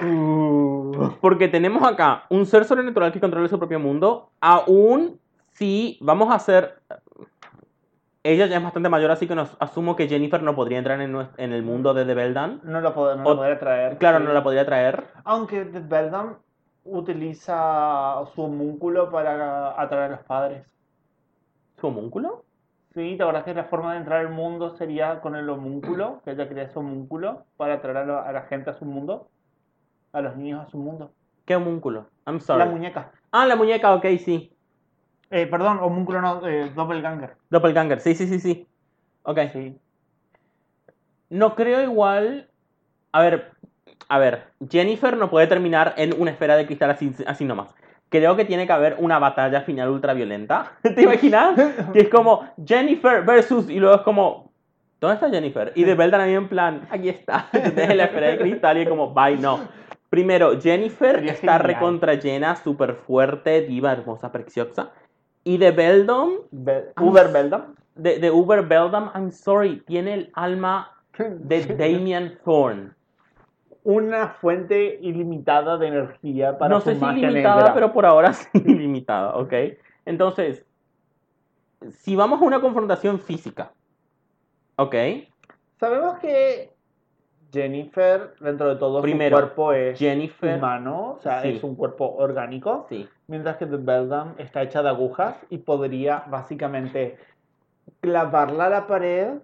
Uh. 0.03 1.13
porque 1.21 1.47
tenemos 1.47 1.85
acá 1.85 2.25
un 2.31 2.45
ser 2.47 2.65
sobrenatural 2.65 3.13
que 3.13 3.21
controla 3.21 3.47
su 3.47 3.61
propio 3.61 3.79
mundo, 3.79 4.33
aún 4.41 5.21
si 5.53 5.99
vamos 6.01 6.31
a 6.31 6.35
hacer... 6.35 6.83
Ella 8.23 8.47
ya 8.47 8.59
es 8.59 8.63
bastante 8.63 8.89
mayor, 8.91 9.11
así 9.11 9.27
que 9.27 9.35
nos 9.35 9.57
asumo 9.61 9.97
que 9.97 10.07
Jennifer 10.09 10.43
no 10.43 10.55
podría 10.55 10.77
entrar 10.79 11.01
en, 11.01 11.17
en 11.39 11.53
el 11.53 11.63
mundo 11.63 11.95
de 11.95 12.05
The 12.05 12.15
Beldam. 12.15 12.61
No 12.65 12.81
la, 12.83 12.95
pod- 12.95 13.17
no 13.17 13.23
O- 13.25 13.31
la 13.31 13.37
podría 13.37 13.59
traer. 13.59 13.97
Claro, 13.99 14.19
sí. 14.19 14.25
no 14.25 14.33
la 14.35 14.43
podría 14.43 14.67
traer. 14.67 15.05
Aunque 15.25 15.65
The 15.65 15.81
Beldam 15.81 16.37
utiliza 16.85 18.23
su 18.35 18.43
homúnculo 18.43 19.11
para 19.11 19.81
atraer 19.81 20.13
a 20.13 20.17
los 20.17 20.25
padres. 20.27 20.67
¿Su 21.81 21.87
homúnculo? 21.89 22.45
Sí, 22.95 23.15
¿te 23.17 23.23
acuerdas 23.23 23.45
que 23.45 23.55
la 23.55 23.65
forma 23.65 23.93
de 23.93 23.99
entrar 24.01 24.21
al 24.21 24.31
mundo 24.31 24.77
sería 24.77 25.21
con 25.21 25.37
el 25.37 25.49
homúnculo? 25.49 26.21
Que 26.25 26.33
ella 26.33 26.49
crea 26.49 26.65
ese 26.65 26.79
homúnculo 26.79 27.45
para 27.57 27.75
atraer 27.75 27.97
a, 27.99 28.05
la- 28.07 28.23
a 28.23 28.33
la 28.33 28.43
gente 28.43 28.71
a 28.71 28.75
su 28.75 28.85
mundo. 28.85 29.29
A 30.13 30.21
los 30.21 30.37
niños 30.37 30.67
a 30.67 30.71
su 30.71 30.77
mundo. 30.77 31.13
¿Qué 31.47 31.57
homúnculo? 31.57 32.07
I'm 32.27 32.41
sorry. 32.41 32.59
La 32.59 32.67
muñeca. 32.67 33.13
ah, 33.33 33.47
la 33.47 33.57
muñeca, 33.57 33.95
ok, 33.95 34.05
sí. 34.19 34.55
Eh, 35.31 35.47
perdón, 35.47 35.79
homúnculo 35.81 36.21
no, 36.21 36.47
eh, 36.47 36.71
doppelganger. 36.75 37.37
Doppelganger, 37.51 38.01
sí, 38.01 38.15
sí, 38.15 38.27
sí, 38.27 38.41
sí. 38.41 38.67
Ok. 39.23 39.39
Sí. 39.53 39.79
No 41.29 41.55
creo 41.55 41.83
igual. 41.83 42.49
A 43.13 43.23
ver, 43.23 43.53
a 44.09 44.19
ver. 44.19 44.45
Jennifer 44.69 45.17
no 45.17 45.31
puede 45.31 45.47
terminar 45.47 45.95
en 45.97 46.21
una 46.21 46.33
esfera 46.33 46.57
de 46.57 46.67
cristal 46.67 46.91
así, 46.91 47.13
así 47.27 47.45
nomás. 47.45 47.75
Creo 48.09 48.35
que 48.35 48.45
tiene 48.45 48.67
que 48.67 48.73
haber 48.73 48.97
una 48.99 49.21
batalla 49.21 49.61
final 49.61 49.89
ultra 49.91 50.15
violenta. 50.15 50.73
¿Te 50.83 51.03
imaginas? 51.03 51.55
Que 51.93 52.01
es 52.01 52.09
como 52.09 52.49
Jennifer 52.67 53.25
versus. 53.25 53.71
Y 53.71 53.79
luego 53.79 53.97
es 53.97 54.03
como. 54.03 54.51
¿Dónde 55.01 55.15
está 55.15 55.31
Jennifer? 55.31 55.73
Y 55.77 55.85
de 55.85 55.95
Beldan 55.95 56.21
ahí 56.21 56.35
en 56.35 56.49
plan. 56.49 56.87
Aquí 56.91 57.09
está. 57.09 57.49
En 57.53 57.97
la 57.97 58.05
esfera 58.05 58.27
de 58.29 58.39
cristal 58.39 58.79
y 58.79 58.83
es 58.83 58.89
como. 58.89 59.15
Bye, 59.15 59.39
no. 59.39 59.61
Primero, 60.11 60.61
Jennifer 60.61 61.15
Sería 61.15 61.33
está 61.33 61.59
genial. 61.59 61.63
recontra 61.63 62.15
llena, 62.15 62.57
súper 62.57 62.97
fuerte, 62.97 63.61
diva, 63.61 63.93
hermosa, 63.93 64.33
preciosa. 64.33 64.91
Y 65.45 65.59
de 65.59 65.71
Beldam, 65.71 66.31
Be- 66.51 66.93
Uber 67.01 67.33
Beldam. 67.33 67.75
de, 67.95 68.19
de 68.19 68.31
Uber 68.31 68.63
Beldam, 68.67 69.11
I'm 69.15 69.31
sorry, 69.31 69.81
tiene 69.87 70.15
el 70.15 70.31
alma 70.35 70.93
de 71.19 71.65
Damian 71.67 72.39
Thorne. 72.45 72.91
Una 73.83 74.29
fuente 74.29 74.99
ilimitada 75.01 75.79
de 75.79 75.87
energía 75.89 76.59
para 76.59 76.75
no 76.75 76.81
su 76.81 76.91
sé 76.91 76.97
si 76.97 77.05
ilimitada, 77.07 77.57
negra. 77.57 77.75
pero 77.75 77.93
por 77.93 78.05
ahora 78.05 78.33
sí 78.35 78.49
ilimitada, 78.55 79.37
¿ok? 79.37 79.53
Entonces, 80.05 80.67
si 81.91 82.15
vamos 82.15 82.43
a 82.43 82.45
una 82.45 82.61
confrontación 82.61 83.19
física, 83.19 83.73
¿ok? 84.77 84.95
Sabemos 85.79 86.19
que 86.19 86.75
Jennifer, 87.53 88.35
dentro 88.41 88.69
de 88.69 88.77
todo, 88.77 89.03
Primero, 89.03 89.37
su 89.37 89.43
cuerpo 89.43 89.73
es 89.73 89.99
Jennifer, 89.99 90.57
humano, 90.59 91.17
o 91.19 91.21
sea, 91.21 91.43
Sí. 91.43 91.49
es 91.57 91.63
un 91.65 91.75
cuerpo 91.75 92.15
orgánico, 92.17 92.87
sí, 92.89 93.09
mientras 93.27 93.57
que 93.57 93.67
The 93.67 93.77
Beldam 93.77 94.35
está 94.39 94.63
hecha 94.63 94.83
de 94.83 94.89
agujas 94.91 95.37
y 95.51 95.59
podría 95.59 96.25
básicamente 96.29 97.19
clavarla 98.01 98.67
a 98.67 98.71
la 98.71 98.87
pared 98.87 99.39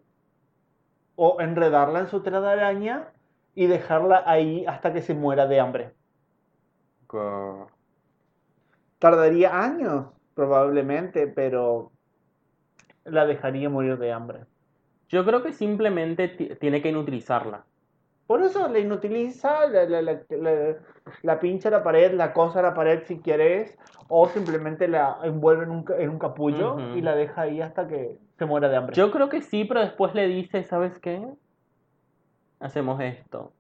o 1.17 1.41
enredarla 1.41 2.01
en 2.01 2.07
su 2.09 2.21
tela 2.23 2.41
de 2.41 2.51
araña 2.51 3.09
y 3.55 3.67
dejarla 3.67 4.23
ahí 4.27 4.65
hasta 4.67 4.93
que 4.93 5.03
se 5.03 5.15
muera 5.15 5.47
de 5.47 5.61
hambre. 5.61 5.91
Tardaría 8.99 9.63
años, 9.63 10.07
probablemente, 10.35 11.27
pero 11.27 11.93
la 13.05 13.27
dejaría 13.27 13.69
morir 13.71 13.99
de 13.99 14.13
hambre. 14.13 14.41
yo 15.09 15.25
creo 15.25 15.41
que 15.45 15.53
simplemente 15.53 16.27
ti- 16.27 16.51
tiene 16.61 16.83
que 16.83 16.89
inutilizarla. 16.89 17.65
Por 18.27 18.43
eso 18.43 18.67
la 18.69 18.79
inutiliza, 18.79 19.67
la, 19.69 19.85
la, 19.85 20.03
la, 20.03 20.77
la- 21.23 21.41
pincha 21.41 21.69
a 21.69 21.73
la 21.73 21.83
pared, 21.85 22.13
la 22.15 22.33
cosa 22.33 22.61
la 22.61 22.75
pared 22.75 23.03
si 23.07 23.19
quieres, 23.21 23.79
o 24.09 24.29
simplemente 24.29 24.89
la 24.89 25.19
envuelve 25.23 25.65
en 25.65 25.71
un, 25.71 25.85
ca- 25.85 25.97
en 25.99 26.11
un 26.11 26.19
capullo 26.19 26.77
y 26.97 27.01
la 27.03 27.15
deja 27.15 27.43
ahí 27.43 27.61
hasta 27.61 27.87
que 27.87 28.19
se 28.39 28.45
muera 28.45 28.69
de 28.69 28.77
hambre. 28.77 28.97
Yo 28.97 29.11
creo 29.13 29.29
que 29.29 29.43
sí, 29.43 29.65
pero 29.65 29.81
después 29.81 30.15
le 30.15 30.27
dice, 30.27 30.65
¿sabes 30.65 30.99
qué? 30.99 31.25
Hacemos 32.61 33.01
esto. 33.01 33.53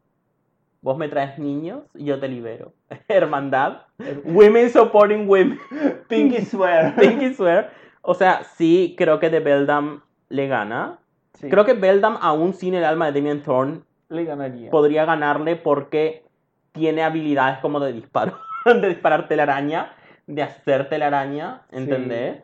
Vos 0.82 0.96
me 0.96 1.08
traes 1.08 1.38
niños 1.38 1.82
y 1.94 2.04
yo 2.04 2.18
te 2.20 2.28
libero. 2.28 2.72
Hermandad. 3.08 3.82
Women 4.24 4.70
supporting 4.70 5.28
women. 5.28 5.58
Pinky 6.08 6.42
swear. 6.44 6.94
Pinky 6.98 7.34
swear. 7.34 7.72
O 8.02 8.14
sea, 8.14 8.44
sí, 8.44 8.94
creo 8.96 9.18
que 9.18 9.30
de 9.30 9.40
Beldam 9.40 10.02
le 10.28 10.46
gana. 10.48 10.98
Sí, 11.34 11.48
Creo 11.50 11.64
que 11.64 11.74
Beldam, 11.74 12.16
aún 12.20 12.54
sin 12.54 12.74
el 12.74 12.84
alma 12.84 13.06
de 13.10 13.12
Damien 13.20 13.42
Thorne, 13.42 13.80
le 14.08 14.24
ganaría. 14.24 14.70
podría 14.70 15.04
ganarle 15.04 15.56
porque 15.56 16.24
tiene 16.72 17.02
habilidades 17.02 17.58
como 17.60 17.80
de 17.80 17.92
disparo. 17.92 18.38
De 18.64 18.88
disparar 18.88 19.28
telaraña, 19.28 19.92
de 20.26 20.42
hacer 20.42 20.88
telaraña, 20.88 21.62
¿entendés? 21.70 22.42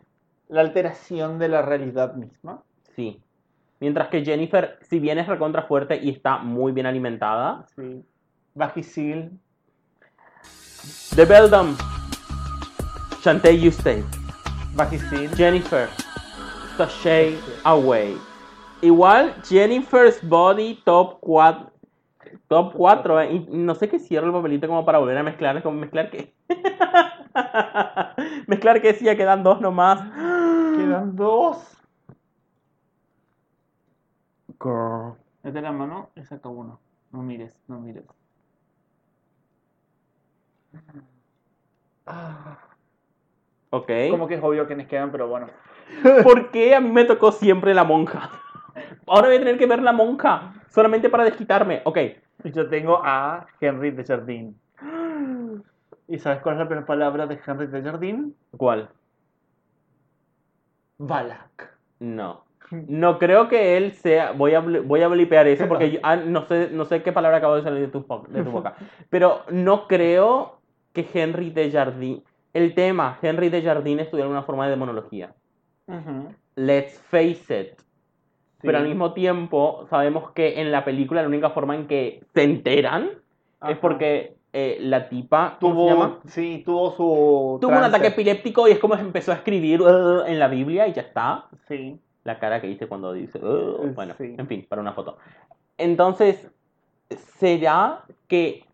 La 0.48 0.60
alteración 0.60 1.38
de 1.40 1.48
la 1.48 1.62
realidad 1.62 2.14
misma. 2.14 2.62
Sí. 2.94 3.20
Mientras 3.80 4.06
que 4.08 4.24
Jennifer, 4.24 4.78
si 4.88 5.00
bien 5.00 5.18
es 5.18 5.26
recontra 5.26 5.62
fuerte 5.62 5.96
y 6.00 6.10
está 6.10 6.38
muy 6.38 6.70
bien 6.70 6.86
alimentada, 6.86 7.66
Sí. 7.74 8.04
Bajisil. 8.54 9.30
de 11.16 11.24
Beldam, 11.24 11.76
Shantae 13.24 13.58
You 13.58 13.70
Stay. 13.70 14.04
Bajisil. 14.74 15.28
Jennifer, 15.34 15.88
Sashay 16.76 17.36
Away. 17.64 18.16
Igual 18.82 19.34
Jennifer's 19.44 20.20
Body 20.28 20.80
Top 20.84 21.18
4. 21.20 21.70
Top 22.48 22.74
4, 22.74 23.24
y 23.24 23.46
no 23.50 23.74
sé 23.74 23.88
qué 23.88 23.98
cierro 23.98 24.26
el 24.26 24.32
papelito 24.32 24.66
como 24.66 24.84
para 24.84 24.98
volver 24.98 25.16
a 25.16 25.22
mezclar, 25.22 25.62
como 25.62 25.78
mezclar 25.78 26.10
que. 26.10 26.34
mezclar 28.46 28.82
que 28.82 28.92
sí, 28.94 29.04
ya 29.06 29.16
quedan 29.16 29.42
dos 29.42 29.60
nomás. 29.60 30.00
Quedan 30.76 31.16
dos. 31.16 31.78
Girl. 34.60 35.14
Mete 35.42 35.60
la 35.62 35.72
mano 35.72 36.10
y 36.14 36.24
saca 36.24 36.48
uno. 36.48 36.78
No 37.10 37.22
mires, 37.22 37.58
no 37.68 37.80
mires. 37.80 38.04
Ah, 42.06 42.58
Ok. 43.70 43.90
como 44.10 44.26
que 44.28 44.34
es 44.34 44.42
obvio 44.42 44.66
que 44.66 44.76
nos 44.76 44.86
quedan, 44.86 45.10
pero 45.10 45.28
bueno. 45.28 45.46
¿Por 46.22 46.50
qué 46.50 46.74
a 46.74 46.80
mí 46.80 46.90
me 46.90 47.04
tocó 47.04 47.32
siempre 47.32 47.72
la 47.74 47.84
monja? 47.84 48.30
Ahora 49.06 49.28
voy 49.28 49.36
a 49.36 49.40
tener 49.40 49.58
que 49.58 49.66
ver 49.66 49.82
la 49.82 49.92
monja, 49.92 50.54
solamente 50.68 51.08
para 51.10 51.24
desquitarme. 51.24 51.82
Ok. 51.84 51.98
Yo 52.44 52.68
tengo 52.68 53.00
a 53.04 53.46
Henry 53.60 53.90
de 53.92 54.04
Jardín. 54.04 54.56
¿Y 56.08 56.18
sabes 56.18 56.40
cuál 56.42 56.56
es 56.56 56.58
la 56.60 56.66
primera 56.66 56.86
palabra 56.86 57.26
de 57.26 57.38
Henry 57.46 57.66
de 57.68 57.82
Jardín? 57.82 58.34
¿Cuál? 58.56 58.88
Balak. 60.98 61.76
No. 62.00 62.44
No 62.70 63.18
creo 63.18 63.48
que 63.48 63.76
él 63.76 63.92
sea. 63.92 64.32
Voy 64.32 64.54
a, 64.54 64.60
voy 64.60 65.02
a 65.02 65.08
blipear 65.08 65.46
eso 65.46 65.68
porque 65.68 65.90
yo- 65.92 66.00
ah, 66.02 66.16
no, 66.16 66.46
sé, 66.46 66.70
no 66.72 66.84
sé 66.86 67.02
qué 67.02 67.12
palabra 67.12 67.38
acabo 67.38 67.56
de 67.56 67.62
salir 67.62 67.80
de 67.82 67.88
tu, 67.88 68.06
po- 68.06 68.24
de 68.28 68.42
tu 68.42 68.50
boca. 68.50 68.74
Pero 69.10 69.42
no 69.50 69.86
creo 69.86 70.58
que 70.92 71.06
Henry 71.12 71.50
de 71.50 71.70
Jardín. 71.70 72.22
El 72.54 72.74
tema, 72.74 73.18
Henry 73.22 73.48
de 73.50 73.62
Jardín 73.62 74.00
estudió 74.00 74.28
una 74.28 74.42
forma 74.42 74.64
de 74.64 74.70
demonología. 74.70 75.34
Let's 76.54 76.98
face 76.98 77.60
it. 77.60 77.81
Pero 78.62 78.78
al 78.78 78.84
Sí. 78.84 78.88
mismo 78.90 79.12
tiempo, 79.12 79.86
sabemos 79.90 80.30
que 80.30 80.60
en 80.60 80.70
la 80.72 80.84
película 80.84 81.20
la 81.22 81.28
única 81.28 81.50
forma 81.50 81.74
en 81.74 81.86
que 81.86 82.22
se 82.34 82.42
enteran 82.44 83.04
es 83.06 83.18
Ajá. 83.60 83.78
porque 83.80 84.36
eh, 84.54 84.78
la 84.80 85.08
tipa. 85.08 85.56
¿Cómo 85.60 85.74
tuvo, 85.74 86.18
sí, 86.26 86.62
tuvo 86.64 86.90
su 86.92 87.58
Tuvo 87.60 87.70
un 87.70 87.78
trance. 87.78 87.88
ataque 87.96 88.08
epiléptico 88.08 88.68
y 88.68 88.72
es 88.72 88.78
como 88.78 88.94
empezó 88.94 89.32
a 89.32 89.36
escribir 89.36 89.80
"Uh", 89.80 90.24
en 90.26 90.38
la 90.38 90.48
Biblia 90.48 90.86
y 90.88 90.92
ya 90.92 91.02
está. 91.02 91.46
Sí. 91.68 91.98
La 92.24 92.38
cara 92.38 92.60
que 92.60 92.68
hice 92.68 92.86
cuando 92.86 93.12
dice. 93.12 93.38
"Uh", 93.38 93.84
Eh, 93.86 93.92
bueno, 93.94 94.14
sí. 94.18 94.34
en 94.36 94.46
fin, 94.46 94.66
para 94.68 94.82
una 94.82 94.92
foto. 94.92 95.16
Entonces, 95.78 96.50
¿será 97.38 98.04
que 98.28 98.64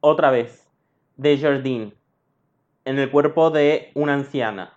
otra 0.00 0.30
vez 0.30 0.70
de 1.16 1.36
Jardine 1.36 1.92
en 2.84 2.98
el 2.98 3.10
cuerpo 3.10 3.50
de 3.50 3.90
una 3.94 4.14
anciana 4.14 4.72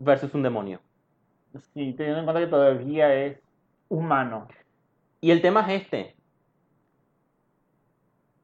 versus 0.00 0.34
un 0.34 0.42
demonio? 0.42 0.80
Sí, 1.74 1.92
teniendo 1.94 2.20
en 2.20 2.24
cuenta 2.24 2.40
que 2.40 2.46
todavía 2.46 3.14
es 3.14 3.38
humano. 3.88 4.46
Y 5.20 5.30
el 5.32 5.42
tema 5.42 5.60
es 5.72 5.82
este. 5.82 6.16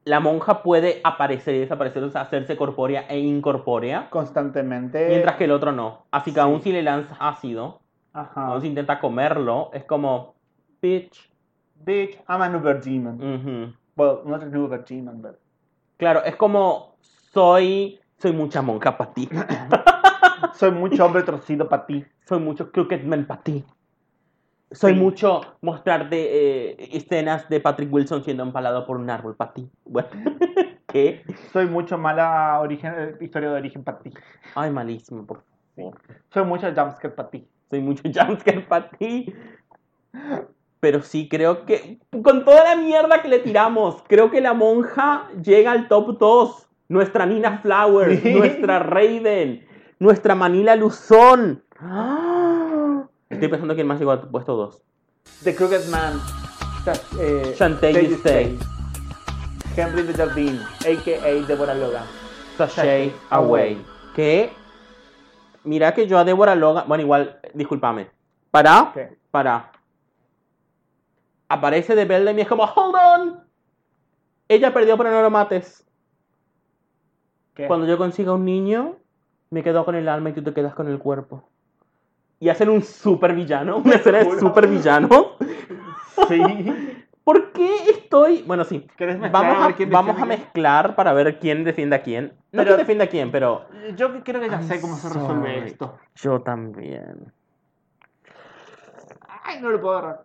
La 0.03 0.19
monja 0.19 0.63
puede 0.63 1.01
aparecer 1.03 1.55
y 1.55 1.59
desaparecer, 1.59 2.03
o 2.03 2.09
sea, 2.09 2.21
hacerse 2.21 2.55
corpórea 2.55 3.05
e 3.09 3.19
incorpórea, 3.19 4.09
Constantemente. 4.09 5.07
mientras 5.09 5.35
que 5.35 5.43
el 5.45 5.51
otro 5.51 5.71
no. 5.73 6.05
Así 6.11 6.31
que 6.31 6.35
sí. 6.35 6.39
aún 6.39 6.61
si 6.61 6.71
le 6.71 6.81
lanza 6.81 7.15
ácido, 7.19 7.81
Ajá. 8.13 8.47
aún 8.47 8.61
si 8.61 8.67
intenta 8.67 8.99
comerlo, 8.99 9.69
es 9.73 9.83
como, 9.83 10.35
bitch. 10.81 11.29
Bitch, 11.75 12.17
I'm 12.29 12.41
a 12.41 12.49
Nuber 12.49 12.81
demon. 12.81 13.15
Ujú. 13.21 13.73
Well, 13.97 14.21
not 14.25 14.43
a 14.43 14.45
Nuber 14.45 14.83
demon, 14.85 15.21
but. 15.21 15.35
Claro, 15.97 16.23
es 16.23 16.35
como, 16.37 16.95
soy, 17.01 17.99
soy 18.17 18.31
mucha 18.31 18.61
monja 18.61 18.97
para 18.97 19.13
ti. 19.13 19.27
Soy 20.57 20.71
mucho 20.71 21.05
hombre 21.05 21.23
torcido 21.23 21.69
para 21.69 21.85
ti. 21.85 22.05
soy 22.25 22.39
mucho 22.39 22.71
crooked 22.71 23.03
man 23.03 23.25
para 23.25 23.41
ti. 23.41 23.63
Soy 24.71 24.93
Sí. 24.93 24.99
mucho 24.99 25.41
mostrarte 25.61 26.71
eh, 26.71 26.89
escenas 26.91 27.47
de 27.47 27.59
Patrick 27.61 27.93
Wilson 27.93 28.23
siendo 28.23 28.43
empalado 28.43 28.85
por 28.85 28.97
un 28.97 29.09
árbol 29.09 29.35
para 29.35 29.53
ti. 29.53 29.69
Bueno, 29.85 30.09
¿qué? 30.87 31.23
Soy 31.53 31.67
mucho 31.67 31.97
mala 31.97 32.59
origen, 32.59 33.15
historia 33.21 33.49
de 33.51 33.55
origen 33.55 33.83
para 33.83 33.99
ti. 33.99 34.11
Ay, 34.55 34.71
malísimo, 34.71 35.25
por 35.25 35.43
favor. 35.75 35.95
Soy 36.33 36.43
mucho 36.43 36.67
jumpscare 36.75 37.13
para 37.15 37.29
ti. 37.29 37.47
Soy 37.69 37.79
mucho 37.79 38.03
jumpscare 38.03 38.61
para 38.61 38.89
ti. 38.89 39.33
Pero 40.79 41.01
sí, 41.01 41.29
creo 41.29 41.65
que 41.65 41.99
con 42.23 42.43
toda 42.43 42.63
la 42.63 42.75
mierda 42.75 43.21
que 43.21 43.29
le 43.29 43.39
tiramos, 43.39 44.03
creo 44.07 44.29
que 44.29 44.41
la 44.41 44.53
monja 44.53 45.29
llega 45.41 45.71
al 45.71 45.87
top 45.87 46.17
2. 46.17 46.67
Nuestra 46.89 47.25
Nina 47.25 47.59
Flowers, 47.59 48.19
Sí. 48.21 48.33
nuestra 48.33 48.79
Raven, 48.79 49.65
nuestra 49.99 50.35
Manila 50.35 50.75
Luzón. 50.75 51.63
¡Ah! 51.79 53.03
Estoy 53.29 53.49
pensando 53.49 53.75
quién 53.75 53.87
más 53.87 53.99
llegó 53.99 54.11
al 54.11 54.29
puesto 54.29 54.55
2. 54.55 54.81
The 55.43 55.55
Crooked 55.55 55.89
Man. 55.89 56.19
Eh, 57.19 57.53
Shantae 57.57 58.13
Stay. 58.13 58.57
Henry 59.75 60.03
de 60.03 60.13
Jardín, 60.13 60.59
a.k.a. 60.79 61.45
Deborah 61.45 61.73
Logan. 61.73 62.05
Sashay 62.57 63.13
Away. 63.29 63.85
Que, 64.15 64.51
mira 65.63 65.93
que 65.93 66.07
yo 66.07 66.17
a 66.17 66.23
Deborah 66.23 66.55
Logan, 66.55 66.87
bueno, 66.87 67.03
igual, 67.03 67.39
discúlpame. 67.53 68.09
Para, 68.49 68.91
¿Qué? 68.93 69.17
para. 69.29 69.71
Aparece 71.49 71.95
de 71.95 72.05
Beldam 72.05 72.37
y 72.39 72.41
es 72.41 72.47
como, 72.47 72.63
hold 72.63 72.95
on. 72.95 73.43
Ella 74.47 74.73
perdió, 74.73 74.97
pero 74.97 75.11
no 75.11 75.21
lo 75.21 75.29
mates. 75.29 75.85
¿Qué? 77.53 77.67
Cuando 77.67 77.85
yo 77.85 77.97
consiga 77.97 78.33
un 78.33 78.45
niño, 78.45 78.95
me 79.49 79.63
quedo 79.63 79.85
con 79.85 79.95
el 79.95 80.09
alma 80.09 80.29
y 80.29 80.33
tú 80.33 80.43
te 80.43 80.53
quedas 80.53 80.73
con 80.73 80.87
el 80.87 80.99
cuerpo. 80.99 81.47
Y 82.39 82.49
hacen 82.49 82.69
un 82.69 82.83
super 82.83 83.33
villano, 83.33 83.77
una 83.77 83.95
escena 83.95 84.19
de 84.19 84.39
super 84.39 84.67
villano. 84.67 85.31
Sí. 86.27 86.41
¿Por 87.23 87.51
qué 87.51 87.89
estoy.? 87.91 88.41
Bueno, 88.41 88.63
sí. 88.63 88.87
¿Quieres 88.97 89.19
mezclar 89.19 89.43
Vamos 89.55 89.79
a 89.79 89.85
vamos 89.85 90.19
a 90.21 90.25
mezclar 90.25 90.95
para 90.95 91.13
ver 91.13 91.37
quién 91.39 91.63
defiende 91.63 91.95
a 91.95 92.01
quién. 92.01 92.33
No 92.51 92.63
Pero- 92.63 92.65
quién 92.69 92.77
defiende 92.77 93.03
a 93.03 93.07
quién, 93.07 93.31
pero. 93.31 93.65
Yo 93.95 94.23
creo 94.23 94.41
que 94.41 94.49
ya 94.49 94.61
sé 94.63 94.81
cómo 94.81 94.95
se 94.95 95.09
resuelve 95.09 95.67
esto. 95.67 95.99
Yo 96.15 96.41
también. 96.41 97.31
Ay, 99.43 99.61
no 99.61 99.69
lo 99.69 99.79
puedo 99.79 99.97
agarrar. 99.97 100.23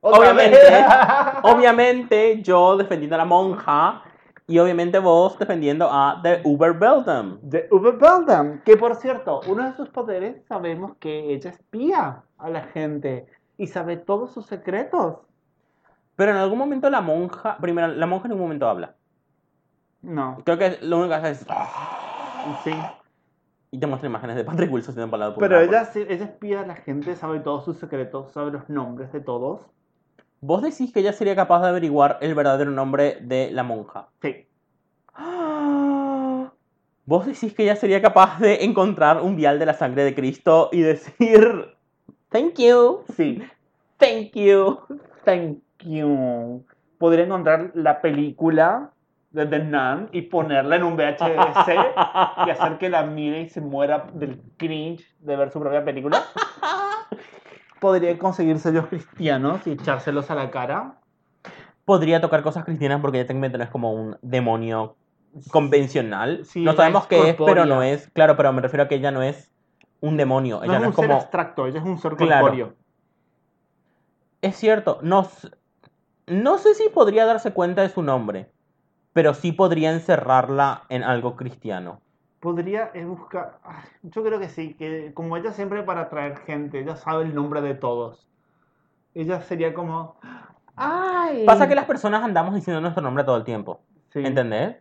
Obviamente, 0.00 0.58
obviamente, 1.42 2.42
yo 2.42 2.76
defendiendo 2.76 3.16
a 3.16 3.18
la 3.18 3.24
monja 3.24 4.02
y 4.48 4.58
obviamente 4.58 4.98
vos 4.98 5.38
defendiendo 5.38 5.88
a 5.90 6.20
The 6.22 6.42
Uber 6.44 6.72
Beldam. 6.72 7.40
De 7.42 7.66
Uber 7.70 7.94
Beldam, 7.94 8.62
que 8.62 8.76
por 8.76 8.94
cierto, 8.94 9.40
uno 9.48 9.64
de 9.64 9.74
sus 9.74 9.88
poderes 9.88 10.44
sabemos 10.46 10.96
que 10.98 11.34
ella 11.34 11.50
espía 11.50 12.22
a 12.38 12.50
la 12.50 12.62
gente 12.62 13.26
y 13.58 13.66
sabe 13.66 13.96
todos 13.96 14.32
sus 14.32 14.46
secretos. 14.46 15.18
Pero 16.14 16.30
en 16.30 16.38
algún 16.38 16.58
momento 16.58 16.88
la 16.88 17.00
monja. 17.00 17.58
Primero, 17.58 17.88
la 17.88 18.06
monja 18.06 18.26
en 18.26 18.30
ningún 18.30 18.46
momento 18.46 18.68
habla. 18.68 18.94
No, 20.02 20.38
Creo 20.44 20.58
que 20.58 20.78
lo 20.82 20.98
único 20.98 21.10
que 21.10 21.14
hace 21.16 21.30
es. 21.30 21.46
sí. 22.62 22.72
Y 23.72 23.80
te 23.80 23.86
muestra 23.88 24.08
imágenes 24.08 24.36
de 24.36 24.44
Patrick 24.44 24.72
Wilson 24.72 24.94
siendo 24.94 25.10
por 25.10 25.40
Pero 25.40 25.60
ella, 25.60 25.90
ella 25.94 26.24
espía 26.24 26.60
a 26.60 26.66
la 26.66 26.76
gente, 26.76 27.16
sabe 27.16 27.40
todos 27.40 27.64
sus 27.64 27.78
secretos, 27.78 28.32
sabe 28.32 28.52
los 28.52 28.68
nombres 28.68 29.12
de 29.12 29.20
todos. 29.20 29.62
Vos 30.40 30.62
decís 30.62 30.92
que 30.92 31.00
ella 31.00 31.12
sería 31.12 31.34
capaz 31.34 31.62
de 31.62 31.68
averiguar 31.68 32.18
el 32.20 32.34
verdadero 32.34 32.70
nombre 32.70 33.18
de 33.22 33.50
la 33.50 33.62
monja. 33.62 34.08
Sí. 34.22 34.46
Vos 37.04 37.24
decís 37.26 37.54
que 37.54 37.62
ella 37.62 37.76
sería 37.76 38.02
capaz 38.02 38.40
de 38.40 38.64
encontrar 38.64 39.22
un 39.22 39.36
vial 39.36 39.58
de 39.58 39.66
la 39.66 39.74
sangre 39.74 40.04
de 40.04 40.14
Cristo 40.14 40.68
y 40.72 40.80
decir. 40.80 41.74
Thank 42.30 42.58
you, 42.58 43.02
Sí. 43.16 43.40
thank 43.98 44.32
you. 44.34 44.80
Thank 45.24 45.58
you. 45.84 46.64
Podría 46.98 47.24
encontrar 47.24 47.70
la 47.74 48.00
película 48.00 48.90
de 49.30 49.46
The 49.46 49.58
Nun 49.60 50.08
y 50.12 50.22
ponerla 50.22 50.76
en 50.76 50.82
un 50.82 50.96
VHS 50.96 51.74
y 52.46 52.50
hacer 52.50 52.78
que 52.78 52.88
la 52.88 53.04
mire 53.04 53.42
y 53.42 53.48
se 53.48 53.60
muera 53.60 54.06
del 54.14 54.40
cringe 54.56 55.04
de 55.20 55.36
ver 55.36 55.50
su 55.50 55.60
propia 55.60 55.84
película. 55.84 56.22
podría 57.80 58.18
conseguir 58.18 58.58
sellos 58.58 58.86
cristianos 58.86 59.66
y 59.66 59.72
echárselos 59.72 60.30
a 60.30 60.34
la 60.34 60.50
cara. 60.50 61.00
Podría 61.84 62.20
tocar 62.20 62.42
cosas 62.42 62.64
cristianas 62.64 63.00
porque 63.00 63.18
ya 63.18 63.26
técnicamente 63.26 63.58
no 63.58 63.64
es 63.64 63.70
como 63.70 63.92
un 63.92 64.16
demonio 64.22 64.96
convencional. 65.50 66.44
Sí, 66.44 66.64
no 66.64 66.72
sabemos 66.72 67.06
qué 67.06 67.30
es, 67.30 67.36
pero 67.36 67.64
no 67.64 67.82
es. 67.82 68.08
Claro, 68.12 68.36
pero 68.36 68.52
me 68.52 68.62
refiero 68.62 68.84
a 68.84 68.88
que 68.88 68.96
ella 68.96 69.10
no 69.10 69.22
es 69.22 69.52
un 70.00 70.16
demonio. 70.16 70.58
No 70.58 70.64
Ella 70.64 70.74
es 70.74 70.80
no 70.80 70.86
un 70.86 70.90
es 70.90 70.96
ser 70.96 71.06
como. 71.06 71.20
abstracto, 71.20 71.66
ella 71.66 71.78
es 71.78 71.84
un 71.84 71.98
ser 71.98 72.16
Claro. 72.16 72.46
corpóreo. 72.46 72.74
Es 74.42 74.56
cierto, 74.56 75.00
no, 75.02 75.26
no 76.26 76.58
sé 76.58 76.74
si 76.74 76.88
podría 76.88 77.24
darse 77.26 77.52
cuenta 77.52 77.82
de 77.82 77.88
su 77.88 78.02
nombre, 78.02 78.50
pero 79.12 79.34
sí 79.34 79.52
podría 79.52 79.92
encerrarla 79.92 80.82
en 80.88 81.02
algo 81.02 81.36
cristiano. 81.36 82.00
Podría 82.46 82.92
eh, 82.94 83.04
buscar. 83.04 83.58
Yo 84.04 84.22
creo 84.22 84.38
que 84.38 84.48
sí, 84.48 84.74
que 84.74 85.10
como 85.14 85.36
ella 85.36 85.50
siempre 85.50 85.82
para 85.82 86.02
atraer 86.02 86.36
gente, 86.38 86.78
ella 86.78 86.94
sabe 86.94 87.24
el 87.24 87.34
nombre 87.34 87.60
de 87.60 87.74
todos. 87.74 88.28
Ella 89.16 89.40
sería 89.42 89.74
como. 89.74 90.14
¡Ay! 90.76 91.44
Pasa 91.44 91.66
que 91.66 91.74
las 91.74 91.86
personas 91.86 92.22
andamos 92.22 92.54
diciendo 92.54 92.80
nuestro 92.80 93.02
nombre 93.02 93.24
todo 93.24 93.36
el 93.36 93.42
tiempo, 93.42 93.80
Sí. 94.12 94.20
¿entendés? 94.24 94.76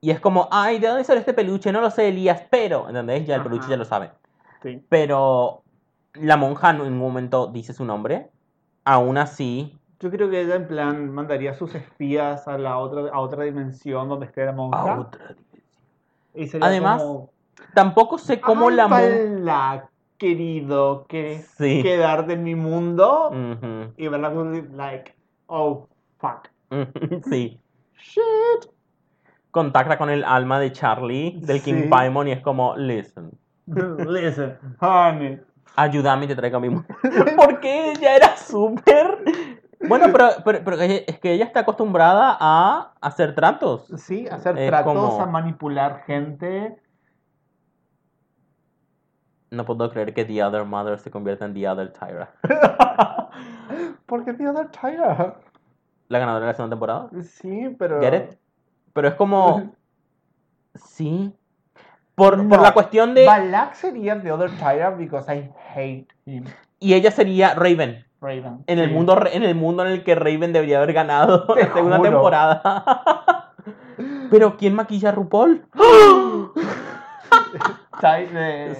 Y 0.00 0.12
es 0.12 0.18
como, 0.18 0.48
ay, 0.50 0.78
¿de 0.78 0.88
dónde 0.88 1.04
sale 1.04 1.20
este 1.20 1.34
peluche? 1.34 1.70
No 1.72 1.82
lo 1.82 1.90
sé, 1.90 2.08
Elías, 2.08 2.44
pero, 2.48 2.88
¿entendés? 2.88 3.26
Ya 3.26 3.34
el 3.34 3.42
peluche 3.42 3.64
Ajá. 3.64 3.70
ya 3.72 3.76
lo 3.76 3.84
sabe. 3.84 4.10
Sí. 4.62 4.82
Pero 4.88 5.64
la 6.14 6.38
monja 6.38 6.70
en 6.70 6.80
un 6.80 6.96
momento 6.96 7.48
dice 7.48 7.74
su 7.74 7.84
nombre, 7.84 8.30
aún 8.84 9.18
así, 9.18 9.78
Yo 10.00 10.10
creo 10.10 10.30
que 10.30 10.40
ella 10.40 10.54
en 10.54 10.66
plan 10.66 11.10
mandaría 11.12 11.52
sus 11.52 11.74
espías 11.74 12.48
a 12.48 12.56
la 12.56 12.78
otra, 12.78 13.10
a 13.12 13.20
otra 13.20 13.44
dimensión 13.44 14.08
donde 14.08 14.24
esté 14.24 14.46
la 14.46 14.52
monja. 14.52 14.98
otra 15.00 15.18
dimensión. 15.26 15.47
Y 16.38 16.46
sería 16.46 16.68
Además, 16.68 17.02
como, 17.02 17.30
Tampoco 17.74 18.18
sé 18.18 18.40
cómo 18.40 18.68
"Ay, 18.68 18.76
la 19.40 19.90
querido, 20.16 21.04
¿quieres 21.08 21.48
Sí. 21.58 21.82
quedar 21.82 22.26
de 22.26 22.36
mi 22.36 22.54
mundo? 22.54 23.30
Ujú. 23.30 23.92
Y 23.96 24.06
verla 24.08 24.30
como 24.30 24.44
like, 24.72 25.14
oh, 25.46 25.88
fuck. 26.18 26.48
sí. 27.28 27.60
Shit. 28.00 28.70
Contacta 29.50 29.98
con 29.98 30.08
el 30.10 30.22
alma 30.22 30.60
de 30.60 30.70
Charlie, 30.70 31.40
del 31.42 31.60
King. 31.62 31.88
Paimon, 31.90 32.28
y 32.28 32.32
es 32.32 32.40
como, 32.40 32.76
listen, 32.76 33.30
Listen, 33.66 34.56
honey. 34.80 35.40
ayúdame 35.74 36.26
y 36.26 36.28
te 36.28 36.36
traigo 36.36 36.58
a 36.58 36.60
mi 36.60 36.68
mujer. 36.70 36.96
Porque 37.36 37.90
ella 37.92 38.16
era 38.16 38.36
súper... 38.36 39.24
Bueno, 39.80 40.06
pero, 40.12 40.28
pero, 40.44 40.64
pero 40.64 40.76
es 40.80 41.18
que 41.20 41.32
ella 41.32 41.44
está 41.44 41.60
acostumbrada 41.60 42.36
a 42.40 42.94
hacer 43.00 43.34
tratos. 43.34 43.86
Sí, 43.96 44.26
hacer 44.26 44.58
Es 44.58 44.68
tratos, 44.68 44.94
como- 44.94 45.20
a 45.22 45.26
manipular 45.26 46.02
gente. 46.04 46.76
No 49.50 49.64
puedo 49.64 49.90
creer 49.90 50.12
que 50.12 50.24
The 50.24 50.44
Other 50.44 50.64
Mother 50.64 50.98
se 50.98 51.10
convierta 51.10 51.44
en 51.44 51.54
The 51.54 51.68
Other 51.68 51.92
Tyra. 51.92 52.32
Porque 54.06 54.34
The 54.34 54.48
Other 54.48 54.68
Tyra. 54.70 55.36
La 56.08 56.18
ganadora 56.18 56.46
de 56.46 56.52
la 56.52 56.56
segunda 56.56 56.74
temporada. 56.74 57.08
Sí, 57.22 57.74
pero. 57.78 58.00
Get 58.00 58.14
it? 58.14 58.38
Pero 58.92 59.08
es 59.08 59.14
como... 59.14 59.72
Sí. 60.74 61.34
Por, 62.14 62.48
por 62.48 62.60
la 62.60 62.72
cuestión 62.72 63.12
de... 63.14 63.26
Balak 63.26 63.74
sería 63.74 64.20
The 64.20 64.30
Other 64.30 64.50
Tyra 64.58 64.90
because 64.90 65.32
I 65.34 65.50
hate 65.74 66.08
him. 66.24 66.44
Y 66.78 66.94
ella 66.94 67.10
sería 67.10 67.54
Raven. 67.54 68.04
Raven. 68.20 68.64
En 68.66 68.78
el, 68.78 68.90
mundo, 68.90 69.18
en 69.30 69.42
el 69.42 69.54
mundo 69.54 69.84
en 69.86 69.92
el 69.92 70.04
que 70.04 70.14
Raven 70.14 70.52
debería 70.52 70.78
haber 70.78 70.92
ganado 70.92 71.46
Te 71.54 71.62
la 71.66 71.72
segunda 71.72 71.96
juro. 71.98 72.10
temporada. 72.10 73.52
Pero 74.30 74.56
¿quién 74.56 74.74
maquilla 74.74 75.08
a 75.10 75.12
RuPaul? 75.12 75.66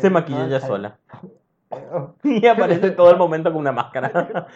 Se 0.00 0.10
maquilla 0.10 0.46
ella 0.46 0.60
sola. 0.60 0.98
Y 2.22 2.46
aparece 2.46 2.90
todo 2.92 3.10
el 3.10 3.16
momento 3.16 3.50
con 3.50 3.60
una 3.60 3.72
máscara. 3.72 4.46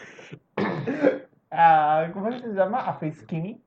Ah, 1.50 2.06
¿Cómo 2.12 2.30
se 2.32 2.46
llama? 2.48 2.80
A 2.86 2.94
face 2.94 3.22
skinny. 3.22 3.60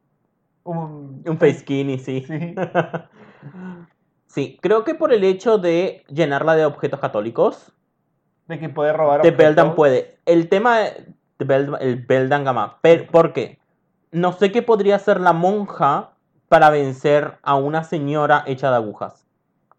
Un, 0.64 1.22
Un 1.28 1.38
face 1.38 1.60
skinny, 1.60 2.00
sí. 2.00 2.22
Sí. 2.28 2.56
Sí, 4.28 4.58
creo 4.62 4.84
que 4.84 4.96
por 4.96 5.14
el 5.14 5.24
hecho 5.24 5.58
de 5.58 6.04
llenarla 6.08 6.56
de 6.56 6.66
objetos 6.66 7.00
católicos, 7.00 7.75
De 8.48 8.60
que 8.60 8.70
puede 8.70 8.94
robar 8.94 9.20
objetos. 9.20 9.38
Beldam 9.38 9.76
puede. 9.76 10.18
El 10.26 10.50
tema 10.50 10.80
de 10.80 11.14
de 11.40 11.78
el 11.82 11.98
Beldam 12.06 12.44
Gama. 12.46 12.78
per- 12.82 13.08
¿Por 13.08 13.34
qué? 13.34 13.60
No 14.12 14.32
sé 14.32 14.52
qué 14.54 14.62
podría 14.62 14.96
hacer 14.96 15.20
la 15.20 15.34
monja 15.34 16.12
para 16.48 16.70
vencer 16.70 17.34
a 17.44 17.56
una 17.56 17.84
señora 17.84 18.44
hecha 18.48 18.70
de 18.70 18.78
agujas. 18.78 19.28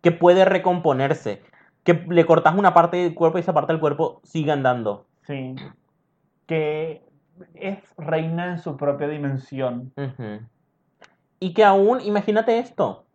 Que 0.02 0.12
puede 0.12 0.44
recomponerse. 0.44 1.42
Que 1.82 1.94
le 2.10 2.26
cortas 2.26 2.54
una 2.56 2.74
parte 2.74 2.98
del 2.98 3.14
cuerpo 3.14 3.38
y 3.38 3.40
esa 3.40 3.54
parte 3.54 3.72
del 3.72 3.80
cuerpo 3.80 4.20
sigue 4.24 4.52
andando. 4.52 5.06
Sí. 5.26 5.54
Que 6.46 7.02
es 7.54 7.78
reina 7.96 8.50
en 8.52 8.58
su 8.58 8.76
propia 8.76 9.08
dimensión. 9.08 9.92
Y 11.40 11.54
que 11.54 11.64
aún, 11.64 12.00
imagínate 12.02 12.58
esto. 12.58 13.05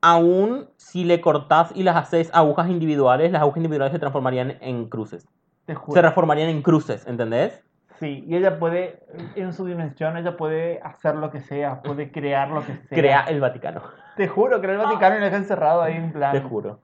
Aún 0.00 0.68
si 0.76 1.04
le 1.04 1.20
cortás 1.20 1.72
y 1.74 1.82
las 1.82 1.96
haces 1.96 2.30
agujas 2.32 2.68
individuales, 2.68 3.32
las 3.32 3.42
agujas 3.42 3.58
individuales 3.58 3.92
se 3.92 3.98
transformarían 3.98 4.56
en 4.60 4.88
cruces. 4.88 5.28
Te 5.66 5.74
juro. 5.74 5.94
Se 5.94 6.00
transformarían 6.00 6.48
en 6.48 6.62
cruces, 6.62 7.06
¿entendés? 7.06 7.64
Sí, 7.98 8.24
y 8.28 8.36
ella 8.36 8.60
puede, 8.60 9.02
en 9.34 9.52
su 9.52 9.66
dimensión, 9.66 10.16
ella 10.16 10.36
puede 10.36 10.80
hacer 10.82 11.16
lo 11.16 11.32
que 11.32 11.40
sea, 11.40 11.82
puede 11.82 12.12
crear 12.12 12.48
lo 12.48 12.64
que 12.64 12.76
sea. 12.76 12.98
Crea 12.98 13.20
el 13.22 13.40
Vaticano. 13.40 13.82
Te 14.16 14.28
juro, 14.28 14.60
crea 14.60 14.74
el 14.74 14.78
Vaticano 14.78 15.16
y 15.16 15.18
lo 15.18 15.24
deja 15.24 15.36
encerrado 15.36 15.82
ahí 15.82 15.96
en 15.96 16.12
plan. 16.12 16.32
Te 16.32 16.40
juro. 16.40 16.78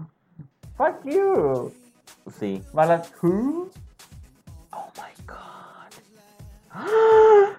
Fuck 0.77 1.05
you. 1.05 1.73
Sí. 2.33 2.65
Balak, 2.73 3.07
who? 3.23 3.71
Oh 4.73 4.91
my 4.97 5.25
god. 5.25 5.93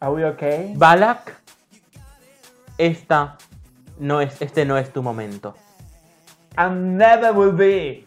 Are 0.00 0.12
we 0.12 0.24
okay? 0.24 0.74
Balak, 0.76 1.34
esta 2.78 3.36
no 3.98 4.20
es, 4.20 4.40
este 4.40 4.64
no 4.64 4.76
es 4.76 4.92
tu 4.92 5.02
momento. 5.02 5.54
And 6.56 6.96
never 6.96 7.32
will 7.32 7.52
be. 7.52 8.06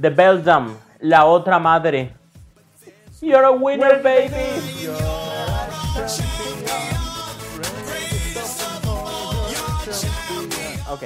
The 0.00 0.10
Beldam, 0.10 0.76
la 1.00 1.24
otra 1.24 1.58
madre. 1.58 2.14
You're 3.20 3.44
a 3.44 3.50
winner, 3.50 4.02
baby. 4.02 4.88
Ok. 10.90 11.02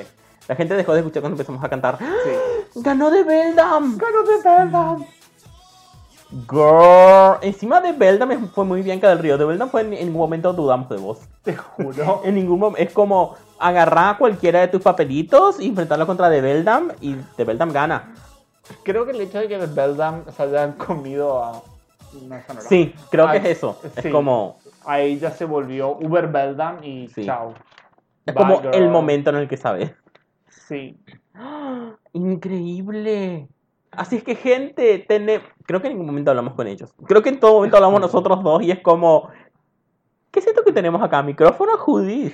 La 0.48 0.56
gente 0.56 0.74
dejó 0.74 0.92
de 0.92 0.98
escuchar 0.98 1.22
cuando 1.22 1.34
empezamos 1.34 1.62
a 1.62 1.68
cantar. 1.68 1.98
Sí. 1.98 2.70
¡Ganó 2.82 3.10
de 3.10 3.22
Beldam! 3.22 3.96
Ganó 3.96 4.22
de 4.24 4.42
Beldam. 4.42 5.06
Girl. 6.48 7.38
Encima 7.42 7.80
de 7.80 7.92
Beldam 7.92 8.30
es- 8.32 8.50
fue 8.52 8.64
muy 8.64 8.82
bien 8.82 9.00
que 9.00 9.06
del 9.06 9.18
río. 9.18 9.36
De 9.38 9.44
Beldam 9.44 9.68
fue 9.68 9.80
en, 9.82 9.92
en 9.92 10.06
ningún 10.06 10.20
momento 10.22 10.52
dudamos 10.52 10.88
de 10.88 10.96
vos. 10.96 11.18
Te 11.42 11.56
juro. 11.56 12.20
En 12.24 12.34
ningún 12.34 12.58
momento. 12.60 12.82
Es 12.82 12.92
como 12.92 13.34
agarrar 13.58 14.16
cualquiera 14.18 14.60
de 14.60 14.68
tus 14.68 14.80
papelitos 14.82 15.60
y 15.60 15.68
enfrentarlo 15.68 16.06
contra 16.06 16.30
The 16.30 16.40
Beldam 16.40 16.92
y 17.00 17.14
The 17.36 17.44
Beldam 17.44 17.72
gana. 17.72 18.14
Creo 18.84 19.04
que 19.04 19.10
el 19.12 19.20
hecho 19.20 19.38
de 19.38 19.48
que 19.48 19.58
de 19.58 19.66
Beldam 19.66 20.24
se 20.36 20.42
hayan 20.42 20.72
comido 20.72 21.42
a. 21.42 21.62
Era. 22.26 22.60
Sí, 22.60 22.92
creo 23.10 23.30
que 23.30 23.36
es 23.36 23.44
eso. 23.44 23.78
sí. 23.82 23.88
Es 23.96 24.06
como, 24.12 24.56
Ahí 24.84 25.18
ya 25.20 25.30
se 25.30 25.44
volvió 25.44 25.90
Uber 25.96 26.26
Beldam 26.28 26.82
y 26.82 27.08
Sí. 27.08 27.24
chao. 27.24 27.54
es 28.26 28.34
Bye, 28.34 28.34
como 28.34 28.60
girl. 28.60 28.74
el 28.74 28.88
momento 28.88 29.30
en 29.30 29.36
el 29.36 29.48
que 29.48 29.56
sabes. 29.56 29.92
Sí. 30.48 30.96
Increíble. 32.12 33.48
Así 33.92 34.16
es 34.16 34.22
que, 34.24 34.34
gente, 34.36 34.98
tene- 35.08 35.40
creo 35.66 35.80
que 35.80 35.88
en 35.88 35.94
ningún 35.94 36.06
momento 36.06 36.30
hablamos 36.30 36.54
con 36.54 36.66
ellos. 36.66 36.94
Creo 37.06 37.22
que 37.22 37.30
en 37.30 37.40
todo 37.40 37.54
momento 37.54 37.76
hablamos 37.76 38.00
nosotros 38.00 38.42
dos 38.42 38.62
y 38.62 38.70
es 38.70 38.78
como, 38.80 39.28
¿qué 40.30 40.38
es 40.40 40.46
esto 40.46 40.62
que 40.64 40.72
tenemos 40.72 41.02
acá? 41.02 41.22
¿Micrófono? 41.22 41.72
Who 41.86 42.02
this? 42.06 42.32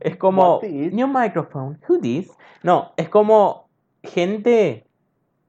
Es 0.00 0.16
como, 0.16 0.60
new 0.62 1.06
microphone, 1.06 1.78
who 1.88 1.98
this? 2.00 2.30
No, 2.62 2.92
es 2.96 3.08
como, 3.10 3.68
gente, 4.02 4.86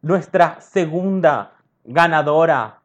nuestra 0.02 0.60
segunda 0.60 1.54
ganadora 1.86 2.82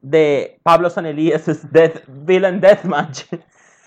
de 0.00 0.58
Pablo 0.62 0.88
San 0.90 1.04
Elías' 1.06 1.70
Death, 1.72 2.04
Villain 2.06 2.60
Deathmatch 2.60 3.24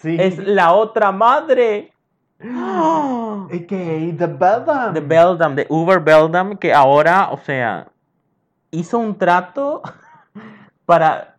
Sí. 0.02 0.18
es 0.20 0.38
la 0.38 0.74
otra 0.74 1.12
madre. 1.12 1.94
AKA 2.40 4.18
The 4.18 4.28
Beldam. 4.28 4.94
de 4.94 5.00
Beldam, 5.02 5.56
de 5.56 5.66
Uber 5.70 6.00
Beldam, 6.00 6.58
que 6.58 6.74
ahora, 6.74 7.30
o 7.32 7.38
sea, 7.38 7.88
hizo 8.72 8.98
un 9.00 9.18
trato 9.18 9.82
para 10.86 11.36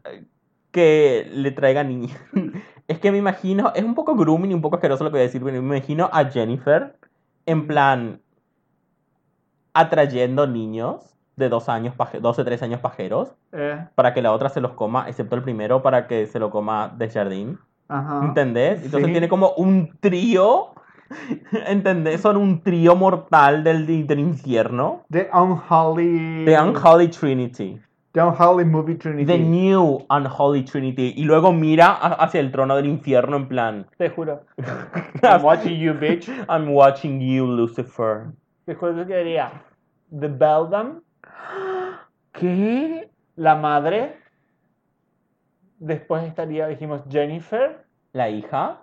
que 0.71 1.29
le 1.33 1.51
traiga 1.51 1.83
niños. 1.85 2.13
Es 2.89 2.99
que 2.99 3.13
me 3.13 3.17
imagino, 3.19 3.73
es 3.75 3.85
un 3.85 3.95
poco 3.95 4.15
grooming 4.17 4.51
y 4.51 4.55
un 4.55 4.61
poco 4.61 4.77
asqueroso 4.77 5.05
lo 5.05 5.11
que 5.11 5.15
voy 5.15 5.21
a 5.21 5.25
decir, 5.25 5.41
pero 5.43 5.63
me 5.63 5.77
imagino 5.77 6.11
a 6.13 6.25
Jennifer 6.27 6.97
en 7.47 7.67
plan 7.67 8.21
atrayendo 9.73 10.47
niños 10.47 11.17
de 11.37 11.49
dos 11.49 11.69
años, 11.69 11.95
paje- 11.95 12.21
12, 12.21 12.45
13 12.45 12.65
años 12.67 12.81
pajeros, 12.81 13.35
Eh, 13.53 13.87
para 13.95 14.13
que 14.13 14.21
la 14.21 14.33
otra 14.33 14.49
se 14.49 14.61
los 14.61 14.73
coma, 14.73 15.09
excepto 15.09 15.37
el 15.37 15.43
primero, 15.43 15.83
para 15.83 16.07
que 16.07 16.27
se 16.27 16.39
lo 16.39 16.51
coma 16.51 16.93
Desjardins. 16.99 17.59
ajá. 17.89 18.21
¿Entendés? 18.25 18.85
Entonces 18.85 19.07
Sí. 19.07 19.13
tiene 19.13 19.29
como 19.29 19.53
un 19.57 19.97
trío. 20.01 20.73
¿Entendés? 21.67 22.21
Son 22.21 22.37
un 22.37 22.63
trío 22.63 22.97
mortal 22.97 23.65
del, 23.65 24.07
del 24.07 24.19
infierno. 24.19 25.05
The 25.11 25.29
Unholy. 25.33 26.45
The 26.45 26.59
Unholy 26.59 27.09
Trinity. 27.09 27.81
The 28.13 28.21
Unholy 28.21 28.65
Movie 28.65 28.97
Trinity. 28.97 29.25
The 29.27 29.39
New 29.39 30.05
Unholy 30.11 30.65
Trinity. 30.65 31.15
Y 31.17 31.25
luego 31.25 31.53
mira 31.53 31.93
hacia 31.93 32.41
el 32.41 32.53
trono 32.53 32.77
del 32.77 32.87
infierno 32.87 33.37
en 33.37 33.49
plan. 33.49 33.87
Te 33.97 34.11
juro. 34.11 34.43
I'm 35.23 35.43
watching 35.43 35.79
you, 35.79 35.95
bitch. 35.95 36.29
I'm 36.49 36.69
watching 36.75 37.21
you, 37.21 37.47
Lucifer. 37.47 38.33
Te 38.67 38.75
juro 38.75 39.07
que 39.07 39.17
diría 39.17 39.63
The 40.11 40.29
Beldam, 40.29 41.01
¿Qué? 42.33 43.09
la 43.37 43.57
madre. 43.57 44.19
Después 45.79 46.23
estaría, 46.25 46.69
dijimos, 46.69 47.03
Jennifer, 47.11 47.85
¿La 48.13 48.29
hija? 48.29 48.83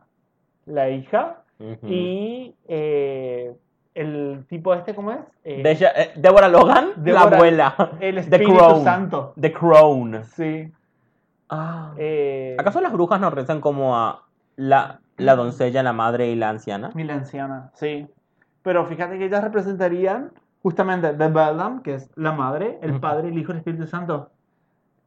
la 0.65 0.89
hija. 0.89 1.43
Y 1.83 2.55
eh, 2.67 3.53
el 3.93 4.45
tipo 4.47 4.73
este, 4.73 4.95
¿cómo 4.95 5.11
es? 5.11 5.19
Eh, 5.43 5.61
eh, 5.65 6.11
Deborah 6.15 6.47
Logan, 6.47 6.91
la 7.03 7.21
abuela. 7.21 7.75
el 7.99 8.15
The 8.15 8.21
Espíritu 8.21 8.55
Crown. 8.55 8.83
Santo. 8.83 9.33
The 9.39 9.51
Crown. 9.51 10.23
Sí. 10.25 10.71
Ah. 11.49 11.93
¿Acaso 12.57 12.79
las 12.81 12.93
brujas 12.93 13.19
nos 13.19 13.33
rezan 13.33 13.59
como 13.59 13.97
a 13.97 14.23
la, 14.55 15.01
la 15.17 15.35
doncella, 15.35 15.83
la 15.83 15.93
madre 15.93 16.29
y 16.29 16.35
la 16.35 16.49
anciana? 16.49 16.91
Y 16.95 17.03
la 17.03 17.15
anciana, 17.15 17.71
sí. 17.73 18.07
Pero 18.61 18.85
fíjate 18.85 19.17
que 19.17 19.25
ellas 19.25 19.43
representarían 19.43 20.31
justamente 20.61 21.09
The 21.13 21.27
Beldam, 21.27 21.81
que 21.81 21.95
es 21.95 22.09
la 22.15 22.31
madre, 22.31 22.77
el 22.81 22.99
padre, 22.99 23.29
el 23.29 23.37
hijo 23.37 23.51
y 23.51 23.53
el 23.53 23.57
Espíritu 23.59 23.87
Santo. 23.87 24.31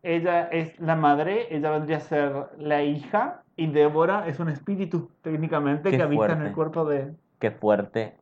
Ella 0.02 0.48
es 0.48 0.78
la 0.80 0.96
madre, 0.96 1.54
ella 1.54 1.70
vendría 1.70 1.98
a 1.98 2.00
ser 2.00 2.32
la 2.58 2.82
hija, 2.82 3.42
y 3.56 3.68
Débora 3.68 4.26
es 4.26 4.40
un 4.40 4.48
espíritu, 4.48 5.10
técnicamente, 5.22 5.90
Qué 5.90 5.96
que 5.96 6.02
habita 6.02 6.32
en 6.32 6.42
el 6.42 6.52
cuerpo 6.52 6.84
de... 6.84 7.12
Qué 7.38 7.50
fuerte. 7.50 8.16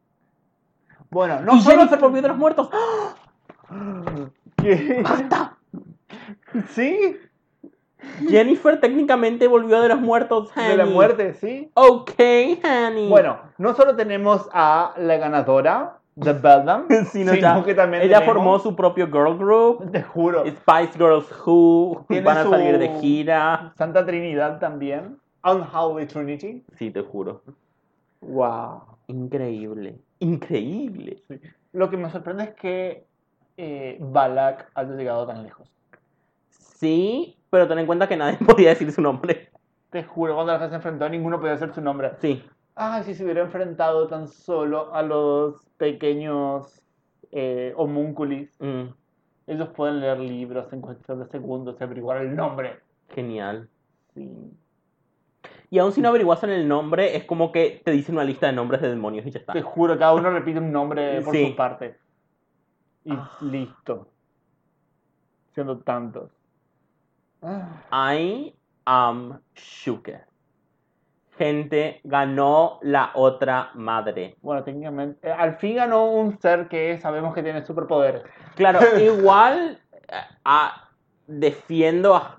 Bueno, 1.11 1.41
no 1.41 1.57
y 1.57 1.61
solo... 1.61 1.77
Jennifer 1.77 1.99
volvió 1.99 2.23
de 2.23 2.29
los 2.29 2.37
muertos. 2.37 2.71
¿Qué? 4.57 5.03
¡Basta! 5.03 5.57
Sí, 6.69 7.17
Jennifer 8.29 8.81
técnicamente 8.81 9.47
volvió 9.47 9.81
de 9.81 9.89
los 9.89 10.01
muertos, 10.01 10.55
de 10.55 10.77
la 10.77 10.87
muerte, 10.87 11.35
sí. 11.35 11.71
Ok, 11.75 12.13
honey. 12.65 13.09
Bueno, 13.09 13.39
no 13.59 13.75
solo 13.75 13.97
tenemos 13.97 14.49
a 14.53 14.95
la 14.97 15.17
ganadora, 15.17 16.00
The 16.23 16.33
Beldam, 16.35 16.87
Sino 16.89 17.05
sino 17.33 17.35
ya- 17.35 17.63
que 17.65 17.75
también 17.75 18.03
ella 18.03 18.19
tenemos- 18.21 18.35
formó 18.35 18.59
su 18.59 18.77
propio 18.77 19.07
girl 19.07 19.37
group. 19.39 19.91
Te 19.91 20.03
juro. 20.03 20.45
Spice 20.47 20.93
Girls 20.99 21.27
Who 21.47 22.05
Tiene 22.09 22.25
van 22.25 22.39
a 22.39 22.43
su- 22.45 22.51
salir 22.51 22.79
de 22.79 22.89
gira. 23.01 23.73
Santa 23.77 24.05
Trinidad 24.05 24.59
también. 24.59 25.19
Unholy 25.45 26.07
Trinity. 26.07 26.65
Sí, 26.77 26.91
te 26.91 27.01
juro. 27.03 27.43
Wow. 28.21 28.83
Increíble. 29.07 29.99
Increíble. 30.19 31.23
Lo 31.73 31.89
que 31.89 31.97
me 31.97 32.11
sorprende 32.11 32.45
es 32.45 32.51
que 32.55 33.07
eh, 33.57 33.97
Balak 34.01 34.71
haya 34.75 34.91
llegado 34.95 35.27
tan 35.27 35.43
lejos. 35.43 35.69
Sí, 36.51 37.37
pero 37.51 37.67
ten 37.69 37.79
en 37.79 37.87
cuenta 37.87 38.09
que 38.09 38.17
nadie 38.17 38.39
podía 38.47 38.71
decir 38.71 38.91
su 38.93 39.01
nombre. 39.03 39.51
Te 39.91 40.05
juro, 40.05 40.35
cuando 40.35 40.53
las 40.53 40.69
se 40.69 40.77
enfrentó, 40.77 41.09
ninguno 41.09 41.41
podía 41.41 41.55
hacer 41.55 41.73
su 41.75 41.81
nombre. 41.81 42.13
Sí. 42.21 42.43
Ah, 42.83 43.03
si 43.03 43.15
se 43.15 43.25
hubiera 43.25 43.43
enfrentado 43.43 44.07
tan 44.09 44.27
solo 44.27 44.95
a 44.95 45.03
los 45.03 45.67
pequeños 45.77 46.81
eh, 47.31 47.75
homúnculis. 47.77 48.57
Mm, 48.59 48.85
Ellos 49.47 49.69
pueden 49.77 50.01
leer 50.01 50.19
libros 50.19 50.73
en 50.73 50.81
cuestión 50.81 51.19
de 51.19 51.27
segundos 51.27 51.77
y 51.79 51.85
averiguar 51.85 52.19
el 52.23 52.35
nombre. 52.35 52.81
genial. 53.11 53.69
Sí. 54.15 54.33
Y 55.69 55.79
aún 55.79 55.93
si 55.93 56.01
no 56.01 56.09
averiguasen 56.09 56.49
el 56.51 56.67
nombre, 56.67 57.17
es 57.17 57.25
como 57.25 57.53
que 57.53 57.83
te 57.85 57.91
dicen 57.91 58.15
una 58.15 58.25
lista 58.25 58.47
de 58.47 58.53
nombres 58.55 58.81
de 58.81 58.89
demonios 58.89 59.27
y 59.27 59.31
ya 59.31 59.41
está. 59.41 59.53
Te 59.53 59.61
juro, 59.63 59.99
cada 59.99 60.15
uno 60.15 60.31
repite 60.31 60.59
un 60.59 60.73
nombre 60.73 61.21
por 61.21 61.35
Sí. 61.35 61.49
su 61.51 61.57
parte. 61.57 61.99
Y 63.05 63.13
Ah. 63.13 63.31
listo. 63.43 64.09
Siendo 65.53 65.79
tantos. 65.81 66.31
Ah. 67.43 67.83
I 68.15 68.55
am 68.87 69.39
shook. 69.55 70.09
Gente, 71.41 72.03
ganó 72.05 72.79
la 72.83 73.13
otra 73.15 73.71
madre. 73.73 74.37
Bueno, 74.43 74.63
técnicamente. 74.63 75.27
eh, 75.27 75.33
al 75.33 75.57
fin 75.57 75.77
ganó 75.77 76.05
un 76.05 76.39
ser 76.39 76.69
que 76.69 76.99
sabemos 76.99 77.33
que 77.33 77.43
tiene 77.43 77.65
superpoderes. 77.65 78.21
Claro, 78.57 78.81
igual 79.01 79.79
eh, 79.91 80.17
ah, 80.45 80.91
defiendo 81.27 82.15
a, 82.15 82.35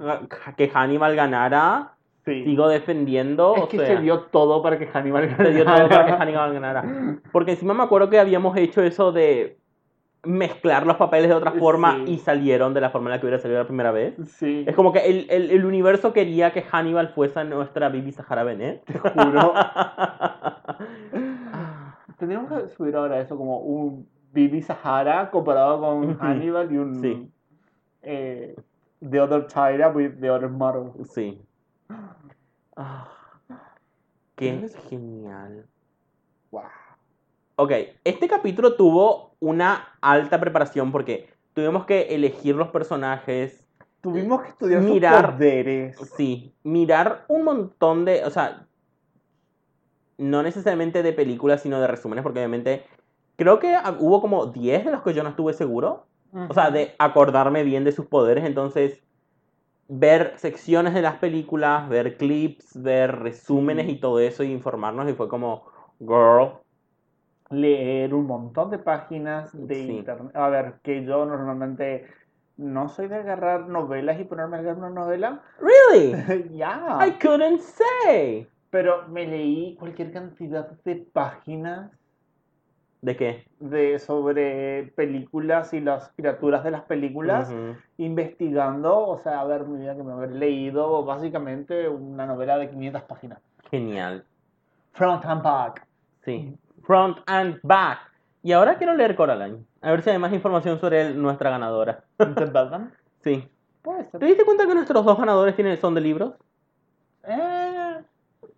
a 0.45 0.55
que 0.55 0.69
Hannibal 0.69 1.15
ganara. 1.15 1.93
Sí. 2.25 2.43
Sigo 2.43 2.67
defendiendo. 2.67 3.55
es 3.55 3.63
o 3.63 3.67
que 3.69 3.77
sea, 3.79 3.87
se 3.87 3.97
dio 4.03 4.19
todo 4.25 4.61
para 4.61 4.77
que 4.77 4.85
Hannibal 4.85 5.25
ganara. 5.29 5.45
se 5.45 5.51
dio 5.55 5.65
todo 5.65 5.89
para 5.89 6.05
que 6.05 6.11
Hannibal 6.11 6.53
ganara. 6.53 6.83
Porque 7.31 7.53
encima 7.53 7.73
me 7.73 7.81
acuerdo 7.81 8.07
que 8.11 8.19
habíamos 8.19 8.55
hecho 8.55 8.83
eso 8.83 9.11
de 9.11 9.57
mezclar 10.23 10.85
los 10.85 10.97
papeles 10.97 11.29
de 11.29 11.35
otra 11.35 11.51
forma 11.53 11.95
Sí. 12.05 12.11
y 12.13 12.17
salieron 12.19 12.73
de 12.75 12.81
la 12.81 12.91
forma 12.91 13.09
en 13.09 13.15
la 13.15 13.19
que 13.19 13.25
hubiera 13.25 13.41
salido 13.41 13.59
la 13.59 13.65
primera 13.65 13.91
vez. 13.91 14.13
Sí, 14.37 14.63
Es 14.67 14.75
como 14.75 14.93
que 14.93 14.99
el, 14.99 15.25
el- 15.31 15.49
el 15.51 15.65
universo 15.65 16.13
quería 16.13 16.51
que 16.53 16.61
Hannibal 16.61 17.09
fuese 17.09 17.43
nuestra 17.43 17.89
Bibi 17.89 18.11
Sahara 18.11 18.43
Benet. 18.43 18.85
te 18.85 18.99
juro. 18.99 19.53
Tendríamos 22.17 22.51
que 22.51 22.67
subir 22.69 22.95
ahora 22.95 23.19
eso 23.19 23.35
como 23.35 23.59
un 23.59 24.07
Bibi 24.31 24.61
Sahara 24.61 25.29
comparado 25.31 25.79
con. 25.79 26.17
Hannibal 26.19 26.71
y 26.71 26.77
un. 26.77 27.01
Sí. 27.01 27.31
eh, 28.03 28.55
the 29.09 29.19
Other 29.19 29.47
Tyra 29.47 29.89
with 29.89 30.19
the 30.19 30.29
Other 30.29 30.49
Model. 30.49 30.91
Sí. 31.05 31.41
Ah, 32.75 33.07
qué 34.35 34.67
genial. 34.89 35.65
Wow. 36.51 36.63
Ok, 37.55 37.71
este 38.03 38.27
capítulo 38.27 38.75
tuvo 38.75 39.30
una 39.41 39.89
alta 39.99 40.39
preparación 40.39 40.93
porque 40.93 41.27
tuvimos 41.53 41.85
que 41.85 42.03
elegir 42.15 42.55
los 42.55 42.69
personajes, 42.69 43.65
Tuvimos 44.01 44.41
que 44.41 44.49
estudiar 44.49 44.81
Mirar. 44.81 45.25
sus 45.25 45.33
poderes. 45.33 45.97
sí, 46.15 46.55
mirar 46.63 47.25
un 47.27 47.43
montón 47.43 48.05
de, 48.05 48.23
o 48.25 48.31
sea, 48.31 48.65
no 50.17 50.41
necesariamente 50.43 51.03
de 51.03 51.13
películas, 51.13 51.61
sino 51.61 51.79
de 51.81 51.87
resúmenes, 51.87 52.23
porque 52.23 52.39
obviamente 52.39 52.85
creo 53.35 53.59
que 53.59 53.75
hubo 53.99 54.21
como 54.21 54.47
10 54.47 54.85
de 54.85 54.91
los 54.91 55.01
que 55.03 55.13
yo 55.13 55.23
no 55.23 55.29
estuve 55.29 55.53
seguro, 55.53 56.07
o 56.49 56.53
sea, 56.53 56.71
de 56.71 56.95
acordarme 56.97 57.63
bien 57.63 57.83
de 57.83 57.91
sus 57.91 58.05
poderes, 58.07 58.45
entonces 58.45 59.03
ver 59.87 60.33
secciones 60.37 60.93
de 60.93 61.01
las 61.01 61.17
películas, 61.17 61.89
ver 61.89 62.17
clips, 62.17 62.81
ver 62.81 63.19
resúmenes 63.19 63.89
y 63.89 63.97
todo 63.99 64.19
eso 64.19 64.43
y 64.43 64.51
informarnos 64.51 65.09
y 65.09 65.13
fue 65.13 65.27
como, 65.27 65.65
girl, 65.99 66.53
leer 67.51 68.13
un 68.13 68.25
montón 68.27 68.69
de 68.71 68.79
páginas 68.79 69.51
de 69.67 69.75
Sí. 69.75 69.91
internet. 69.97 70.35
A 70.35 70.49
ver, 70.49 70.75
que 70.83 71.03
yo 71.03 71.25
normalmente 71.25 72.07
no 72.57 72.89
soy 72.89 73.07
de 73.07 73.15
agarrar 73.15 73.67
novelas 73.67 74.19
y 74.19 74.23
ponerme 74.23 74.57
a 74.57 74.61
leer 74.61 74.75
una 74.75 74.89
novela. 74.89 75.41
really? 75.59 76.13
ya. 76.57 76.99
I 77.05 77.11
couldn't 77.19 77.59
say. 77.59 78.47
Pero 78.69 79.07
me 79.09 79.27
leí 79.27 79.75
cualquier 79.75 80.11
cantidad 80.13 80.69
de 80.85 80.95
páginas 81.11 81.91
¿De 83.01 83.15
qué? 83.17 83.45
de 83.59 83.97
sobre 83.99 84.93
películas 84.95 85.73
y 85.73 85.81
las 85.81 86.09
criaturas 86.15 86.63
de 86.63 86.69
las 86.71 86.83
películas, 86.83 87.51
investigando, 87.97 89.07
o 89.07 89.17
sea, 89.17 89.41
a 89.41 89.45
ver, 89.45 89.65
mi 89.65 89.79
vida 89.81 89.95
que 89.95 90.03
me 90.03 90.13
haber 90.13 90.31
leído 90.33 91.03
básicamente 91.03 91.89
una 91.89 92.27
novela 92.27 92.57
de 92.59 92.69
500 92.69 93.01
páginas. 93.03 93.39
Genial. 93.71 94.23
Front 94.91 95.25
and 95.25 95.41
back. 95.41 95.87
Sí. 96.23 96.55
Front 96.83 97.19
and 97.27 97.59
back. 97.63 97.99
Y 98.43 98.51
ahora 98.51 98.77
quiero 98.77 98.95
leer 98.95 99.15
Coraline. 99.15 99.65
A 99.81 99.91
ver 99.91 100.01
si 100.01 100.09
hay 100.09 100.17
más 100.17 100.33
información 100.33 100.79
sobre 100.79 101.13
nuestra 101.13 101.49
ganadora. 101.49 102.03
¿Te 102.17 102.45
Batman? 102.45 102.93
Sí. 103.23 103.47
Puede 103.83 104.05
¿Te 104.05 104.25
diste 104.25 104.45
cuenta 104.45 104.65
que 104.65 104.73
nuestros 104.73 105.05
dos 105.05 105.17
ganadores 105.17 105.55
tienen, 105.55 105.79
son 105.79 105.93
de 105.93 106.01
libros? 106.01 106.33
Eh, 107.23 107.71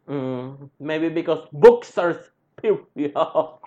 Mm, 0.05 0.69
maybe 0.79 1.09
because 1.09 1.47
books 1.51 1.97
are 1.97 2.13
superior. 2.13 3.59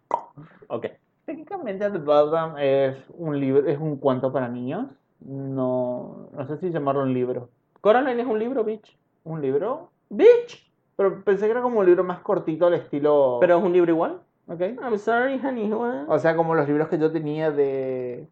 ok. 0.68 0.86
Técnicamente 1.26 1.90
The 1.90 1.98
Batman 1.98 2.58
es 2.58 2.96
un 3.10 3.38
libro, 3.38 3.66
es 3.68 3.78
un 3.78 3.96
cuento 3.96 4.32
para 4.32 4.48
niños. 4.48 4.86
No, 5.20 6.28
no 6.32 6.46
sé 6.46 6.58
si 6.58 6.70
llamarlo 6.70 7.02
un 7.02 7.12
libro. 7.12 7.50
Coraline 7.80 8.20
es 8.20 8.26
un 8.26 8.38
libro, 8.38 8.64
bitch. 8.64 8.96
¿Un 9.24 9.42
libro? 9.42 9.90
Bitch. 10.08 10.69
Pero 11.00 11.24
pensé 11.24 11.46
que 11.46 11.52
era 11.52 11.62
como 11.62 11.80
un 11.80 11.86
libro 11.86 12.04
más 12.04 12.18
cortito 12.20 12.66
al 12.66 12.74
estilo. 12.74 13.38
Pero 13.40 13.56
es 13.56 13.64
un 13.64 13.72
libro 13.72 13.90
igual. 13.90 14.20
Ok. 14.48 14.60
I'm 14.60 14.98
sorry, 14.98 15.40
honey. 15.42 15.72
what? 15.72 16.04
O 16.08 16.18
sea, 16.18 16.36
como 16.36 16.54
los 16.54 16.68
libros 16.68 16.88
que 16.88 16.98
yo 16.98 17.10
tenía 17.10 17.50
de 17.50 18.28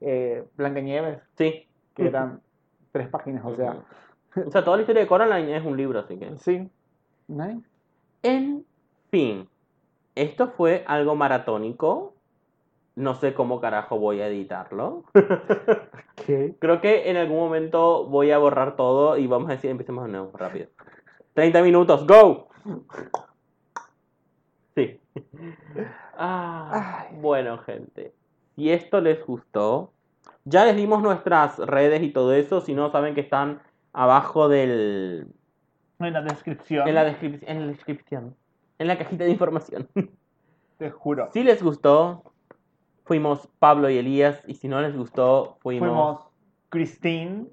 eh, 0.00 0.44
Blancanieves, 0.56 1.18
Sí. 1.36 1.66
que 1.96 2.06
eran 2.06 2.40
tres 2.92 3.08
páginas, 3.08 3.44
o 3.44 3.56
sea. 3.56 3.74
O 4.46 4.52
sea, 4.52 4.62
toda 4.62 4.76
la 4.76 4.82
historia 4.84 5.02
de 5.02 5.08
Coraline 5.08 5.56
es 5.56 5.64
un 5.66 5.76
libro, 5.76 5.98
así 5.98 6.16
que. 6.16 6.38
Sí. 6.38 6.70
Nice. 7.26 7.68
En 8.22 8.64
fin, 9.10 9.48
esto 10.14 10.46
fue 10.46 10.84
algo 10.86 11.16
maratónico. 11.16 12.14
No 12.94 13.16
sé 13.16 13.34
cómo 13.34 13.60
carajo 13.60 13.98
voy 13.98 14.20
a 14.20 14.28
editarlo. 14.28 15.02
¿Qué? 16.24 16.54
Creo 16.60 16.80
que 16.80 17.10
en 17.10 17.16
algún 17.16 17.38
momento 17.38 18.06
voy 18.06 18.30
a 18.30 18.38
borrar 18.38 18.76
todo 18.76 19.16
y 19.18 19.26
vamos 19.26 19.48
a 19.48 19.54
decir, 19.54 19.70
empecemos 19.70 20.04
de 20.04 20.12
nuevo, 20.12 20.30
rápido. 20.34 20.68
30 21.34 21.62
minutos, 21.62 22.06
go. 22.06 22.48
Sí. 24.74 25.00
Ah, 26.16 27.06
bueno, 27.12 27.58
gente. 27.58 28.14
Si 28.56 28.70
esto 28.70 29.00
les 29.00 29.24
gustó, 29.26 29.92
Ya 30.44 30.64
les 30.64 30.74
dimos 30.76 31.00
nuestras 31.02 31.58
redes 31.58 32.02
y 32.02 32.10
todo 32.10 32.32
eso. 32.34 32.60
Si 32.60 32.74
no, 32.74 32.90
saben 32.90 33.14
que 33.14 33.20
están 33.20 33.62
abajo 33.92 34.48
del. 34.48 35.28
En 36.00 36.12
la 36.12 36.22
descripción. 36.22 36.88
En 36.88 36.94
la, 36.96 37.08
descrip- 37.08 37.44
en 37.46 37.60
la 37.60 37.66
descripción. 37.68 38.36
En 38.78 38.88
la 38.88 38.98
cajita 38.98 39.22
de 39.24 39.30
información. 39.30 39.88
Te 40.78 40.90
juro. 40.90 41.28
Si 41.32 41.44
les 41.44 41.62
gustó, 41.62 42.24
fuimos 43.04 43.48
Pablo 43.60 43.88
y 43.88 43.98
Elías. 43.98 44.42
Y 44.48 44.54
si 44.54 44.66
no 44.66 44.80
les 44.80 44.96
gustó, 44.96 45.58
fuimos, 45.60 45.88
Fuimos 45.88 46.26
Christine 46.70 47.46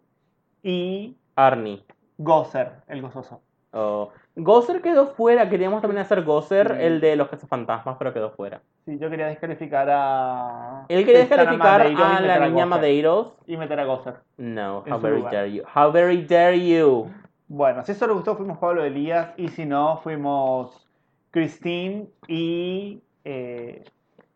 y 0.64 1.16
Arnie. 1.36 1.86
Gozer, 2.18 2.82
el 2.88 3.02
gozoso. 3.04 3.42
Oh, 3.72 4.10
Gozer 4.36 4.82
quedó 4.82 5.08
fuera. 5.08 5.50
Queríamos 5.50 5.82
también 5.82 6.02
hacer 6.02 6.24
Gozer, 6.24 6.76
Sí. 6.78 6.84
el 6.86 7.02
de 7.02 7.16
los 7.16 7.28
cazafantasmas, 7.28 7.98
pero 8.00 8.14
quedó 8.14 8.32
fuera. 8.32 8.62
Sí, 8.86 8.98
yo 8.98 9.10
quería 9.10 9.28
descalificar 9.28 9.88
a. 9.91 10.86
Él 10.90 11.06
quería 11.06 11.22
descalificar 11.22 11.82
a 11.82 12.20
la 12.22 12.48
niña. 12.48 12.66
Madeiros. 12.66 13.34
Y 13.46 13.58
meter 13.58 13.80
a 13.80 13.86
Gozer. 13.86 14.16
No, 14.38 14.84
how 14.90 15.00
very 15.00 15.18
lugar. 15.18 15.34
dare 15.34 15.52
you. 15.52 15.64
How 15.76 15.91
very 15.91 16.24
dare 16.26 16.60
you. 16.60 17.12
Bueno, 17.48 17.84
si 17.84 17.91
eso 17.91 18.08
les 18.08 18.16
gustó, 18.16 18.36
fuimos 18.36 18.58
Pablo 18.58 18.84
Elías. 18.84 19.30
Y 19.38 19.50
si 19.50 19.66
no, 19.66 19.98
fuimos 20.04 20.88
Christine 21.32 22.08
y. 22.28 23.02
Eh, 23.26 23.84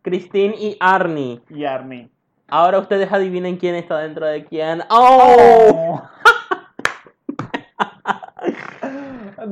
Christine 0.01 0.53
y 0.59 0.77
Arnie. 0.79 1.41
y 1.49 1.63
Arnie. 1.65 2.09
Ahora 2.49 2.77
ustedes 2.79 3.11
adivinen 3.11 3.57
quién 3.57 3.73
está 3.75 3.97
dentro 3.99 4.25
de 4.27 4.43
quién. 4.45 4.83
¡Oh! 4.89 5.71
Oh. 5.73 6.01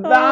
that. 0.02 0.31